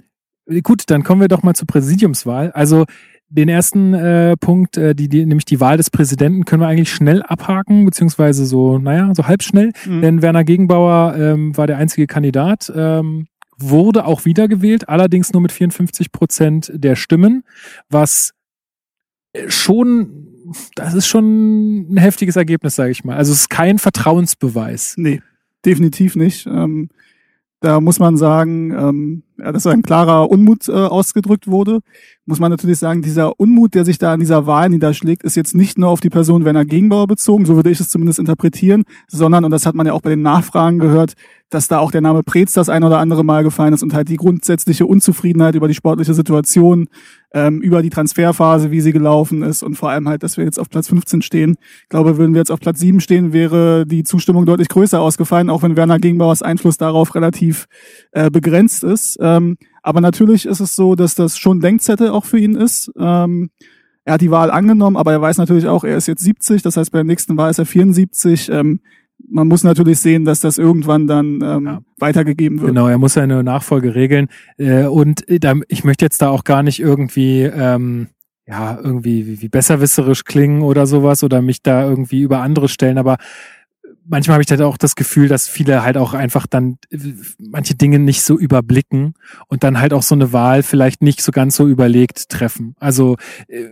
Gut, 0.62 0.84
dann 0.86 1.03
kommen 1.03 1.20
wir 1.20 1.28
doch 1.28 1.42
mal 1.42 1.55
zur 1.55 1.66
Präsidiumswahl. 1.66 2.53
Also 2.53 2.84
den 3.28 3.49
ersten 3.49 3.94
äh, 3.94 4.36
Punkt, 4.36 4.76
äh, 4.76 4.94
die, 4.94 5.09
die, 5.09 5.26
nämlich 5.26 5.44
die 5.44 5.61
Wahl 5.61 5.76
des 5.76 5.90
Präsidenten, 5.90 6.44
können 6.44 6.62
wir 6.62 6.68
eigentlich 6.68 6.92
schnell 6.92 7.22
abhaken, 7.22 7.84
beziehungsweise 7.84 8.47
so, 8.47 8.78
naja, 8.78 9.12
so 9.14 9.26
halb 9.26 9.42
schnell. 9.42 9.72
Mhm. 9.84 10.03
Denn 10.03 10.22
Werner 10.22 10.44
Gegenbauer 10.44 11.16
ähm, 11.16 11.57
war 11.57 11.66
der 11.66 11.78
einzige 11.78 12.07
Kandidat, 12.07 12.72
ähm, 12.74 13.26
wurde 13.59 14.05
auch 14.05 14.24
wiedergewählt, 14.24 14.88
allerdings 14.88 15.32
nur 15.32 15.42
mit 15.42 15.51
54 15.51 16.12
Prozent 16.12 16.70
der 16.72 16.94
Stimmen, 16.94 17.42
was 17.88 18.32
äh, 19.32 19.51
schon, 19.51 20.28
das 20.76 20.94
ist 20.94 21.09
schon 21.09 21.92
ein 21.92 21.97
heftiges 21.97 22.36
Ergebnis, 22.36 22.76
sage 22.76 22.92
ich 22.92 23.03
mal. 23.03 23.16
Also 23.16 23.32
es 23.32 23.40
ist 23.40 23.51
kein 23.51 23.80
Vertrauensbeweis. 23.80 24.94
Nee, 24.97 25.20
definitiv 25.64 26.14
nicht. 26.14 26.47
Ähm 26.47 26.90
Da 27.61 27.80
muss 27.80 27.98
man 27.98 28.16
sagen, 28.16 28.70
ähm, 28.72 29.22
ja, 29.38 29.52
dass 29.52 29.66
ein 29.66 29.82
klarer 29.82 30.30
Unmut 30.30 30.68
äh, 30.68 30.72
ausgedrückt 30.72 31.46
wurde. 31.46 31.80
Muss 32.26 32.38
man 32.38 32.50
natürlich 32.50 32.78
sagen, 32.78 33.02
dieser 33.02 33.38
Unmut, 33.38 33.74
der 33.74 33.84
sich 33.84 33.98
da 33.98 34.12
an 34.12 34.20
dieser 34.20 34.46
Wahl 34.46 34.68
niederschlägt, 34.68 35.22
ist 35.22 35.36
jetzt 35.36 35.54
nicht 35.54 35.78
nur 35.78 35.88
auf 35.88 36.00
die 36.00 36.11
Person 36.11 36.44
Werner 36.44 36.64
Gegenbauer 36.64 37.07
bezogen, 37.07 37.46
so 37.46 37.57
würde 37.57 37.70
ich 37.70 37.80
es 37.80 37.88
zumindest 37.88 38.18
interpretieren, 38.18 38.84
sondern, 39.09 39.44
und 39.44 39.50
das 39.50 39.66
hat 39.66 39.74
man 39.74 39.86
ja 39.86 39.92
auch 39.92 40.00
bei 40.00 40.11
den 40.11 40.22
Nachfragen 40.22 40.78
gehört, 40.78 41.14
dass 41.50 41.68
da 41.68 41.78
auch 41.78 41.92
der 41.92 42.00
Name 42.00 42.22
Preetz 42.22 42.52
das 42.52 42.68
ein 42.68 42.84
oder 42.84 42.98
andere 42.98 43.24
Mal 43.24 43.44
gefallen 43.44 43.72
ist 43.72 43.82
und 43.82 43.94
halt 43.94 44.09
die 44.09 44.16
grundsätzliche 44.16 44.86
Unzufriedenheit 44.86 45.54
über 45.54 45.68
die 45.68 45.74
sportliche 45.74 46.14
Situation, 46.14 46.88
ähm, 47.37 47.61
über 47.61 47.82
die 47.82 47.91
Transferphase, 47.91 48.70
wie 48.70 48.80
sie 48.80 48.93
gelaufen 48.93 49.43
ist 49.43 49.62
und 49.62 49.74
vor 49.74 49.91
allem 49.91 50.09
halt, 50.09 50.22
dass 50.22 50.39
wir 50.39 50.45
jetzt 50.47 50.59
auf 50.59 50.70
Platz 50.70 50.89
15 50.89 51.20
stehen. 51.20 51.57
Ich 51.82 51.91
glaube, 51.91 52.16
würden 52.16 52.32
wir 52.32 52.41
jetzt 52.41 52.51
auf 52.51 52.61
Platz 52.61 52.80
7 52.80 53.01
stehen, 53.01 53.34
wäre 53.34 53.84
die 53.87 54.05
Zustimmung 54.05 54.47
deutlich 54.47 54.70
größer 54.70 54.99
ausgefallen, 54.99 55.51
auch 55.51 55.62
wenn 55.62 55.76
Werner 55.76 55.99
Gegenbauers 55.99 56.41
Einfluss 56.41 56.78
darauf 56.78 57.14
relativ 57.14 57.66
äh, 58.12 58.30
begrenzt 58.30 58.84
ist. 58.84 59.18
Ähm, 59.20 59.59
aber 59.82 60.01
natürlich 60.01 60.47
ist 60.47 60.61
es 60.61 60.74
so, 60.74 60.95
dass 60.95 61.14
das 61.14 61.37
schon 61.37 61.61
Denkzettel 61.61 62.09
auch 62.09 62.24
für 62.24 62.39
ihn 62.39 62.55
ist. 62.55 62.91
Ähm, 62.99 63.51
er 64.07 64.14
hat 64.14 64.22
die 64.22 64.30
Wahl 64.30 64.51
angenommen, 64.51 64.97
aber 64.97 65.12
er 65.12 65.20
weiß 65.20 65.37
natürlich 65.37 65.66
auch, 65.66 65.84
er 65.84 65.99
ist 65.99 66.09
jetzt 66.09 66.22
70, 66.22 66.62
das 66.62 66.78
heißt, 66.78 66.91
bei 66.91 66.99
der 66.99 67.05
nächsten 67.05 67.37
Wahl 67.37 67.51
ist 67.51 67.59
er 67.59 67.66
74. 67.66 68.49
Ähm, 68.49 68.80
man 69.28 69.48
muss 69.48 69.64
natürlich 69.64 69.98
sehen, 69.98 70.24
dass 70.24 70.40
das 70.40 70.58
irgendwann 70.58 71.06
dann 71.06 71.40
ähm, 71.42 71.66
ja. 71.66 71.80
weitergegeben 71.98 72.60
wird. 72.60 72.68
Genau, 72.68 72.88
er 72.88 72.98
muss 72.98 73.14
seine 73.14 73.42
Nachfolge 73.42 73.94
regeln. 73.94 74.28
Äh, 74.58 74.84
und 74.84 75.28
äh, 75.28 75.54
ich 75.68 75.84
möchte 75.84 76.04
jetzt 76.04 76.22
da 76.22 76.28
auch 76.28 76.44
gar 76.44 76.62
nicht 76.62 76.80
irgendwie 76.80 77.42
ähm, 77.42 78.08
ja 78.46 78.78
irgendwie 78.80 79.26
wie, 79.26 79.42
wie 79.42 79.48
besserwisserisch 79.48 80.24
klingen 80.24 80.62
oder 80.62 80.86
sowas 80.86 81.24
oder 81.24 81.42
mich 81.42 81.62
da 81.62 81.88
irgendwie 81.88 82.22
über 82.22 82.40
andere 82.40 82.68
stellen, 82.68 82.98
aber 82.98 83.16
manchmal 84.09 84.34
habe 84.34 84.42
ich 84.42 84.50
halt 84.50 84.62
auch 84.62 84.76
das 84.76 84.94
Gefühl, 84.94 85.28
dass 85.28 85.48
viele 85.48 85.82
halt 85.82 85.96
auch 85.96 86.14
einfach 86.14 86.46
dann 86.46 86.78
äh, 86.90 86.98
manche 87.38 87.74
Dinge 87.74 87.98
nicht 87.98 88.22
so 88.22 88.38
überblicken 88.38 89.14
und 89.48 89.64
dann 89.64 89.80
halt 89.80 89.92
auch 89.92 90.02
so 90.02 90.14
eine 90.14 90.32
Wahl 90.32 90.62
vielleicht 90.62 91.02
nicht 91.02 91.22
so 91.22 91.32
ganz 91.32 91.57
so 91.57 91.66
überlegt 91.66 92.28
treffen. 92.28 92.74
Also 92.78 93.16
äh, 93.48 93.66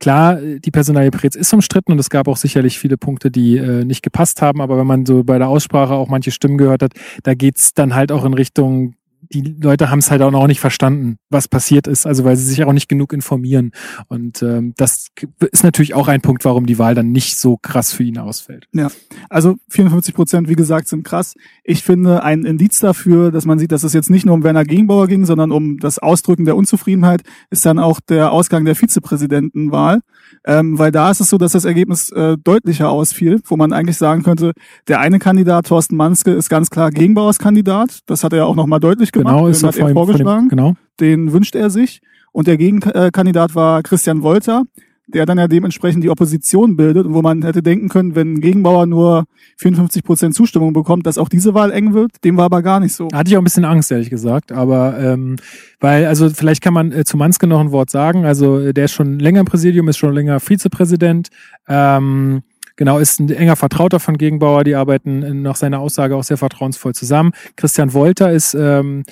klar, 0.00 0.36
die 0.36 0.70
Personalie 0.70 1.10
Preetz 1.10 1.36
ist 1.36 1.52
umstritten 1.52 1.92
und 1.92 1.98
es 1.98 2.10
gab 2.10 2.28
auch 2.28 2.36
sicherlich 2.36 2.78
viele 2.78 2.96
Punkte, 2.96 3.30
die 3.30 3.56
äh, 3.56 3.84
nicht 3.84 4.02
gepasst 4.02 4.42
haben, 4.42 4.60
aber 4.60 4.78
wenn 4.78 4.86
man 4.86 5.06
so 5.06 5.24
bei 5.24 5.38
der 5.38 5.48
Aussprache 5.48 5.94
auch 5.94 6.08
manche 6.08 6.30
Stimmen 6.30 6.58
gehört 6.58 6.82
hat, 6.82 6.92
da 7.22 7.34
geht's 7.34 7.74
dann 7.74 7.94
halt 7.94 8.12
auch 8.12 8.24
in 8.24 8.34
Richtung 8.34 8.94
die 9.32 9.42
Leute 9.60 9.90
haben 9.90 9.98
es 9.98 10.10
halt 10.10 10.22
auch 10.22 10.30
noch 10.30 10.46
nicht 10.46 10.60
verstanden, 10.60 11.16
was 11.30 11.48
passiert 11.48 11.86
ist, 11.86 12.06
also 12.06 12.24
weil 12.24 12.36
sie 12.36 12.46
sich 12.46 12.64
auch 12.64 12.72
nicht 12.72 12.88
genug 12.88 13.12
informieren. 13.12 13.72
Und 14.08 14.42
ähm, 14.42 14.74
das 14.76 15.08
ist 15.50 15.64
natürlich 15.64 15.94
auch 15.94 16.08
ein 16.08 16.20
Punkt, 16.20 16.44
warum 16.44 16.66
die 16.66 16.78
Wahl 16.78 16.94
dann 16.94 17.12
nicht 17.12 17.36
so 17.36 17.56
krass 17.56 17.92
für 17.92 18.02
ihn 18.02 18.18
ausfällt. 18.18 18.66
Ja, 18.72 18.90
also 19.30 19.56
54 19.68 20.14
Prozent, 20.14 20.48
wie 20.48 20.56
gesagt, 20.56 20.88
sind 20.88 21.04
krass. 21.04 21.34
Ich 21.62 21.82
finde 21.82 22.22
ein 22.22 22.44
Indiz 22.44 22.80
dafür, 22.80 23.30
dass 23.30 23.44
man 23.44 23.58
sieht, 23.58 23.72
dass 23.72 23.84
es 23.84 23.92
jetzt 23.92 24.10
nicht 24.10 24.26
nur 24.26 24.34
um 24.34 24.44
Werner 24.44 24.64
Gegenbauer 24.64 25.08
ging, 25.08 25.24
sondern 25.24 25.52
um 25.52 25.78
das 25.78 25.98
Ausdrücken 25.98 26.44
der 26.44 26.56
Unzufriedenheit, 26.56 27.22
ist 27.50 27.64
dann 27.66 27.78
auch 27.78 28.00
der 28.00 28.32
Ausgang 28.32 28.64
der 28.64 28.74
Vizepräsidentenwahl. 28.74 30.00
Ähm, 30.46 30.78
weil 30.78 30.90
da 30.90 31.10
ist 31.10 31.20
es 31.20 31.30
so, 31.30 31.38
dass 31.38 31.52
das 31.52 31.64
Ergebnis 31.64 32.10
äh, 32.10 32.36
deutlicher 32.36 32.90
ausfiel, 32.90 33.40
wo 33.46 33.56
man 33.56 33.72
eigentlich 33.72 33.96
sagen 33.96 34.22
könnte, 34.22 34.52
der 34.88 35.00
eine 35.00 35.18
Kandidat, 35.18 35.66
Thorsten 35.66 35.96
Manske, 35.96 36.32
ist 36.32 36.48
ganz 36.48 36.70
klar 36.70 36.90
Gegenbauers 36.90 37.38
Kandidat. 37.38 38.00
Das 38.06 38.24
hat 38.24 38.32
er 38.32 38.40
ja 38.40 38.44
auch 38.44 38.56
nochmal 38.56 38.80
deutlich 38.80 39.12
gemacht. 39.14 39.34
Genau, 39.34 39.48
ist 39.48 39.62
hat 39.62 39.76
er 39.76 39.88
vorgeschlagen. 39.90 40.48
Dem, 40.48 40.56
genau. 40.56 40.74
Den 41.00 41.32
wünscht 41.32 41.54
er 41.54 41.70
sich. 41.70 42.02
Und 42.32 42.46
der 42.46 42.56
Gegenkandidat 42.56 43.54
war 43.54 43.82
Christian 43.82 44.22
Wolter 44.22 44.64
der 45.06 45.26
dann 45.26 45.38
ja 45.38 45.48
dementsprechend 45.48 46.02
die 46.02 46.10
Opposition 46.10 46.76
bildet 46.76 47.06
und 47.06 47.14
wo 47.14 47.22
man 47.22 47.42
hätte 47.42 47.62
denken 47.62 47.88
können, 47.88 48.14
wenn 48.14 48.40
Gegenbauer 48.40 48.86
nur 48.86 49.24
54 49.58 50.02
Prozent 50.02 50.34
Zustimmung 50.34 50.72
bekommt, 50.72 51.06
dass 51.06 51.18
auch 51.18 51.28
diese 51.28 51.54
Wahl 51.54 51.72
eng 51.72 51.92
wird. 51.92 52.24
Dem 52.24 52.36
war 52.36 52.46
aber 52.46 52.62
gar 52.62 52.80
nicht 52.80 52.94
so. 52.94 53.08
Hatte 53.12 53.28
ich 53.28 53.36
auch 53.36 53.40
ein 53.40 53.44
bisschen 53.44 53.66
Angst, 53.66 53.92
ehrlich 53.92 54.10
gesagt. 54.10 54.50
Aber 54.50 54.98
ähm, 54.98 55.36
weil, 55.80 56.06
also 56.06 56.30
vielleicht 56.30 56.62
kann 56.62 56.74
man 56.74 56.90
äh, 56.92 57.04
zu 57.04 57.16
Manske 57.16 57.46
noch 57.46 57.60
ein 57.60 57.70
Wort 57.70 57.90
sagen. 57.90 58.24
Also 58.24 58.58
äh, 58.58 58.72
der 58.72 58.86
ist 58.86 58.92
schon 58.92 59.18
länger 59.18 59.40
im 59.40 59.46
Präsidium, 59.46 59.88
ist 59.88 59.98
schon 59.98 60.14
länger 60.14 60.40
Vizepräsident. 60.40 61.28
Ähm, 61.68 62.42
Genau, 62.76 62.98
ist 62.98 63.20
ein 63.20 63.30
enger 63.30 63.56
Vertrauter 63.56 64.00
von 64.00 64.18
Gegenbauer, 64.18 64.64
die 64.64 64.74
arbeiten 64.74 65.42
nach 65.42 65.56
seiner 65.56 65.78
Aussage 65.78 66.16
auch 66.16 66.24
sehr 66.24 66.36
vertrauensvoll 66.36 66.94
zusammen. 66.94 67.32
Christian 67.56 67.92
Wolter 67.92 68.32
ist 68.32 68.54
ähm, 68.54 69.04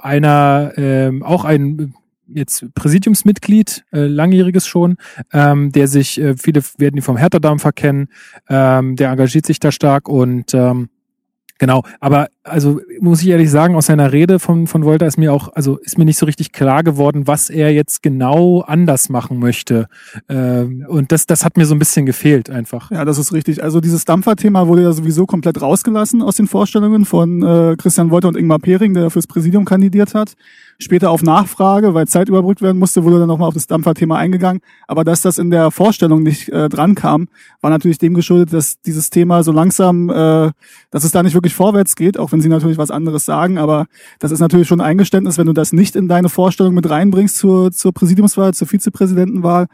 einer, 0.00 0.72
ähm, 0.76 1.22
auch 1.24 1.44
ein 1.44 1.94
jetzt 2.32 2.72
Präsidiumsmitglied, 2.74 3.84
äh, 3.92 4.06
langjähriges 4.06 4.66
schon, 4.66 4.96
ähm, 5.32 5.72
der 5.72 5.88
sich, 5.88 6.20
äh, 6.20 6.36
viele 6.36 6.62
werden 6.78 6.96
ihn 6.96 7.02
vom 7.02 7.16
Hertha-Dampfer 7.16 7.72
kennen, 7.72 8.08
ähm, 8.48 8.94
der 8.94 9.10
engagiert 9.10 9.46
sich 9.46 9.58
da 9.58 9.72
stark 9.72 10.08
und 10.08 10.54
ähm, 10.54 10.88
Genau, 11.60 11.82
aber 12.00 12.28
also 12.42 12.80
muss 13.00 13.20
ich 13.20 13.28
ehrlich 13.28 13.50
sagen, 13.50 13.76
aus 13.76 13.86
seiner 13.86 14.12
Rede 14.12 14.38
von, 14.38 14.66
von 14.66 14.82
Volta 14.82 15.04
ist 15.04 15.18
mir 15.18 15.30
auch, 15.30 15.52
also 15.54 15.76
ist 15.76 15.98
mir 15.98 16.06
nicht 16.06 16.16
so 16.16 16.24
richtig 16.24 16.52
klar 16.52 16.82
geworden, 16.82 17.26
was 17.26 17.50
er 17.50 17.70
jetzt 17.70 18.02
genau 18.02 18.62
anders 18.62 19.10
machen 19.10 19.38
möchte. 19.38 19.86
Ähm, 20.30 20.86
und 20.88 21.12
das, 21.12 21.26
das 21.26 21.44
hat 21.44 21.58
mir 21.58 21.66
so 21.66 21.74
ein 21.74 21.78
bisschen 21.78 22.06
gefehlt 22.06 22.48
einfach. 22.48 22.90
Ja, 22.90 23.04
das 23.04 23.18
ist 23.18 23.34
richtig. 23.34 23.62
Also 23.62 23.82
dieses 23.82 24.06
Dampferthema 24.06 24.68
wurde 24.68 24.84
ja 24.84 24.92
sowieso 24.92 25.26
komplett 25.26 25.60
rausgelassen 25.60 26.22
aus 26.22 26.36
den 26.36 26.46
Vorstellungen 26.46 27.04
von 27.04 27.42
äh, 27.42 27.76
Christian 27.76 28.10
Wolter 28.10 28.28
und 28.28 28.38
Ingmar 28.38 28.58
Pering, 28.58 28.94
der 28.94 29.10
fürs 29.10 29.26
Präsidium 29.26 29.66
kandidiert 29.66 30.14
hat. 30.14 30.32
Später 30.82 31.10
auf 31.10 31.22
Nachfrage, 31.22 31.92
weil 31.92 32.08
Zeit 32.08 32.30
überbrückt 32.30 32.62
werden 32.62 32.78
musste, 32.78 33.04
wurde 33.04 33.18
dann 33.18 33.28
nochmal 33.28 33.48
auf 33.48 33.54
das 33.54 33.66
Dampferthema 33.66 34.16
eingegangen. 34.16 34.62
Aber 34.88 35.04
dass 35.04 35.20
das 35.20 35.36
in 35.36 35.50
der 35.50 35.70
Vorstellung 35.70 36.22
nicht 36.22 36.48
äh, 36.48 36.70
dran 36.70 36.94
kam, 36.94 37.28
war 37.60 37.70
natürlich 37.70 37.98
dem 37.98 38.14
geschuldet, 38.14 38.54
dass 38.54 38.80
dieses 38.80 39.10
Thema 39.10 39.42
so 39.42 39.52
langsam, 39.52 40.08
äh, 40.08 40.50
dass 40.90 41.04
es 41.04 41.10
da 41.10 41.22
nicht 41.22 41.34
wirklich 41.34 41.54
vorwärts 41.54 41.96
geht, 41.96 42.18
auch 42.18 42.32
wenn 42.32 42.40
sie 42.40 42.48
natürlich 42.48 42.78
was 42.78 42.90
anderes 42.90 43.26
sagen. 43.26 43.58
Aber 43.58 43.86
das 44.20 44.32
ist 44.32 44.40
natürlich 44.40 44.68
schon 44.68 44.80
ein 44.80 44.86
Eingeständnis, 44.86 45.36
wenn 45.36 45.46
du 45.46 45.52
das 45.52 45.74
nicht 45.74 45.96
in 45.96 46.08
deine 46.08 46.30
Vorstellung 46.30 46.72
mit 46.72 46.88
reinbringst 46.88 47.36
zur, 47.36 47.72
zur 47.72 47.92
Präsidiumswahl, 47.92 48.54
zur 48.54 48.66
Vizepräsidentenwahl, 48.66 49.66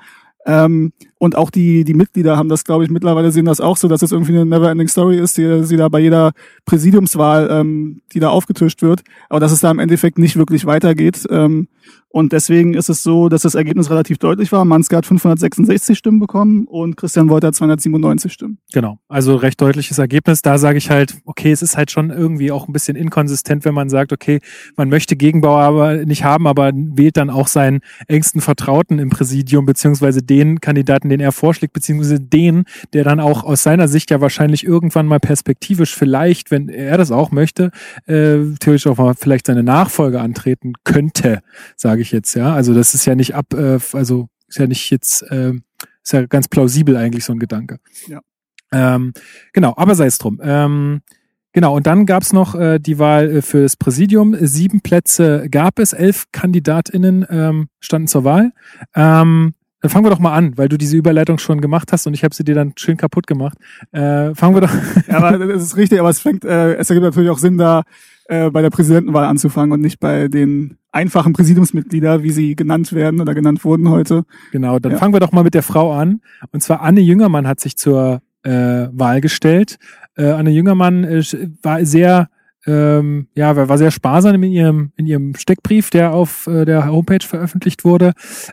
ähm, 0.45 0.93
und 1.19 1.37
auch 1.37 1.51
die, 1.51 1.85
die 1.85 1.95
Mitglieder 1.95 2.37
haben 2.37 2.49
das, 2.49 2.65
glaube 2.65 2.85
ich, 2.85 2.91
mittlerweile 2.91 3.33
sehen 3.33 3.47
das 3.47 3.61
auch 3.61 3.77
so, 3.77 3.89
dass 3.89 4.03
es 4.03 4.13
irgendwie 4.13 4.33
eine 4.33 4.45
Never-Ending 4.45 4.89
Story 4.89 5.19
ist, 5.19 5.39
die 5.39 5.65
sie 5.65 5.77
da 5.77 5.89
bei 5.89 6.01
jeder 6.01 6.33
Präsidiumswahl, 6.67 7.49
ähm, 7.51 8.03
die 8.13 8.21
da 8.21 8.29
aufgetischt 8.29 8.83
wird, 8.83 9.03
aber 9.29 9.41
dass 9.41 9.53
es 9.53 9.61
da 9.61 9.71
im 9.71 9.79
Endeffekt 9.79 10.19
nicht 10.19 10.37
wirklich 10.37 10.67
weitergeht. 10.67 11.27
Ähm, 11.31 11.69
und 12.17 12.33
deswegen 12.33 12.73
ist 12.73 12.89
es 12.89 13.03
so, 13.03 13.29
dass 13.29 13.43
das 13.43 13.55
Ergebnis 13.55 13.91
relativ 13.91 14.17
deutlich 14.17 14.51
war. 14.51 14.65
Manske 14.65 14.97
hat 14.97 15.05
566 15.05 15.99
Stimmen 15.99 16.19
bekommen 16.19 16.67
und 16.67 16.97
Christian 16.97 17.29
Wolter 17.29 17.49
hat 17.49 17.55
297 17.57 18.33
Stimmen. 18.33 18.59
Genau, 18.73 18.99
also 19.07 19.37
recht 19.37 19.61
deutliches 19.61 19.99
Ergebnis. 19.99 20.41
Da 20.41 20.57
sage 20.57 20.79
ich 20.79 20.89
halt, 20.89 21.19
okay, 21.27 21.53
es 21.53 21.61
ist 21.61 21.77
halt 21.77 21.91
schon 21.91 22.09
irgendwie 22.09 22.51
auch 22.53 22.69
ein 22.69 22.73
bisschen 22.73 22.97
inkonsistent, 22.97 23.67
wenn 23.67 23.75
man 23.75 23.91
sagt, 23.91 24.15
okay, 24.15 24.41
man 24.77 24.89
möchte 24.89 25.15
Gegenbauer 25.15 25.61
aber 25.61 26.07
nicht 26.07 26.25
haben, 26.25 26.47
aber 26.47 26.73
wählt 26.75 27.19
dann 27.19 27.29
auch 27.29 27.49
seinen 27.49 27.81
engsten 28.09 28.41
Vertrauten 28.41 28.99
im 28.99 29.11
Präsidium, 29.11 29.67
beziehungsweise 29.67 30.23
den 30.23 30.63
Kandidaten, 30.63 31.06
den 31.11 31.21
er 31.21 31.33
vorschlägt, 31.33 31.75
beziehungsweise 31.75 32.19
den, 32.19 32.65
der 32.95 33.05
dann 33.05 33.21
auch 33.21 33.45
aus 33.45 33.63
seiner 33.63 33.89
Sicht 33.89 34.11
ja 34.11 34.23
wahrscheinlich 34.23 34.65
irgendwann 34.65 35.07
mal 35.07 35.21
perspektivisch 35.21 35.95
vielleicht, 35.95 36.51
wenn 36.51 36.71
er 36.71 36.97
das 36.97 37.11
auch 37.11 37.31
möchte, 37.31 37.71
äh, 38.07 38.39
theoretisch 38.59 38.87
auch 38.87 38.97
mal 38.97 39.15
vielleicht 39.15 39.49
seine 39.49 39.63
Nachfolge 39.63 40.21
antreten 40.21 40.73
könnte, 40.85 41.43
sage 41.77 42.01
ich 42.01 42.07
ich 42.07 42.13
jetzt, 42.13 42.35
ja. 42.35 42.55
Also 42.55 42.73
das 42.73 42.95
ist 42.95 43.05
ja 43.05 43.15
nicht 43.15 43.35
ab, 43.35 43.53
äh, 43.53 43.79
also 43.93 44.29
ist 44.49 44.59
ja 44.59 44.67
nicht 44.67 44.91
jetzt, 44.91 45.23
äh, 45.23 45.53
ist 46.03 46.13
ja 46.13 46.27
ganz 46.27 46.49
plausibel 46.49 46.97
eigentlich 46.97 47.25
so 47.25 47.33
ein 47.33 47.39
Gedanke. 47.39 47.79
Ja. 48.07 48.21
Ähm, 48.73 49.13
genau, 49.53 49.75
aber 49.77 49.95
sei 49.95 50.07
es 50.07 50.19
drum. 50.19 50.41
Ähm, 50.43 51.03
genau, 51.53 51.77
und 51.77 51.87
dann 51.87 52.07
gab's 52.07 52.33
noch 52.33 52.55
äh, 52.55 52.79
die 52.79 52.99
Wahl 52.99 53.37
äh, 53.37 53.43
für 53.43 53.63
das 53.63 53.77
Präsidium. 53.77 54.37
Sieben 54.41 54.81
Plätze 54.81 55.49
gab 55.51 55.79
es, 55.79 55.93
elf 55.93 56.27
KandidatInnen 56.33 57.27
ähm, 57.29 57.69
standen 57.81 58.09
zur 58.09 58.25
Wahl. 58.25 58.53
Ähm, 58.95 59.55
dann 59.87 59.93
fangen 59.93 60.05
wir 60.05 60.11
doch 60.11 60.19
mal 60.19 60.33
an, 60.33 60.59
weil 60.59 60.69
du 60.69 60.77
diese 60.77 60.97
Überleitung 60.97 61.39
schon 61.39 61.61
gemacht 61.61 61.93
hast 61.93 62.09
und 62.09 62.15
ich 62.15 62.25
habe 62.25 62.35
sie 62.35 62.43
dir 62.43 62.57
dann 62.57 62.73
schön 62.75 62.97
kaputt 62.97 63.29
gemacht. 63.29 63.57
Äh, 63.93 64.35
fangen 64.35 64.57
wir 64.57 64.63
doch. 64.63 64.75
ja, 65.09 65.19
aber 65.19 65.39
das 65.47 65.63
ist 65.63 65.77
richtig, 65.77 66.01
aber 66.01 66.11
es 66.11 66.19
fängt, 66.19 66.45
äh, 66.45 66.75
es 66.75 66.91
ergibt 66.91 67.05
natürlich 67.05 67.31
auch 67.31 67.39
Sinn, 67.39 67.57
da 67.57 67.85
äh, 68.25 68.51
bei 68.51 68.63
der 68.63 68.71
Präsidentenwahl 68.71 69.27
anzufangen 69.27 69.71
und 69.71 69.81
nicht 69.81 70.01
bei 70.01 70.27
den 70.27 70.77
einfachen 70.91 71.35
Präsidiumsmitglieder, 71.35 72.25
wie 72.25 72.33
sie 72.33 72.57
genannt 72.57 72.93
werden 72.95 73.21
oder 73.21 73.33
genannt 73.33 73.65
wurden 73.65 73.89
heute. 73.89 74.25
Genau, 74.51 74.81
dann 74.81 74.93
ja. 74.93 74.99
fangen 74.99 75.15
wir 75.15 75.21
doch 75.21 75.31
mal 75.31 75.45
mit 75.45 75.55
der 75.55 75.63
Frau 75.63 75.93
an. 75.93 76.21
Und 76.51 76.65
zwar 76.65 76.81
Anne 76.81 77.01
Jüngermann 77.01 77.47
hat 77.47 77.61
sich 77.61 77.77
zur 77.77 78.23
äh, 78.43 78.89
Wahl 78.91 79.21
gestellt. 79.21 79.77
Äh, 80.17 80.31
Anne 80.31 80.51
Jüngermann 80.51 81.05
äh, 81.05 81.23
war 81.63 81.85
sehr 81.85 82.29
ähm, 82.67 83.29
ja, 83.35 83.69
war 83.69 83.79
sehr 83.79 83.91
sparsam 83.91 84.43
in 84.43 84.53
ihrem, 84.53 84.93
in 84.97 85.07
ihrem 85.07 85.35
Steckbrief, 85.37 85.91
der 85.91 86.13
auf 86.13 86.47
äh, 86.47 86.65
der 86.65 86.91
Homepage 86.91 87.25
veröffentlicht 87.25 87.85
wurde. 87.85 88.13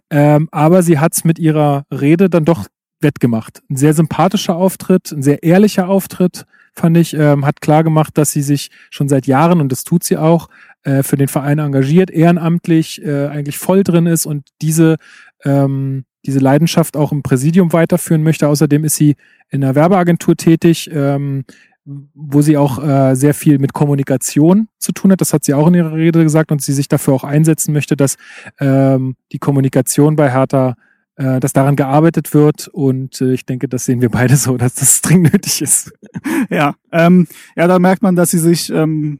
Ähm, 0.09 0.49
aber 0.51 0.83
sie 0.83 0.99
hat's 0.99 1.23
mit 1.23 1.39
ihrer 1.39 1.85
Rede 1.91 2.29
dann 2.29 2.45
doch 2.45 2.67
wettgemacht. 3.01 3.61
Ein 3.69 3.75
sehr 3.75 3.93
sympathischer 3.93 4.55
Auftritt, 4.55 5.11
ein 5.11 5.23
sehr 5.23 5.43
ehrlicher 5.43 5.89
Auftritt, 5.89 6.45
fand 6.73 6.97
ich, 6.97 7.13
ähm, 7.13 7.45
hat 7.45 7.61
klar 7.61 7.83
gemacht, 7.83 8.17
dass 8.17 8.31
sie 8.31 8.41
sich 8.41 8.71
schon 8.89 9.09
seit 9.09 9.27
Jahren, 9.27 9.61
und 9.61 9.71
das 9.71 9.83
tut 9.83 10.03
sie 10.03 10.17
auch, 10.17 10.47
äh, 10.83 11.03
für 11.03 11.17
den 11.17 11.27
Verein 11.27 11.59
engagiert, 11.59 12.09
ehrenamtlich 12.09 13.03
äh, 13.03 13.27
eigentlich 13.27 13.57
voll 13.57 13.83
drin 13.83 14.07
ist 14.07 14.25
und 14.25 14.47
diese, 14.61 14.97
ähm, 15.43 16.05
diese 16.25 16.39
Leidenschaft 16.39 16.97
auch 16.97 17.11
im 17.11 17.21
Präsidium 17.21 17.73
weiterführen 17.73 18.23
möchte. 18.23 18.47
Außerdem 18.47 18.83
ist 18.85 18.95
sie 18.95 19.15
in 19.49 19.63
einer 19.63 19.75
Werbeagentur 19.75 20.35
tätig, 20.35 20.89
ähm, 20.91 21.45
wo 21.85 22.41
sie 22.41 22.57
auch 22.57 22.81
äh, 22.83 23.15
sehr 23.15 23.33
viel 23.33 23.59
mit 23.59 23.73
Kommunikation 23.73 24.67
zu 24.79 24.91
tun 24.93 25.11
hat. 25.11 25.21
Das 25.21 25.33
hat 25.33 25.43
sie 25.43 25.53
auch 25.53 25.67
in 25.67 25.73
ihrer 25.73 25.93
Rede 25.93 26.23
gesagt 26.23 26.51
und 26.51 26.61
sie 26.61 26.73
sich 26.73 26.87
dafür 26.87 27.13
auch 27.13 27.23
einsetzen 27.23 27.73
möchte, 27.73 27.97
dass 27.97 28.15
ähm, 28.59 29.15
die 29.31 29.39
Kommunikation 29.39 30.15
bei 30.15 30.31
Hertha, 30.31 30.75
äh, 31.17 31.39
dass 31.39 31.51
daran 31.51 31.75
gearbeitet 31.75 32.33
wird. 32.33 32.69
Und 32.69 33.19
äh, 33.21 33.33
ich 33.33 33.45
denke, 33.45 33.67
das 33.67 33.85
sehen 33.85 34.01
wir 34.01 34.09
beide 34.09 34.37
so, 34.37 34.55
dass 34.57 34.75
das 34.75 35.01
dringend 35.01 35.33
nötig 35.33 35.61
ist. 35.61 35.93
Ja, 36.49 36.75
ähm, 36.91 37.27
ja, 37.55 37.67
da 37.67 37.79
merkt 37.79 38.03
man, 38.03 38.15
dass 38.15 38.31
sie 38.31 38.37
sich 38.37 38.69
ähm, 38.69 39.19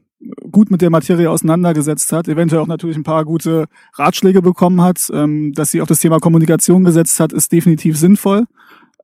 gut 0.50 0.70
mit 0.70 0.80
der 0.80 0.90
Materie 0.90 1.30
auseinandergesetzt 1.30 2.12
hat, 2.12 2.28
eventuell 2.28 2.62
auch 2.62 2.66
natürlich 2.66 2.96
ein 2.96 3.02
paar 3.02 3.24
gute 3.24 3.66
Ratschläge 3.94 4.40
bekommen 4.40 4.80
hat, 4.80 5.10
ähm, 5.12 5.52
dass 5.52 5.70
sie 5.70 5.80
auf 5.80 5.88
das 5.88 6.00
Thema 6.00 6.18
Kommunikation 6.18 6.84
gesetzt 6.84 7.18
hat, 7.18 7.32
ist 7.32 7.50
definitiv 7.50 7.98
sinnvoll 7.98 8.44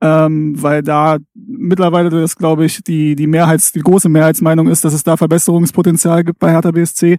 ähm, 0.01 0.60
weil 0.60 0.82
da 0.82 1.18
mittlerweile 1.35 2.10
das, 2.10 2.36
glaube 2.36 2.64
ich, 2.64 2.82
die, 2.82 3.16
die 3.16 3.27
Mehrheits, 3.27 3.72
die 3.72 3.81
große 3.81 4.09
Mehrheitsmeinung 4.09 4.68
ist, 4.68 4.85
dass 4.85 4.94
es 4.94 5.02
da 5.02 5.16
Verbesserungspotenzial 5.16 6.24
gibt 6.24 6.39
bei 6.39 6.51
Hertha 6.51 6.70
BSC. 6.70 7.18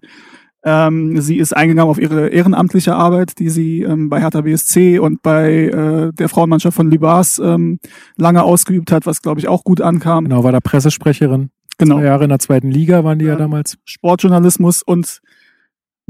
Ähm, 0.63 1.19
sie 1.21 1.37
ist 1.37 1.55
eingegangen 1.55 1.89
auf 1.89 1.99
ihre 1.99 2.29
ehrenamtliche 2.29 2.95
Arbeit, 2.95 3.39
die 3.39 3.49
sie 3.49 3.81
ähm, 3.81 4.09
bei 4.09 4.19
Hertha 4.19 4.41
BSC 4.41 4.99
und 4.99 5.21
bei 5.23 5.65
äh, 5.65 6.11
der 6.13 6.29
Frauenmannschaft 6.29 6.75
von 6.75 6.89
Libas 6.89 7.39
ähm, 7.39 7.79
lange 8.15 8.43
ausgeübt 8.43 8.91
hat, 8.91 9.05
was, 9.05 9.21
glaube 9.21 9.39
ich, 9.39 9.47
auch 9.47 9.63
gut 9.63 9.81
ankam. 9.81 10.25
Genau, 10.25 10.43
war 10.43 10.51
da 10.51 10.59
Pressesprecherin. 10.59 11.49
Genau. 11.77 11.97
Zwei 11.97 12.05
Jahre 12.05 12.23
in 12.25 12.29
der 12.29 12.39
zweiten 12.39 12.69
Liga 12.69 13.03
waren 13.03 13.17
die 13.17 13.25
ja, 13.25 13.33
ja 13.33 13.37
damals. 13.37 13.77
Sportjournalismus 13.85 14.83
und 14.83 15.21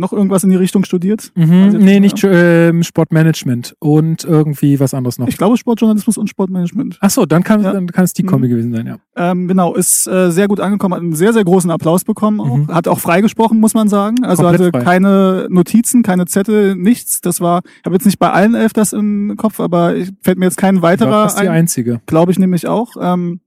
noch 0.01 0.11
irgendwas 0.11 0.43
in 0.43 0.49
die 0.49 0.57
Richtung 0.57 0.83
studiert? 0.83 1.31
Mhm, 1.35 1.77
nee, 1.79 1.99
nicht 1.99 2.21
äh, 2.23 2.83
Sportmanagement 2.83 3.75
und 3.79 4.25
irgendwie 4.25 4.79
was 4.79 4.93
anderes 4.93 5.17
noch. 5.17 5.27
Ich 5.27 5.37
glaube 5.37 5.57
Sportjournalismus 5.57 6.17
und 6.17 6.29
Sportmanagement. 6.29 6.97
Ach 6.99 7.09
so, 7.09 7.25
dann 7.25 7.43
kann, 7.43 7.63
ja. 7.63 7.71
dann 7.71 7.87
kann 7.87 8.03
es 8.03 8.13
die 8.13 8.23
Kombi 8.23 8.47
mhm. 8.47 8.51
gewesen 8.51 8.73
sein, 8.73 8.87
ja. 8.87 8.97
Ähm, 9.15 9.47
genau, 9.47 9.75
ist 9.75 10.07
äh, 10.07 10.31
sehr 10.31 10.47
gut 10.47 10.59
angekommen, 10.59 10.95
hat 10.95 11.01
einen 11.01 11.13
sehr, 11.13 11.31
sehr 11.31 11.43
großen 11.43 11.71
Applaus 11.71 12.03
bekommen 12.03 12.41
auch. 12.41 12.57
Mhm. 12.57 12.67
Hat 12.67 12.87
auch 12.87 12.99
freigesprochen, 12.99 13.59
muss 13.59 13.73
man 13.73 13.87
sagen. 13.87 14.23
Also 14.23 14.43
Komplett 14.43 14.61
hatte 14.61 14.77
frei. 14.77 14.83
keine 14.83 15.47
Notizen, 15.49 16.03
keine 16.03 16.25
Zettel, 16.25 16.75
nichts. 16.75 17.21
Das 17.21 17.39
war, 17.39 17.61
ich 17.63 17.85
habe 17.85 17.95
jetzt 17.95 18.05
nicht 18.05 18.19
bei 18.19 18.31
allen 18.31 18.55
elf 18.55 18.73
das 18.73 18.91
im 18.91 19.35
Kopf, 19.37 19.59
aber 19.59 19.95
ich, 19.95 20.11
fällt 20.21 20.37
mir 20.37 20.45
jetzt 20.45 20.57
kein 20.57 20.81
weiterer 20.81 21.23
Das 21.23 21.35
ist 21.35 21.41
die 21.41 21.47
einzige. 21.47 22.01
Glaube 22.07 22.31
ich 22.31 22.39
nämlich 22.39 22.67
auch. 22.67 22.95
Ähm, 22.99 23.39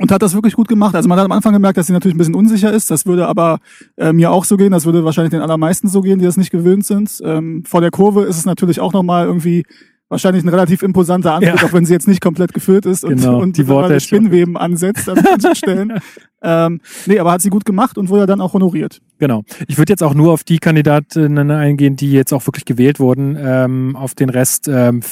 und 0.00 0.12
hat 0.12 0.22
das 0.22 0.34
wirklich 0.34 0.54
gut 0.54 0.68
gemacht. 0.68 0.94
Also 0.94 1.08
man 1.08 1.18
hat 1.18 1.24
am 1.24 1.32
Anfang 1.32 1.52
gemerkt, 1.52 1.76
dass 1.76 1.86
sie 1.86 1.92
natürlich 1.92 2.14
ein 2.14 2.18
bisschen 2.18 2.34
unsicher 2.34 2.72
ist. 2.72 2.90
Das 2.90 3.06
würde 3.06 3.26
aber 3.26 3.58
äh, 3.96 4.12
mir 4.12 4.30
auch 4.30 4.44
so 4.44 4.56
gehen. 4.56 4.72
Das 4.72 4.86
würde 4.86 5.04
wahrscheinlich 5.04 5.30
den 5.30 5.42
allermeisten 5.42 5.88
so 5.88 6.00
gehen, 6.00 6.18
die 6.18 6.24
das 6.24 6.36
nicht 6.36 6.50
gewöhnt 6.50 6.84
sind. 6.84 7.20
Ähm, 7.24 7.64
vor 7.66 7.80
der 7.80 7.90
Kurve 7.90 8.24
ist 8.24 8.38
es 8.38 8.44
natürlich 8.44 8.80
auch 8.80 8.92
nochmal 8.92 9.26
irgendwie 9.26 9.64
wahrscheinlich 10.08 10.42
ein 10.42 10.48
relativ 10.48 10.82
imposanter 10.82 11.34
Anblick, 11.34 11.60
ja. 11.60 11.66
auch 11.66 11.72
wenn 11.72 11.84
sie 11.84 11.92
jetzt 11.92 12.08
nicht 12.08 12.22
komplett 12.22 12.54
gefüllt 12.54 12.86
ist 12.86 13.04
und, 13.04 13.16
genau, 13.16 13.40
und 13.40 13.56
die 13.56 13.68
Worte 13.68 14.00
Spinnweben 14.00 14.56
ansetzt 14.56 15.08
an 15.08 15.20
manchen 15.22 15.54
Stellen. 15.54 16.00
ähm, 16.42 16.80
nee, 17.06 17.18
aber 17.18 17.32
hat 17.32 17.42
sie 17.42 17.50
gut 17.50 17.64
gemacht 17.64 17.98
und 17.98 18.08
wurde 18.08 18.26
dann 18.26 18.40
auch 18.40 18.54
honoriert. 18.54 19.00
Genau. 19.18 19.42
Ich 19.66 19.76
würde 19.76 19.92
jetzt 19.92 20.02
auch 20.02 20.14
nur 20.14 20.32
auf 20.32 20.44
die 20.44 20.58
Kandidatinnen 20.58 21.50
eingehen, 21.50 21.96
die 21.96 22.12
jetzt 22.12 22.32
auch 22.32 22.46
wirklich 22.46 22.64
gewählt 22.64 23.00
wurden. 23.00 23.36
Ähm, 23.38 23.96
auf 23.96 24.14
den 24.14 24.30
Rest, 24.30 24.66
ähm, 24.68 25.02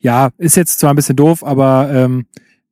ja, 0.00 0.30
ist 0.38 0.56
jetzt 0.56 0.78
zwar 0.78 0.90
ein 0.90 0.96
bisschen 0.96 1.16
doof, 1.16 1.42
aber 1.44 1.90
ähm, 1.92 2.26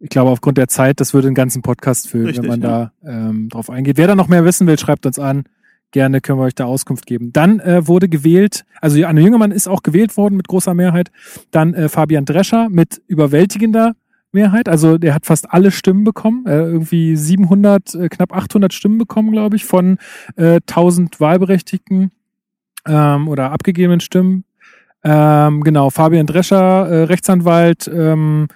ich 0.04 0.10
glaube, 0.10 0.30
aufgrund 0.30 0.58
der 0.58 0.68
Zeit, 0.68 1.00
das 1.00 1.14
würde 1.14 1.28
den 1.28 1.34
ganzen 1.34 1.62
Podcast 1.62 2.10
füllen, 2.10 2.26
Richtig, 2.26 2.42
wenn 2.42 2.60
man 2.60 2.60
ja. 2.60 2.92
da 3.02 3.28
ähm, 3.28 3.48
drauf 3.48 3.70
eingeht. 3.70 3.96
Wer 3.96 4.06
da 4.06 4.14
noch 4.14 4.28
mehr 4.28 4.44
wissen 4.44 4.66
will, 4.66 4.78
schreibt 4.78 5.06
uns 5.06 5.18
an. 5.18 5.44
Gerne 5.92 6.20
können 6.20 6.38
wir 6.38 6.42
euch 6.44 6.54
da 6.54 6.66
Auskunft 6.66 7.06
geben. 7.06 7.32
Dann 7.32 7.58
äh, 7.60 7.88
wurde 7.88 8.10
gewählt, 8.10 8.66
also 8.82 9.02
Anne 9.02 9.22
Jüngemann 9.22 9.50
ist 9.50 9.66
auch 9.66 9.82
gewählt 9.82 10.18
worden 10.18 10.36
mit 10.36 10.46
großer 10.46 10.74
Mehrheit. 10.74 11.10
Dann 11.52 11.72
äh, 11.72 11.88
Fabian 11.88 12.26
Drescher 12.26 12.68
mit 12.68 13.00
überwältigender 13.06 13.94
Mehrheit. 14.30 14.68
Also 14.68 14.98
der 14.98 15.14
hat 15.14 15.24
fast 15.24 15.50
alle 15.50 15.70
Stimmen 15.70 16.04
bekommen. 16.04 16.44
Äh, 16.46 16.58
irgendwie 16.58 17.16
700, 17.16 17.94
äh, 17.94 18.08
knapp 18.10 18.36
800 18.36 18.74
Stimmen 18.74 18.98
bekommen, 18.98 19.32
glaube 19.32 19.56
ich, 19.56 19.64
von 19.64 19.96
äh, 20.36 20.60
1000 20.68 21.18
Wahlberechtigten 21.18 22.10
ähm, 22.86 23.28
oder 23.28 23.52
abgegebenen 23.52 24.00
Stimmen. 24.00 24.44
Ähm, 25.02 25.62
genau, 25.62 25.90
Fabian 25.90 26.26
Drescher, 26.26 26.88
äh, 26.88 27.02
Rechtsanwalt, 27.04 27.90
ähm, 27.94 28.48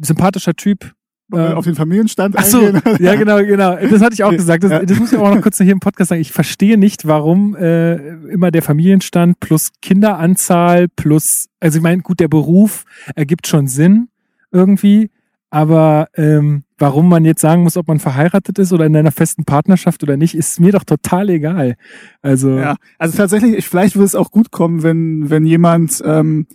sympathischer 0.00 0.54
Typ. 0.54 0.92
Äh, 1.32 1.54
auf 1.54 1.64
den 1.64 1.74
Familienstand 1.74 2.36
Ach 2.38 2.44
so, 2.44 2.60
ja 3.00 3.16
genau, 3.16 3.38
genau. 3.38 3.74
Das 3.74 4.00
hatte 4.00 4.14
ich 4.14 4.22
auch 4.22 4.30
gesagt. 4.36 4.62
Das, 4.62 4.86
das 4.86 4.98
muss 5.00 5.12
ich 5.12 5.18
auch 5.18 5.34
noch 5.34 5.42
kurz 5.42 5.58
hier 5.58 5.72
im 5.72 5.80
Podcast 5.80 6.10
sagen. 6.10 6.20
Ich 6.20 6.30
verstehe 6.30 6.78
nicht, 6.78 7.08
warum 7.08 7.56
äh, 7.56 7.96
immer 8.28 8.52
der 8.52 8.62
Familienstand 8.62 9.40
plus 9.40 9.72
Kinderanzahl 9.82 10.86
plus, 10.94 11.48
also 11.58 11.78
ich 11.78 11.82
meine, 11.82 12.02
gut, 12.02 12.20
der 12.20 12.28
Beruf 12.28 12.84
ergibt 13.16 13.48
schon 13.48 13.66
Sinn 13.66 14.08
irgendwie, 14.52 15.10
aber 15.50 16.06
ähm, 16.14 16.62
warum 16.78 17.08
man 17.08 17.24
jetzt 17.24 17.40
sagen 17.40 17.62
muss, 17.62 17.76
ob 17.76 17.88
man 17.88 17.98
verheiratet 17.98 18.58
ist 18.58 18.72
oder 18.72 18.86
in 18.86 18.96
einer 18.96 19.12
festen 19.12 19.44
Partnerschaft 19.44 20.02
oder 20.02 20.16
nicht, 20.16 20.34
ist 20.36 20.60
mir 20.60 20.72
doch 20.72 20.84
total 20.84 21.30
egal. 21.30 21.74
Also 22.22 22.58
ja, 22.58 22.76
also 22.98 23.16
tatsächlich, 23.16 23.56
ich, 23.56 23.68
vielleicht 23.68 23.96
würde 23.96 24.06
es 24.06 24.14
auch 24.14 24.30
gut 24.30 24.50
kommen, 24.50 24.82
wenn 24.82 25.30
wenn 25.30 25.44
jemand 25.44 26.02
ähm, 26.04 26.46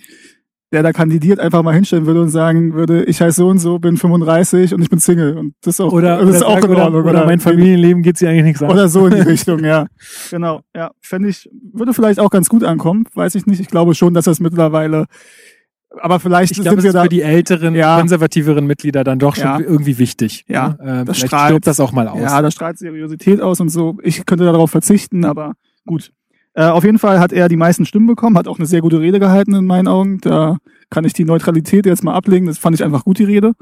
der 0.72 0.84
da 0.84 0.94
kandidiert, 0.94 1.40
einfach 1.40 1.64
mal 1.64 1.74
hinstellen 1.74 2.06
würde 2.06 2.22
und 2.22 2.30
sagen 2.30 2.74
würde, 2.74 3.04
ich 3.04 3.22
heiße 3.22 3.38
so 3.38 3.50
und 3.50 3.60
so, 3.60 3.78
bin 3.80 3.98
35 3.98 4.74
und 4.74 4.82
ich 4.82 4.90
bin 4.90 5.00
Single. 5.00 5.38
Und 5.38 5.54
das 5.62 5.76
ist 5.76 5.82
auch, 5.82 5.92
oder, 5.92 6.20
das 6.20 6.36
ist 6.36 6.42
oder 6.44 6.48
auch 6.48 6.58
in 6.58 6.76
Ordnung. 6.76 7.02
Oder, 7.04 7.10
oder 7.10 7.26
mein 7.26 7.40
Familienleben 7.40 8.04
geht 8.04 8.18
sich 8.18 8.28
eigentlich 8.28 8.46
nichts 8.46 8.64
an. 8.64 8.72
Oder 8.72 8.88
so 8.88 9.08
in 9.08 9.16
die 9.16 9.22
Richtung, 9.30 9.64
ja. 9.64 9.88
Genau, 10.30 10.62
ja. 10.76 10.92
Fände 11.02 11.28
ich, 11.28 11.50
würde 11.74 11.94
vielleicht 11.94 12.20
auch 12.20 12.30
ganz 12.30 12.48
gut 12.48 12.64
ankommen, 12.64 13.06
weiß 13.14 13.36
ich 13.36 13.46
nicht. 13.46 13.60
Ich 13.60 13.68
glaube 13.68 13.96
schon, 13.96 14.14
dass 14.14 14.26
das 14.26 14.40
mittlerweile 14.40 15.08
aber 16.00 16.20
vielleicht 16.20 16.52
ich 16.52 16.62
glaube, 16.62 16.82
sind 16.82 16.94
wir 16.94 16.94
da 16.94 17.04
für 17.04 17.10
die 17.10 17.22
älteren, 17.22 17.76
ja, 17.76 18.00
konservativeren 18.00 18.66
Mitglieder 18.66 19.04
dann 19.04 19.20
doch 19.20 19.36
schon 19.36 19.46
ja, 19.46 19.60
irgendwie 19.60 19.98
wichtig. 19.98 20.46
Ja, 20.48 20.78
ne? 20.82 21.02
äh, 21.02 21.06
das 21.06 21.18
strahlt 21.20 21.68
das 21.68 21.82
auch 21.82 21.92
mal 21.92 22.08
aus. 22.08 22.22
Ja, 22.22 22.42
das 22.42 22.54
strahlt 22.54 22.78
Seriosität 22.78 23.42
aus 23.42 23.60
und 23.60 23.70
so. 23.70 23.98
Ich 24.02 24.26
könnte 24.26 24.46
darauf 24.46 24.72
verzichten, 24.72 25.26
aber 25.26 25.54
gut. 25.86 26.14
Äh, 26.54 26.66
auf 26.66 26.84
jeden 26.84 27.00
Fall 27.00 27.20
hat 27.20 27.32
er 27.32 27.48
die 27.48 27.58
meisten 27.58 27.86
Stimmen 27.86 28.08
bekommen, 28.08 28.38
hat 28.38 28.48
auch 28.48 28.60
eine 28.60 28.66
sehr 28.66 28.82
gute 28.82 29.00
Rede 29.00 29.20
gehalten 29.20 29.54
in 29.54 29.66
meinen 29.66 29.88
Augen. 29.88 30.20
Da 30.22 30.58
kann 30.90 31.06
ich 31.06 31.14
die 31.14 31.24
Neutralität 31.24 31.86
jetzt 31.86 32.04
mal 32.04 32.14
ablegen. 32.14 32.48
Das 32.48 32.58
fand 32.58 32.76
ich 32.76 32.84
einfach 32.84 33.06
gut, 33.06 33.20
die 33.20 33.24
Rede. 33.24 33.54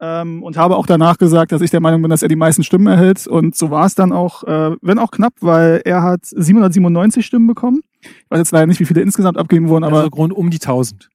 Ähm, 0.00 0.42
und 0.44 0.56
habe 0.56 0.76
auch 0.76 0.86
danach 0.86 1.18
gesagt, 1.18 1.50
dass 1.50 1.60
ich 1.60 1.70
der 1.70 1.80
Meinung 1.80 2.02
bin, 2.02 2.10
dass 2.10 2.22
er 2.22 2.28
die 2.28 2.36
meisten 2.36 2.62
Stimmen 2.62 2.86
erhält. 2.86 3.26
Und 3.26 3.56
so 3.56 3.70
war 3.70 3.86
es 3.86 3.94
dann 3.94 4.12
auch, 4.12 4.44
äh, 4.44 4.76
wenn 4.80 4.98
auch 4.98 5.10
knapp, 5.10 5.32
weil 5.40 5.80
er 5.84 6.02
hat 6.02 6.24
797 6.24 7.26
Stimmen 7.26 7.48
bekommen. 7.48 7.80
Ich 8.00 8.10
weiß 8.28 8.38
jetzt 8.38 8.52
leider 8.52 8.66
nicht, 8.66 8.78
wie 8.78 8.84
viele 8.84 9.00
insgesamt 9.00 9.38
abgegeben 9.38 9.68
wurden, 9.68 9.84
aber. 9.84 9.98
Also 9.98 10.10
Grund 10.10 10.32
um 10.32 10.50
die 10.50 10.60
1000. 10.60 11.08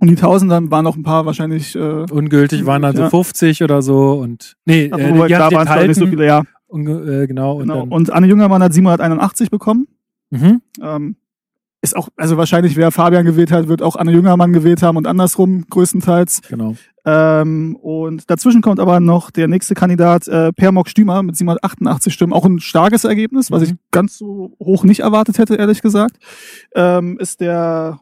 Um 0.00 0.08
die 0.08 0.16
1000, 0.16 0.52
dann 0.52 0.70
waren 0.70 0.84
noch 0.84 0.96
ein 0.96 1.02
paar 1.04 1.24
wahrscheinlich. 1.24 1.74
Äh, 1.74 2.04
Ungültig 2.10 2.66
waren 2.66 2.82
dann 2.82 2.96
ja. 2.96 3.04
so 3.04 3.10
50 3.10 3.62
oder 3.62 3.80
so 3.80 4.18
und. 4.18 4.56
Nee, 4.66 4.90
also, 4.92 5.06
äh, 5.06 5.26
die 5.26 5.32
da 5.32 5.50
waren 5.50 5.86
nicht 5.86 5.98
so 5.98 6.06
viele, 6.06 6.26
ja. 6.26 6.42
Und, 6.66 6.86
äh, 6.86 7.26
genau. 7.26 7.56
genau. 7.56 7.82
Und, 7.82 7.92
und 7.92 8.12
Anne 8.12 8.26
Jüngermann 8.26 8.62
hat 8.62 8.74
781 8.74 9.50
bekommen. 9.50 9.86
Mhm. 10.30 10.62
Ähm, 10.80 11.16
ist 11.80 11.96
auch, 11.96 12.08
also 12.16 12.36
wahrscheinlich, 12.36 12.76
wer 12.76 12.90
Fabian 12.90 13.24
gewählt 13.24 13.52
hat, 13.52 13.68
wird 13.68 13.82
auch 13.82 13.94
Anne 13.94 14.10
Jüngermann 14.10 14.52
gewählt 14.52 14.82
haben 14.82 14.96
und 14.96 15.06
andersrum 15.06 15.64
größtenteils. 15.70 16.42
Genau. 16.48 16.74
Ähm, 17.04 17.76
und 17.76 18.28
dazwischen 18.28 18.62
kommt 18.62 18.80
aber 18.80 18.98
noch 18.98 19.30
der 19.30 19.46
nächste 19.46 19.74
Kandidat, 19.74 20.26
äh, 20.26 20.52
Permok 20.52 20.88
Stümer 20.88 21.22
mit 21.22 21.36
788 21.36 22.12
Stimmen. 22.12 22.32
Auch 22.32 22.44
ein 22.44 22.58
starkes 22.58 23.04
Ergebnis, 23.04 23.50
was 23.50 23.60
mhm. 23.60 23.66
ich 23.66 23.74
ganz 23.92 24.18
so 24.18 24.56
hoch 24.58 24.82
nicht 24.82 25.00
erwartet 25.00 25.38
hätte, 25.38 25.54
ehrlich 25.54 25.80
gesagt. 25.80 26.18
Ähm, 26.74 27.16
ist 27.18 27.40
der 27.40 28.00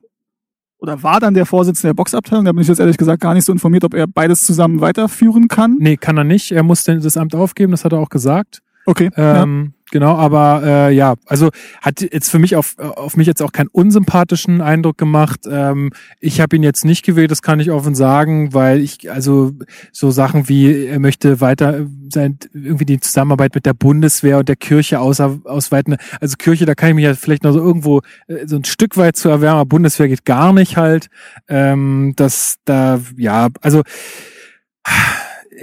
oder 0.79 1.03
war 1.03 1.21
dann 1.21 1.35
der 1.35 1.47
Vorsitzende 1.47 1.89
der 1.89 1.95
Boxabteilung. 1.95 2.45
Da 2.45 2.53
bin 2.53 2.63
ich 2.63 2.69
jetzt 2.69 2.81
ehrlich 2.81 2.99
gesagt 2.99 3.23
gar 3.23 3.35
nicht 3.35 3.45
so 3.45 3.53
informiert, 3.53 3.85
ob 3.85 3.95
er 3.95 4.07
beides 4.07 4.45
zusammen 4.45 4.81
weiterführen 4.81 5.49
kann. 5.49 5.77
Nee, 5.79 5.97
kann 5.97 6.17
er 6.17 6.25
nicht. 6.25 6.53
Er 6.53 6.63
muss 6.63 6.85
das 6.85 7.17
Amt 7.17 7.35
aufgeben, 7.35 7.73
das 7.73 7.85
hat 7.85 7.93
er 7.93 7.99
auch 7.99 8.09
gesagt. 8.11 8.63
Okay. 8.85 9.11
Ähm, 9.17 9.73
ja. 9.75 9.76
Genau, 9.93 10.17
aber 10.17 10.63
äh, 10.65 10.95
ja, 10.95 11.15
also 11.27 11.51
hat 11.81 12.01
jetzt 12.01 12.29
für 12.29 12.41
mich 12.41 12.57
auf, 12.57 12.77
auf 12.79 13.17
mich 13.17 13.29
jetzt 13.29 13.41
auch 13.41 13.53
keinen 13.53 13.69
unsympathischen 13.69 14.61
Eindruck 14.61 14.99
gemacht. 14.99 15.41
Ähm, 15.49 15.93
ich 16.19 16.41
habe 16.41 16.57
ihn 16.57 16.65
jetzt 16.65 16.85
nicht 16.85 17.05
gewählt, 17.05 17.31
das 17.31 17.41
kann 17.41 17.61
ich 17.61 17.71
offen 17.71 17.95
sagen, 17.95 18.53
weil 18.53 18.81
ich 18.81 19.13
also 19.13 19.53
so 19.93 20.11
Sachen 20.11 20.49
wie 20.49 20.87
er 20.87 20.99
möchte 20.99 21.41
weiter 21.41 21.87
sein 22.13 22.37
irgendwie 22.53 22.85
die 22.85 22.99
Zusammenarbeit 22.99 23.55
mit 23.55 23.65
der 23.65 23.75
Bundeswehr 23.75 24.39
und 24.39 24.49
der 24.49 24.57
Kirche 24.57 24.99
außer, 24.99 25.39
ausweiten. 25.45 25.97
Also 26.21 26.37
Kirche, 26.37 26.67
da 26.67 26.75
kann 26.75 26.89
ich 26.89 26.95
mich 26.97 27.05
ja 27.05 27.15
vielleicht 27.15 27.45
noch 27.45 27.53
so 27.53 27.61
irgendwo 27.61 28.01
äh, 28.27 28.47
so 28.47 28.57
ein 28.57 28.65
Stück 28.65 28.97
weit 28.97 29.17
zu 29.17 29.29
erwärmen, 29.29 29.61
aber 29.61 29.69
Bundeswehr 29.69 30.09
geht 30.09 30.25
gar 30.25 30.53
nicht 30.53 30.77
halt. 30.77 31.07
Ähm, 31.47 32.15
das 32.17 32.57
da 32.65 33.01
ja, 33.17 33.49
also 33.61 33.83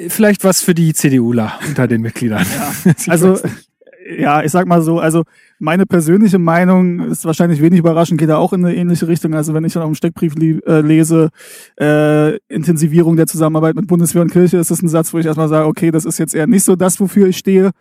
vielleicht 0.08 0.44
was 0.44 0.62
für 0.62 0.74
die 0.74 0.94
CDUler 0.94 1.60
unter 1.68 1.88
den 1.88 2.02
Mitgliedern. 2.02 2.46
Ja. 2.56 2.94
Also 3.08 3.40
ja, 4.20 4.44
ich 4.44 4.52
sag 4.52 4.68
mal 4.68 4.82
so, 4.82 5.00
also 5.00 5.24
meine 5.60 5.86
persönliche 5.86 6.40
Meinung 6.40 7.00
ist 7.12 7.26
wahrscheinlich 7.26 7.62
wenig 7.62 7.80
überraschend, 7.80 8.20
geht 8.20 8.30
da 8.30 8.38
auch 8.38 8.54
in 8.54 8.66
eine 8.66 8.76
ähnliche 8.76 9.08
Richtung. 9.08 9.34
Also 9.34 9.54
wenn 9.54 9.64
ich 9.66 9.74
dann 9.74 9.84
auf 9.84 9.90
dem 9.90 9.96
Steckbrief 9.96 10.36
äh, 10.38 10.82
lese, 10.82 11.30
äh, 11.80 12.38
Intensivierung 12.48 13.16
der 13.16 13.28
Zusammenarbeit 13.28 13.76
mit 13.76 13.88
Bundeswehr 13.88 14.22
und 14.22 14.32
Kirche, 14.32 14.58
ist 14.58 14.72
das 14.72 14.82
ein 14.82 14.90
Satz, 14.90 15.14
wo 15.14 15.20
ich 15.20 15.26
erstmal 15.26 15.50
sage, 15.50 15.68
okay, 15.68 15.92
das 15.92 16.06
ist 16.06 16.20
jetzt 16.20 16.36
eher 16.36 16.48
nicht 16.48 16.64
so 16.64 16.76
das, 16.76 17.00
wofür 17.00 17.28
ich 17.28 17.38
stehe. 17.38 17.72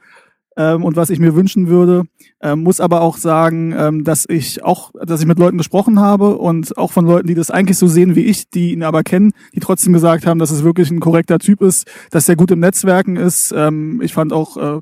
ähm, 0.57 0.85
und 0.85 0.97
was 0.97 1.11
ich 1.11 1.19
mir 1.19 1.35
wünschen 1.35 1.69
würde. 1.69 2.05
Ähm, 2.41 2.63
muss 2.63 2.81
aber 2.81 3.01
auch 3.01 3.17
sagen, 3.17 3.75
ähm, 3.77 4.05
dass 4.05 4.27
ich 4.29 4.63
auch, 4.65 4.93
dass 5.05 5.21
ich 5.21 5.27
mit 5.27 5.39
Leuten 5.39 5.59
gesprochen 5.59 6.01
habe 6.01 6.37
und 6.37 6.77
auch 6.77 6.93
von 6.93 7.07
Leuten, 7.07 7.29
die 7.29 7.35
das 7.35 7.51
eigentlich 7.51 7.79
so 7.79 7.87
sehen 7.87 8.17
wie 8.17 8.25
ich, 8.25 8.51
die 8.51 8.73
ihn 8.73 8.83
aber 8.83 9.03
kennen, 9.03 9.33
die 9.55 9.61
trotzdem 9.61 9.93
gesagt 9.93 10.27
haben, 10.27 10.39
dass 10.39 10.51
es 10.51 10.65
wirklich 10.65 10.91
ein 10.91 11.01
korrekter 11.01 11.39
Typ 11.39 11.63
ist, 11.63 11.91
dass 12.11 12.29
er 12.29 12.37
gut 12.37 12.51
im 12.51 12.61
Netzwerken 12.61 13.17
ist. 13.17 13.53
Ähm, 13.57 14.01
ich 14.03 14.13
fand 14.13 14.33
auch, 14.33 14.57
äh, 14.57 14.81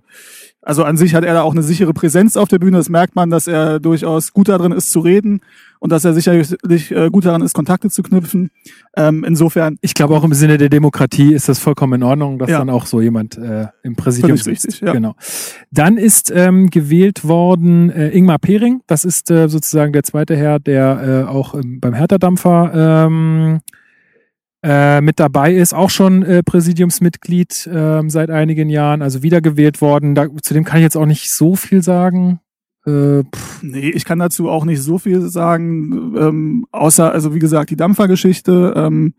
also 0.63 0.85
an 0.85 0.97
sich 0.99 1.15
hat 1.15 1.25
er 1.25 1.33
da 1.35 1.43
auch 1.43 1.53
eine 1.53 1.63
sichere 1.63 1.95
Präsenz 1.95 2.37
auf 2.37 2.49
der 2.49 2.59
Bühne. 2.59 2.77
Das 2.77 2.91
merkt 2.91 3.17
man, 3.17 3.31
dass 3.31 3.47
er 3.47 3.81
durchaus 3.81 4.33
gut 4.33 4.49
darin 4.49 4.73
ist 4.73 4.91
zu 4.91 5.01
reden 5.01 5.41
und 5.79 5.91
dass 5.91 6.05
er 6.05 6.13
sicherlich 6.13 6.91
äh, 6.91 7.09
gut 7.11 7.25
daran 7.25 7.41
ist, 7.41 7.55
Kontakte 7.55 7.89
zu 7.89 8.03
knüpfen. 8.03 8.51
Ähm, 8.95 9.25
insofern. 9.25 9.79
Ich 9.81 9.95
glaube 9.95 10.15
auch 10.15 10.25
im 10.25 10.35
Sinne 10.35 10.59
der 10.59 10.69
Demokratie 10.69 11.33
ist 11.33 11.49
das 11.49 11.59
vollkommen 11.59 11.95
in 11.95 12.03
Ordnung, 12.03 12.39
dass 12.39 12.51
ja. 12.51 12.59
dann 12.59 12.69
auch 12.69 12.85
so 12.85 13.01
jemand 13.01 13.39
äh, 13.39 13.69
im 13.83 13.97
Präsidium 13.97 14.35
ist. 14.35 14.47
Richtig, 14.47 14.81
ja. 14.81 14.93
Genau. 14.93 15.15
Dann 15.71 15.97
ist 15.97 16.31
ähm, 16.35 16.69
gewählt 16.69 17.27
worden 17.27 17.89
äh, 17.89 18.11
Ingmar 18.11 18.39
Pering. 18.39 18.83
Das 18.87 19.07
ist 19.07 19.31
äh, 19.31 19.49
sozusagen 19.49 19.95
der 19.95 20.03
zweite 20.03 20.37
Herr, 20.37 20.59
der 20.59 21.25
äh, 21.27 21.31
auch 21.31 21.55
ähm, 21.55 21.81
beim 21.81 21.95
Hertha-Dampfer 21.95 23.07
ähm, 23.07 23.61
äh, 24.63 25.01
mit 25.01 25.19
dabei 25.19 25.55
ist, 25.55 25.75
auch 25.75 25.91
schon 25.91 26.23
äh, 26.23 26.43
Präsidiumsmitglied 26.43 27.67
äh, 27.67 28.03
seit 28.09 28.31
einigen 28.31 28.69
Jahren, 28.69 29.03
also 29.03 29.23
wiedergewählt 29.23 29.81
worden. 29.81 30.15
Da, 30.15 30.27
zu 30.43 30.55
dem 30.55 30.65
kann 30.65 30.79
ich 30.79 30.85
jetzt 30.85 30.97
auch 30.97 31.07
nicht 31.07 31.33
so 31.33 31.57
viel 31.57 31.83
sagen. 31.83 32.41
Äh, 32.87 33.23
nee, 33.63 33.91
ich 33.91 34.05
kann 34.05 34.19
dazu 34.19 34.49
auch 34.49 34.65
nicht 34.65 34.83
so 34.83 34.99
viel 34.99 35.23
sagen, 35.29 36.15
ähm, 36.17 36.67
außer, 36.73 37.13
also 37.13 37.35
wie 37.35 37.39
gesagt, 37.39 37.71
die 37.71 37.77
Dampfergeschichte. 37.77 38.75
Ähm, 38.77 39.15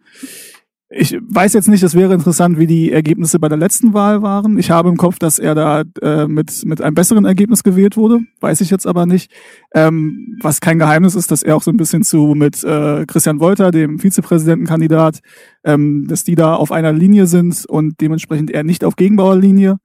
ich 0.93 1.18
weiß 1.22 1.53
jetzt 1.53 1.69
nicht, 1.69 1.84
es 1.84 1.95
wäre 1.95 2.13
interessant, 2.13 2.59
wie 2.59 2.68
die 2.68 2.91
Ergebnisse 2.91 3.39
bei 3.39 3.47
der 3.47 3.57
letzten 3.57 3.93
Wahl 3.93 4.22
waren. 4.22 4.59
Ich 4.59 4.72
habe 4.72 4.89
im 4.89 4.97
Kopf, 4.97 5.19
dass 5.19 5.39
er 5.39 5.55
da 5.55 5.84
äh, 6.01 6.27
mit, 6.27 6.65
mit 6.65 6.81
einem 6.81 6.95
besseren 6.95 7.23
Ergebnis 7.23 7.63
gewählt 7.63 7.95
wurde. 7.95 8.19
Weiß 8.41 8.59
ich 8.59 8.69
jetzt 8.69 8.85
aber 8.85 9.05
nicht. 9.05 9.31
Ähm, 9.73 10.38
was 10.41 10.59
kein 10.59 10.80
Geheimnis 10.80 11.15
ist, 11.15 11.31
dass 11.31 11.43
er 11.43 11.55
auch 11.55 11.63
so 11.63 11.72
ein 11.72 11.77
bisschen 11.77 12.03
zu 12.03 12.34
mit 12.35 12.61
äh, 12.65 13.05
Christian 13.05 13.39
Wolter, 13.39 13.72
dem 13.72 13.99
Vizepräsidentenkandidat, 13.99 15.19
ähm, 15.63 16.07
dass 16.09 16.26
die 16.26 16.35
da 16.35 16.55
auf 16.55 16.73
einer 16.73 16.91
Linie 16.91 17.26
sind 17.26 17.65
und 17.65 18.01
dementsprechend 18.01 18.51
er 18.51 18.63
nicht 18.63 18.84
auf 18.84 18.97
Gegenbauerlinie. 18.97 19.77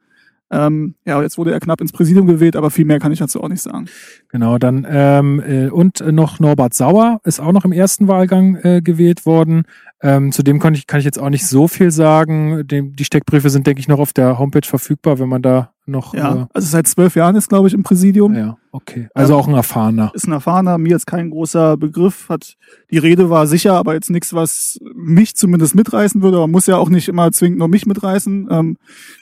Ähm, 0.50 0.94
ja, 1.04 1.20
jetzt 1.22 1.38
wurde 1.38 1.52
er 1.52 1.60
knapp 1.60 1.80
ins 1.80 1.92
Präsidium 1.92 2.26
gewählt, 2.26 2.56
aber 2.56 2.70
viel 2.70 2.84
mehr 2.84 3.00
kann 3.00 3.12
ich 3.12 3.18
dazu 3.18 3.42
auch 3.42 3.48
nicht 3.48 3.62
sagen. 3.62 3.86
Genau, 4.28 4.58
dann 4.58 4.86
ähm, 4.88 5.42
äh, 5.44 5.68
und 5.68 6.00
noch 6.12 6.38
Norbert 6.38 6.74
Sauer 6.74 7.20
ist 7.24 7.40
auch 7.40 7.52
noch 7.52 7.64
im 7.64 7.72
ersten 7.72 8.06
Wahlgang 8.06 8.56
äh, 8.56 8.80
gewählt 8.82 9.26
worden. 9.26 9.64
Ähm, 10.02 10.30
zu 10.30 10.42
dem 10.42 10.60
kann 10.60 10.74
ich, 10.74 10.86
kann 10.86 11.00
ich 11.00 11.04
jetzt 11.04 11.18
auch 11.18 11.30
nicht 11.30 11.46
so 11.46 11.68
viel 11.68 11.90
sagen. 11.90 12.66
Dem, 12.66 12.94
die 12.94 13.04
Steckbriefe 13.04 13.50
sind, 13.50 13.66
denke 13.66 13.80
ich, 13.80 13.88
noch 13.88 13.98
auf 13.98 14.12
der 14.12 14.38
Homepage 14.38 14.66
verfügbar, 14.66 15.18
wenn 15.18 15.28
man 15.28 15.42
da 15.42 15.72
noch. 15.88 16.14
Ja, 16.14 16.34
äh, 16.34 16.46
also 16.52 16.68
seit 16.68 16.86
zwölf 16.86 17.16
Jahren 17.16 17.36
ist, 17.36 17.48
glaube 17.48 17.68
ich, 17.68 17.74
im 17.74 17.82
Präsidium. 17.82 18.34
Ja, 18.34 18.56
okay. 18.72 19.08
Also 19.14 19.34
ähm, 19.34 19.38
auch 19.40 19.48
ein 19.48 19.54
erfahrener. 19.54 20.10
Ist 20.14 20.26
ein 20.26 20.32
erfahrener, 20.32 20.78
mir 20.78 20.90
jetzt 20.90 21.06
kein 21.06 21.30
großer 21.30 21.76
Begriff. 21.76 22.28
Hat 22.28 22.56
die 22.90 22.98
Rede 22.98 23.30
war 23.30 23.46
sicher, 23.46 23.74
aber 23.74 23.94
jetzt 23.94 24.10
nichts, 24.10 24.34
was 24.34 24.78
mich 24.94 25.36
zumindest 25.36 25.74
mitreißen 25.74 26.22
würde. 26.22 26.38
Man 26.38 26.50
muss 26.50 26.66
ja 26.66 26.76
auch 26.76 26.88
nicht 26.88 27.08
immer 27.08 27.30
zwingend 27.32 27.58
nur 27.58 27.68
mich 27.68 27.86
mitreißen. 27.86 28.48
Ähm, 28.50 28.76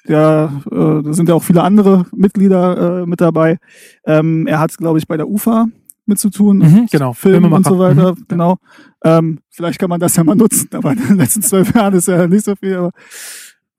ja, 0.07 0.47
äh, 0.71 1.03
da 1.03 1.13
sind 1.13 1.29
ja 1.29 1.35
auch 1.35 1.43
viele 1.43 1.63
andere 1.63 2.07
Mitglieder 2.15 3.03
äh, 3.03 3.07
mit 3.07 3.21
dabei. 3.21 3.59
Ähm, 4.05 4.47
er 4.47 4.61
hat, 4.61 4.77
glaube 4.77 4.99
ich, 4.99 5.07
bei 5.07 5.17
der 5.17 5.29
UFA 5.29 5.67
mit 6.07 6.19
zu 6.19 6.31
tun. 6.31 6.59
Mhm, 6.59 6.87
genau. 6.91 7.13
Filmen 7.13 7.53
und 7.53 7.67
so 7.67 7.79
weiter. 7.79 8.13
Mhm, 8.13 8.25
genau. 8.29 8.59
Ähm, 9.03 9.41
vielleicht 9.51 9.79
kann 9.79 9.91
man 9.91 10.01
das 10.01 10.17
ja 10.17 10.25
mal 10.25 10.35
nutzen, 10.35 10.69
aber 10.73 10.93
in 10.93 10.99
den 10.99 11.17
letzten 11.17 11.43
zwölf 11.43 11.75
Jahren 11.75 11.95
ist 11.95 12.09
ja 12.09 12.27
nicht 12.27 12.45
so 12.45 12.55
viel. 12.57 12.77
Aber 12.77 12.91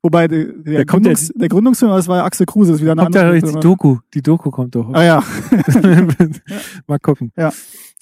wobei 0.02 0.28
der, 0.28 0.46
der, 0.52 0.84
Gründungs, 0.84 1.32
der 1.34 1.48
Gründungsfilm, 1.48 1.90
das 1.90 2.08
war 2.08 2.18
ja 2.18 2.24
Axel 2.24 2.46
Kruse, 2.46 2.74
ist 2.74 2.80
wieder 2.80 2.92
eine 2.92 3.02
kommt 3.02 3.16
andere. 3.16 3.38
Ja, 3.38 3.52
die 3.52 3.60
Doku, 3.60 3.98
die 4.14 4.22
Doku 4.22 4.50
kommt 4.50 4.74
doch. 4.74 4.92
Ah 4.92 5.04
ja. 5.04 5.24
mal 6.86 6.98
gucken. 6.98 7.32
Ja. 7.36 7.52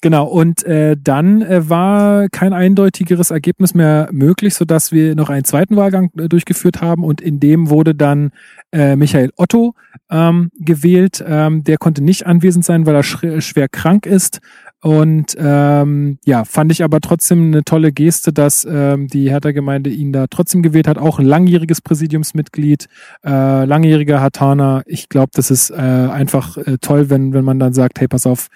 Genau, 0.01 0.27
und 0.27 0.63
äh, 0.65 0.95
dann 1.01 1.41
äh, 1.41 1.67
war 1.67 2.29
kein 2.29 2.53
eindeutigeres 2.53 3.31
Ergebnis 3.31 3.73
mehr 3.73 4.07
möglich, 4.11 4.53
sodass 4.53 4.91
wir 4.91 5.15
noch 5.15 5.29
einen 5.29 5.45
zweiten 5.45 5.77
Wahlgang 5.77 6.11
äh, 6.17 6.29
durchgeführt 6.29 6.79
haben 6.79 7.03
und 7.03 7.21
in 7.21 7.39
dem 7.39 7.69
wurde 7.69 7.95
dann 7.95 8.29
äh, 8.71 8.95
Michael 8.95 9.31
Otto 9.35 9.73
ähm, 10.11 10.51
gewählt. 10.59 11.23
Ähm, 11.25 11.63
der 11.63 11.77
konnte 11.77 12.03
nicht 12.03 12.27
anwesend 12.27 12.65
sein, 12.65 12.85
weil 12.85 12.93
er 12.93 13.03
schwer 13.03 13.67
krank 13.67 14.05
ist. 14.05 14.41
Und 14.85 15.35
ähm, 15.39 16.19
ja, 16.25 16.45
fand 16.45 16.71
ich 16.71 16.83
aber 16.83 17.01
trotzdem 17.01 17.47
eine 17.47 17.63
tolle 17.63 17.91
Geste, 17.91 18.31
dass 18.31 18.67
ähm, 18.69 19.07
die 19.07 19.31
Hertha-Gemeinde 19.31 19.89
ihn 19.89 20.13
da 20.13 20.27
trotzdem 20.27 20.61
gewählt 20.61 20.87
hat. 20.87 20.99
Auch 20.99 21.17
ein 21.17 21.25
langjähriges 21.25 21.81
Präsidiumsmitglied, 21.81 22.87
äh, 23.25 23.65
langjähriger 23.65 24.21
Hatana. 24.21 24.83
Ich 24.85 25.09
glaube, 25.09 25.31
das 25.33 25.49
ist 25.49 25.71
äh, 25.71 25.73
einfach 25.73 26.57
äh, 26.57 26.77
toll, 26.79 27.09
wenn, 27.09 27.33
wenn 27.33 27.43
man 27.43 27.57
dann 27.57 27.73
sagt, 27.73 27.99
hey, 27.99 28.07
pass 28.07 28.27
auf, 28.27 28.49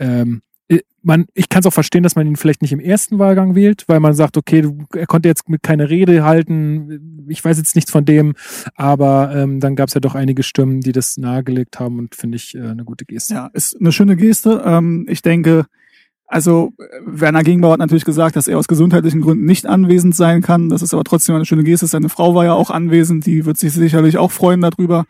ähm, 0.00 0.42
man, 1.06 1.26
ich 1.34 1.48
kann 1.48 1.60
es 1.60 1.66
auch 1.66 1.72
verstehen, 1.72 2.02
dass 2.02 2.16
man 2.16 2.26
ihn 2.26 2.34
vielleicht 2.34 2.62
nicht 2.62 2.72
im 2.72 2.80
ersten 2.80 3.20
Wahlgang 3.20 3.54
wählt, 3.54 3.84
weil 3.86 4.00
man 4.00 4.14
sagt, 4.14 4.36
okay, 4.36 4.68
er 4.92 5.06
konnte 5.06 5.28
jetzt 5.28 5.48
mit 5.48 5.62
keine 5.62 5.88
Rede 5.88 6.24
halten, 6.24 7.26
ich 7.28 7.44
weiß 7.44 7.58
jetzt 7.58 7.76
nichts 7.76 7.92
von 7.92 8.04
dem, 8.04 8.34
aber 8.74 9.32
ähm, 9.32 9.60
dann 9.60 9.76
gab 9.76 9.86
es 9.86 9.94
ja 9.94 10.00
doch 10.00 10.16
einige 10.16 10.42
Stimmen, 10.42 10.80
die 10.80 10.90
das 10.90 11.16
nahegelegt 11.16 11.78
haben 11.78 12.00
und 12.00 12.16
finde 12.16 12.36
ich 12.36 12.56
äh, 12.56 12.62
eine 12.62 12.84
gute 12.84 13.04
Geste. 13.04 13.34
Ja, 13.34 13.50
ist 13.52 13.78
eine 13.78 13.92
schöne 13.92 14.16
Geste. 14.16 14.62
Ähm, 14.66 15.06
ich 15.08 15.22
denke, 15.22 15.66
also 16.26 16.72
Werner 17.04 17.44
Gegenbauer 17.44 17.74
hat 17.74 17.78
natürlich 17.78 18.04
gesagt, 18.04 18.34
dass 18.34 18.48
er 18.48 18.58
aus 18.58 18.66
gesundheitlichen 18.66 19.20
Gründen 19.20 19.44
nicht 19.44 19.64
anwesend 19.64 20.16
sein 20.16 20.42
kann. 20.42 20.70
Das 20.70 20.82
ist 20.82 20.92
aber 20.92 21.04
trotzdem 21.04 21.36
eine 21.36 21.44
schöne 21.44 21.62
Geste. 21.62 21.86
Seine 21.86 22.08
Frau 22.08 22.34
war 22.34 22.44
ja 22.44 22.54
auch 22.54 22.70
anwesend, 22.70 23.26
die 23.26 23.46
wird 23.46 23.58
sich 23.58 23.72
sicherlich 23.72 24.18
auch 24.18 24.32
freuen 24.32 24.60
darüber. 24.60 25.06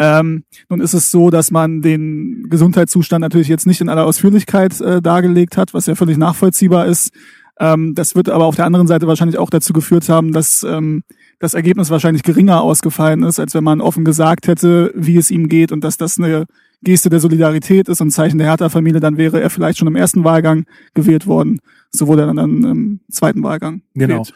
Ähm, 0.00 0.44
nun 0.70 0.80
ist 0.80 0.94
es 0.94 1.10
so, 1.10 1.28
dass 1.28 1.50
man 1.50 1.82
den 1.82 2.46
Gesundheitszustand 2.48 3.20
natürlich 3.20 3.48
jetzt 3.48 3.66
nicht 3.66 3.82
in 3.82 3.90
aller 3.90 4.06
Ausführlichkeit 4.06 4.80
äh, 4.80 5.02
dargelegt 5.02 5.58
hat, 5.58 5.74
was 5.74 5.84
ja 5.84 5.94
völlig 5.94 6.16
nachvollziehbar 6.16 6.86
ist. 6.86 7.12
Ähm, 7.58 7.94
das 7.94 8.14
wird 8.14 8.30
aber 8.30 8.46
auf 8.46 8.56
der 8.56 8.64
anderen 8.64 8.86
Seite 8.86 9.06
wahrscheinlich 9.06 9.36
auch 9.36 9.50
dazu 9.50 9.74
geführt 9.74 10.08
haben, 10.08 10.32
dass 10.32 10.62
ähm, 10.62 11.02
das 11.38 11.52
Ergebnis 11.52 11.90
wahrscheinlich 11.90 12.22
geringer 12.22 12.62
ausgefallen 12.62 13.22
ist, 13.24 13.38
als 13.38 13.52
wenn 13.52 13.62
man 13.62 13.82
offen 13.82 14.06
gesagt 14.06 14.46
hätte, 14.46 14.90
wie 14.94 15.18
es 15.18 15.30
ihm 15.30 15.50
geht 15.50 15.70
und 15.70 15.84
dass 15.84 15.98
das 15.98 16.18
eine 16.18 16.46
Geste 16.82 17.10
der 17.10 17.20
Solidarität 17.20 17.90
ist 17.90 18.00
und 18.00 18.10
Zeichen 18.10 18.38
der 18.38 18.46
Hertha-Familie, 18.46 19.00
dann 19.00 19.18
wäre 19.18 19.38
er 19.38 19.50
vielleicht 19.50 19.78
schon 19.78 19.88
im 19.88 19.96
ersten 19.96 20.24
Wahlgang 20.24 20.64
gewählt 20.94 21.26
worden. 21.26 21.60
So 21.90 22.06
wurde 22.06 22.22
er 22.22 22.32
dann 22.32 22.64
im 22.64 23.00
zweiten 23.10 23.42
Wahlgang. 23.42 23.82
Genau. 23.92 24.22
Gewählt. 24.22 24.34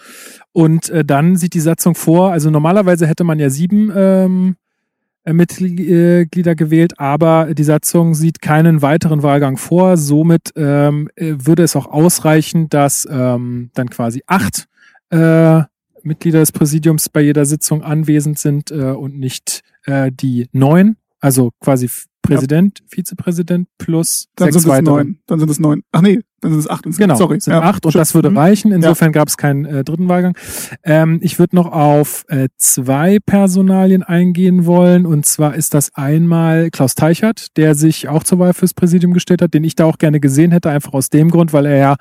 Und 0.53 0.91
äh, 0.91 1.07
dann 1.07 1.36
sieht 1.36 1.55
die 1.55 1.61
Satzung 1.61 1.95
vor, 1.95 2.32
also 2.32 2.51
normalerweise 2.51 3.07
hätte 3.07 3.24
man 3.24 3.39
ja 3.39 3.49
sieben 3.49 3.91
ähm, 3.97 4.57
äh, 4.57 4.64
Mitglieder 5.32 6.55
gewählt, 6.55 6.98
aber 6.98 7.55
die 7.55 7.64
Satzung 7.64 8.14
sieht 8.14 8.42
keinen 8.42 8.82
weiteren 8.82 9.22
Wahlgang 9.22 9.56
vor. 9.56 9.96
Somit 9.96 10.52
ähm, 10.56 11.09
äh, 11.16 11.34
würde 11.38 11.62
es 11.62 11.76
auch 11.76 11.86
ausreichen, 11.86 12.68
dass 12.68 13.09
ähm, 13.10 13.70
dann 13.74 13.88
quasi 13.88 14.22
acht 14.26 14.66
äh, 15.10 15.62
Mitglieder 16.02 16.40
des 16.40 16.52
Präsidiums 16.52 17.09
bei 17.09 17.22
jeder 17.22 17.46
Sitzung 17.46 17.82
anwesend 17.82 18.38
sind 18.38 18.70
äh, 18.70 18.90
und 18.90 19.18
nicht 19.18 19.62
äh, 19.86 20.12
die 20.12 20.48
neun, 20.52 20.96
also 21.20 21.52
quasi 21.60 21.88
Präsident, 22.24 22.80
ja. 22.80 22.86
Vizepräsident 22.88 23.68
plus 23.78 24.28
dann 24.36 24.51
sechs 24.51 24.64
sind 24.64 24.72
es 24.72 24.82
neun. 24.82 25.18
Dann 25.26 25.38
sind 25.38 25.51
es 25.51 25.60
neun. 25.60 25.82
Ach 25.92 26.01
nee, 26.01 26.20
dann 26.40 26.52
sind 26.52 26.60
es 26.60 26.68
acht 26.68 26.86
insgesamt. 26.86 27.10
Genau, 27.10 27.18
Sorry. 27.18 27.40
sind 27.40 27.52
ja. 27.52 27.62
acht 27.62 27.84
und 27.84 27.92
Schön. 27.92 27.98
das 28.01 28.14
würde 28.14 28.30
mhm. 28.30 28.38
reichen. 28.38 28.72
Insofern 28.72 29.09
ja. 29.09 29.12
gab 29.12 29.28
es 29.28 29.36
keinen 29.36 29.64
äh, 29.64 29.84
dritten 29.84 30.09
Wahlgang. 30.09 30.36
Ähm, 30.82 31.20
ich 31.22 31.38
würde 31.38 31.55
noch 31.56 31.70
auf 31.70 32.24
äh, 32.28 32.48
zwei 32.56 33.18
Personalien 33.24 34.02
eingehen 34.02 34.66
wollen. 34.66 35.06
Und 35.06 35.26
zwar 35.26 35.55
ist 35.55 35.74
das 35.74 35.94
einmal 35.94 36.70
Klaus 36.70 36.94
Teichert, 36.94 37.56
der 37.56 37.74
sich 37.74 38.09
auch 38.09 38.24
zur 38.24 38.38
Wahl 38.38 38.55
fürs 38.55 38.74
Präsidium 38.74 39.12
gestellt 39.12 39.42
hat, 39.42 39.55
den 39.55 39.64
ich 39.64 39.74
da 39.74 39.84
auch 39.84 39.98
gerne 39.98 40.20
gesehen 40.20 40.51
hätte, 40.51 40.70
einfach 40.70 40.94
aus 40.94 41.10
dem 41.10 41.30
Grund, 41.30 41.52
weil 41.52 41.66
er 41.66 41.76
ja 41.76 41.96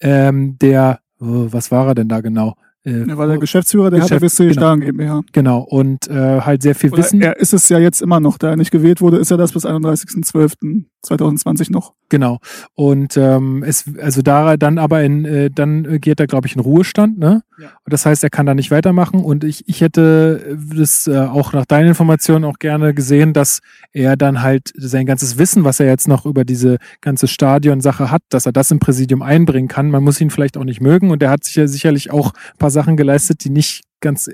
ähm, 0.00 0.58
der, 0.58 1.00
oh, 1.20 1.48
was 1.50 1.70
war 1.70 1.88
er 1.88 1.94
denn 1.94 2.08
da 2.08 2.20
genau? 2.20 2.54
Äh, 2.88 3.08
er 3.08 3.18
war 3.18 3.26
der 3.26 3.38
Geschäftsführer 3.38 3.90
der 3.90 3.98
Geschäft, 4.00 4.22
Hertha 4.22 4.26
BSC 4.26 4.44
genau. 4.44 4.54
Starren 4.54 4.80
GmbH. 4.80 5.20
Genau, 5.32 5.60
und 5.60 6.08
äh, 6.08 6.40
halt 6.40 6.62
sehr 6.62 6.74
viel 6.74 6.90
Oder 6.90 7.02
Wissen. 7.02 7.20
Er 7.20 7.38
ist 7.38 7.52
es 7.52 7.68
ja 7.68 7.78
jetzt 7.78 8.00
immer 8.02 8.20
noch, 8.20 8.38
da 8.38 8.50
er 8.50 8.56
nicht 8.56 8.70
gewählt 8.70 9.00
wurde, 9.00 9.16
ist 9.18 9.30
er 9.30 9.36
das 9.36 9.52
bis 9.52 9.66
31.12.2020 9.66 11.70
noch. 11.70 11.92
Genau. 12.08 12.38
Und 12.74 13.16
ähm, 13.16 13.62
es, 13.66 13.84
also 14.00 14.22
da 14.22 14.56
dann 14.56 14.78
aber 14.78 15.02
in, 15.02 15.24
äh, 15.24 15.50
dann 15.50 16.00
geht 16.00 16.20
er, 16.20 16.26
glaube 16.26 16.46
ich, 16.46 16.54
in 16.54 16.60
Ruhestand, 16.60 17.18
ne? 17.18 17.42
Ja. 17.58 17.70
Das 17.86 18.06
heißt, 18.06 18.22
er 18.22 18.30
kann 18.30 18.46
da 18.46 18.54
nicht 18.54 18.70
weitermachen. 18.70 19.24
Und 19.24 19.44
ich, 19.44 19.68
ich 19.68 19.80
hätte 19.80 20.58
das 20.74 21.06
äh, 21.06 21.18
auch 21.18 21.52
nach 21.52 21.66
deinen 21.66 21.88
Informationen 21.88 22.44
auch 22.44 22.58
gerne 22.58 22.94
gesehen, 22.94 23.32
dass 23.32 23.60
er 23.92 24.16
dann 24.16 24.42
halt 24.42 24.72
sein 24.76 25.06
ganzes 25.06 25.38
Wissen, 25.38 25.64
was 25.64 25.80
er 25.80 25.86
jetzt 25.86 26.08
noch 26.08 26.24
über 26.24 26.44
diese 26.44 26.78
ganze 27.00 27.26
Stadion-Sache 27.26 28.10
hat, 28.10 28.22
dass 28.28 28.46
er 28.46 28.52
das 28.52 28.70
im 28.70 28.78
Präsidium 28.78 29.22
einbringen 29.22 29.68
kann. 29.68 29.90
Man 29.90 30.04
muss 30.04 30.20
ihn 30.20 30.30
vielleicht 30.30 30.56
auch 30.56 30.64
nicht 30.64 30.80
mögen 30.80 31.10
und 31.10 31.22
er 31.22 31.30
hat 31.30 31.44
sich 31.44 31.56
ja 31.56 31.66
sicherlich 31.66 32.12
auch 32.12 32.32
ein 32.32 32.58
paar 32.58 32.70
Sachen 32.78 32.96
geleistet, 32.96 33.44
die 33.44 33.50
nicht 33.50 33.82
ganz 34.00 34.30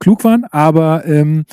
klug 0.00 0.24
waren, 0.24 0.44
aber 0.50 1.04
ähm, 1.06 1.44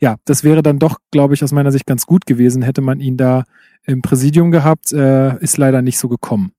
ja, 0.00 0.16
das 0.24 0.42
wäre 0.42 0.62
dann 0.62 0.78
doch, 0.78 0.96
glaube 1.10 1.34
ich, 1.34 1.42
aus 1.44 1.52
meiner 1.52 1.72
Sicht 1.72 1.86
ganz 1.86 2.06
gut 2.06 2.24
gewesen, 2.24 2.62
hätte 2.62 2.80
man 2.80 3.00
ihn 3.00 3.16
da 3.16 3.44
im 3.84 4.00
Präsidium 4.00 4.50
gehabt, 4.50 4.92
äh, 4.92 5.38
ist 5.42 5.58
leider 5.58 5.82
nicht 5.82 5.98
so 5.98 6.08
gekommen. 6.08 6.52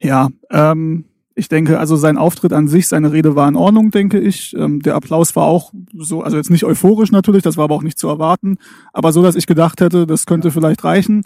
Ja, 0.00 0.28
ähm, 0.50 1.04
Ich 1.38 1.48
denke, 1.48 1.78
also 1.78 1.94
sein 1.96 2.18
Auftritt 2.18 2.52
an 2.52 2.66
sich, 2.66 2.88
seine 2.88 3.12
Rede 3.12 3.36
war 3.36 3.48
in 3.48 3.54
Ordnung, 3.54 3.92
denke 3.92 4.18
ich. 4.18 4.56
Ähm, 4.56 4.80
der 4.80 4.96
Applaus 4.96 5.36
war 5.36 5.44
auch 5.44 5.72
so, 5.94 6.22
also 6.22 6.36
jetzt 6.36 6.50
nicht 6.50 6.64
euphorisch 6.64 7.12
natürlich, 7.12 7.44
das 7.44 7.56
war 7.56 7.64
aber 7.64 7.76
auch 7.76 7.84
nicht 7.84 7.98
zu 7.98 8.08
erwarten, 8.08 8.56
aber 8.92 9.12
so, 9.12 9.22
dass 9.22 9.36
ich 9.36 9.46
gedacht 9.46 9.80
hätte, 9.80 10.04
das 10.04 10.26
könnte 10.26 10.50
vielleicht 10.50 10.82
reichen. 10.82 11.22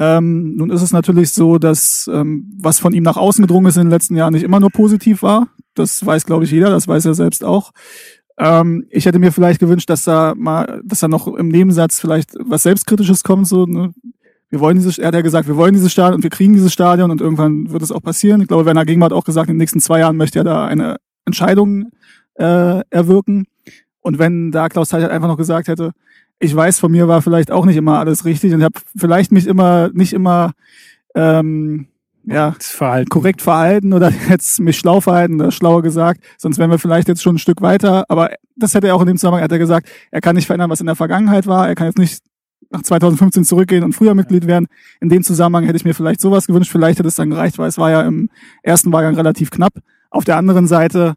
Ähm, 0.00 0.56
nun 0.56 0.70
ist 0.70 0.80
es 0.80 0.92
natürlich 0.92 1.30
so, 1.30 1.58
dass 1.58 2.10
ähm, 2.10 2.50
was 2.58 2.78
von 2.78 2.94
ihm 2.94 3.02
nach 3.02 3.18
außen 3.18 3.42
gedrungen 3.42 3.66
ist 3.66 3.76
in 3.76 3.84
den 3.84 3.90
letzten 3.90 4.16
Jahren 4.16 4.32
nicht 4.32 4.42
immer 4.42 4.58
nur 4.58 4.70
positiv 4.70 5.22
war. 5.22 5.48
Das 5.74 6.04
weiß, 6.04 6.24
glaube 6.24 6.44
ich, 6.44 6.50
jeder, 6.50 6.70
das 6.70 6.88
weiß 6.88 7.04
er 7.04 7.14
selbst 7.14 7.44
auch. 7.44 7.72
Ähm, 8.38 8.86
ich 8.88 9.04
hätte 9.04 9.18
mir 9.18 9.30
vielleicht 9.30 9.60
gewünscht, 9.60 9.90
dass 9.90 10.04
da 10.04 10.32
mal, 10.34 10.80
dass 10.86 11.00
da 11.00 11.08
noch 11.08 11.26
im 11.26 11.48
Nebensatz 11.48 12.00
vielleicht 12.00 12.30
was 12.40 12.62
Selbstkritisches 12.62 13.22
kommt, 13.22 13.46
so, 13.46 13.66
ne? 13.66 13.92
wir 14.48 14.60
wollen 14.60 14.76
dieses, 14.76 14.98
er 14.98 15.08
hat 15.08 15.14
ja 15.14 15.20
gesagt, 15.20 15.46
wir 15.46 15.56
wollen 15.56 15.74
dieses 15.74 15.92
Stadion 15.92 16.14
und 16.14 16.22
wir 16.22 16.30
kriegen 16.30 16.54
dieses 16.54 16.72
Stadion 16.72 17.10
und 17.10 17.20
irgendwann 17.20 17.70
wird 17.70 17.82
es 17.82 17.92
auch 17.92 18.02
passieren. 18.02 18.40
Ich 18.40 18.48
glaube, 18.48 18.64
Werner 18.64 18.86
Gegenwart 18.86 19.12
hat 19.12 19.18
auch 19.18 19.24
gesagt, 19.24 19.50
in 19.50 19.56
den 19.56 19.58
nächsten 19.58 19.80
zwei 19.80 19.98
Jahren 19.98 20.16
möchte 20.16 20.40
er 20.40 20.44
da 20.44 20.64
eine 20.64 20.96
Entscheidung 21.26 21.90
äh, 22.34 22.80
erwirken. 22.88 23.46
Und 24.00 24.18
wenn 24.18 24.50
da 24.50 24.70
Klaus 24.70 24.88
Teichert 24.88 25.10
einfach 25.10 25.28
noch 25.28 25.36
gesagt 25.36 25.68
hätte, 25.68 25.92
ich 26.40 26.56
weiß, 26.56 26.80
von 26.80 26.90
mir 26.90 27.06
war 27.06 27.22
vielleicht 27.22 27.50
auch 27.50 27.66
nicht 27.66 27.76
immer 27.76 27.98
alles 27.98 28.24
richtig 28.24 28.54
und 28.54 28.64
habe 28.64 28.80
vielleicht 28.96 29.30
mich 29.30 29.46
immer 29.46 29.90
nicht 29.92 30.14
immer 30.14 30.52
ähm, 31.14 31.86
ja, 32.24 32.54
verhalten. 32.58 33.08
korrekt 33.10 33.42
verhalten 33.42 33.92
oder 33.92 34.10
jetzt 34.28 34.58
mich 34.58 34.78
schlau 34.78 35.00
verhalten 35.00 35.40
oder 35.40 35.50
schlauer 35.50 35.82
gesagt, 35.82 36.24
sonst 36.38 36.58
wären 36.58 36.70
wir 36.70 36.78
vielleicht 36.78 37.08
jetzt 37.08 37.22
schon 37.22 37.36
ein 37.36 37.38
Stück 37.38 37.60
weiter. 37.60 38.04
Aber 38.08 38.30
das 38.56 38.74
hätte 38.74 38.88
er 38.88 38.94
auch 38.94 39.02
in 39.02 39.06
dem 39.06 39.16
Zusammenhang, 39.16 39.44
hat 39.44 39.52
er 39.52 39.58
gesagt, 39.58 39.88
er 40.10 40.20
kann 40.20 40.34
nicht 40.34 40.46
verändern, 40.46 40.70
was 40.70 40.80
in 40.80 40.86
der 40.86 40.96
Vergangenheit 40.96 41.46
war, 41.46 41.68
er 41.68 41.74
kann 41.74 41.86
jetzt 41.86 41.98
nicht 41.98 42.22
nach 42.70 42.82
2015 42.82 43.44
zurückgehen 43.44 43.84
und 43.84 43.94
früher 43.94 44.14
Mitglied 44.14 44.46
werden. 44.46 44.66
In 45.00 45.08
dem 45.08 45.22
Zusammenhang 45.22 45.64
hätte 45.64 45.76
ich 45.76 45.84
mir 45.84 45.94
vielleicht 45.94 46.20
sowas 46.20 46.46
gewünscht. 46.46 46.70
Vielleicht 46.70 46.98
hätte 47.00 47.08
es 47.08 47.16
dann 47.16 47.30
gereicht, 47.30 47.58
weil 47.58 47.68
es 47.68 47.78
war 47.78 47.90
ja 47.90 48.02
im 48.02 48.30
ersten 48.62 48.92
Wahlgang 48.92 49.16
relativ 49.16 49.50
knapp. 49.50 49.72
Auf 50.10 50.24
der 50.24 50.36
anderen 50.36 50.68
Seite, 50.68 51.14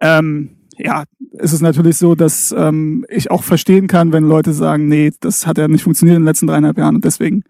ähm, 0.00 0.56
ja, 0.82 1.04
ist 1.32 1.52
es 1.52 1.60
natürlich 1.60 1.96
so, 1.96 2.14
dass 2.14 2.54
ähm, 2.56 3.04
ich 3.08 3.30
auch 3.30 3.42
verstehen 3.42 3.86
kann, 3.86 4.12
wenn 4.12 4.24
Leute 4.24 4.52
sagen, 4.52 4.88
nee, 4.88 5.12
das 5.20 5.46
hat 5.46 5.58
ja 5.58 5.68
nicht 5.68 5.82
funktioniert 5.82 6.16
in 6.16 6.22
den 6.22 6.26
letzten 6.26 6.46
dreieinhalb 6.46 6.78
Jahren 6.78 6.96
und 6.96 7.04
deswegen 7.04 7.44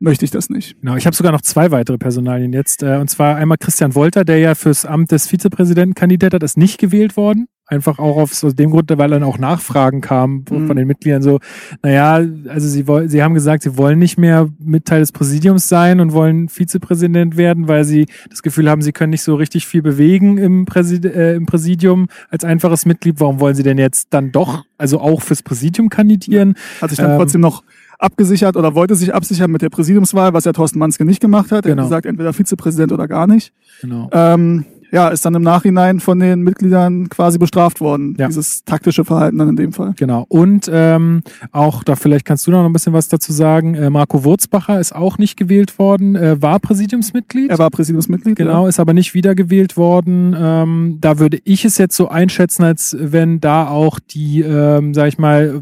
möchte 0.00 0.24
ich 0.24 0.30
das 0.30 0.50
nicht. 0.50 0.80
Genau, 0.80 0.96
ich 0.96 1.06
habe 1.06 1.16
sogar 1.16 1.32
noch 1.32 1.40
zwei 1.40 1.70
weitere 1.70 1.98
Personalien 1.98 2.52
jetzt. 2.52 2.82
Äh, 2.82 2.98
und 2.98 3.08
zwar 3.08 3.36
einmal 3.36 3.58
Christian 3.58 3.94
Wolter, 3.94 4.24
der 4.24 4.38
ja 4.38 4.54
fürs 4.54 4.84
Amt 4.84 5.10
des 5.10 5.26
Vizepräsidenten 5.26 5.94
kandidiert 5.94 6.34
hat, 6.34 6.42
ist 6.42 6.56
nicht 6.56 6.78
gewählt 6.78 7.16
worden. 7.16 7.46
Einfach 7.66 7.98
auch 7.98 8.18
aus 8.18 8.40
so 8.40 8.52
dem 8.52 8.72
Grund, 8.72 8.90
weil 8.94 9.08
dann 9.08 9.22
auch 9.22 9.38
Nachfragen 9.38 10.02
kamen 10.02 10.44
mhm. 10.50 10.66
von 10.66 10.76
den 10.76 10.86
Mitgliedern 10.86 11.22
so, 11.22 11.40
naja, 11.82 12.22
also 12.46 12.68
sie 12.68 12.84
sie 13.08 13.22
haben 13.22 13.32
gesagt, 13.32 13.62
sie 13.62 13.78
wollen 13.78 13.98
nicht 13.98 14.18
mehr 14.18 14.50
Mitteil 14.58 15.00
des 15.00 15.12
Präsidiums 15.12 15.66
sein 15.66 16.00
und 16.00 16.12
wollen 16.12 16.50
Vizepräsident 16.50 17.38
werden, 17.38 17.66
weil 17.66 17.84
sie 17.84 18.04
das 18.28 18.42
Gefühl 18.42 18.68
haben, 18.68 18.82
sie 18.82 18.92
können 18.92 19.10
nicht 19.10 19.22
so 19.22 19.34
richtig 19.34 19.66
viel 19.66 19.80
bewegen 19.80 20.36
im, 20.36 20.66
Präsid 20.66 21.06
äh, 21.06 21.36
im 21.36 21.46
Präsidium 21.46 22.08
als 22.28 22.44
einfaches 22.44 22.84
Mitglied. 22.84 23.18
Warum 23.18 23.40
wollen 23.40 23.54
sie 23.54 23.62
denn 23.62 23.78
jetzt 23.78 24.08
dann 24.10 24.30
doch, 24.30 24.66
also 24.76 25.00
auch 25.00 25.22
fürs 25.22 25.42
Präsidium 25.42 25.88
kandidieren? 25.88 26.56
Hat 26.82 26.90
sich 26.90 26.98
dann 26.98 27.12
ähm, 27.12 27.16
trotzdem 27.16 27.40
noch 27.40 27.62
abgesichert 27.98 28.56
oder 28.56 28.74
wollte 28.74 28.94
sich 28.94 29.14
absichern 29.14 29.50
mit 29.50 29.62
der 29.62 29.70
Präsidiumswahl, 29.70 30.32
was 30.32 30.44
ja 30.44 30.52
Thorsten 30.52 30.78
Manske 30.78 31.04
nicht 31.04 31.20
gemacht 31.20 31.52
hat. 31.52 31.64
Er 31.64 31.72
genau. 31.72 31.82
hat 31.82 31.88
gesagt, 31.90 32.06
entweder 32.06 32.32
Vizepräsident 32.32 32.92
oder 32.92 33.08
gar 33.08 33.26
nicht. 33.26 33.52
Genau. 33.80 34.08
Ähm, 34.12 34.64
ja, 34.94 35.08
ist 35.08 35.24
dann 35.24 35.34
im 35.34 35.42
Nachhinein 35.42 35.98
von 35.98 36.20
den 36.20 36.42
Mitgliedern 36.42 37.08
quasi 37.08 37.36
bestraft 37.36 37.80
worden. 37.80 38.14
Ja. 38.16 38.28
Dieses 38.28 38.64
taktische 38.64 39.04
Verhalten 39.04 39.38
dann 39.38 39.48
in 39.48 39.56
dem 39.56 39.72
Fall. 39.72 39.92
Genau. 39.96 40.24
Und 40.28 40.70
ähm, 40.72 41.22
auch, 41.50 41.82
da 41.82 41.96
vielleicht 41.96 42.24
kannst 42.24 42.46
du 42.46 42.52
noch 42.52 42.64
ein 42.64 42.72
bisschen 42.72 42.92
was 42.92 43.08
dazu 43.08 43.32
sagen, 43.32 43.74
äh, 43.74 43.90
Marco 43.90 44.22
Wurzbacher 44.22 44.78
ist 44.78 44.94
auch 44.94 45.18
nicht 45.18 45.36
gewählt 45.36 45.80
worden, 45.80 46.14
äh, 46.14 46.40
war 46.40 46.60
Präsidiumsmitglied. 46.60 47.50
Er 47.50 47.58
war 47.58 47.70
Präsidiumsmitglied. 47.70 48.36
Genau, 48.36 48.62
ja. 48.62 48.68
ist 48.68 48.78
aber 48.78 48.94
nicht 48.94 49.14
wiedergewählt 49.14 49.76
worden. 49.76 50.36
Ähm, 50.38 50.98
da 51.00 51.18
würde 51.18 51.40
ich 51.42 51.64
es 51.64 51.76
jetzt 51.76 51.96
so 51.96 52.08
einschätzen, 52.08 52.62
als 52.62 52.96
wenn 52.96 53.40
da 53.40 53.66
auch 53.66 53.98
die, 53.98 54.42
ähm, 54.42 54.94
sag 54.94 55.08
ich 55.08 55.18
mal, 55.18 55.60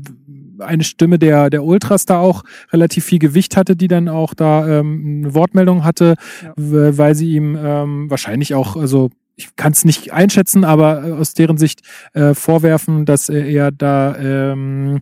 eine 0.64 0.84
Stimme 0.84 1.18
der, 1.18 1.50
der 1.50 1.64
Ultras 1.64 2.06
da 2.06 2.18
auch 2.18 2.42
relativ 2.72 3.04
viel 3.04 3.18
Gewicht 3.18 3.56
hatte, 3.56 3.76
die 3.76 3.88
dann 3.88 4.08
auch 4.08 4.34
da 4.34 4.80
ähm, 4.80 5.22
eine 5.24 5.34
Wortmeldung 5.34 5.84
hatte, 5.84 6.16
ja. 6.42 6.52
weil 6.56 7.14
sie 7.14 7.34
ihm 7.34 7.56
ähm, 7.60 8.10
wahrscheinlich 8.10 8.54
auch, 8.54 8.76
also 8.76 9.10
ich 9.36 9.56
kann 9.56 9.72
es 9.72 9.84
nicht 9.84 10.12
einschätzen, 10.12 10.64
aber 10.64 11.06
äh, 11.06 11.12
aus 11.12 11.34
deren 11.34 11.56
Sicht 11.56 11.82
äh, 12.12 12.34
vorwerfen, 12.34 13.04
dass 13.04 13.28
er 13.28 13.70
da, 13.70 14.16
ähm, 14.18 15.00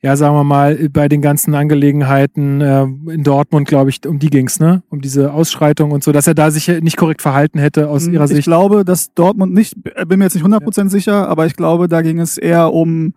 ja, 0.00 0.16
sagen 0.16 0.36
wir 0.36 0.44
mal, 0.44 0.88
bei 0.90 1.08
den 1.08 1.22
ganzen 1.22 1.54
Angelegenheiten 1.54 2.60
äh, 2.60 2.82
in 2.82 3.24
Dortmund, 3.24 3.66
glaube 3.66 3.90
ich, 3.90 4.06
um 4.06 4.18
die 4.18 4.30
ging's, 4.30 4.60
ne? 4.60 4.82
Um 4.90 5.00
diese 5.00 5.32
Ausschreitung 5.32 5.92
und 5.92 6.04
so, 6.04 6.12
dass 6.12 6.26
er 6.26 6.34
da 6.34 6.50
sich 6.50 6.68
nicht 6.68 6.96
korrekt 6.96 7.22
verhalten 7.22 7.58
hätte 7.58 7.88
aus 7.88 8.06
hm, 8.06 8.14
ihrer 8.14 8.28
Sicht. 8.28 8.40
Ich 8.40 8.44
glaube, 8.44 8.84
dass 8.84 9.14
Dortmund 9.14 9.54
nicht, 9.54 9.82
bin 9.82 10.18
mir 10.18 10.26
jetzt 10.26 10.34
nicht 10.34 10.44
100% 10.44 10.78
ja. 10.78 10.88
sicher, 10.88 11.28
aber 11.28 11.46
ich 11.46 11.56
glaube, 11.56 11.88
da 11.88 12.02
ging 12.02 12.20
es 12.20 12.36
eher 12.36 12.72
um 12.72 13.14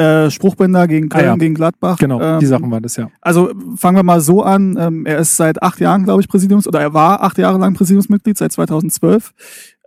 äh, 0.00 0.30
Spruchbänder 0.30 0.88
gegen 0.88 1.08
Köln, 1.08 1.24
ah, 1.24 1.28
ja. 1.28 1.36
gegen 1.36 1.54
Gladbach. 1.54 1.98
Genau, 1.98 2.20
ähm, 2.20 2.40
die 2.40 2.46
Sachen 2.46 2.70
waren 2.70 2.82
das, 2.82 2.96
ja. 2.96 3.10
Also 3.20 3.50
fangen 3.76 3.96
wir 3.96 4.02
mal 4.02 4.20
so 4.20 4.42
an. 4.42 4.76
Ähm, 4.78 5.04
er 5.04 5.18
ist 5.18 5.36
seit 5.36 5.62
acht 5.62 5.80
Jahren, 5.80 6.04
glaube 6.04 6.22
ich, 6.22 6.28
Präsidiums, 6.28 6.66
oder 6.66 6.80
er 6.80 6.94
war 6.94 7.22
acht 7.22 7.38
Jahre 7.38 7.58
lang 7.58 7.74
Präsidiumsmitglied, 7.74 8.38
seit 8.38 8.52
2012 8.52 9.32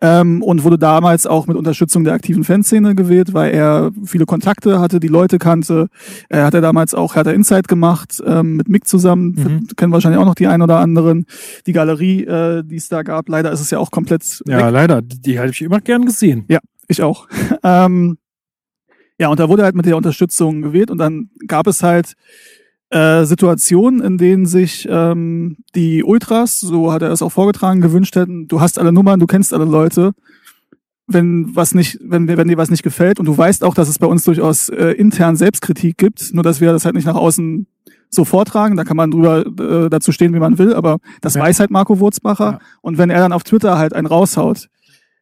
ähm, 0.03 0.43
und 0.43 0.63
wurde 0.63 0.77
damals 0.77 1.25
auch 1.25 1.47
mit 1.47 1.55
Unterstützung 1.55 2.03
der 2.03 2.13
aktiven 2.13 2.43
Fanszene 2.43 2.93
gewählt, 2.93 3.33
weil 3.33 3.53
er 3.53 3.91
viele 4.03 4.25
Kontakte 4.25 4.79
hatte, 4.79 4.99
die 4.99 5.07
Leute 5.07 5.39
kannte. 5.39 5.87
Er 6.29 6.45
hat 6.45 6.53
er 6.53 6.61
damals 6.61 6.93
auch 6.93 7.15
Hertha 7.15 7.31
Insight 7.31 7.69
gemacht 7.69 8.21
ähm, 8.25 8.57
mit 8.57 8.67
Mick 8.67 8.85
zusammen, 8.85 9.35
mhm. 9.35 9.67
kennen 9.77 9.93
wahrscheinlich 9.93 10.19
auch 10.19 10.25
noch 10.25 10.35
die 10.35 10.47
ein 10.47 10.61
oder 10.61 10.79
anderen. 10.79 11.25
Die 11.65 11.71
Galerie, 11.71 12.25
äh, 12.25 12.63
die 12.63 12.75
es 12.75 12.89
da 12.89 13.01
gab, 13.01 13.29
leider 13.29 13.51
ist 13.51 13.61
es 13.61 13.71
ja 13.71 13.79
auch 13.79 13.91
komplett 13.91 14.43
Ja, 14.45 14.57
weg. 14.57 14.73
leider, 14.73 15.01
die, 15.01 15.21
die 15.21 15.39
hätte 15.39 15.51
ich 15.51 15.61
immer 15.61 15.79
gern 15.79 16.05
gesehen. 16.05 16.43
Ja, 16.49 16.59
ich 16.89 17.01
auch. 17.01 17.27
ähm, 17.63 18.17
ja, 19.23 19.29
und 19.29 19.39
da 19.39 19.47
wurde 19.47 19.63
halt 19.63 19.73
mit 19.73 19.85
der 19.85 19.95
Unterstützung 19.95 20.61
gewählt 20.61 20.91
und 20.91 20.97
dann 20.97 21.29
gab 21.47 21.65
es 21.67 21.81
halt 21.81 22.15
äh, 22.89 23.23
Situationen, 23.23 24.01
in 24.01 24.17
denen 24.17 24.45
sich 24.45 24.85
ähm, 24.91 25.55
die 25.75 26.03
Ultras, 26.03 26.59
so 26.59 26.91
hat 26.91 27.03
er 27.03 27.09
es 27.09 27.21
auch 27.21 27.29
vorgetragen, 27.29 27.79
gewünscht 27.79 28.17
hätten, 28.17 28.49
du 28.49 28.59
hast 28.59 28.77
alle 28.77 28.91
Nummern, 28.91 29.21
du 29.21 29.25
kennst 29.25 29.53
alle 29.53 29.63
Leute. 29.63 30.11
Wenn 31.07 31.55
was 31.55 31.73
nicht, 31.73 31.99
wenn, 32.01 32.27
wenn 32.27 32.49
dir 32.49 32.57
was 32.57 32.69
nicht 32.69 32.83
gefällt 32.83 33.17
und 33.17 33.25
du 33.25 33.37
weißt 33.37 33.63
auch, 33.63 33.75
dass 33.75 33.87
es 33.87 33.97
bei 33.97 34.07
uns 34.07 34.25
durchaus 34.25 34.67
äh, 34.67 34.87
intern 34.91 35.37
Selbstkritik 35.37 35.97
gibt, 35.97 36.33
nur 36.33 36.43
dass 36.43 36.59
wir 36.59 36.73
das 36.73 36.83
halt 36.83 36.95
nicht 36.95 37.05
nach 37.05 37.15
außen 37.15 37.65
so 38.09 38.25
vortragen, 38.25 38.75
da 38.75 38.83
kann 38.83 38.97
man 38.97 39.09
drüber 39.09 39.45
äh, 39.45 39.89
dazu 39.89 40.11
stehen, 40.11 40.33
wie 40.33 40.39
man 40.39 40.57
will, 40.57 40.73
aber 40.73 40.97
das 41.21 41.35
ja. 41.35 41.43
weiß 41.43 41.61
halt 41.61 41.71
Marco 41.71 41.97
Wurzbacher. 42.01 42.51
Ja. 42.51 42.59
Und 42.81 42.97
wenn 42.97 43.09
er 43.09 43.19
dann 43.19 43.31
auf 43.31 43.43
Twitter 43.43 43.77
halt 43.77 43.93
einen 43.93 44.07
raushaut, 44.07 44.67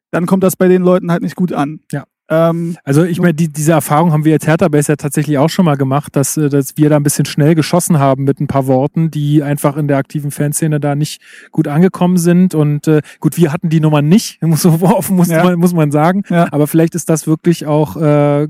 dann 0.10 0.26
kommt 0.26 0.44
das 0.44 0.56
bei 0.56 0.68
den 0.68 0.82
Leuten 0.82 1.12
halt 1.12 1.22
nicht 1.22 1.36
gut 1.36 1.54
an. 1.54 1.82
Ja. 1.92 2.06
Ähm, 2.32 2.78
also 2.86 3.04
ich 3.04 3.20
meine, 3.20 3.34
die, 3.34 3.50
diese 3.50 3.74
Erfahrung 3.74 4.14
haben 4.14 4.24
wir 4.24 4.32
jetzt 4.32 4.48
Hertha 4.48 4.70
Base 4.70 4.94
ja 4.94 4.96
tatsächlich 4.96 5.38
auch 5.38 5.50
schon 5.50 5.66
mal 5.66 5.76
gemacht, 5.76 6.16
dass, 6.16 6.38
äh, 6.38 6.48
dass 6.48 6.78
wir 6.78 6.90
da 6.90 6.96
ein 6.96 7.04
bisschen 7.04 7.26
schnell 7.26 7.56
geschossen 7.56 8.00
haben 8.00 8.24
mit 8.24 8.40
ein 8.40 8.48
paar 8.48 8.68
Worten, 8.68 9.12
die 9.12 9.44
einfach 9.44 9.76
in 9.76 9.90
der 9.90 9.98
aktiven 9.98 10.32
Fanszene 10.32 10.80
da 10.80 10.96
nicht 10.96 11.22
gut 11.52 11.68
angekommen 11.68 12.16
sind. 12.18 12.56
Und 12.56 12.88
äh, 12.88 13.02
gut, 13.20 13.36
wir 13.36 13.52
hatten 13.52 13.68
die 13.68 13.82
Nummer 13.82 14.02
nicht, 14.02 14.42
muss, 14.42 14.64
muss, 14.64 15.28
ja. 15.28 15.44
man, 15.44 15.60
muss 15.60 15.74
man 15.74 15.92
sagen. 15.92 16.24
Ja. 16.30 16.48
Aber 16.52 16.68
vielleicht 16.68 16.96
ist 16.96 17.10
das 17.10 17.28
wirklich 17.28 17.66
auch, 17.66 17.98
äh, 17.98 18.44
ja. 18.44 18.48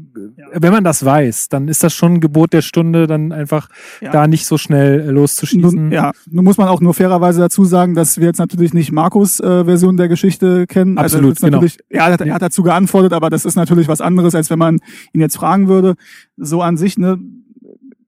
wenn 0.54 0.72
man 0.72 0.84
das 0.84 1.04
weiß, 1.04 1.50
dann 1.50 1.68
ist 1.68 1.84
das 1.84 1.96
schon 1.96 2.16
ein 2.16 2.20
Gebot 2.20 2.54
der 2.54 2.62
Stunde, 2.62 3.08
dann 3.08 3.32
einfach 3.32 3.70
da 4.12 4.28
nicht 4.28 4.46
so 4.46 4.58
schnell 4.60 5.10
loszuschießen. 5.10 5.62
Nun, 5.62 5.92
ja, 5.92 6.12
nun 6.30 6.46
muss 6.46 6.58
man 6.58 6.68
auch 6.68 6.82
nur 6.82 6.94
fairerweise 6.94 7.40
dazu 7.40 7.66
sagen, 7.66 7.96
dass 7.96 8.20
wir 8.20 8.28
jetzt 8.28 8.38
natürlich 8.38 8.76
nicht 8.76 8.92
Markus 8.92 9.40
äh, 9.40 9.66
Version 9.66 9.98
der 9.98 10.08
Geschichte 10.08 10.68
kennen. 10.68 11.00
Also 11.00 11.18
Absolut, 11.18 11.44
also 11.44 11.60
genau. 11.60 11.74
Ja, 11.90 12.08
er 12.08 12.14
hat, 12.14 12.22
er 12.22 12.34
hat 12.36 12.42
dazu 12.42 12.62
geantwortet, 12.62 13.14
aber 13.14 13.30
das 13.30 13.46
ist 13.46 13.56
natürlich 13.56 13.71
natürlich 13.72 13.88
was 13.88 14.02
anderes, 14.02 14.36
als 14.36 14.50
wenn 14.50 14.60
man 14.60 14.80
ihn 15.14 15.22
jetzt 15.22 15.38
fragen 15.38 15.68
würde. 15.68 15.96
So 16.38 16.62
an 16.62 16.78
sich, 16.78 16.98
ne, 16.98 17.20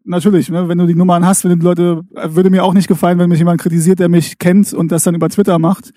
natürlich, 0.04 0.50
ne, 0.50 0.68
wenn 0.68 0.78
du 0.78 0.86
die 0.86 0.96
Nummern 0.96 1.26
hast, 1.26 1.44
wenn 1.44 1.60
die 1.60 1.66
Leute, 1.66 2.02
würde 2.12 2.50
mir 2.50 2.64
auch 2.64 2.74
nicht 2.74 2.88
gefallen, 2.88 3.20
wenn 3.20 3.30
mich 3.30 3.40
jemand 3.40 3.62
kritisiert, 3.62 4.00
der 4.00 4.10
mich 4.10 4.38
kennt 4.38 4.74
und 4.74 4.92
das 4.92 5.04
dann 5.04 5.16
über 5.16 5.30
Twitter 5.30 5.60
macht. 5.60 5.92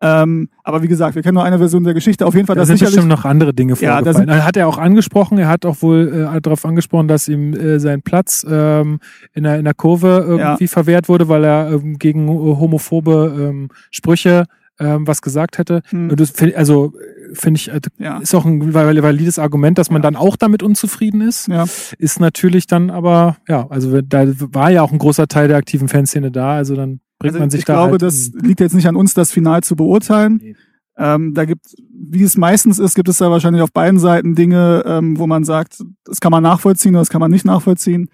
Ähm, 0.00 0.48
aber 0.62 0.82
wie 0.82 0.88
gesagt, 0.88 1.16
wir 1.16 1.22
kennen 1.22 1.34
nur 1.34 1.42
eine 1.42 1.58
Version 1.58 1.82
der 1.82 1.92
Geschichte. 1.94 2.24
Auf 2.24 2.34
jeden 2.34 2.46
Fall, 2.46 2.54
da 2.54 2.64
sind 2.64 2.78
bestimmt 2.78 3.08
noch 3.08 3.24
andere 3.24 3.52
Dinge 3.52 3.74
vorgefallen. 3.74 4.28
Ja, 4.28 4.44
hat 4.44 4.56
er 4.56 4.68
auch 4.68 4.78
angesprochen. 4.78 5.38
Er 5.38 5.48
hat 5.48 5.66
auch 5.66 5.82
wohl 5.82 6.28
äh, 6.32 6.40
darauf 6.40 6.64
angesprochen, 6.64 7.08
dass 7.08 7.26
ihm 7.26 7.52
äh, 7.52 7.80
sein 7.80 8.02
Platz 8.02 8.46
ähm, 8.48 9.00
in, 9.34 9.42
der, 9.42 9.58
in 9.58 9.64
der 9.64 9.74
Kurve 9.74 10.24
irgendwie 10.28 10.64
ja. 10.64 10.68
verwehrt 10.68 11.08
wurde, 11.08 11.28
weil 11.28 11.42
er 11.42 11.72
ähm, 11.72 11.98
gegen 11.98 12.28
homophobe 12.28 13.34
ähm, 13.36 13.70
Sprüche 13.90 14.44
ähm, 14.78 15.06
was 15.06 15.22
gesagt 15.22 15.58
hätte. 15.58 15.82
Hm. 15.88 16.14
Das, 16.14 16.32
also 16.54 16.92
finde 17.32 17.58
ich, 17.58 17.68
äh, 17.68 17.80
ja. 17.98 18.18
ist 18.18 18.34
auch 18.34 18.44
ein 18.44 18.74
valides 18.74 19.38
Argument, 19.38 19.78
dass 19.78 19.90
man 19.90 20.02
ja. 20.02 20.10
dann 20.10 20.16
auch 20.16 20.36
damit 20.36 20.62
unzufrieden 20.62 21.20
ist. 21.20 21.48
Ja. 21.48 21.66
Ist 21.98 22.20
natürlich 22.20 22.66
dann 22.66 22.90
aber, 22.90 23.36
ja, 23.48 23.66
also 23.68 24.00
da 24.02 24.26
war 24.52 24.70
ja 24.70 24.82
auch 24.82 24.92
ein 24.92 24.98
großer 24.98 25.28
Teil 25.28 25.48
der 25.48 25.56
aktiven 25.56 25.88
Fanszene 25.88 26.30
da, 26.30 26.52
also 26.52 26.74
dann 26.74 27.00
bringt 27.18 27.34
also 27.34 27.40
man 27.40 27.50
sich 27.50 27.64
da. 27.64 27.74
Ich 27.74 27.76
glaube, 27.76 27.92
halt 27.92 28.02
das 28.02 28.30
liegt 28.40 28.60
jetzt 28.60 28.74
nicht 28.74 28.88
an 28.88 28.96
uns, 28.96 29.14
das 29.14 29.32
final 29.32 29.62
zu 29.62 29.76
beurteilen. 29.76 30.40
Nee. 30.42 30.56
Ähm, 30.96 31.32
da 31.32 31.44
gibt, 31.44 31.64
wie 31.92 32.24
es 32.24 32.36
meistens 32.36 32.80
ist, 32.80 32.94
gibt 32.94 33.08
es 33.08 33.18
da 33.18 33.30
wahrscheinlich 33.30 33.62
auf 33.62 33.72
beiden 33.72 34.00
Seiten 34.00 34.34
Dinge, 34.34 34.82
ähm, 34.84 35.18
wo 35.18 35.28
man 35.28 35.44
sagt, 35.44 35.80
das 36.04 36.20
kann 36.20 36.32
man 36.32 36.42
nachvollziehen 36.42 36.94
oder 36.94 37.02
das 37.02 37.08
kann 37.08 37.20
man 37.20 37.30
nicht 37.30 37.44
nachvollziehen. 37.44 38.08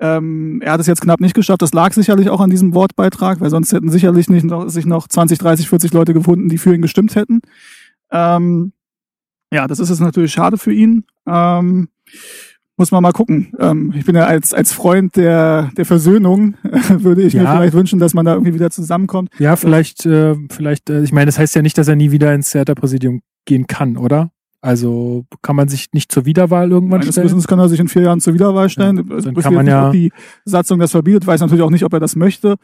Ähm, 0.00 0.60
er 0.62 0.72
hat 0.72 0.80
es 0.80 0.86
jetzt 0.86 1.00
knapp 1.00 1.20
nicht 1.20 1.34
geschafft. 1.34 1.62
Das 1.62 1.72
lag 1.72 1.92
sicherlich 1.92 2.28
auch 2.30 2.40
an 2.40 2.50
diesem 2.50 2.74
Wortbeitrag, 2.74 3.40
weil 3.40 3.50
sonst 3.50 3.72
hätten 3.72 3.90
sicherlich 3.90 4.28
nicht 4.28 4.44
noch, 4.44 4.68
sich 4.68 4.86
noch 4.86 5.08
20, 5.08 5.38
30, 5.38 5.68
40 5.68 5.92
Leute 5.92 6.14
gefunden, 6.14 6.48
die 6.48 6.58
für 6.58 6.74
ihn 6.74 6.82
gestimmt 6.82 7.16
hätten. 7.16 7.40
Ähm, 8.10 8.72
ja, 9.52 9.66
das 9.66 9.78
ist 9.78 9.88
jetzt 9.88 10.00
natürlich 10.00 10.32
schade 10.32 10.58
für 10.58 10.72
ihn. 10.72 11.04
Ähm, 11.26 11.88
muss 12.76 12.92
man 12.92 13.02
mal 13.02 13.12
gucken. 13.12 13.52
Ähm, 13.58 13.92
ich 13.96 14.04
bin 14.04 14.14
ja 14.14 14.26
als, 14.26 14.54
als 14.54 14.72
Freund 14.72 15.16
der, 15.16 15.70
der 15.76 15.84
Versöhnung, 15.84 16.54
äh, 16.62 16.78
würde 17.02 17.22
ich 17.22 17.32
ja. 17.32 17.42
mir 17.42 17.48
vielleicht 17.50 17.74
wünschen, 17.74 17.98
dass 17.98 18.14
man 18.14 18.24
da 18.24 18.34
irgendwie 18.34 18.54
wieder 18.54 18.70
zusammenkommt. 18.70 19.30
Ja, 19.38 19.56
vielleicht, 19.56 20.06
äh, 20.06 20.36
vielleicht, 20.50 20.88
äh, 20.88 21.02
ich 21.02 21.12
meine, 21.12 21.26
das 21.26 21.38
heißt 21.38 21.54
ja 21.56 21.62
nicht, 21.62 21.76
dass 21.76 21.88
er 21.88 21.96
nie 21.96 22.12
wieder 22.12 22.32
ins 22.32 22.52
Theaterpräsidium 22.52 23.20
gehen 23.46 23.66
kann, 23.66 23.96
oder? 23.96 24.30
Also 24.60 25.24
kann 25.40 25.54
man 25.54 25.68
sich 25.68 25.92
nicht 25.92 26.10
zur 26.10 26.24
Wiederwahl 26.24 26.70
irgendwann 26.70 27.00
Meines 27.00 27.14
stellen? 27.14 27.26
Wissens 27.26 27.46
kann 27.46 27.60
er 27.60 27.68
sich 27.68 27.78
in 27.78 27.86
vier 27.86 28.02
Jahren 28.02 28.20
zur 28.20 28.34
Wiederwahl 28.34 28.68
stellen. 28.68 28.96
Ja, 28.96 29.20
dann 29.20 29.34
kann 29.34 29.54
man 29.54 29.66
ja 29.66 29.90
die 29.90 30.10
Satzung 30.44 30.80
das 30.80 30.90
verbietet, 30.90 31.26
weiß 31.26 31.40
natürlich 31.40 31.62
auch 31.62 31.70
nicht, 31.70 31.84
ob 31.84 31.92
er 31.92 32.00
das 32.00 32.16
möchte. 32.16 32.56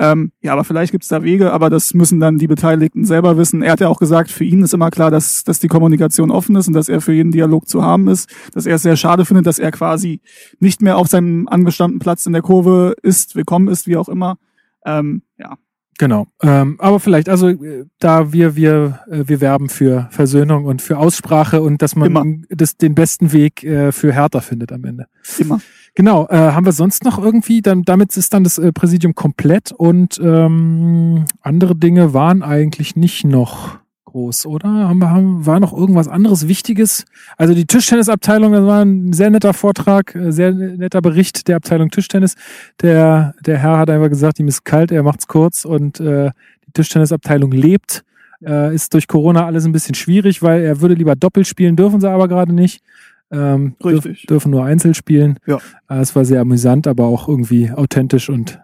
Ähm, 0.00 0.32
ja, 0.40 0.52
aber 0.52 0.64
vielleicht 0.64 0.90
gibt 0.90 1.04
es 1.04 1.08
da 1.08 1.22
Wege, 1.22 1.52
aber 1.52 1.70
das 1.70 1.94
müssen 1.94 2.18
dann 2.18 2.38
die 2.38 2.48
Beteiligten 2.48 3.04
selber 3.04 3.36
wissen. 3.36 3.62
Er 3.62 3.72
hat 3.72 3.80
ja 3.80 3.88
auch 3.88 4.00
gesagt, 4.00 4.30
für 4.30 4.44
ihn 4.44 4.62
ist 4.62 4.74
immer 4.74 4.90
klar, 4.90 5.10
dass, 5.10 5.44
dass 5.44 5.60
die 5.60 5.68
Kommunikation 5.68 6.30
offen 6.30 6.56
ist 6.56 6.66
und 6.66 6.74
dass 6.74 6.88
er 6.88 7.00
für 7.00 7.12
jeden 7.12 7.30
Dialog 7.30 7.68
zu 7.68 7.82
haben 7.82 8.08
ist. 8.08 8.28
Dass 8.52 8.66
er 8.66 8.76
es 8.76 8.82
sehr 8.82 8.96
schade 8.96 9.24
findet, 9.24 9.46
dass 9.46 9.58
er 9.60 9.70
quasi 9.70 10.20
nicht 10.58 10.82
mehr 10.82 10.98
auf 10.98 11.06
seinem 11.06 11.46
angestammten 11.46 12.00
Platz 12.00 12.26
in 12.26 12.32
der 12.32 12.42
Kurve 12.42 12.94
ist, 13.02 13.36
willkommen 13.36 13.68
ist, 13.68 13.86
wie 13.86 13.96
auch 13.96 14.08
immer. 14.08 14.38
Ähm, 14.84 15.22
ja, 15.36 15.56
Genau. 15.98 16.28
Ähm, 16.42 16.76
aber 16.78 17.00
vielleicht, 17.00 17.28
also 17.28 17.48
äh, 17.48 17.86
da 17.98 18.32
wir 18.32 18.54
wir 18.54 19.00
äh, 19.10 19.24
wir 19.26 19.40
werben 19.40 19.68
für 19.68 20.08
Versöhnung 20.10 20.64
und 20.64 20.80
für 20.80 20.96
Aussprache 20.96 21.60
und 21.60 21.82
dass 21.82 21.96
man 21.96 22.46
das, 22.48 22.76
den 22.76 22.94
besten 22.94 23.32
Weg 23.32 23.64
äh, 23.64 23.90
für 23.90 24.12
Hertha 24.12 24.40
findet 24.40 24.72
am 24.72 24.84
Ende. 24.84 25.06
Immer. 25.38 25.60
Genau. 25.94 26.28
Äh, 26.28 26.36
haben 26.36 26.64
wir 26.64 26.72
sonst 26.72 27.04
noch 27.04 27.18
irgendwie? 27.18 27.60
Dann 27.60 27.82
damit 27.82 28.16
ist 28.16 28.32
dann 28.32 28.44
das 28.44 28.58
äh, 28.58 28.72
Präsidium 28.72 29.16
komplett 29.16 29.72
und 29.72 30.20
ähm, 30.22 31.24
andere 31.40 31.74
Dinge 31.74 32.14
waren 32.14 32.44
eigentlich 32.44 32.94
nicht 32.94 33.24
noch 33.24 33.78
groß, 34.18 34.46
oder? 34.46 34.68
Haben 34.68 34.98
wir, 34.98 35.10
haben, 35.10 35.46
war 35.46 35.60
noch 35.60 35.72
irgendwas 35.72 36.08
anderes 36.08 36.48
Wichtiges? 36.48 37.04
Also 37.36 37.54
die 37.54 37.66
Tischtennisabteilung, 37.66 38.52
das 38.52 38.64
war 38.64 38.84
ein 38.84 39.12
sehr 39.12 39.30
netter 39.30 39.54
Vortrag, 39.54 40.14
äh, 40.14 40.32
sehr 40.32 40.52
netter 40.52 41.00
Bericht 41.00 41.46
der 41.48 41.56
Abteilung 41.56 41.90
Tischtennis. 41.90 42.34
Der, 42.82 43.34
der 43.44 43.58
Herr 43.58 43.78
hat 43.78 43.90
einfach 43.90 44.08
gesagt, 44.08 44.40
ihm 44.40 44.48
ist 44.48 44.64
kalt, 44.64 44.90
er 44.90 45.02
macht's 45.02 45.28
kurz 45.28 45.64
und 45.64 46.00
äh, 46.00 46.30
die 46.66 46.72
Tischtennisabteilung 46.72 47.52
lebt. 47.52 48.04
Äh, 48.44 48.74
ist 48.74 48.94
durch 48.94 49.08
Corona 49.08 49.46
alles 49.46 49.64
ein 49.64 49.72
bisschen 49.72 49.94
schwierig, 49.94 50.42
weil 50.42 50.62
er 50.62 50.80
würde 50.80 50.94
lieber 50.94 51.16
doppelt 51.16 51.46
spielen, 51.46 51.76
dürfen 51.76 52.00
sie 52.00 52.10
aber 52.10 52.28
gerade 52.28 52.52
nicht. 52.52 52.82
Ähm, 53.30 53.76
Richtig. 53.84 54.02
Dürf, 54.02 54.26
dürfen 54.26 54.50
nur 54.50 54.64
einzeln 54.64 54.94
spielen. 54.94 55.38
Ja. 55.46 55.58
Äh, 55.88 56.00
es 56.00 56.14
war 56.14 56.24
sehr 56.24 56.40
amüsant, 56.40 56.86
aber 56.86 57.06
auch 57.06 57.28
irgendwie 57.28 57.70
authentisch 57.70 58.28
und 58.30 58.60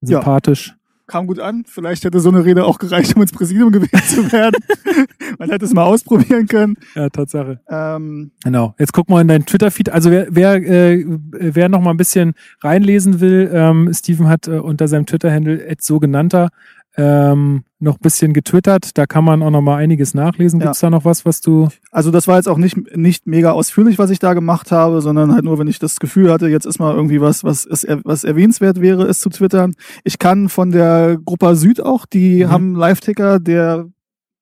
sympathisch. 0.00 0.68
Ja 0.68 0.77
kam 1.08 1.26
gut 1.26 1.40
an. 1.40 1.64
Vielleicht 1.66 2.04
hätte 2.04 2.20
so 2.20 2.28
eine 2.28 2.44
Rede 2.44 2.64
auch 2.64 2.78
gereicht, 2.78 3.16
um 3.16 3.22
ins 3.22 3.32
Präsidium 3.32 3.72
gewählt 3.72 4.04
zu 4.04 4.30
werden. 4.30 4.62
Man 5.38 5.50
hätte 5.50 5.64
es 5.64 5.74
mal 5.74 5.84
ausprobieren 5.84 6.46
können. 6.46 6.76
Ja, 6.94 7.08
Tatsache. 7.08 7.60
Ähm, 7.68 8.30
genau. 8.44 8.74
Jetzt 8.78 8.92
guck 8.92 9.08
mal 9.08 9.20
in 9.20 9.28
deinen 9.28 9.46
Twitter-Feed. 9.46 9.90
Also 9.90 10.10
wer, 10.10 10.28
wer, 10.30 10.54
äh, 10.54 11.04
wer 11.06 11.68
noch 11.68 11.80
mal 11.80 11.90
ein 11.90 11.96
bisschen 11.96 12.34
reinlesen 12.62 13.20
will, 13.20 13.50
ähm, 13.52 13.92
Steven 13.92 14.28
hat 14.28 14.46
äh, 14.46 14.58
unter 14.58 14.86
seinem 14.86 15.06
Twitter-Handle 15.06 15.76
sogenannter 15.80 16.50
ähm, 16.98 17.62
noch 17.78 17.94
ein 17.94 18.02
bisschen 18.02 18.32
getwittert. 18.32 18.98
Da 18.98 19.06
kann 19.06 19.24
man 19.24 19.40
auch 19.42 19.50
noch 19.50 19.60
mal 19.60 19.76
einiges 19.76 20.14
nachlesen. 20.14 20.58
Gibt's 20.58 20.80
ja. 20.80 20.88
da 20.88 20.90
noch 20.90 21.04
was, 21.04 21.24
was 21.24 21.40
du? 21.40 21.68
Also 21.92 22.10
das 22.10 22.26
war 22.26 22.36
jetzt 22.36 22.48
auch 22.48 22.58
nicht 22.58 22.96
nicht 22.96 23.28
mega 23.28 23.52
ausführlich, 23.52 23.98
was 23.98 24.10
ich 24.10 24.18
da 24.18 24.34
gemacht 24.34 24.72
habe, 24.72 25.00
sondern 25.00 25.32
halt 25.32 25.44
nur, 25.44 25.60
wenn 25.60 25.68
ich 25.68 25.78
das 25.78 26.00
Gefühl 26.00 26.32
hatte, 26.32 26.48
jetzt 26.48 26.66
ist 26.66 26.80
mal 26.80 26.94
irgendwie 26.94 27.20
was, 27.20 27.44
was 27.44 27.68
was 28.02 28.24
erwähnenswert 28.24 28.80
wäre, 28.80 29.06
ist 29.06 29.20
zu 29.20 29.30
twittern. 29.30 29.74
Ich 30.02 30.18
kann 30.18 30.48
von 30.48 30.72
der 30.72 31.18
Gruppe 31.24 31.54
Süd 31.54 31.80
auch, 31.80 32.04
die 32.04 32.44
mhm. 32.44 32.50
haben 32.50 32.74
Live-Ticker, 32.74 33.38
der 33.38 33.86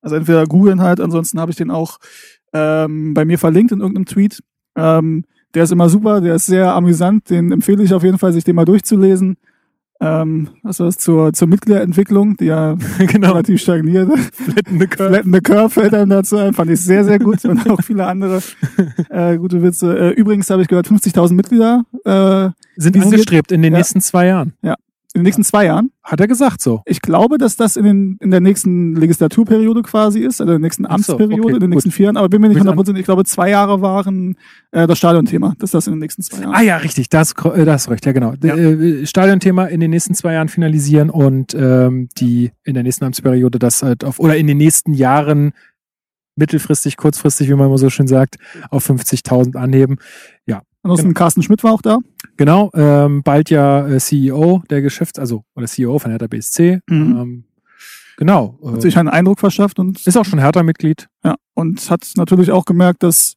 also 0.01 0.17
entweder 0.17 0.47
googeln 0.47 0.81
halt, 0.81 1.01
ansonsten 1.01 1.39
habe 1.39 1.51
ich 1.51 1.59
den 1.59 1.71
auch 1.71 1.99
ähm, 2.55 3.13
bei 3.13 3.27
mir 3.27 3.39
verlinkt 3.39 3.73
in 3.73 3.81
irgendeinem 3.81 4.07
Tweet. 4.07 4.43
Ähm, 4.77 5.25
der 5.55 5.65
ist 5.65 5.73
immer 5.73 5.91
super, 5.91 6.21
der 6.23 6.37
ist 6.37 6.47
sehr 6.47 6.75
amüsant, 6.75 7.29
den 7.29 7.53
empfehle 7.53 7.83
ich 7.83 7.93
auf 7.93 8.03
jeden 8.03 8.19
Fall, 8.19 8.33
sich 8.33 8.45
den 8.45 8.57
mal 8.57 8.65
durchzulesen 8.65 9.37
ähm, 10.01 10.49
was 10.63 10.79
war 10.79 10.87
das, 10.87 10.99
zur, 10.99 11.33
zur 11.33 11.49
Mitgliederentwicklung, 11.49 12.37
die 12.37 12.47
ja 12.47 12.77
genau. 12.99 13.33
relativ 13.33 13.61
stagniert. 13.61 14.11
Flattende 14.33 14.89
Curve. 14.89 15.11
Flattende 15.11 15.41
Curve 15.41 15.71
fällt 15.71 15.95
einem 15.95 16.11
dazu 16.11 16.37
ein, 16.37 16.53
fand 16.53 16.71
ich 16.71 16.81
sehr, 16.81 17.05
sehr 17.05 17.19
gut 17.19 17.45
und 17.45 17.69
auch 17.71 17.83
viele 17.83 18.07
andere 18.07 18.43
äh, 19.11 19.37
gute 19.37 19.63
Witze. 19.63 19.97
Äh, 19.99 20.11
übrigens 20.11 20.51
habe 20.51 20.63
ich 20.63 20.69
gehört, 20.69 20.89
50.000 20.89 21.33
Mitglieder 21.35 21.85
äh, 22.05 22.51
sind 22.77 23.03
angestrebt 23.03 23.53
in 23.53 23.63
den 23.63 23.73
ja. 23.73 23.79
nächsten 23.79 24.01
zwei 24.01 24.27
Jahren. 24.27 24.53
Ja, 24.63 24.77
in 25.17 25.21
den 25.21 25.25
nächsten 25.25 25.45
zwei 25.45 25.65
Jahren. 25.65 25.91
Hat 26.03 26.21
er 26.21 26.29
gesagt 26.29 26.61
so. 26.61 26.83
Ich 26.85 27.01
glaube, 27.01 27.39
dass 27.39 27.57
das 27.57 27.77
in, 27.77 27.85
den, 27.85 28.17
in 28.21 28.31
der 28.31 28.41
nächsten 28.41 28.95
Legislaturperiode 28.95 29.83
quasi 29.83 30.21
ist, 30.21 30.41
also 30.41 30.53
in 30.53 30.61
der 30.61 30.67
nächsten 30.67 30.87
Amtsperiode, 30.87 31.37
so, 31.37 31.43
okay, 31.43 31.55
in 31.55 31.61
den 31.61 31.71
nächsten 31.71 31.91
vier 31.91 32.05
Jahren. 32.05 32.17
Aber 32.17 32.29
bin 32.29 32.41
mir 32.41 32.49
nicht 32.49 32.59
hundertprozentig, 32.59 33.01
ich 33.01 33.07
glaube, 33.07 33.25
zwei 33.25 33.51
Jahre 33.51 33.81
waren 33.81 34.37
äh, 34.73 34.87
das 34.87 34.99
Stadionthema. 34.99 35.55
Das 35.59 35.69
ist 35.69 35.75
das 35.75 35.87
in 35.87 35.95
den 35.95 36.01
nächsten 36.01 36.23
zwei 36.23 36.43
Jahren. 36.43 36.55
Ah 36.55 36.63
ja, 36.63 36.77
richtig, 36.77 37.09
das, 37.09 37.33
äh, 37.33 37.65
das 37.65 37.91
recht, 37.91 38.05
ja 38.05 38.13
genau. 38.13 38.35
Ja. 38.43 38.57
Äh, 38.57 39.07
Stadionthema 39.07 39.65
in 39.65 39.81
den 39.81 39.91
nächsten 39.91 40.15
zwei 40.15 40.35
Jahren 40.35 40.49
finalisieren 40.49 41.09
und 41.09 41.55
ähm, 41.55 42.09
die 42.19 42.53
in 42.65 42.75
der 42.75 42.83
nächsten 42.83 43.05
Amtsperiode 43.05 43.59
das 43.59 43.83
halt 43.83 44.05
auf, 44.05 44.21
oder 44.21 44.37
in 44.37 44.47
den 44.47 44.59
nächsten 44.59 44.93
Jahren 44.93 45.53
mittelfristig, 46.37 46.97
kurzfristig, 46.97 47.49
wie 47.49 47.55
man 47.55 47.67
immer 47.67 47.79
so 47.79 47.91
schön 47.91 48.07
sagt, 48.07 48.37
auf 48.71 48.89
50.000 48.89 49.57
anheben. 49.57 49.97
Ja, 50.47 50.63
Ansonsten 50.87 51.09
genau. 51.09 51.19
Carsten 51.19 51.43
Schmidt 51.43 51.65
war 51.65 51.73
auch 51.73 51.83
da. 51.83 51.99
Genau, 52.37 52.71
ähm, 52.75 53.23
bald 53.25 53.51
ja 53.51 53.89
äh, 53.89 53.99
CEO 53.99 54.63
der 54.71 54.83
Geschäfts-, 54.83 55.19
also 55.19 55.43
oder 55.57 55.67
CEO 55.67 55.99
von 55.99 56.13
Hertha 56.13 56.29
BSC. 56.29 56.79
Mhm. 56.89 56.97
Ähm, 56.97 57.45
genau. 58.17 58.59
Hat 58.65 58.79
äh, 58.79 58.81
sich 58.83 58.97
einen 58.97 59.09
Eindruck 59.09 59.41
verschafft 59.41 59.81
und 59.81 60.07
ist 60.07 60.17
auch 60.17 60.25
schon 60.25 60.39
Hertha-Mitglied. 60.39 61.09
Ja, 61.25 61.35
und 61.55 61.91
hat 61.91 62.09
natürlich 62.17 62.53
auch 62.53 62.65
gemerkt, 62.65 63.03
dass 63.03 63.35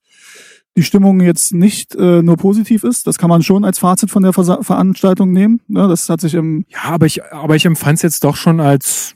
die 0.77 0.83
Stimmung 0.83 1.21
jetzt 1.21 1.51
nicht 1.51 1.95
äh, 1.95 2.21
nur 2.21 2.37
positiv 2.37 2.83
ist. 2.83 3.07
Das 3.07 3.17
kann 3.17 3.29
man 3.29 3.41
schon 3.41 3.65
als 3.65 3.79
Fazit 3.79 4.11
von 4.11 4.21
der 4.21 4.33
Ver 4.33 4.61
Veranstaltung 4.61 5.31
nehmen. 5.31 5.61
Ja, 5.69 5.87
das 5.87 6.07
hat 6.07 6.21
sich 6.21 6.35
im 6.35 6.65
ja, 6.69 6.83
aber 6.83 7.07
ich 7.07 7.23
aber 7.23 7.55
ich 7.55 7.65
empfand 7.65 7.95
es 7.97 8.03
jetzt 8.03 8.23
doch 8.23 8.35
schon 8.35 8.59
als 8.59 9.15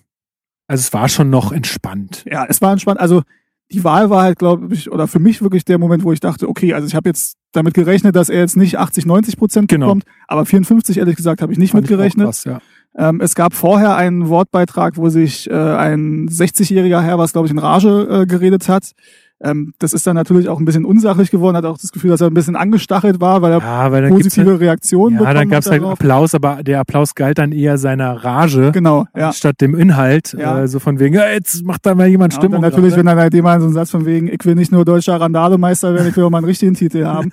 also 0.68 0.82
es 0.82 0.94
war 0.94 1.08
schon 1.08 1.30
noch 1.30 1.52
entspannt. 1.52 2.26
Ja, 2.26 2.46
es 2.50 2.62
war 2.62 2.72
entspannt. 2.72 3.00
Also 3.00 3.22
die 3.74 3.84
Wahl 3.84 4.10
war 4.10 4.22
halt, 4.22 4.40
glaube 4.40 4.74
ich, 4.74 4.92
oder 4.92 5.08
für 5.08 5.20
mich 5.20 5.42
wirklich 5.42 5.66
der 5.66 5.80
Moment, 5.80 6.04
wo 6.04 6.14
ich 6.14 6.20
dachte, 6.20 6.48
okay, 6.48 6.74
also 6.74 6.88
ich 6.88 6.96
habe 6.96 7.10
jetzt 7.10 7.38
damit 7.52 7.74
gerechnet, 7.74 8.16
dass 8.16 8.30
er 8.30 8.40
jetzt 8.40 8.56
nicht 8.56 8.78
80, 8.78 9.06
90 9.06 9.38
Prozent 9.38 9.68
genau. 9.68 9.88
bekommt, 9.88 10.04
aber 10.28 10.46
54, 10.46 10.98
ehrlich 10.98 11.16
gesagt, 11.16 11.42
habe 11.42 11.52
ich 11.52 11.60
nicht 11.60 11.72
Fand 11.72 11.84
mitgerechnet. 11.84 12.26
Krass, 12.26 12.44
ja. 12.44 12.62
ähm, 12.96 13.20
es 13.20 13.34
gab 13.36 13.54
vorher 13.54 13.96
einen 13.96 14.30
Wortbeitrag, 14.30 14.98
wo 14.98 15.10
sich 15.10 15.50
äh, 15.50 15.54
ein 15.54 16.30
60-jähriger 16.30 17.02
Herr, 17.02 17.18
was 17.18 17.34
glaube 17.34 17.48
ich 17.48 17.52
in 17.52 17.60
Rage 17.60 18.08
äh, 18.10 18.26
geredet 18.28 18.70
hat, 18.70 18.92
ähm, 19.44 19.74
das 19.80 19.94
ist 19.94 20.08
dann 20.08 20.16
natürlich 20.16 20.48
auch 20.48 20.58
ein 20.58 20.66
bisschen 20.66 20.86
unsachlich 20.86 21.30
geworden, 21.30 21.58
hat 21.58 21.66
auch 21.66 21.78
das 21.78 21.92
Gefühl, 21.92 22.12
dass 22.12 22.22
er 22.22 22.28
ein 22.28 22.34
bisschen 22.34 22.56
angestachelt 22.56 23.20
war, 23.20 23.42
weil 23.42 23.52
er 23.52 23.60
ja, 23.60 23.92
weil 23.92 24.08
positive 24.08 24.52
halt, 24.52 24.62
Reaktionen 24.62 25.16
ja, 25.16 25.20
bekommen 25.20 25.36
Ja, 25.36 25.42
dann 25.42 25.50
gab 25.50 25.60
es 25.62 25.70
halt 25.70 25.84
Applaus, 25.84 26.34
aber 26.34 26.64
der 26.64 26.80
Applaus 26.80 27.14
galt 27.14 27.38
dann 27.38 27.52
eher 27.52 27.78
seiner 27.78 28.24
Rage 28.24 28.72
genau, 28.72 29.06
ja. 29.16 29.34
statt 29.34 29.60
dem 29.60 29.76
Inhalt. 29.76 30.34
Ja. 30.38 30.64
Äh, 30.64 30.68
so 30.68 30.80
von 30.80 31.00
wegen, 31.00 31.16
ja, 31.16 31.30
jetzt 31.30 31.64
macht 31.66 31.86
da 31.86 31.94
mal 31.94 32.08
jemand 32.08 32.34
ja, 32.34 32.40
Stimmung. 32.40 32.58
Und 32.58 32.62
natürlich, 32.62 32.96
wenn 32.96 33.06
dann 33.06 33.18
halt 33.18 33.34
jemand 33.34 33.62
so 33.62 33.68
einen 33.68 33.74
Satz 33.74 33.92
von 33.92 34.06
wegen, 34.06 34.28
ich 34.28 34.46
will 34.46 34.56
nicht 34.56 34.72
nur 34.72 34.86
deutscher 34.86 35.20
Randalemeister 35.20 35.94
werden, 35.94 36.08
ich 36.08 36.16
will 36.16 36.24
auch 36.24 36.30
mal 36.30 36.38
einen 36.38 36.48
richtigen 36.48 36.74
Titel 36.74 37.06
haben. 37.06 37.30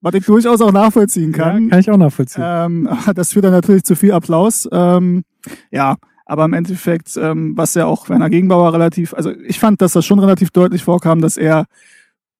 was 0.00 0.14
ich 0.14 0.24
durchaus 0.24 0.60
auch 0.60 0.72
nachvollziehen 0.72 1.32
kann. 1.32 1.64
Ja, 1.64 1.70
kann 1.70 1.80
ich 1.80 1.90
auch 1.90 1.96
nachvollziehen. 1.98 2.42
Ähm, 2.44 2.88
das 3.14 3.32
führt 3.32 3.44
dann 3.44 3.52
natürlich 3.52 3.84
zu 3.84 3.94
viel 3.94 4.12
Applaus. 4.12 4.68
Ähm, 4.72 5.22
ja, 5.70 5.96
aber 6.26 6.44
im 6.44 6.52
Endeffekt, 6.52 7.16
ähm, 7.16 7.56
was 7.56 7.74
ja 7.74 7.86
auch 7.86 8.08
Werner 8.08 8.30
Gegenbauer 8.30 8.72
relativ, 8.72 9.14
also 9.14 9.30
ich 9.30 9.58
fand, 9.58 9.80
dass 9.80 9.92
das 9.92 10.04
schon 10.04 10.18
relativ 10.18 10.50
deutlich 10.50 10.84
vorkam, 10.84 11.20
dass 11.20 11.36
er 11.36 11.66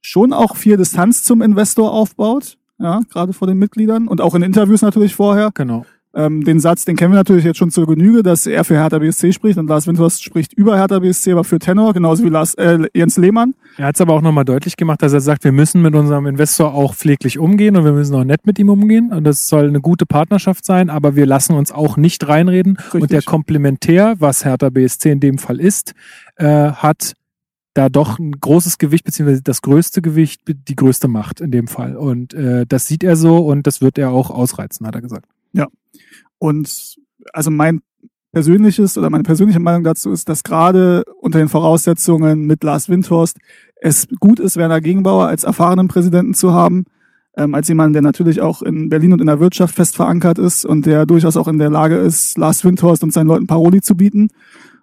schon 0.00 0.32
auch 0.32 0.56
viel 0.56 0.76
Distanz 0.76 1.22
zum 1.22 1.42
Investor 1.42 1.92
aufbaut, 1.92 2.58
ja, 2.78 3.00
gerade 3.10 3.32
vor 3.32 3.46
den 3.46 3.58
Mitgliedern 3.58 4.08
und 4.08 4.20
auch 4.20 4.34
in 4.34 4.42
Interviews 4.42 4.82
natürlich 4.82 5.14
vorher. 5.14 5.50
Genau. 5.54 5.86
Ähm, 6.14 6.44
den 6.44 6.60
Satz, 6.60 6.84
den 6.84 6.96
kennen 6.96 7.12
wir 7.12 7.16
natürlich 7.16 7.44
jetzt 7.44 7.56
schon 7.56 7.70
zur 7.70 7.86
Genüge, 7.86 8.22
dass 8.22 8.46
er 8.46 8.64
für 8.64 8.74
Hertha 8.74 8.98
BSC 8.98 9.32
spricht 9.32 9.58
und 9.58 9.68
Lars 9.68 9.86
Windhorst 9.86 10.22
spricht 10.22 10.52
über 10.52 10.76
Hertha 10.76 10.98
BSC, 10.98 11.32
aber 11.32 11.44
für 11.44 11.58
Tenor, 11.58 11.94
genauso 11.94 12.24
wie 12.24 12.28
Lars, 12.28 12.54
äh, 12.54 12.80
Jens 12.94 13.16
Lehmann. 13.16 13.54
Er 13.78 13.86
hat 13.86 13.94
es 13.94 14.00
aber 14.00 14.12
auch 14.12 14.20
nochmal 14.20 14.44
deutlich 14.44 14.76
gemacht, 14.76 15.00
dass 15.00 15.12
er 15.12 15.20
sagt, 15.20 15.44
wir 15.44 15.52
müssen 15.52 15.80
mit 15.80 15.94
unserem 15.94 16.26
Investor 16.26 16.74
auch 16.74 16.94
pfleglich 16.94 17.38
umgehen 17.38 17.76
und 17.76 17.84
wir 17.84 17.92
müssen 17.92 18.14
auch 18.14 18.24
nett 18.24 18.46
mit 18.46 18.58
ihm 18.58 18.68
umgehen 18.68 19.12
und 19.12 19.24
das 19.24 19.48
soll 19.48 19.68
eine 19.68 19.80
gute 19.80 20.04
Partnerschaft 20.04 20.66
sein, 20.66 20.90
aber 20.90 21.16
wir 21.16 21.24
lassen 21.24 21.54
uns 21.54 21.72
auch 21.72 21.96
nicht 21.96 22.28
reinreden 22.28 22.76
Richtig. 22.76 23.02
und 23.02 23.10
der 23.10 23.22
Komplementär, 23.22 24.14
was 24.18 24.44
Hertha 24.44 24.68
BSC 24.68 25.10
in 25.10 25.20
dem 25.20 25.38
Fall 25.38 25.60
ist, 25.60 25.94
äh, 26.36 26.72
hat 26.72 27.14
da 27.74 27.88
doch 27.88 28.18
ein 28.18 28.32
großes 28.32 28.78
Gewicht, 28.78 29.04
beziehungsweise 29.04 29.42
das 29.42 29.62
größte 29.62 30.02
Gewicht, 30.02 30.42
die 30.46 30.76
größte 30.76 31.08
Macht 31.08 31.40
in 31.40 31.50
dem 31.50 31.68
Fall. 31.68 31.96
Und 31.96 32.34
äh, 32.34 32.66
das 32.66 32.86
sieht 32.86 33.02
er 33.02 33.16
so 33.16 33.38
und 33.38 33.66
das 33.66 33.80
wird 33.80 33.96
er 33.96 34.10
auch 34.10 34.30
ausreizen, 34.30 34.86
hat 34.86 34.94
er 34.94 35.00
gesagt. 35.00 35.26
Ja. 35.52 35.66
Und 36.38 36.96
also 37.32 37.50
mein 37.50 37.80
persönliches 38.32 38.96
oder 38.96 39.10
meine 39.10 39.22
persönliche 39.22 39.60
Meinung 39.60 39.84
dazu 39.84 40.10
ist, 40.10 40.28
dass 40.28 40.42
gerade 40.42 41.04
unter 41.20 41.38
den 41.38 41.48
Voraussetzungen 41.48 42.46
mit 42.46 42.64
Lars 42.64 42.88
Windhorst 42.88 43.36
es 43.76 44.08
gut 44.20 44.40
ist, 44.40 44.56
Werner 44.56 44.80
Gegenbauer 44.80 45.26
als 45.26 45.44
erfahrenen 45.44 45.88
Präsidenten 45.88 46.34
zu 46.34 46.52
haben, 46.52 46.84
ähm, 47.36 47.54
als 47.54 47.68
jemand, 47.68 47.94
der 47.94 48.02
natürlich 48.02 48.40
auch 48.40 48.62
in 48.62 48.88
Berlin 48.88 49.12
und 49.12 49.20
in 49.20 49.26
der 49.26 49.40
Wirtschaft 49.40 49.74
fest 49.74 49.96
verankert 49.96 50.38
ist 50.38 50.64
und 50.64 50.86
der 50.86 51.04
durchaus 51.06 51.36
auch 51.36 51.48
in 51.48 51.58
der 51.58 51.70
Lage 51.70 51.96
ist, 51.96 52.38
Lars 52.38 52.64
Windhorst 52.64 53.02
und 53.02 53.12
seinen 53.12 53.26
Leuten 53.26 53.46
Paroli 53.46 53.80
zu 53.80 53.96
bieten. 53.96 54.28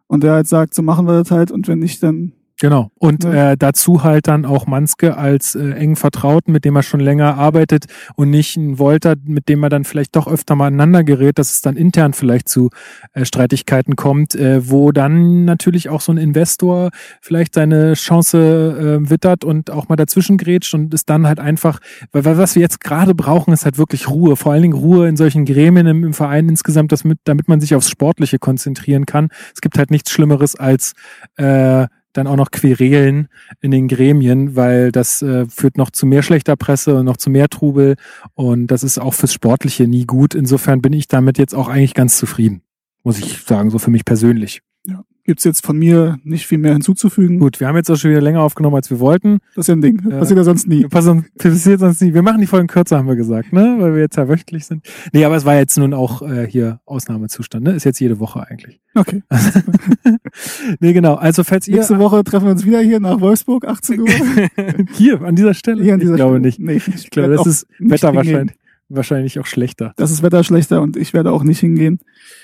Und 0.07 0.23
der 0.23 0.33
halt 0.33 0.47
sagt, 0.47 0.73
so 0.73 0.81
machen 0.81 1.05
wir 1.05 1.19
das 1.19 1.29
halt 1.29 1.51
und 1.51 1.67
wenn 1.67 1.79
nicht, 1.79 2.01
dann 2.01 2.33
Genau. 2.61 2.91
Und 2.99 3.23
ja. 3.23 3.51
äh, 3.51 3.57
dazu 3.57 4.03
halt 4.03 4.27
dann 4.27 4.45
auch 4.45 4.67
Manske 4.67 5.15
als 5.15 5.55
äh, 5.55 5.71
engen 5.71 5.95
Vertrauten, 5.95 6.51
mit 6.51 6.65
dem 6.65 6.75
er 6.75 6.83
schon 6.83 6.99
länger 6.99 7.37
arbeitet 7.37 7.85
und 8.15 8.29
nicht 8.29 8.57
ein 8.57 8.77
Volter, 8.77 9.15
mit 9.23 9.47
dem 9.47 9.63
er 9.63 9.69
dann 9.69 9.85
vielleicht 9.85 10.17
doch 10.17 10.27
öfter 10.27 10.55
mal 10.55 10.67
aneinander 10.67 11.05
gerät, 11.05 11.39
dass 11.39 11.53
es 11.53 11.61
dann 11.61 11.77
intern 11.77 12.11
vielleicht 12.11 12.49
zu 12.49 12.69
äh, 13.13 13.23
Streitigkeiten 13.23 13.95
kommt, 13.95 14.35
äh, 14.35 14.69
wo 14.69 14.91
dann 14.91 15.45
natürlich 15.45 15.87
auch 15.87 16.01
so 16.01 16.11
ein 16.11 16.17
Investor 16.17 16.89
vielleicht 17.21 17.53
seine 17.53 17.93
Chance 17.93 18.99
äh, 18.99 19.09
wittert 19.09 19.45
und 19.45 19.71
auch 19.71 19.87
mal 19.87 19.95
dazwischen 19.95 20.37
grätscht 20.37 20.73
und 20.73 20.93
ist 20.93 21.09
dann 21.09 21.27
halt 21.27 21.39
einfach, 21.39 21.79
weil, 22.11 22.25
weil 22.25 22.37
was 22.37 22.55
wir 22.55 22.61
jetzt 22.61 22.81
gerade 22.81 23.15
brauchen, 23.15 23.53
ist 23.53 23.63
halt 23.63 23.77
wirklich 23.77 24.09
Ruhe, 24.09 24.35
vor 24.35 24.51
allen 24.51 24.63
Dingen 24.63 24.77
Ruhe 24.77 25.07
in 25.07 25.15
solchen 25.15 25.45
Gremien 25.45 25.87
im, 25.87 26.03
im 26.03 26.13
Verein 26.13 26.49
insgesamt, 26.49 26.91
das 26.91 27.05
mit, 27.05 27.19
damit 27.23 27.47
man 27.47 27.61
sich 27.61 27.73
aufs 27.73 27.89
Sportliche 27.89 28.37
konzentrieren 28.37 29.05
kann. 29.05 29.29
Es 29.55 29.61
gibt 29.61 29.77
halt 29.77 29.91
nichts 29.91 30.11
Schlimmeres 30.11 30.55
als 30.55 30.91
äh, 31.37 31.87
dann 32.13 32.27
auch 32.27 32.35
noch 32.35 32.51
Querelen 32.51 33.27
in 33.61 33.71
den 33.71 33.87
Gremien, 33.87 34.55
weil 34.55 34.91
das 34.91 35.21
äh, 35.21 35.45
führt 35.47 35.77
noch 35.77 35.91
zu 35.91 36.05
mehr 36.05 36.23
schlechter 36.23 36.55
Presse 36.55 36.95
und 36.95 37.05
noch 37.05 37.17
zu 37.17 37.29
mehr 37.29 37.49
Trubel 37.49 37.95
und 38.33 38.67
das 38.67 38.83
ist 38.83 38.97
auch 38.97 39.13
fürs 39.13 39.33
Sportliche 39.33 39.87
nie 39.87 40.05
gut. 40.05 40.35
Insofern 40.35 40.81
bin 40.81 40.93
ich 40.93 41.07
damit 41.07 41.37
jetzt 41.37 41.55
auch 41.55 41.67
eigentlich 41.67 41.93
ganz 41.93 42.17
zufrieden, 42.17 42.61
muss 43.03 43.19
ich 43.19 43.43
sagen, 43.43 43.69
so 43.69 43.79
für 43.79 43.91
mich 43.91 44.05
persönlich. 44.05 44.61
Ja 44.85 45.03
gibt's 45.29 45.43
jetzt 45.43 45.63
von 45.63 45.77
mir 45.77 46.17
nicht 46.23 46.47
viel 46.47 46.57
mehr 46.57 46.73
hinzuzufügen. 46.73 47.37
Gut, 47.37 47.59
wir 47.59 47.67
haben 47.67 47.75
jetzt 47.75 47.87
auch 47.91 47.95
schon 47.95 48.09
wieder 48.09 48.19
länger 48.19 48.41
aufgenommen, 48.41 48.75
als 48.75 48.89
wir 48.89 48.99
wollten. 48.99 49.37
Das 49.53 49.65
ist 49.65 49.67
ja 49.67 49.75
ein 49.75 49.81
Ding. 49.81 49.99
Äh, 50.09 50.17
passiert 50.17 50.37
ja 50.37 50.43
sonst 50.43 50.67
nie. 50.67 50.87
Passiert 50.87 51.79
sonst 51.79 52.01
nie. 52.01 52.15
Wir 52.15 52.23
machen 52.23 52.41
die 52.41 52.47
Folgen 52.47 52.65
kürzer, 52.65 52.97
haben 52.97 53.07
wir 53.07 53.15
gesagt, 53.15 53.53
ne? 53.53 53.75
Weil 53.77 53.93
wir 53.93 54.01
jetzt 54.01 54.15
ja 54.15 54.27
wöchentlich 54.27 54.65
sind. 54.65 54.83
Nee, 55.13 55.23
aber 55.25 55.35
es 55.35 55.45
war 55.45 55.55
jetzt 55.55 55.77
nun 55.77 55.93
auch 55.93 56.23
äh, 56.23 56.47
hier 56.49 56.79
Ausnahmezustand, 56.85 57.63
ne? 57.63 57.73
Ist 57.73 57.83
jetzt 57.83 57.99
jede 57.99 58.19
Woche 58.19 58.43
eigentlich. 58.47 58.81
Okay. 58.95 59.21
nee, 60.79 60.93
genau. 60.93 61.13
Also 61.13 61.43
falls 61.43 61.67
ihr. 61.67 61.75
Nächste 61.75 61.99
Woche 61.99 62.23
treffen 62.23 62.45
wir 62.45 62.51
uns 62.53 62.65
wieder 62.65 62.79
hier 62.79 62.99
nach 62.99 63.21
Wolfsburg, 63.21 63.67
18 63.67 64.01
Uhr. 64.01 64.07
hier, 64.93 65.21
an 65.21 65.35
dieser 65.35 65.53
Stelle? 65.53 65.83
Hier 65.83 65.93
an 65.93 65.99
dieser 65.99 66.13
ich 66.13 66.17
glaube 66.17 66.39
Stelle. 66.39 66.47
nicht. 66.47 66.59
Nee, 66.59 66.81
ich 66.95 67.11
glaube, 67.11 67.35
das 67.35 67.45
ist 67.45 67.67
Wetter 67.77 68.15
wahrscheinlich 68.15 68.58
wahrscheinlich 68.89 69.39
auch 69.39 69.45
schlechter. 69.45 69.93
Das 69.95 70.11
ist 70.11 70.23
Wetter 70.23 70.43
schlechter 70.43 70.81
und 70.81 70.97
ich 70.97 71.13
werde 71.13 71.31
auch 71.31 71.43
nicht 71.43 71.59
hingehen. 71.59 71.99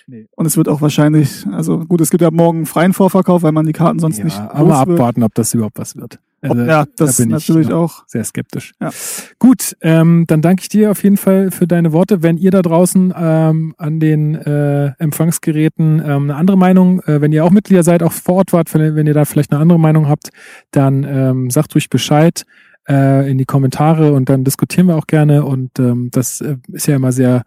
Nee. 0.07 0.27
Und 0.35 0.45
es 0.45 0.57
wird 0.57 0.69
auch 0.69 0.81
wahrscheinlich, 0.81 1.45
also 1.51 1.80
gut, 1.80 2.01
es 2.01 2.09
gibt 2.09 2.22
ja 2.22 2.31
morgen 2.31 2.65
freien 2.65 2.93
Vorverkauf, 2.93 3.43
weil 3.43 3.51
man 3.51 3.65
die 3.65 3.73
Karten 3.73 3.99
sonst 3.99 4.19
ja, 4.19 4.26
nicht. 4.26 4.39
Aber 4.39 4.76
abwarten, 4.76 5.23
ob 5.23 5.34
das 5.34 5.53
überhaupt 5.53 5.80
was 5.80 5.95
wird. 5.95 6.19
Also, 6.49 6.63
ja, 6.63 6.85
das 6.95 7.17
da 7.17 7.23
bin 7.23 7.31
natürlich 7.31 7.72
auch. 7.72 8.03
Sehr 8.07 8.23
skeptisch. 8.23 8.73
Ja. 8.80 8.91
Gut, 9.39 9.76
ähm, 9.81 10.26
dann 10.27 10.41
danke 10.41 10.61
ich 10.61 10.69
dir 10.69 10.91
auf 10.91 11.03
jeden 11.03 11.17
Fall 11.17 11.51
für 11.51 11.67
deine 11.67 11.91
Worte. 11.91 12.22
Wenn 12.22 12.38
ihr 12.38 12.51
da 12.51 12.61
draußen 12.61 13.13
ähm, 13.17 13.73
an 13.77 13.99
den 13.99 14.35
äh, 14.35 14.91
Empfangsgeräten 14.99 16.03
ähm, 16.05 16.23
eine 16.23 16.35
andere 16.35 16.57
Meinung, 16.57 17.01
äh, 17.01 17.22
wenn 17.22 17.31
ihr 17.31 17.43
auch 17.43 17.51
Mitglieder 17.51 17.84
seid, 17.84 18.03
auch 18.03 18.11
vor 18.11 18.35
Ort 18.35 18.53
wart, 18.53 18.73
wenn 18.73 19.07
ihr 19.07 19.13
da 19.13 19.26
vielleicht 19.26 19.51
eine 19.51 19.61
andere 19.61 19.80
Meinung 19.80 20.07
habt, 20.07 20.30
dann 20.72 21.03
ähm, 21.03 21.49
sagt 21.49 21.73
ruhig 21.73 21.89
Bescheid 21.89 22.45
äh, 22.88 23.30
in 23.30 23.38
die 23.38 23.45
Kommentare 23.45 24.14
und 24.14 24.30
dann 24.30 24.44
diskutieren 24.44 24.88
wir 24.88 24.98
auch 24.98 25.07
gerne. 25.07 25.45
Und 25.45 25.80
ähm, 25.80 26.10
das 26.12 26.41
äh, 26.41 26.57
ist 26.72 26.88
ja 26.88 26.95
immer 26.95 27.12
sehr, 27.12 27.44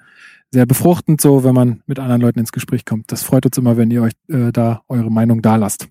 sehr 0.50 0.66
befruchtend 0.66 1.20
so, 1.20 1.44
wenn 1.44 1.54
man 1.54 1.82
mit 1.86 1.98
anderen 1.98 2.20
Leuten 2.20 2.38
ins 2.38 2.52
Gespräch 2.52 2.84
kommt. 2.84 3.12
Das 3.12 3.22
freut 3.22 3.46
uns 3.46 3.58
immer, 3.58 3.76
wenn 3.76 3.90
ihr 3.90 4.02
euch 4.02 4.14
äh, 4.28 4.52
da 4.52 4.82
eure 4.88 5.10
Meinung 5.10 5.42
da 5.42 5.56
lasst. 5.56 5.88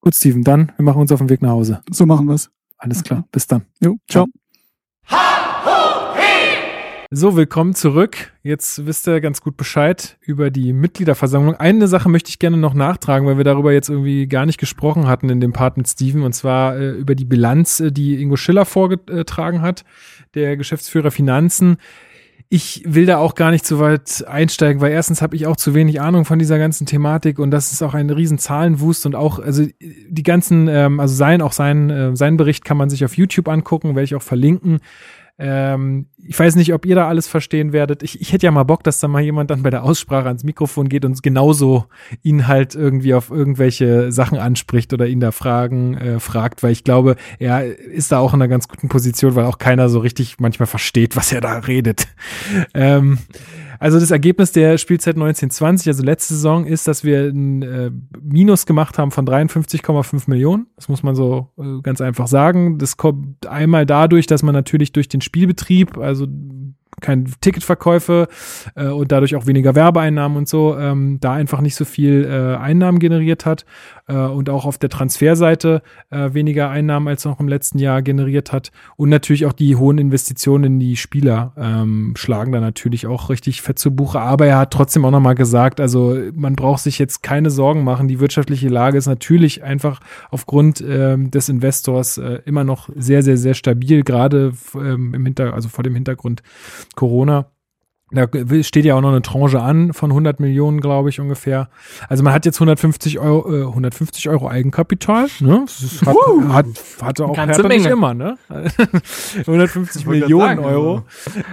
Gut, 0.00 0.14
Steven, 0.14 0.42
dann, 0.42 0.72
wir 0.76 0.84
machen 0.84 1.00
uns 1.00 1.12
auf 1.12 1.18
den 1.18 1.28
Weg 1.28 1.42
nach 1.42 1.50
Hause. 1.50 1.82
So 1.90 2.06
machen 2.06 2.28
wir's. 2.28 2.50
Alles 2.78 3.02
klar, 3.02 3.26
bis 3.32 3.46
dann. 3.46 3.62
Jo, 3.80 3.96
ciao. 4.08 4.26
ciao. 4.26 4.45
So, 7.12 7.36
willkommen 7.36 7.72
zurück. 7.76 8.32
Jetzt 8.42 8.84
wisst 8.84 9.06
ihr 9.06 9.20
ganz 9.20 9.40
gut 9.40 9.56
Bescheid 9.56 10.18
über 10.22 10.50
die 10.50 10.72
Mitgliederversammlung. 10.72 11.54
Eine 11.54 11.86
Sache 11.86 12.08
möchte 12.08 12.30
ich 12.30 12.40
gerne 12.40 12.56
noch 12.56 12.74
nachtragen, 12.74 13.28
weil 13.28 13.36
wir 13.36 13.44
darüber 13.44 13.72
jetzt 13.72 13.88
irgendwie 13.88 14.26
gar 14.26 14.44
nicht 14.44 14.58
gesprochen 14.58 15.06
hatten 15.06 15.30
in 15.30 15.40
dem 15.40 15.52
Part 15.52 15.76
mit 15.76 15.86
Steven, 15.86 16.22
und 16.22 16.32
zwar 16.32 16.76
äh, 16.76 16.90
über 16.90 17.14
die 17.14 17.24
Bilanz, 17.24 17.78
äh, 17.78 17.92
die 17.92 18.20
Ingo 18.20 18.36
Schiller 18.36 18.64
vorgetragen 18.64 19.62
hat, 19.62 19.84
der 20.34 20.56
Geschäftsführer 20.56 21.12
Finanzen. 21.12 21.76
Ich 22.48 22.82
will 22.84 23.06
da 23.06 23.18
auch 23.18 23.36
gar 23.36 23.52
nicht 23.52 23.66
so 23.66 23.78
weit 23.78 24.24
einsteigen, 24.26 24.80
weil 24.80 24.90
erstens 24.90 25.22
habe 25.22 25.36
ich 25.36 25.46
auch 25.46 25.56
zu 25.56 25.74
wenig 25.74 26.00
Ahnung 26.00 26.24
von 26.24 26.40
dieser 26.40 26.58
ganzen 26.58 26.86
Thematik 26.86 27.38
und 27.38 27.52
das 27.52 27.72
ist 27.72 27.82
auch 27.82 27.94
ein 27.94 28.10
riesen 28.10 28.38
Zahlenwust 28.38 29.06
und 29.06 29.14
auch, 29.14 29.38
also 29.38 29.64
die 29.80 30.22
ganzen, 30.24 30.66
ähm, 30.66 30.98
also 30.98 31.14
sein, 31.14 31.40
auch 31.40 31.52
sein, 31.52 31.88
äh, 31.90 32.16
sein 32.16 32.36
Bericht 32.36 32.64
kann 32.64 32.76
man 32.76 32.90
sich 32.90 33.04
auf 33.04 33.16
YouTube 33.16 33.48
angucken, 33.48 33.90
werde 33.90 34.04
ich 34.04 34.16
auch 34.16 34.22
verlinken. 34.22 34.80
Ähm, 35.38 36.06
ich 36.16 36.38
weiß 36.38 36.56
nicht, 36.56 36.72
ob 36.72 36.86
ihr 36.86 36.94
da 36.94 37.08
alles 37.08 37.28
verstehen 37.28 37.72
werdet. 37.72 38.02
Ich, 38.02 38.20
ich 38.20 38.32
hätte 38.32 38.46
ja 38.46 38.50
mal 38.50 38.64
Bock, 38.64 38.82
dass 38.84 39.00
da 39.00 39.08
mal 39.08 39.22
jemand 39.22 39.50
dann 39.50 39.62
bei 39.62 39.70
der 39.70 39.84
Aussprache 39.84 40.26
ans 40.26 40.44
Mikrofon 40.44 40.88
geht 40.88 41.04
und 41.04 41.22
genauso 41.22 41.84
ihn 42.22 42.46
halt 42.46 42.74
irgendwie 42.74 43.12
auf 43.12 43.30
irgendwelche 43.30 44.12
Sachen 44.12 44.38
anspricht 44.38 44.94
oder 44.94 45.06
ihn 45.06 45.20
da 45.20 45.32
Fragen 45.32 45.96
äh, 45.98 46.20
fragt, 46.20 46.62
weil 46.62 46.72
ich 46.72 46.84
glaube, 46.84 47.16
er 47.38 47.66
ist 47.66 48.12
da 48.12 48.18
auch 48.18 48.32
in 48.32 48.40
einer 48.40 48.48
ganz 48.48 48.66
guten 48.66 48.88
Position, 48.88 49.34
weil 49.34 49.44
auch 49.44 49.58
keiner 49.58 49.90
so 49.90 49.98
richtig 49.98 50.36
manchmal 50.38 50.66
versteht, 50.66 51.16
was 51.16 51.32
er 51.32 51.42
da 51.42 51.58
redet. 51.58 52.08
Ähm, 52.72 53.18
also 53.78 54.00
das 54.00 54.10
Ergebnis 54.10 54.52
der 54.52 54.78
Spielzeit 54.78 55.16
1920, 55.16 55.88
also 55.88 56.02
letzte 56.02 56.34
Saison, 56.34 56.66
ist, 56.66 56.88
dass 56.88 57.04
wir 57.04 57.24
ein 57.26 57.62
äh, 57.62 57.90
Minus 58.20 58.66
gemacht 58.66 58.98
haben 58.98 59.10
von 59.10 59.26
53,5 59.26 60.24
Millionen. 60.28 60.66
Das 60.76 60.88
muss 60.88 61.02
man 61.02 61.14
so 61.14 61.50
äh, 61.58 61.80
ganz 61.82 62.00
einfach 62.00 62.26
sagen. 62.26 62.78
Das 62.78 62.96
kommt 62.96 63.46
einmal 63.46 63.86
dadurch, 63.86 64.26
dass 64.26 64.42
man 64.42 64.54
natürlich 64.54 64.92
durch 64.92 65.08
den 65.08 65.20
Spielbetrieb, 65.20 65.98
also 65.98 66.26
keine 67.00 67.24
Ticketverkäufe 67.40 68.28
äh, 68.74 68.86
und 68.86 69.12
dadurch 69.12 69.36
auch 69.36 69.46
weniger 69.46 69.74
Werbeeinnahmen 69.74 70.38
und 70.38 70.48
so, 70.48 70.76
ähm, 70.78 71.18
da 71.20 71.34
einfach 71.34 71.60
nicht 71.60 71.74
so 71.74 71.84
viel 71.84 72.24
äh, 72.24 72.56
Einnahmen 72.56 72.98
generiert 72.98 73.44
hat 73.44 73.66
und 74.14 74.50
auch 74.50 74.64
auf 74.64 74.78
der 74.78 74.90
Transferseite 74.90 75.82
äh, 76.10 76.32
weniger 76.32 76.70
Einnahmen 76.70 77.08
als 77.08 77.24
noch 77.24 77.40
im 77.40 77.48
letzten 77.48 77.78
Jahr 77.78 78.02
generiert 78.02 78.52
hat. 78.52 78.70
Und 78.96 79.08
natürlich 79.08 79.46
auch 79.46 79.52
die 79.52 79.76
hohen 79.76 79.98
Investitionen 79.98 80.64
in 80.64 80.80
die 80.80 80.96
Spieler 80.96 81.52
ähm, 81.56 82.14
schlagen 82.16 82.52
da 82.52 82.60
natürlich 82.60 83.06
auch 83.06 83.30
richtig 83.30 83.62
fett 83.62 83.78
zu 83.78 83.94
Buche. 83.94 84.20
Aber 84.20 84.46
er 84.46 84.58
hat 84.58 84.72
trotzdem 84.72 85.04
auch 85.04 85.10
nochmal 85.10 85.34
gesagt, 85.34 85.80
also 85.80 86.16
man 86.34 86.54
braucht 86.54 86.82
sich 86.82 86.98
jetzt 86.98 87.22
keine 87.22 87.50
Sorgen 87.50 87.84
machen. 87.84 88.08
Die 88.08 88.20
wirtschaftliche 88.20 88.68
Lage 88.68 88.98
ist 88.98 89.06
natürlich 89.06 89.62
einfach 89.62 90.00
aufgrund 90.30 90.84
ähm, 90.86 91.30
des 91.30 91.48
Investors 91.48 92.18
äh, 92.18 92.40
immer 92.44 92.64
noch 92.64 92.88
sehr, 92.94 93.22
sehr, 93.22 93.36
sehr 93.36 93.54
stabil, 93.54 94.02
gerade 94.02 94.52
ähm, 94.74 95.14
im 95.14 95.24
Hinter, 95.24 95.54
also 95.54 95.68
vor 95.68 95.84
dem 95.84 95.94
Hintergrund 95.94 96.42
Corona. 96.94 97.46
Da 98.12 98.28
steht 98.62 98.84
ja 98.84 98.94
auch 98.94 99.00
noch 99.00 99.10
eine 99.10 99.22
Tranche 99.22 99.60
an 99.60 99.92
von 99.92 100.12
100 100.12 100.38
Millionen, 100.38 100.80
glaube 100.80 101.08
ich, 101.08 101.18
ungefähr. 101.18 101.68
Also 102.08 102.22
man 102.22 102.32
hat 102.32 102.46
jetzt 102.46 102.56
150 102.56 103.18
Euro, 103.18 103.52
äh, 103.52 103.64
150 103.64 104.28
Euro 104.28 104.48
Eigenkapital. 104.48 105.26
Ne? 105.40 105.64
Das 105.66 106.02
hat, 106.06 106.14
uh, 106.14 106.52
hat, 106.52 106.66
hatte 107.02 107.24
auch 107.24 107.36
Hertha 107.36 107.66
nicht 107.66 107.86
immer, 107.86 108.14
ne? 108.14 108.36
150 109.38 110.06
Millionen 110.06 110.56
sagen, 110.56 110.64
Euro. 110.64 111.02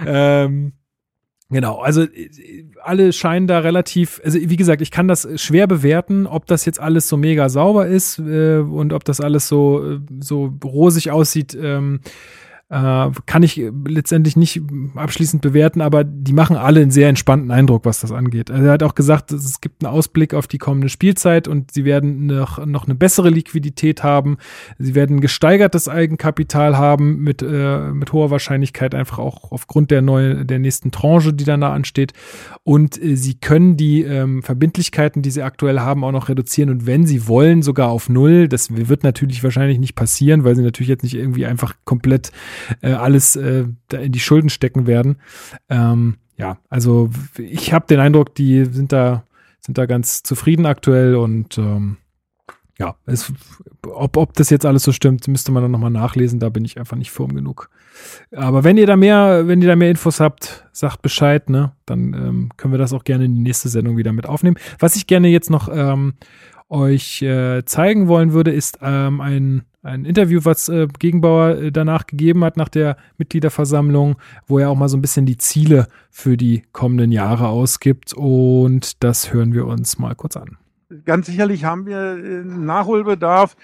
Ähm, 0.06 0.74
genau, 1.50 1.80
also 1.80 2.02
äh, 2.02 2.30
alle 2.84 3.12
scheinen 3.12 3.48
da 3.48 3.58
relativ, 3.58 4.20
also 4.24 4.38
wie 4.40 4.56
gesagt, 4.56 4.80
ich 4.80 4.92
kann 4.92 5.08
das 5.08 5.26
schwer 5.42 5.66
bewerten, 5.66 6.28
ob 6.28 6.46
das 6.46 6.66
jetzt 6.66 6.78
alles 6.78 7.08
so 7.08 7.16
mega 7.16 7.48
sauber 7.48 7.88
ist 7.88 8.20
äh, 8.20 8.58
und 8.58 8.92
ob 8.92 9.04
das 9.04 9.20
alles 9.20 9.48
so, 9.48 9.94
äh, 9.94 10.00
so 10.20 10.54
rosig 10.62 11.10
aussieht. 11.10 11.58
Ähm, 11.60 11.98
äh, 12.74 13.10
kann 13.26 13.44
ich 13.44 13.62
letztendlich 13.86 14.36
nicht 14.36 14.60
abschließend 14.96 15.42
bewerten, 15.42 15.80
aber 15.80 16.02
die 16.02 16.32
machen 16.32 16.56
alle 16.56 16.80
einen 16.80 16.90
sehr 16.90 17.08
entspannten 17.08 17.52
Eindruck, 17.52 17.84
was 17.84 18.00
das 18.00 18.10
angeht. 18.10 18.50
Also 18.50 18.66
er 18.66 18.72
hat 18.72 18.82
auch 18.82 18.96
gesagt, 18.96 19.30
es 19.30 19.60
gibt 19.60 19.84
einen 19.84 19.94
Ausblick 19.94 20.34
auf 20.34 20.48
die 20.48 20.58
kommende 20.58 20.88
Spielzeit 20.88 21.46
und 21.46 21.70
sie 21.70 21.84
werden 21.84 22.26
noch, 22.26 22.64
noch 22.66 22.86
eine 22.86 22.96
bessere 22.96 23.30
Liquidität 23.30 24.02
haben. 24.02 24.38
Sie 24.78 24.96
werden 24.96 25.20
gesteigertes 25.20 25.88
Eigenkapital 25.88 26.76
haben 26.76 27.18
mit, 27.18 27.42
äh, 27.42 27.92
mit 27.92 28.12
hoher 28.12 28.32
Wahrscheinlichkeit 28.32 28.94
einfach 28.94 29.20
auch 29.20 29.52
aufgrund 29.52 29.92
der 29.92 30.02
neuen, 30.02 30.46
der 30.46 30.58
nächsten 30.58 30.90
Tranche, 30.90 31.32
die 31.32 31.44
dann 31.44 31.60
da 31.60 31.72
ansteht. 31.72 32.12
Und 32.64 33.00
äh, 33.00 33.14
sie 33.14 33.34
können 33.34 33.76
die 33.76 34.02
ähm, 34.02 34.42
Verbindlichkeiten, 34.42 35.22
die 35.22 35.30
sie 35.30 35.42
aktuell 35.42 35.78
haben, 35.78 36.02
auch 36.02 36.12
noch 36.12 36.28
reduzieren 36.28 36.70
und 36.70 36.86
wenn 36.86 37.06
sie 37.06 37.28
wollen, 37.28 37.62
sogar 37.62 37.90
auf 37.90 38.08
null. 38.08 38.48
Das 38.48 38.74
wird 38.74 39.04
natürlich 39.04 39.44
wahrscheinlich 39.44 39.78
nicht 39.78 39.94
passieren, 39.94 40.42
weil 40.42 40.56
sie 40.56 40.62
natürlich 40.62 40.88
jetzt 40.88 41.04
nicht 41.04 41.14
irgendwie 41.14 41.46
einfach 41.46 41.74
komplett 41.84 42.32
äh, 42.82 42.92
alles 42.92 43.36
äh, 43.36 43.64
in 43.92 44.12
die 44.12 44.20
Schulden 44.20 44.50
stecken 44.50 44.86
werden. 44.86 45.16
Ähm, 45.68 46.16
ja, 46.36 46.58
also 46.68 47.10
ich 47.38 47.72
habe 47.72 47.86
den 47.86 48.00
Eindruck, 48.00 48.34
die 48.34 48.64
sind 48.64 48.92
da 48.92 49.24
sind 49.60 49.78
da 49.78 49.86
ganz 49.86 50.22
zufrieden 50.22 50.66
aktuell 50.66 51.14
und 51.14 51.56
ähm, 51.56 51.96
ja, 52.78 52.96
es, 53.06 53.32
ob, 53.86 54.16
ob 54.16 54.34
das 54.34 54.50
jetzt 54.50 54.66
alles 54.66 54.82
so 54.82 54.92
stimmt, 54.92 55.26
müsste 55.28 55.52
man 55.52 55.62
dann 55.62 55.70
nochmal 55.70 55.90
nachlesen, 55.90 56.40
da 56.40 56.48
bin 56.48 56.64
ich 56.64 56.78
einfach 56.78 56.96
nicht 56.96 57.12
firm 57.12 57.34
genug. 57.34 57.70
Aber 58.32 58.64
wenn 58.64 58.76
ihr 58.76 58.86
da 58.86 58.96
mehr, 58.96 59.46
wenn 59.46 59.62
ihr 59.62 59.68
da 59.68 59.76
mehr 59.76 59.90
Infos 59.90 60.18
habt, 60.18 60.66
sagt 60.72 61.00
Bescheid, 61.00 61.48
ne? 61.48 61.72
Dann 61.86 62.12
ähm, 62.14 62.50
können 62.56 62.74
wir 62.74 62.78
das 62.78 62.92
auch 62.92 63.04
gerne 63.04 63.26
in 63.26 63.36
die 63.36 63.42
nächste 63.42 63.68
Sendung 63.68 63.96
wieder 63.96 64.12
mit 64.12 64.26
aufnehmen. 64.26 64.56
Was 64.80 64.96
ich 64.96 65.06
gerne 65.06 65.28
jetzt 65.28 65.50
noch 65.50 65.68
ähm, 65.72 66.14
euch 66.68 67.22
äh, 67.22 67.64
zeigen 67.64 68.08
wollen 68.08 68.32
würde, 68.32 68.52
ist 68.52 68.78
ähm, 68.82 69.20
ein 69.20 69.64
ein 69.84 70.06
Interview, 70.06 70.40
was 70.44 70.68
äh, 70.68 70.88
Gegenbauer 70.98 71.56
äh, 71.56 71.72
danach 71.72 72.06
gegeben 72.06 72.42
hat, 72.42 72.56
nach 72.56 72.70
der 72.70 72.96
Mitgliederversammlung, 73.18 74.16
wo 74.46 74.58
er 74.58 74.70
auch 74.70 74.76
mal 74.76 74.88
so 74.88 74.96
ein 74.96 75.02
bisschen 75.02 75.26
die 75.26 75.36
Ziele 75.36 75.86
für 76.10 76.36
die 76.36 76.62
kommenden 76.72 77.12
Jahre 77.12 77.48
ausgibt. 77.48 78.14
Und 78.14 79.04
das 79.04 79.32
hören 79.32 79.52
wir 79.52 79.66
uns 79.66 79.98
mal 79.98 80.14
kurz 80.14 80.36
an. 80.36 80.56
Ganz 81.04 81.26
sicherlich 81.26 81.64
haben 81.64 81.86
wir 81.86 81.98
äh, 81.98 82.44
Nachholbedarf. 82.44 83.56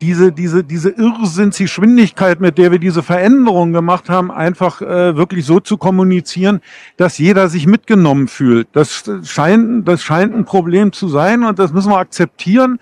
Diese, 0.00 0.30
diese, 0.30 0.62
diese 0.62 0.90
Irrsinnsgeschwindigkeit, 0.90 2.40
mit 2.40 2.56
der 2.56 2.70
wir 2.70 2.78
diese 2.78 3.02
Veränderungen 3.02 3.72
gemacht 3.72 4.08
haben, 4.08 4.30
einfach 4.30 4.80
äh, 4.80 5.16
wirklich 5.16 5.44
so 5.44 5.58
zu 5.58 5.76
kommunizieren, 5.76 6.60
dass 6.96 7.18
jeder 7.18 7.48
sich 7.48 7.66
mitgenommen 7.66 8.28
fühlt. 8.28 8.68
Das 8.72 9.10
scheint, 9.24 9.88
das 9.88 10.02
scheint 10.02 10.34
ein 10.34 10.44
Problem 10.44 10.92
zu 10.92 11.08
sein 11.08 11.42
und 11.42 11.58
das 11.58 11.72
müssen 11.72 11.90
wir 11.90 11.98
akzeptieren. 11.98 12.78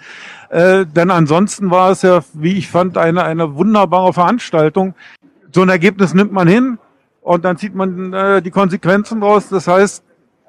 Äh, 0.51 0.85
denn 0.85 1.11
ansonsten 1.11 1.71
war 1.71 1.91
es 1.91 2.03
ja, 2.03 2.21
wie 2.35 2.53
ich 2.53 2.69
fand, 2.69 2.99
eine, 2.99 3.25
eine 3.25 3.55
wunderbare 3.55 4.13
Veranstaltung. 4.13 4.95
So 5.53 5.63
ein 5.63 5.71
Ergebnis 5.71 6.13
nimmt 6.13 6.33
man 6.33 6.49
hin 6.49 6.79
und 7.23 7.47
dann 7.47 7.57
zieht 7.57 7.75
man 7.75 8.13
äh, 8.13 8.43
die 8.43 8.51
Konsequenzen 8.51 9.23
raus. 9.23 9.49
Das 9.49 9.67
heißt, 9.69 10.05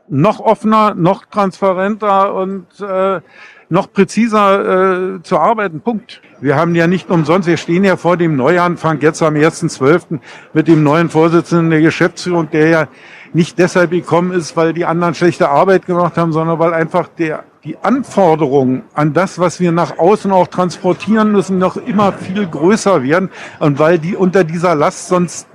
noch 0.10 0.42
offener, 0.42 0.96
noch 0.96 1.26
transparenter 1.26 2.34
und 2.34 2.66
äh, 2.82 3.22
noch 3.70 3.92
präziser 3.92 5.18
äh, 5.18 5.22
zu 5.24 5.38
arbeiten. 5.38 5.82
Punkt. 5.82 6.22
Wir 6.40 6.56
haben 6.56 6.76
ja 6.76 6.88
nicht 6.88 7.10
umsonst, 7.10 7.48
wir 7.48 7.58
stehen 7.58 7.84
ja 7.84 7.98
vor 7.98 8.16
dem 8.18 8.36
Neuanfang 8.36 9.02
jetzt 9.02 9.22
am 9.22 9.34
1.12. 9.34 10.20
mit 10.54 10.68
dem 10.68 10.84
neuen 10.84 11.10
Vorsitzenden 11.10 11.70
der 11.70 11.82
Geschäftsführung, 11.82 12.50
der 12.52 12.70
ja 12.70 12.88
nicht 13.34 13.60
deshalb 13.60 13.92
gekommen 13.92 14.32
ist, 14.32 14.56
weil 14.56 14.74
die 14.74 14.86
anderen 14.86 15.14
schlechte 15.14 15.50
Arbeit 15.50 15.86
gemacht 15.86 16.18
haben, 16.18 16.32
sondern 16.32 16.60
weil 16.60 16.74
einfach 16.74 17.08
der, 17.08 17.44
die 17.64 17.78
Anforderungen 17.78 18.84
an 18.94 19.14
das, 19.14 19.40
was 19.40 19.60
wir 19.60 19.72
nach 19.72 19.98
außen 19.98 20.32
auch 20.32 20.48
transportieren 20.48 21.32
müssen, 21.32 21.58
noch 21.58 21.76
immer 21.76 22.14
viel 22.14 22.48
größer 22.48 23.04
werden 23.04 23.30
und 23.60 23.80
weil 23.80 24.00
die 24.00 24.16
unter 24.16 24.44
dieser 24.44 24.76
Last 24.76 25.10
sonst 25.10 25.48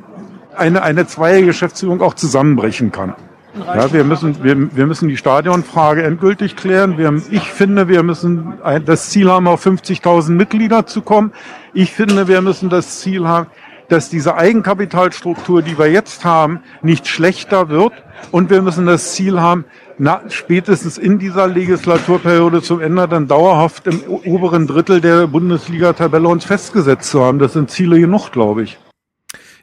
eine, 0.55 0.83
eine 0.83 1.07
Zweiergeschäftsführung 1.07 2.03
auch 2.03 2.15
zusammenbrechen 2.15 2.93
kann. 2.93 3.15
Ja, 3.55 3.93
wir 3.93 4.05
müssen, 4.05 4.43
wir, 4.43 4.74
wir 4.74 4.87
müssen 4.87 5.09
die 5.09 5.16
Stadionfrage 5.16 6.03
endgültig 6.03 6.57
klären. 6.57 6.97
Wir, 6.97 7.23
ich 7.31 7.51
finde, 7.51 7.87
wir 7.87 8.03
müssen 8.03 8.55
ein, 8.62 8.85
das 8.85 9.11
Ziel 9.11 9.31
haben, 9.31 9.47
auf 9.47 9.66
50.000 9.66 10.31
Mitglieder 10.31 10.87
zu 10.87 11.03
kommen. 11.03 11.33
Ich 11.74 11.93
finde, 11.93 12.29
wir 12.29 12.41
müssen 12.41 12.70
das 12.70 13.01
Ziel 13.01 13.29
haben, 13.29 13.49
dass 13.89 14.09
diese 14.09 14.37
Eigenkapitalstruktur, 14.37 15.61
die 15.61 15.79
wir 15.79 15.91
jetzt 15.91 16.24
haben, 16.24 16.61
nicht 16.81 17.07
schlechter 17.07 17.69
wird. 17.69 17.93
Und 18.31 18.49
wir 18.49 18.62
müssen 18.62 18.87
das 18.87 19.12
Ziel 19.12 19.39
haben, 19.41 19.66
na, 19.99 20.23
spätestens 20.29 20.97
in 20.97 21.19
dieser 21.19 21.47
Legislaturperiode 21.47 22.62
zum 22.62 22.81
Ende 22.81 23.07
dann 23.07 23.29
dauerhaft 23.29 23.87
im 23.87 24.01
oberen 24.24 24.66
Drittel 24.66 25.03
der 25.03 25.27
Bundesliga-Tabelle 25.27 26.27
uns 26.27 26.47
festgesetzt 26.47 27.11
zu 27.11 27.23
haben. 27.23 27.39
Das 27.39 27.53
sind 27.53 27.70
Ziele 27.70 28.01
genug, 28.01 28.33
glaube 28.33 28.62
ich. 28.62 28.79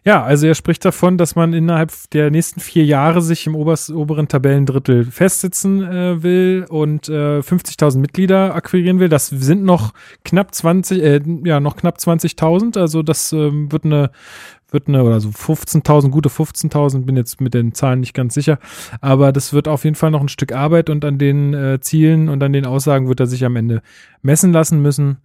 Ja, 0.06 0.24
also 0.24 0.48
er 0.48 0.56
spricht 0.56 0.86
davon, 0.86 1.18
dass 1.18 1.36
man 1.36 1.54
innerhalb 1.54 1.92
der 2.12 2.32
nächsten 2.32 2.62
vier 2.62 2.86
Jahre 2.86 3.22
sich 3.22 3.46
im 3.48 3.56
obers, 3.56 3.90
oberen 3.90 4.28
Tabellendrittel 4.28 5.06
festsitzen 5.06 5.84
äh, 5.84 6.24
will 6.24 6.66
und 6.70 7.10
äh, 7.10 7.40
50.000 7.40 8.00
Mitglieder 8.00 8.56
akquirieren 8.56 9.00
will. 9.00 9.10
Das 9.10 9.28
sind 9.28 9.64
noch 9.64 9.94
knapp 10.24 10.56
20, 10.56 11.04
äh, 11.04 11.22
ja, 11.44 11.60
noch 11.60 11.76
knapp 11.76 11.98
20.000. 11.98 12.80
Also 12.80 13.04
das 13.04 13.34
ähm, 13.34 13.72
wird 13.72 13.86
eine 13.86 14.12
wird 14.72 14.88
eine, 14.88 15.04
oder 15.04 15.20
so 15.20 15.30
15.000, 15.30 16.10
gute 16.10 16.30
15.000, 16.30 17.06
bin 17.06 17.18
jetzt 17.18 17.42
mit 17.42 17.54
den 17.54 17.74
Zahlen 17.74 18.02
nicht 18.02 18.14
ganz 18.14 18.36
sicher, 18.36 18.60
aber 19.02 19.32
das 19.32 19.52
wird 19.52 19.68
auf 19.68 19.84
jeden 19.84 19.96
Fall 19.96 20.12
noch 20.12 20.22
ein 20.22 20.30
Stück 20.30 20.52
Arbeit 20.52 20.90
und 20.92 21.04
an 21.06 21.18
den 21.18 21.54
äh, 21.54 21.80
Zielen 21.80 22.30
und 22.30 22.44
an 22.44 22.54
den 22.54 22.68
Aussagen 22.68 23.08
wird 23.08 23.20
er 23.20 23.28
sich 23.28 23.46
am 23.46 23.56
Ende 23.56 23.82
messen 24.22 24.54
lassen 24.54 24.82
müssen. 24.82 25.18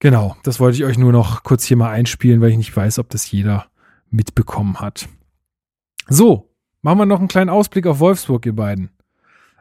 Genau, 0.00 0.36
das 0.42 0.58
wollte 0.58 0.76
ich 0.76 0.84
euch 0.84 0.98
nur 0.98 1.12
noch 1.12 1.42
kurz 1.44 1.64
hier 1.64 1.76
mal 1.76 1.90
einspielen, 1.90 2.40
weil 2.40 2.50
ich 2.50 2.56
nicht 2.56 2.76
weiß, 2.76 2.98
ob 2.98 3.10
das 3.10 3.30
jeder 3.30 3.66
mitbekommen 4.12 4.80
hat. 4.80 5.08
So, 6.08 6.50
machen 6.82 6.98
wir 6.98 7.06
noch 7.06 7.18
einen 7.18 7.28
kleinen 7.28 7.50
Ausblick 7.50 7.86
auf 7.86 8.00
Wolfsburg, 8.00 8.46
ihr 8.46 8.54
beiden. 8.54 8.90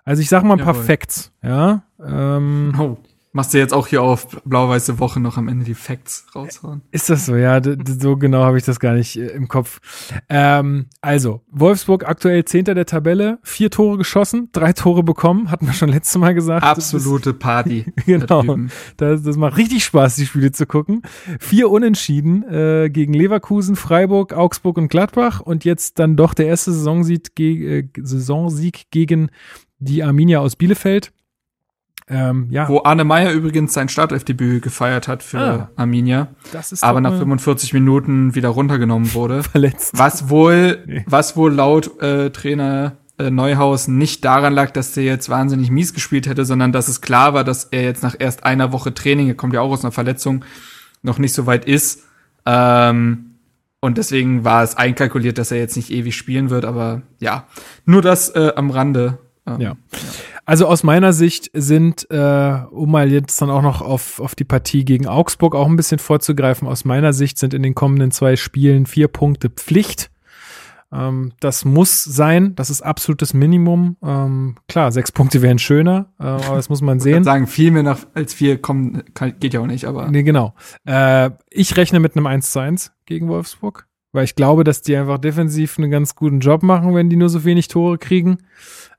Also 0.04 0.22
ich 0.22 0.30
sag 0.30 0.44
mal 0.44 0.58
ein 0.58 0.64
paar 0.64 0.76
Facts, 0.76 1.32
ja. 1.44 1.84
Ähm, 2.04 2.74
oh. 2.80 2.98
Machst 3.34 3.54
du 3.54 3.60
jetzt 3.60 3.74
auch 3.74 3.88
hier 3.88 4.02
auf 4.02 4.28
blau-weiße 4.44 5.00
Woche 5.00 5.22
noch 5.22 5.38
am 5.38 5.48
Ende 5.48 5.64
die 5.64 5.74
Facts 5.74 6.26
raushauen? 6.36 6.82
Ist 6.92 7.10
das 7.10 7.28
so? 7.28 7.38
Ja, 7.38 7.62
so 7.64 8.18
genau 8.18 8.44
habe 8.44 8.58
ich 8.58 8.66
das 8.66 8.82
gar 8.82 8.94
nicht 8.94 9.16
äh, 9.16 9.28
im 9.28 9.48
Kopf. 9.48 9.80
Ähm, 10.28 10.88
also, 11.00 11.42
Wolfsburg 11.50 12.06
aktuell 12.06 12.44
Zehnter 12.44 12.76
der 12.76 12.86
Tabelle, 12.86 13.40
vier 13.42 13.70
Tore 13.70 13.98
geschossen, 13.98 14.50
drei 14.52 14.74
Tore 14.74 15.04
bekommen, 15.04 15.50
hatten 15.50 15.66
wir 15.66 15.74
schon 15.74 15.88
letztes 15.88 16.18
Mal 16.18 16.34
gesagt. 16.34 16.66
Absolute 16.66 17.34
Party. 17.34 17.86
genau. 18.06 18.44
Das, 18.98 19.24
das 19.24 19.38
macht 19.38 19.56
richtig 19.56 19.86
Spaß, 19.86 20.18
die 20.18 20.26
Spiele 20.26 20.52
zu 20.52 20.66
gucken. 20.66 21.02
Vier 21.40 21.72
Unentschieden 21.72 22.44
äh, 22.44 22.90
gegen 22.92 23.14
Leverkusen, 23.14 23.78
Freiburg, 23.78 24.34
Augsburg 24.34 24.78
und 24.78 24.90
Gladbach 24.90 25.40
und 25.40 25.64
jetzt 25.64 26.00
dann 26.00 26.18
doch 26.18 26.34
der 26.34 26.48
erste 26.48 26.74
Saisonsieg, 26.74 27.34
ge 27.36 27.80
äh, 27.80 27.88
Saisonsieg 27.98 28.92
gegen 28.92 29.30
die 29.80 30.04
Arminia 30.04 30.40
aus 30.40 30.58
Bielefeld. 30.58 31.14
Ähm, 32.12 32.48
ja. 32.50 32.68
Wo 32.68 32.82
Arne 32.84 33.06
Meyer 33.06 33.32
übrigens 33.32 33.74
sein 33.74 33.88
Startelfdebüt 33.88 34.62
gefeiert 34.62 35.08
hat 35.08 35.24
für 35.24 35.40
ah, 35.40 35.70
Arminia. 35.78 36.28
Das 36.52 36.74
ist 36.74 36.84
aber 36.84 37.00
nach 37.00 37.18
45 37.18 37.74
Minuten 37.74 38.36
wieder 38.36 38.50
runtergenommen 38.50 39.14
wurde. 39.14 39.44
Verletzt. 39.52 39.98
Was 39.98 40.30
wohl, 40.30 40.84
nee. 40.86 41.06
was 41.08 41.38
wohl 41.38 41.54
laut 41.54 42.02
äh, 42.02 42.30
Trainer 42.30 42.98
äh, 43.18 43.32
Neuhaus 43.32 43.88
nicht 43.88 44.26
daran 44.26 44.54
lag, 44.54 44.72
dass 44.72 44.94
der 44.94 45.06
jetzt 45.06 45.30
wahnsinnig 45.30 45.72
mies 45.72 45.94
gespielt 45.94 46.28
hätte, 46.28 46.44
sondern 46.44 46.74
dass 46.74 46.90
es 46.90 47.00
klar 47.00 47.34
war, 47.34 47.46
dass 47.46 47.66
er 47.66 47.84
jetzt 47.84 48.04
nach 48.04 48.16
erst 48.20 48.44
einer 48.44 48.74
Woche 48.74 48.94
Training, 48.94 49.30
er 49.30 49.36
kommt 49.36 49.54
ja 49.54 49.62
auch 49.62 49.72
aus 49.72 49.86
einer 49.86 49.94
Verletzung, 49.94 50.44
noch 51.04 51.18
nicht 51.18 51.34
so 51.34 51.46
weit 51.46 51.64
ist. 51.64 52.04
Ähm, 52.46 53.36
und 53.80 53.98
deswegen 53.98 54.44
war 54.44 54.64
es 54.64 54.76
einkalkuliert, 54.76 55.38
dass 55.38 55.52
er 55.52 55.58
jetzt 55.60 55.78
nicht 55.78 55.92
ewig 55.92 56.16
spielen 56.16 56.50
wird, 56.50 56.66
aber 56.66 57.04
ja, 57.20 57.48
nur 57.86 58.02
das 58.02 58.30
äh, 58.30 58.52
am 58.56 58.70
Rande. 58.70 59.18
Ähm, 59.48 59.62
ja. 59.62 59.70
ja. 59.70 59.78
Also 60.46 60.68
aus 60.68 60.84
meiner 60.84 61.14
Sicht 61.14 61.50
sind, 61.54 62.10
äh, 62.12 62.60
um 62.72 62.92
mal 62.92 63.12
jetzt 63.12 63.42
dann 63.42 63.50
auch 63.50 63.62
noch 63.62 63.82
auf, 63.82 64.20
auf 64.20 64.36
die 64.36 64.44
Partie 64.44 64.86
gegen 64.86 65.08
Augsburg 65.08 65.56
auch 65.56 65.68
ein 65.68 65.76
bisschen 65.76 66.00
vorzugreifen, 66.00 66.68
aus 66.68 66.86
meiner 66.86 67.14
Sicht 67.14 67.38
sind 67.38 67.54
in 67.54 67.64
den 67.64 67.76
kommenden 67.76 68.12
zwei 68.12 68.36
Spielen 68.36 68.86
vier 68.86 69.08
Punkte 69.08 69.50
Pflicht. 69.50 70.12
Ähm, 70.94 71.32
das 71.40 71.64
muss 71.64 72.04
sein, 72.04 72.54
das 72.56 72.70
ist 72.70 72.82
absolutes 72.82 73.34
Minimum. 73.34 73.96
Ähm, 74.04 74.56
klar, 74.68 74.92
sechs 74.92 75.12
Punkte 75.12 75.42
wären 75.42 75.58
schöner, 75.58 76.12
äh, 76.20 76.24
aber 76.24 76.56
das 76.56 76.70
muss 76.70 76.82
man 76.82 77.00
sehen. 77.00 77.20
Ich 77.20 77.26
sagen, 77.26 77.48
viel 77.48 77.72
mehr 77.72 77.84
nach, 77.84 78.00
als 78.14 78.34
vier 78.34 78.62
kommen, 78.62 79.04
kann, 79.14 79.40
geht 79.40 79.54
ja 79.54 79.62
auch 79.62 79.68
nicht, 79.68 79.86
aber. 79.86 80.10
Nee, 80.10 80.24
genau. 80.24 80.54
Äh, 80.86 81.32
ich 81.50 81.78
rechne 81.78 82.00
mit 82.00 82.16
einem 82.16 82.28
1 82.28 82.52
zu 82.52 82.60
1 82.60 82.92
gegen 83.06 83.30
Wolfsburg, 83.30 83.88
weil 84.12 84.26
ich 84.26 84.36
glaube, 84.36 84.66
dass 84.66 84.82
die 84.82 84.96
einfach 84.98 85.18
defensiv 85.18 85.78
einen 85.78 85.92
ganz 85.92 86.16
guten 86.16 86.42
Job 86.42 86.62
machen, 86.62 86.94
wenn 86.94 87.10
die 87.10 87.16
nur 87.16 87.30
so 87.30 87.46
wenig 87.46 87.70
Tore 87.70 87.98
kriegen. 87.98 88.40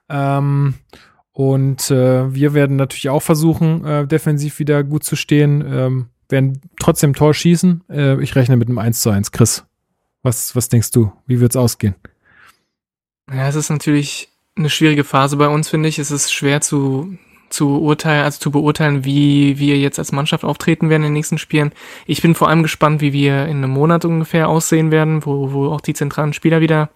Ähm, 0.09 0.75
und 1.33 1.91
äh, 1.91 2.35
wir 2.35 2.53
werden 2.55 2.77
natürlich 2.77 3.09
auch 3.09 3.23
versuchen, 3.23 3.85
äh, 3.85 4.07
defensiv 4.07 4.59
wieder 4.59 4.85
gut 4.85 5.05
zu 5.05 5.17
stehen, 5.17 5.65
ähm, 5.67 6.09
werden 6.29 6.61
trotzdem 6.79 7.15
Tor 7.15 7.33
schießen. 7.33 7.85
Äh, 7.89 8.23
ich 8.23 8.37
rechne 8.37 8.57
mit 8.57 8.69
einem 8.69 8.79
1 8.79 9.01
zu 9.01 9.11
1. 9.11 9.33
Chris, 9.33 9.65
was, 10.23 10.55
was 10.55 10.69
denkst 10.69 10.91
du? 10.91 11.13
Wie 11.27 11.41
wird's 11.41 11.57
ausgehen? 11.57 11.95
Ja, 13.31 13.49
es 13.49 13.55
ist 13.55 13.71
natürlich 13.71 14.29
eine 14.57 14.69
schwierige 14.69 15.05
Phase 15.05 15.37
bei 15.37 15.49
uns, 15.49 15.69
finde 15.69 15.89
ich. 15.89 15.99
Es 15.99 16.11
ist 16.11 16.33
schwer 16.33 16.61
zu, 16.61 17.17
zu 17.53 17.81
urteilen, 17.81 18.25
also 18.25 18.39
zu 18.39 18.51
beurteilen, 18.51 19.05
wie 19.05 19.59
wir 19.59 19.77
jetzt 19.77 19.99
als 19.99 20.13
Mannschaft 20.13 20.45
auftreten 20.45 20.89
werden 20.89 21.03
in 21.03 21.09
den 21.09 21.15
nächsten 21.15 21.39
Spielen. 21.39 21.73
Ich 22.07 22.23
bin 22.23 22.35
vor 22.35 22.49
allem 22.49 22.63
gespannt, 22.63 23.01
wie 23.01 23.13
wir 23.13 23.45
in 23.45 23.59
einem 23.59 23.71
Monat 23.71 24.05
ungefähr 24.05 24.49
aussehen 24.49 24.91
werden, 24.91 25.25
wo, 25.27 25.53
wo 25.53 25.67
auch 25.69 25.81
die 25.81 25.95
zentralen 25.95 26.33
Spieler 26.33 26.61
wieder 26.61 26.91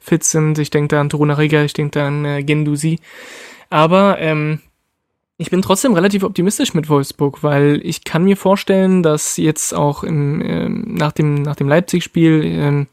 fit 0.00 0.24
sind. 0.24 0.58
Ich 0.58 0.70
denke 0.70 0.88
da 0.88 1.00
an 1.00 1.08
Toruna 1.08 1.34
Riga, 1.34 1.62
ich 1.62 1.72
denke 1.72 1.98
da 1.98 2.06
an 2.06 2.24
äh, 2.24 2.42
Gendusi. 2.42 2.98
Aber 3.70 4.18
ähm, 4.18 4.60
ich 5.38 5.50
bin 5.50 5.62
trotzdem 5.62 5.94
relativ 5.94 6.22
optimistisch 6.22 6.74
mit 6.74 6.88
Wolfsburg, 6.88 7.42
weil 7.42 7.80
ich 7.82 8.04
kann 8.04 8.24
mir 8.24 8.36
vorstellen, 8.36 9.02
dass 9.02 9.38
jetzt 9.38 9.74
auch 9.74 10.04
im, 10.04 10.42
ähm, 10.42 10.94
nach 10.94 11.12
dem, 11.12 11.42
nach 11.42 11.56
dem 11.56 11.68
Leipzig-Spiel 11.68 12.42
ähm, 12.44 12.86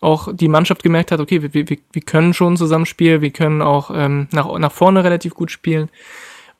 auch 0.00 0.34
die 0.34 0.48
Mannschaft 0.48 0.82
gemerkt 0.82 1.12
hat, 1.12 1.20
okay, 1.20 1.42
wir, 1.42 1.54
wir, 1.54 1.66
wir 1.66 2.02
können 2.02 2.34
schon 2.34 2.56
zusammenspielen, 2.56 3.20
wir 3.20 3.30
können 3.30 3.62
auch 3.62 3.90
ähm, 3.94 4.26
nach, 4.32 4.58
nach 4.58 4.72
vorne 4.72 5.04
relativ 5.04 5.34
gut 5.34 5.50
spielen. 5.50 5.90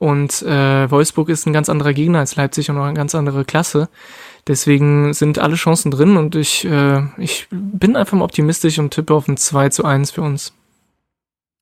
Und 0.02 0.42
äh, 0.42 0.90
Wolfsburg 0.90 1.28
ist 1.28 1.46
ein 1.46 1.52
ganz 1.52 1.68
anderer 1.68 1.92
Gegner 1.92 2.18
als 2.18 2.34
Leipzig 2.34 2.68
und 2.68 2.78
auch 2.78 2.84
eine 2.84 2.94
ganz 2.94 3.14
andere 3.14 3.44
Klasse. 3.44 3.88
Deswegen 4.48 5.14
sind 5.14 5.38
alle 5.38 5.54
Chancen 5.54 5.92
drin 5.92 6.16
und 6.16 6.34
ich, 6.34 6.64
äh, 6.64 7.02
ich 7.18 7.46
bin 7.50 7.94
einfach 7.94 8.16
mal 8.16 8.24
optimistisch 8.24 8.80
und 8.80 8.90
tippe 8.90 9.14
auf 9.14 9.28
ein 9.28 9.36
2 9.36 9.68
zu 9.68 9.84
1 9.84 10.10
für 10.10 10.22
uns. 10.22 10.52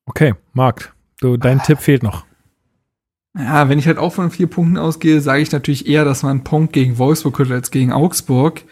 Okay, 0.06 0.34
Marc, 0.54 0.94
Du, 1.20 1.36
dein 1.36 1.60
ah. 1.60 1.62
Tipp 1.62 1.80
fehlt 1.80 2.02
noch. 2.02 2.24
Ja, 3.38 3.68
wenn 3.68 3.78
ich 3.78 3.86
halt 3.86 3.98
auch 3.98 4.14
von 4.14 4.30
vier 4.30 4.48
Punkten 4.48 4.78
ausgehe, 4.78 5.20
sage 5.20 5.42
ich 5.42 5.52
natürlich 5.52 5.86
eher, 5.86 6.04
dass 6.04 6.22
man 6.22 6.30
einen 6.30 6.44
Punkt 6.44 6.72
gegen 6.72 6.98
Wolfsburg 6.98 7.38
hat 7.38 7.50
als 7.50 7.70
gegen 7.70 7.92
Augsburg. 7.92 8.62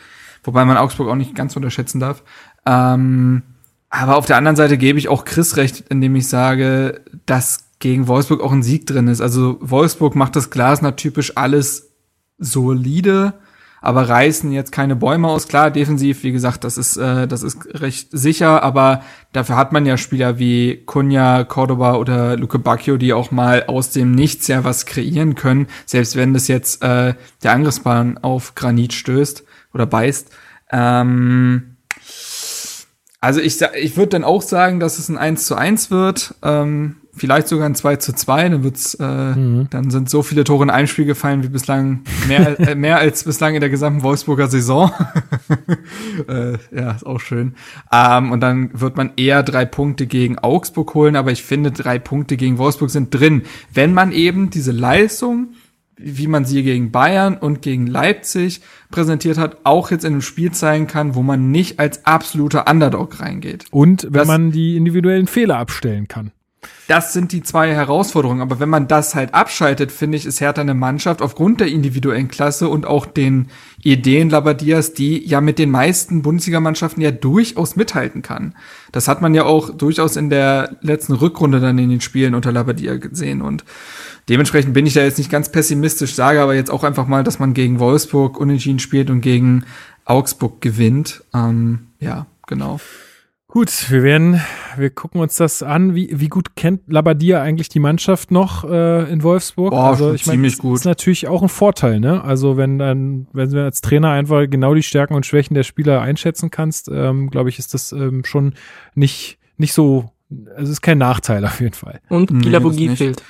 Wobei 0.43 0.65
man 0.65 0.79
Augsburg 0.79 1.09
auch 1.09 1.15
nicht 1.15 1.35
ganz 1.35 1.55
unterschätzen 1.55 2.01
darf. 2.01 2.23
Ähm, 2.65 3.43
aber 3.91 4.17
auf 4.17 4.27
der 4.27 4.37
anderen 4.37 4.57
Seite 4.57 4.79
gebe 4.79 4.99
ich 4.99 5.09
auch 5.09 5.25
Chris 5.25 5.57
recht, 5.57 5.85
indem 5.91 6.17
ich 6.17 6.27
sage, 6.27 7.03
dass 7.27 7.68
gegen 7.79 8.09
Wolfsburg 8.09 8.43
auch 8.43 8.53
ein 8.53 8.63
Sieg 8.63 8.87
drin 8.87 9.09
ist. 9.09 9.21
Also 9.21 9.59
Wolfsburg 9.61 10.15
macht 10.15 10.37
das 10.37 10.51
Glasner 10.51 10.97
typisch 10.97 11.37
alles 11.37 11.91
solide, 12.39 13.35
aber 13.81 14.09
reißen 14.09 14.51
jetzt 14.51 14.73
keine 14.73 14.97
Bäume 14.97 15.29
aus. 15.29 15.47
Klar, 15.47 15.71
defensiv, 15.71 16.25
wie 16.25 16.33
gesagt, 16.33 16.65
das 16.65 16.79
ist, 16.79 16.97
äh, 16.97 17.29
das 17.29 17.43
ist 17.43 17.67
recht 17.81 18.09
sicher, 18.11 18.63
aber 18.63 19.03
dafür 19.33 19.57
hat 19.57 19.73
man 19.73 19.87
ja 19.87 19.97
Spieler 19.97 20.39
wie 20.39 20.83
Kunja, 20.85 21.45
Cordoba 21.45 21.95
oder 21.95 22.37
Luke 22.37 22.59
Bacchio, 22.59 22.97
die 22.97 23.13
auch 23.13 23.31
mal 23.31 23.65
aus 23.67 23.91
dem 23.91 24.13
Nichts 24.13 24.49
ja 24.49 24.65
was 24.65 24.87
kreieren 24.87 25.37
können, 25.37 25.69
selbst 25.87 26.17
wenn 26.17 26.35
das 26.35 26.49
jetzt 26.49 26.83
äh, 26.83 27.15
der 27.43 27.53
Angriffsbahn 27.53 28.19
auf 28.19 28.57
Granit 28.57 28.93
stößt 28.93 29.45
oder 29.73 29.87
beißt. 29.87 30.31
Ähm, 30.71 31.77
also 33.21 33.41
ich, 33.41 33.61
ich 33.61 33.97
würde 33.97 34.11
dann 34.11 34.25
auch 34.25 34.43
sagen, 34.43 34.81
dass 34.81 34.99
es 34.99 35.09
ein 35.09 35.19
1 35.19 35.47
zu 35.47 35.57
1 35.57 35.91
wird. 35.91 36.35
Ähm, 36.43 36.97
vielleicht 37.19 37.49
sogar 37.49 37.67
ein 37.67 37.75
2 37.75 37.97
zu 37.97 38.15
2, 38.15 38.49
dann 38.49 38.65
wird's, 38.65 38.95
äh, 38.95 39.05
mhm. 39.05 39.67
dann 39.71 39.91
sind 39.91 40.09
so 40.09 40.23
viele 40.23 40.45
Tore 40.45 40.65
in 40.65 40.71
einem 40.71 40.87
Spiel 40.87 41.05
gefallen 41.05 41.43
wie 41.43 41.49
bislang, 41.49 42.01
mehr, 42.27 42.59
äh, 42.61 42.75
mehr 42.75 42.99
als 42.99 43.25
bislang 43.25 43.55
in 43.55 43.61
der 43.61 43.71
gesamten 43.71 44.03
Wolfsburger 44.03 44.49
Saison. 44.49 44.91
äh, 46.29 46.53
ja, 46.75 46.93
ist 46.93 47.07
auch 47.07 47.21
schön. 47.21 47.55
Ähm, 47.93 48.33
und 48.33 48.41
dann 48.41 48.71
wird 48.81 48.97
man 48.97 49.13
eher 49.17 49.43
drei 49.43 49.65
Punkte 49.65 50.07
gegen 50.07 50.39
Augsburg 50.39 50.95
holen, 50.95 51.17
aber 51.17 51.33
ich 51.33 51.43
finde, 51.43 51.73
drei 51.73 51.99
Punkte 51.99 52.37
gegen 52.37 52.59
Wolfsburg 52.59 52.91
sind 52.91 53.13
drin. 53.13 53.43
Wenn 53.73 53.93
man 53.93 54.13
eben 54.13 54.51
diese 54.51 54.73
Leistung 54.73 55.49
wie 55.99 56.29
man 56.29 56.45
sie 56.45 56.63
gegen 56.63 56.91
Bayern 56.91 57.37
und 57.37 57.61
gegen 57.61 57.87
Leipzig 57.87 58.61
präsentiert 58.91 59.37
hat, 59.37 59.59
auch 59.65 59.91
jetzt 59.91 60.05
in 60.05 60.13
einem 60.13 60.23
Spiel 60.23 60.53
zeigen 60.53 60.87
kann, 60.87 61.15
wo 61.15 61.23
man 61.23 61.51
nicht 61.51 61.79
als 61.79 62.07
absoluter 62.07 62.71
Underdog 62.71 63.21
reingeht. 63.21 63.67
Und 63.71 64.05
wenn 64.05 64.13
das, 64.13 64.29
man 64.29 64.53
die 64.53 64.77
individuellen 64.77 65.27
Fehler 65.27 65.59
abstellen 65.59 66.09
kann. 66.09 66.31
Das 66.89 67.13
sind 67.13 67.33
die 67.33 67.43
zwei 67.43 67.75
Herausforderungen. 67.75 68.41
Aber 68.41 68.61
wenn 68.61 68.71
man 68.71 68.89
das 68.89 69.15
halt 69.15 69.35
abschaltet, 69.35 69.93
finde 69.93 70.17
ich, 70.17 70.25
ist 70.25 70.41
Hertha 70.41 70.63
eine 70.63 70.73
Mannschaft 70.73 71.21
aufgrund 71.21 71.61
der 71.61 71.69
individuellen 71.69 72.29
Klasse 72.29 72.69
und 72.69 72.87
auch 72.87 73.05
den 73.05 73.49
Ideen 73.83 74.31
Labadias, 74.31 74.95
die 74.95 75.23
ja 75.27 75.43
mit 75.43 75.59
den 75.59 75.71
meisten 75.71 76.23
Bundesligamannschaften 76.23 77.03
ja 77.03 77.11
durchaus 77.11 77.77
mithalten 77.77 78.23
kann. 78.23 78.55
Das 78.91 79.07
hat 79.07 79.21
man 79.21 79.35
ja 79.35 79.45
auch 79.45 79.71
durchaus 79.71 80.17
in 80.17 80.31
der 80.31 80.79
letzten 80.81 81.13
Rückrunde 81.13 81.61
dann 81.61 81.79
in 81.79 81.91
den 81.91 82.01
Spielen 82.01 82.35
unter 82.35 82.53
Labadia 82.53 82.97
gesehen 82.97 83.43
und 83.43 83.65
Dementsprechend 84.29 84.75
bin 84.75 84.85
ich 84.85 84.93
da 84.93 85.01
jetzt 85.01 85.17
nicht 85.17 85.31
ganz 85.31 85.51
pessimistisch, 85.51 86.15
sage 86.15 86.43
aber 86.43 86.55
jetzt 86.55 86.71
auch 86.71 86.85
einfach 86.85 87.07
mal, 87.07 87.25
dass 87.25 87.39
man 87.39 87.55
gegen 87.55 87.79
Wolfsburg 87.79 88.39
unentschieden 88.39 88.79
spielt 88.79 89.09
und 89.09 89.23
gegen 89.23 89.65
Augsburg 90.05 90.61
gewinnt. 90.61 91.25
Ähm, 91.35 91.89
ja, 91.99 92.27
genau. 92.47 92.79
Gut, 93.51 93.91
wir 93.91 94.03
werden, 94.03 94.43
wir 94.77 94.91
gucken 94.91 95.23
uns 95.23 95.37
das 95.37 95.63
an. 95.63 95.95
Wie, 95.95 96.11
wie 96.13 96.29
gut 96.29 96.55
kennt 96.55 96.83
Labadia 96.87 97.41
eigentlich 97.41 97.71
die 97.71 97.79
Mannschaft 97.79 98.31
noch 98.31 98.65
äh, 98.65 99.11
in 99.11 99.23
Wolfsburg? 99.23 99.73
Oh, 99.73 99.77
also 99.77 100.13
ich 100.13 100.27
meine, 100.27 100.43
das 100.43 100.59
ist 100.59 100.85
natürlich 100.85 101.29
auch 101.29 101.41
ein 101.41 101.49
Vorteil, 101.49 101.99
ne? 101.99 102.23
Also 102.23 102.59
wenn 102.59 102.79
dann, 102.79 103.27
wenn 103.33 103.51
du 103.51 103.65
als 103.65 103.81
Trainer 103.81 104.11
einfach 104.11 104.45
genau 104.51 104.75
die 104.75 104.83
Stärken 104.83 105.15
und 105.15 105.25
Schwächen 105.25 105.55
der 105.55 105.63
Spieler 105.63 106.03
einschätzen 106.03 106.51
kannst, 106.51 106.91
ähm, 106.93 107.31
glaube 107.31 107.49
ich, 107.49 107.59
ist 107.59 107.73
das 107.73 107.93
ähm, 107.93 108.23
schon 108.27 108.53
nicht 108.95 109.39
nicht 109.57 109.73
so, 109.73 110.11
also 110.51 110.65
es 110.65 110.69
ist 110.69 110.83
kein 110.83 110.99
Nachteil 110.99 111.43
auf 111.47 111.59
jeden 111.61 111.75
Fall. 111.75 112.01
Und 112.11 112.43
Gilabogi 112.43 112.89
nee, 112.89 112.97
fehlt. 112.97 113.23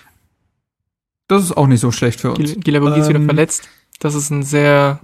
Das 1.28 1.44
ist 1.44 1.56
auch 1.56 1.68
nicht 1.68 1.80
so 1.80 1.92
schlecht 1.92 2.20
für 2.20 2.32
uns. 2.32 2.56
Gilabogi 2.58 2.94
ähm, 2.94 3.00
ist 3.00 3.08
wieder 3.08 3.20
ähm, 3.20 3.26
verletzt. 3.26 3.68
Das 4.00 4.16
ist 4.16 4.32
eine 4.32 4.42
sehr 4.42 5.00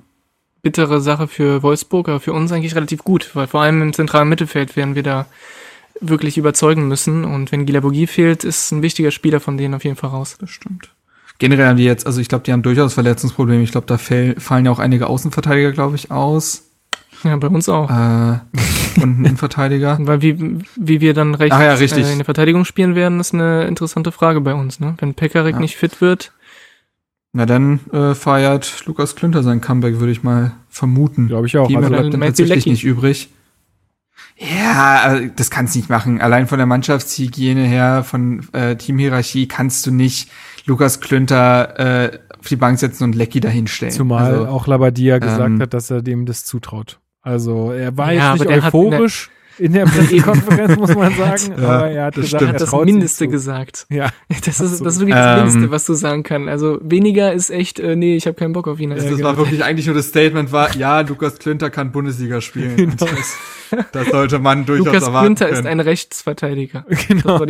bittere 0.64 1.00
Sache 1.00 1.28
für 1.28 1.62
Wolfsburg, 1.62 2.08
aber 2.08 2.18
für 2.18 2.32
uns 2.32 2.50
eigentlich 2.50 2.74
relativ 2.74 3.04
gut, 3.04 3.30
weil 3.34 3.46
vor 3.46 3.62
allem 3.62 3.80
im 3.82 3.92
zentralen 3.92 4.28
Mittelfeld 4.28 4.74
werden 4.74 4.96
wir 4.96 5.04
da 5.04 5.26
wirklich 6.00 6.36
überzeugen 6.36 6.88
müssen. 6.88 7.24
Und 7.24 7.52
wenn 7.52 7.66
Gilabogi 7.66 8.08
fehlt, 8.08 8.42
ist 8.42 8.72
ein 8.72 8.82
wichtiger 8.82 9.12
Spieler 9.12 9.38
von 9.38 9.56
denen 9.56 9.74
auf 9.74 9.84
jeden 9.84 9.96
Fall 9.96 10.10
raus. 10.10 10.36
Das 10.40 10.50
stimmt. 10.50 10.90
Generell 11.38 11.66
haben 11.66 11.76
die 11.76 11.84
jetzt, 11.84 12.06
also 12.06 12.20
ich 12.20 12.28
glaube, 12.28 12.44
die 12.44 12.52
haben 12.52 12.62
durchaus 12.62 12.94
Verletzungsprobleme. 12.94 13.62
Ich 13.62 13.72
glaube, 13.72 13.86
da 13.86 13.98
fallen 13.98 14.64
ja 14.64 14.70
auch 14.70 14.78
einige 14.78 15.06
Außenverteidiger, 15.06 15.72
glaube 15.72 15.96
ich, 15.96 16.10
aus. 16.10 16.64
Ja, 17.24 17.36
bei 17.36 17.48
uns 17.48 17.68
auch. 17.68 17.90
Äh, 17.90 18.38
und 19.02 19.20
ein 19.20 19.24
Innenverteidiger. 19.24 19.98
Weil 20.02 20.22
wie, 20.22 20.58
wie 20.76 21.00
wir 21.00 21.14
dann 21.14 21.34
rechts 21.34 21.56
ja, 21.56 21.74
richtig. 21.74 22.06
Äh, 22.06 22.12
in 22.12 22.18
der 22.18 22.24
Verteidigung 22.24 22.64
spielen 22.64 22.94
werden, 22.94 23.20
ist 23.20 23.34
eine 23.34 23.64
interessante 23.64 24.12
Frage 24.12 24.40
bei 24.40 24.54
uns. 24.54 24.80
Ne? 24.80 24.94
Wenn 24.98 25.14
Pekarik 25.14 25.56
ja. 25.56 25.60
nicht 25.60 25.76
fit 25.76 26.00
wird. 26.00 26.32
Na 27.36 27.46
dann 27.46 27.80
äh, 27.92 28.14
feiert 28.14 28.86
Lukas 28.86 29.16
Klünter 29.16 29.42
sein 29.42 29.60
Comeback, 29.60 29.98
würde 29.98 30.12
ich 30.12 30.22
mal 30.22 30.52
vermuten. 30.68 31.26
Glaube 31.26 31.48
ich 31.48 31.58
auch. 31.58 31.66
Die 31.66 31.76
also 31.76 31.88
bleibt 31.88 32.14
dann 32.14 32.20
tatsächlich 32.20 32.64
nicht 32.64 32.84
übrig. 32.84 33.28
Ja, 34.36 35.16
äh, 35.16 35.30
das 35.34 35.50
kannst 35.50 35.74
du 35.74 35.80
nicht 35.80 35.90
machen. 35.90 36.20
Allein 36.20 36.46
von 36.46 36.58
der 36.58 36.66
Mannschaftshygiene 36.66 37.64
her, 37.64 38.04
von 38.04 38.46
äh, 38.52 38.76
Teamhierarchie 38.76 39.48
kannst 39.48 39.84
du 39.84 39.90
nicht 39.90 40.30
Lukas 40.64 41.00
Klünter 41.00 42.12
äh, 42.12 42.18
auf 42.38 42.46
die 42.46 42.56
Bank 42.56 42.78
setzen 42.78 43.02
und 43.02 43.16
Lecky 43.16 43.40
dahinstellen. 43.40 43.92
Zumal 43.92 44.32
also, 44.32 44.46
auch 44.46 44.68
Labadia 44.68 45.18
gesagt 45.18 45.48
ähm, 45.48 45.60
hat, 45.60 45.74
dass 45.74 45.90
er 45.90 46.02
dem 46.02 46.26
das 46.26 46.44
zutraut. 46.44 47.00
Also 47.20 47.72
er 47.72 47.96
war 47.96 48.12
ja, 48.12 48.34
jetzt 48.34 48.46
nicht 48.46 48.64
euphorisch 48.64 49.30
in 49.58 49.72
der 49.72 49.84
Pressekonferenz, 49.86 50.76
muss 50.76 50.94
man 50.94 51.14
sagen. 51.14 51.54
Ja, 51.60 51.68
aber 51.68 51.90
er 51.90 52.04
hat 52.06 52.16
das, 52.16 52.24
gesagt, 52.24 52.42
er 52.42 52.52
das 52.52 52.72
Mindeste 52.72 53.28
gesagt. 53.28 53.86
Ja. 53.90 54.10
Das 54.44 54.60
ist, 54.60 54.84
das 54.84 54.94
ist 54.94 55.00
wirklich 55.00 55.16
das 55.16 55.38
ähm, 55.38 55.44
Mindeste, 55.46 55.70
was 55.70 55.84
du 55.84 55.94
sagen 55.94 56.22
kannst. 56.22 56.48
Also 56.48 56.78
weniger 56.82 57.32
ist 57.32 57.50
echt, 57.50 57.78
äh, 57.78 57.96
nee, 57.96 58.16
ich 58.16 58.26
habe 58.26 58.34
keinen 58.34 58.52
Bock 58.52 58.68
auf 58.68 58.80
ihn. 58.80 58.90
Das, 58.90 59.08
das 59.08 59.22
war 59.22 59.36
wirklich 59.36 59.64
eigentlich 59.64 59.86
nur 59.86 59.94
das 59.94 60.08
Statement 60.08 60.52
war, 60.52 60.74
ja, 60.76 61.00
Lukas 61.00 61.38
Klünter 61.38 61.70
kann 61.70 61.92
Bundesliga 61.92 62.40
spielen. 62.40 62.76
Genau. 62.76 62.94
Das, 62.96 63.36
das, 63.92 64.08
sollte 64.08 64.38
man 64.38 64.66
durchaus 64.66 64.86
Lukas 64.86 65.02
erwarten 65.04 65.26
Klünter 65.26 65.46
können. 65.46 65.58
ist 65.60 65.66
ein 65.66 65.80
Rechtsverteidiger. 65.80 66.84
Genau. 67.08 67.44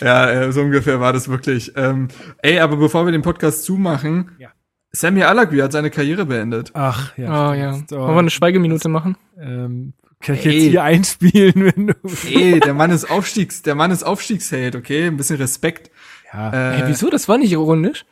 ja, 0.00 0.30
äh, 0.30 0.52
so 0.52 0.60
ungefähr 0.60 1.00
war 1.00 1.12
das 1.12 1.28
wirklich. 1.28 1.72
Ähm, 1.76 2.08
ey, 2.40 2.60
aber 2.60 2.76
bevor 2.76 3.04
wir 3.04 3.12
den 3.12 3.22
Podcast 3.22 3.64
zumachen, 3.64 4.30
ja. 4.38 4.50
Sammy 4.92 5.22
Alagui 5.22 5.58
hat 5.60 5.72
seine 5.72 5.90
Karriere 5.90 6.26
beendet. 6.26 6.70
Ach, 6.74 7.16
ja. 7.16 7.50
Oh, 7.50 7.54
ja. 7.54 7.72
Wollen 7.90 8.14
wir 8.14 8.18
eine 8.18 8.30
Schweigeminute 8.30 8.88
machen? 8.88 9.16
Ähm, 9.40 9.92
kann 10.20 10.34
ich 10.34 10.44
jetzt 10.44 10.54
hier 10.54 10.82
einspielen, 10.82 11.72
wenn 11.74 11.86
du. 11.88 11.94
Ey, 12.26 12.58
der 12.60 12.74
Mann 12.74 12.90
ist 12.90 13.10
Aufstiegs, 13.10 13.62
der 13.62 13.74
Mann 13.74 13.90
ist 13.90 14.02
Aufstiegsheld, 14.02 14.74
okay? 14.74 15.06
Ein 15.06 15.16
bisschen 15.16 15.36
Respekt. 15.36 15.90
Ja. 16.32 16.72
Äh, 16.72 16.76
hey, 16.78 16.82
wieso? 16.86 17.10
Das 17.10 17.28
war 17.28 17.38
nicht 17.38 17.52
ironisch. 17.52 18.04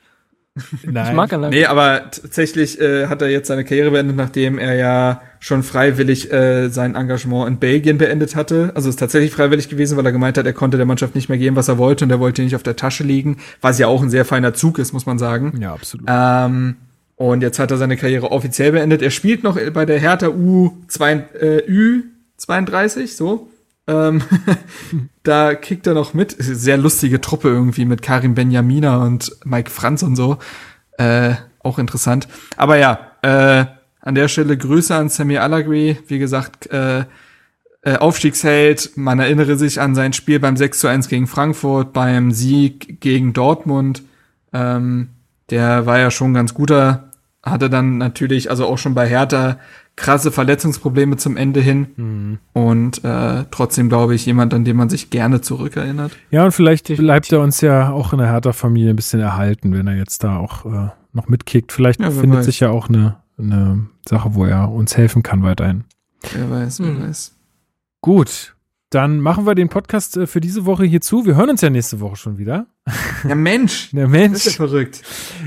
Nein. 0.84 1.08
Ich 1.08 1.12
mag 1.14 1.32
Alagui. 1.32 1.56
Nee, 1.56 1.66
aber 1.66 2.10
tatsächlich 2.10 2.80
äh, 2.80 3.08
hat 3.08 3.20
er 3.22 3.28
jetzt 3.28 3.48
seine 3.48 3.64
Karriere 3.64 3.90
beendet, 3.90 4.16
nachdem 4.16 4.58
er 4.58 4.74
ja 4.74 5.22
schon 5.46 5.62
freiwillig 5.62 6.32
äh, 6.32 6.70
sein 6.70 6.96
Engagement 6.96 7.46
in 7.46 7.58
Belgien 7.58 7.98
beendet 7.98 8.34
hatte. 8.34 8.72
Also 8.74 8.88
ist 8.88 8.98
tatsächlich 8.98 9.30
freiwillig 9.30 9.68
gewesen, 9.68 9.96
weil 9.96 10.04
er 10.04 10.10
gemeint 10.10 10.36
hat, 10.36 10.44
er 10.44 10.52
konnte 10.52 10.76
der 10.76 10.86
Mannschaft 10.86 11.14
nicht 11.14 11.28
mehr 11.28 11.38
geben, 11.38 11.54
was 11.54 11.68
er 11.68 11.78
wollte 11.78 12.04
und 12.04 12.10
er 12.10 12.18
wollte 12.18 12.42
nicht 12.42 12.56
auf 12.56 12.64
der 12.64 12.74
Tasche 12.74 13.04
liegen, 13.04 13.36
was 13.60 13.78
ja 13.78 13.86
auch 13.86 14.02
ein 14.02 14.10
sehr 14.10 14.24
feiner 14.24 14.54
Zug 14.54 14.80
ist, 14.80 14.92
muss 14.92 15.06
man 15.06 15.20
sagen. 15.20 15.56
Ja, 15.60 15.72
absolut. 15.72 16.08
Ähm, 16.10 16.74
und 17.14 17.42
jetzt 17.42 17.60
hat 17.60 17.70
er 17.70 17.76
seine 17.76 17.96
Karriere 17.96 18.32
offiziell 18.32 18.72
beendet. 18.72 19.02
Er 19.02 19.12
spielt 19.12 19.44
noch 19.44 19.56
bei 19.72 19.86
der 19.86 20.00
Hertha 20.00 20.26
U2, 20.26 21.34
äh, 21.38 22.02
U32, 22.40 23.06
so. 23.14 23.48
Ähm, 23.86 24.22
da 25.22 25.54
kickt 25.54 25.86
er 25.86 25.94
noch 25.94 26.12
mit. 26.12 26.34
Sehr 26.40 26.76
lustige 26.76 27.20
Truppe 27.20 27.50
irgendwie 27.50 27.84
mit 27.84 28.02
Karim 28.02 28.34
Benjamina 28.34 28.96
und 29.04 29.30
Mike 29.44 29.70
Franz 29.70 30.02
und 30.02 30.16
so. 30.16 30.38
Äh, 30.98 31.34
auch 31.62 31.78
interessant. 31.78 32.26
Aber 32.56 32.78
ja, 32.78 33.12
äh, 33.22 33.75
an 34.06 34.14
der 34.14 34.28
Stelle 34.28 34.56
Grüße 34.56 34.94
an 34.94 35.08
Sammy 35.08 35.36
Alagui. 35.36 35.98
Wie 36.06 36.20
gesagt, 36.20 36.70
äh, 36.70 37.04
äh, 37.82 37.96
Aufstiegsheld. 37.96 38.92
Man 38.94 39.18
erinnere 39.18 39.56
sich 39.56 39.80
an 39.80 39.96
sein 39.96 40.12
Spiel 40.12 40.38
beim 40.38 40.56
6 40.56 40.78
zu 40.78 40.86
1 40.86 41.08
gegen 41.08 41.26
Frankfurt, 41.26 41.92
beim 41.92 42.30
Sieg 42.30 43.00
gegen 43.00 43.32
Dortmund. 43.32 44.04
Ähm, 44.52 45.08
der 45.50 45.86
war 45.86 45.98
ja 45.98 46.12
schon 46.12 46.34
ganz 46.34 46.54
guter. 46.54 47.10
Hatte 47.42 47.68
dann 47.68 47.98
natürlich, 47.98 48.48
also 48.48 48.66
auch 48.66 48.78
schon 48.78 48.94
bei 48.94 49.08
Hertha, 49.08 49.58
krasse 49.96 50.30
Verletzungsprobleme 50.30 51.16
zum 51.16 51.36
Ende 51.36 51.60
hin. 51.60 51.88
Mhm. 51.96 52.38
Und 52.52 53.04
äh, 53.04 53.44
trotzdem, 53.50 53.88
glaube 53.88 54.14
ich, 54.14 54.24
jemand, 54.24 54.54
an 54.54 54.64
den 54.64 54.76
man 54.76 54.88
sich 54.88 55.10
gerne 55.10 55.40
zurückerinnert. 55.40 56.12
Ja, 56.30 56.44
und 56.44 56.52
vielleicht 56.52 56.96
bleibt 56.96 57.32
er 57.32 57.40
uns 57.40 57.60
ja 57.60 57.90
auch 57.90 58.12
in 58.12 58.20
der 58.20 58.28
Hertha-Familie 58.28 58.90
ein 58.90 58.96
bisschen 58.96 59.18
erhalten, 59.18 59.72
wenn 59.72 59.88
er 59.88 59.96
jetzt 59.96 60.22
da 60.22 60.36
auch 60.36 60.64
äh, 60.64 60.90
noch 61.12 61.26
mitkickt. 61.26 61.72
Vielleicht 61.72 62.00
ja, 62.00 62.12
findet 62.12 62.38
weiß. 62.38 62.46
sich 62.46 62.60
ja 62.60 62.70
auch 62.70 62.88
eine 62.88 63.16
eine 63.38 63.86
Sache, 64.08 64.34
wo 64.34 64.44
er 64.44 64.70
uns 64.70 64.96
helfen 64.96 65.22
kann 65.22 65.42
weiterhin. 65.42 65.84
Wer 66.32 66.50
weiß, 66.50 66.80
wer 66.80 66.92
mhm. 66.92 67.08
weiß. 67.08 67.36
Gut, 68.00 68.56
dann 68.90 69.20
machen 69.20 69.46
wir 69.46 69.54
den 69.54 69.68
Podcast 69.68 70.16
äh, 70.16 70.26
für 70.26 70.40
diese 70.40 70.64
Woche 70.64 70.84
hier 70.84 71.00
zu. 71.00 71.26
Wir 71.26 71.34
hören 71.34 71.50
uns 71.50 71.60
ja 71.60 71.70
nächste 71.70 72.00
Woche 72.00 72.16
schon 72.16 72.38
wieder. 72.38 72.66
Ja, 73.28 73.34
Mensch. 73.34 73.90
Der 73.92 74.06
Mensch. 74.06 74.34
Das 74.34 74.46
ist 74.46 74.58
ja 74.58 74.66
verrückt. 74.66 75.02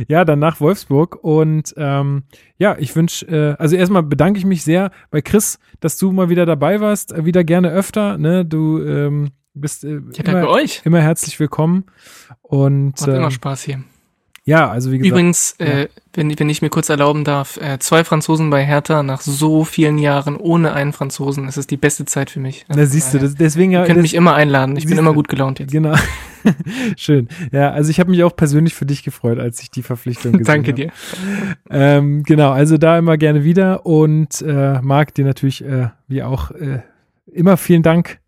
Ja, 0.08 0.26
dann 0.26 0.40
nach 0.40 0.60
Wolfsburg. 0.60 1.24
Und 1.24 1.74
ähm, 1.78 2.24
ja, 2.58 2.76
ich 2.78 2.96
wünsche, 2.96 3.26
äh, 3.28 3.56
also 3.58 3.76
erstmal 3.76 4.04
bedanke 4.04 4.40
ich 4.40 4.46
mich 4.46 4.64
sehr 4.64 4.92
bei 5.10 5.22
Chris, 5.22 5.58
dass 5.80 5.98
du 5.98 6.12
mal 6.12 6.30
wieder 6.30 6.46
dabei 6.46 6.82
warst. 6.82 7.14
Äh, 7.14 7.26
wieder 7.26 7.44
gerne 7.44 7.72
öfter. 7.72 8.18
Ne? 8.18 8.46
Du 8.46 8.84
ähm, 8.84 9.30
bist 9.54 9.86
äh, 9.86 10.02
ja, 10.14 10.26
immer, 10.26 10.50
euch. 10.50 10.82
immer 10.84 11.02
herzlich 11.02 11.40
willkommen. 11.40 11.86
Und, 12.42 13.00
Macht 13.00 13.08
ähm, 13.08 13.16
immer 13.16 13.32
Spaß 13.32 13.64
hier. 13.64 13.84
Ja, 14.50 14.68
also 14.68 14.92
wie 14.92 14.98
gesagt. 14.98 15.12
Übrigens, 15.12 15.56
ja. 15.60 15.66
äh, 15.66 15.88
wenn, 16.16 16.40
wenn 16.40 16.50
ich 16.50 16.64
mir 16.64 16.70
kurz 16.70 16.90
erlauben 16.90 17.24
darf, 17.24 17.58
äh, 17.58 17.78
zwei 17.78 18.04
Franzosen 18.04 18.50
bei 18.50 18.66
Hertha 18.66 19.04
nach 19.04 19.22
so 19.22 19.64
vielen 19.64 20.00
Jahren 20.00 20.38
ohne 20.38 20.74
einen 20.74 20.92
Franzosen, 20.92 21.48
es 21.48 21.56
ist 21.56 21.70
die 21.70 21.78
beste 21.78 22.06
Zeit 22.06 22.32
für 22.32 22.40
mich. 22.40 22.66
Da 22.68 22.84
siehst 22.88 23.14
du, 23.14 23.20
das, 23.20 23.36
deswegen 23.36 23.72
ja. 23.72 23.82
Ihr 23.82 23.86
könnt 23.86 24.02
mich 24.02 24.16
immer 24.16 24.34
einladen, 24.34 24.76
ich 24.76 24.88
bin 24.88 24.98
immer 24.98 25.14
gut 25.14 25.28
gelaunt 25.28 25.60
jetzt. 25.60 25.72
Genau. 25.72 25.96
Schön. 26.98 27.28
Ja, 27.52 27.70
also 27.70 27.92
ich 27.92 28.00
habe 28.00 28.10
mich 28.10 28.24
auch 28.24 28.36
persönlich 28.36 28.74
für 28.74 28.88
dich 28.88 29.04
gefreut, 29.04 29.38
als 29.38 29.62
ich 29.62 29.70
die 29.70 29.84
Verpflichtung 29.84 30.32
gesehen 30.38 30.46
Danke 30.46 30.72
hab. 30.72 30.76
dir. 30.78 30.92
Ähm, 31.70 32.24
genau, 32.24 32.50
also 32.50 32.80
da 32.80 32.98
immer 32.98 33.18
gerne 33.18 33.44
wieder 33.44 33.86
und 33.86 34.42
äh, 34.42 34.82
Marc, 34.82 35.14
dir 35.14 35.26
natürlich 35.26 35.64
äh, 35.64 35.90
wie 36.08 36.24
auch 36.24 36.50
äh, 36.52 36.80
immer 37.32 37.56
vielen 37.56 37.84
Dank 37.84 38.20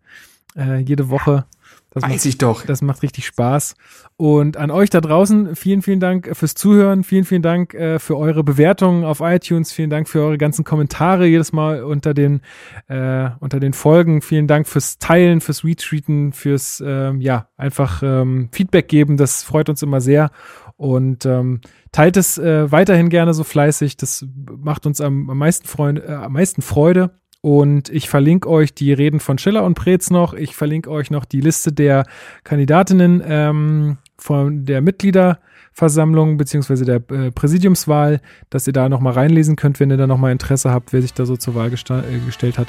äh, 0.56 0.78
jede 0.78 1.10
Woche. 1.10 1.46
Das 1.94 2.04
Weiß 2.04 2.10
macht, 2.10 2.24
ich 2.24 2.38
doch. 2.38 2.64
Das 2.64 2.80
macht 2.80 3.02
richtig 3.02 3.26
Spaß. 3.26 3.74
Und 4.16 4.56
an 4.56 4.70
euch 4.70 4.88
da 4.88 5.02
draußen, 5.02 5.54
vielen, 5.54 5.82
vielen 5.82 6.00
Dank 6.00 6.34
fürs 6.34 6.54
Zuhören. 6.54 7.04
Vielen, 7.04 7.24
vielen 7.24 7.42
Dank 7.42 7.74
äh, 7.74 7.98
für 7.98 8.16
eure 8.16 8.42
Bewertungen 8.42 9.04
auf 9.04 9.20
iTunes. 9.20 9.72
Vielen 9.72 9.90
Dank 9.90 10.08
für 10.08 10.20
eure 10.22 10.38
ganzen 10.38 10.64
Kommentare 10.64 11.26
jedes 11.26 11.52
Mal 11.52 11.84
unter 11.84 12.14
den, 12.14 12.40
äh, 12.88 13.28
unter 13.40 13.60
den 13.60 13.74
Folgen. 13.74 14.22
Vielen 14.22 14.46
Dank 14.46 14.68
fürs 14.68 14.98
Teilen, 14.98 15.42
fürs 15.42 15.64
Retweeten, 15.64 16.32
fürs, 16.32 16.82
ähm, 16.84 17.20
ja, 17.20 17.48
einfach 17.58 18.02
ähm, 18.02 18.48
Feedback 18.52 18.88
geben. 18.88 19.18
Das 19.18 19.42
freut 19.42 19.68
uns 19.68 19.82
immer 19.82 20.00
sehr. 20.00 20.30
Und 20.76 21.26
ähm, 21.26 21.60
teilt 21.92 22.16
es 22.16 22.38
äh, 22.38 22.72
weiterhin 22.72 23.10
gerne 23.10 23.34
so 23.34 23.44
fleißig. 23.44 23.98
Das 23.98 24.26
macht 24.34 24.86
uns 24.86 25.02
am, 25.02 25.28
am 25.28 25.36
meisten, 25.36 25.68
Freund, 25.68 26.02
äh, 26.02 26.12
am 26.12 26.32
meisten 26.32 26.62
Freude. 26.62 27.10
Und 27.42 27.88
ich 27.88 28.08
verlinke 28.08 28.48
euch 28.48 28.72
die 28.72 28.92
Reden 28.92 29.18
von 29.18 29.36
Schiller 29.36 29.64
und 29.64 29.74
Preetz 29.74 30.10
noch. 30.10 30.32
Ich 30.32 30.54
verlinke 30.54 30.88
euch 30.90 31.10
noch 31.10 31.24
die 31.24 31.40
Liste 31.40 31.72
der 31.72 32.04
Kandidatinnen 32.44 33.20
ähm, 33.26 33.98
von 34.16 34.64
der 34.64 34.80
Mitgliederversammlung 34.80 36.36
beziehungsweise 36.36 36.84
der 36.84 37.02
äh, 37.10 37.32
Präsidiumswahl, 37.32 38.20
dass 38.48 38.68
ihr 38.68 38.72
da 38.72 38.88
nochmal 38.88 39.14
reinlesen 39.14 39.56
könnt, 39.56 39.80
wenn 39.80 39.90
ihr 39.90 39.96
da 39.96 40.06
nochmal 40.06 40.30
Interesse 40.30 40.70
habt, 40.70 40.92
wer 40.92 41.02
sich 41.02 41.14
da 41.14 41.26
so 41.26 41.36
zur 41.36 41.56
Wahl 41.56 41.70
gesta 41.70 41.98
äh, 41.98 42.24
gestellt 42.24 42.58
hat. 42.58 42.68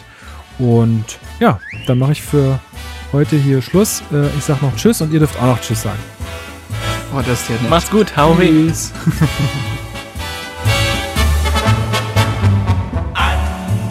Und 0.58 1.20
ja, 1.40 1.60
dann 1.86 2.00
mache 2.00 2.14
ich 2.14 2.24
für 2.24 2.60
heute 3.12 3.36
hier 3.36 3.62
Schluss. 3.62 4.02
Äh, 4.12 4.26
ich 4.36 4.44
sage 4.44 4.66
noch 4.66 4.76
Tschüss 4.76 5.02
und 5.02 5.14
ihr 5.14 5.20
dürft 5.20 5.40
auch 5.40 5.46
noch 5.46 5.62
Tschüss 5.62 5.84
sagen. 5.84 6.00
Oh, 7.16 7.22
das 7.24 7.44
ist 7.44 7.50
ja 7.50 7.56
nett. 7.62 7.70
Macht's 7.70 7.92
gut, 7.92 8.18
hau 8.18 8.36
Tschüss. 8.36 8.92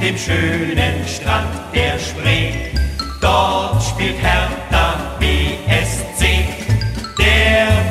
dem 0.03 0.19
schönen 0.19 1.07
Strand 1.07 1.49
der 1.73 1.97
Spree. 1.97 2.73
Dort 3.21 3.81
spielt 3.85 4.17
Hertha 4.21 5.17
BSC. 5.21 6.45
Der 7.17 7.82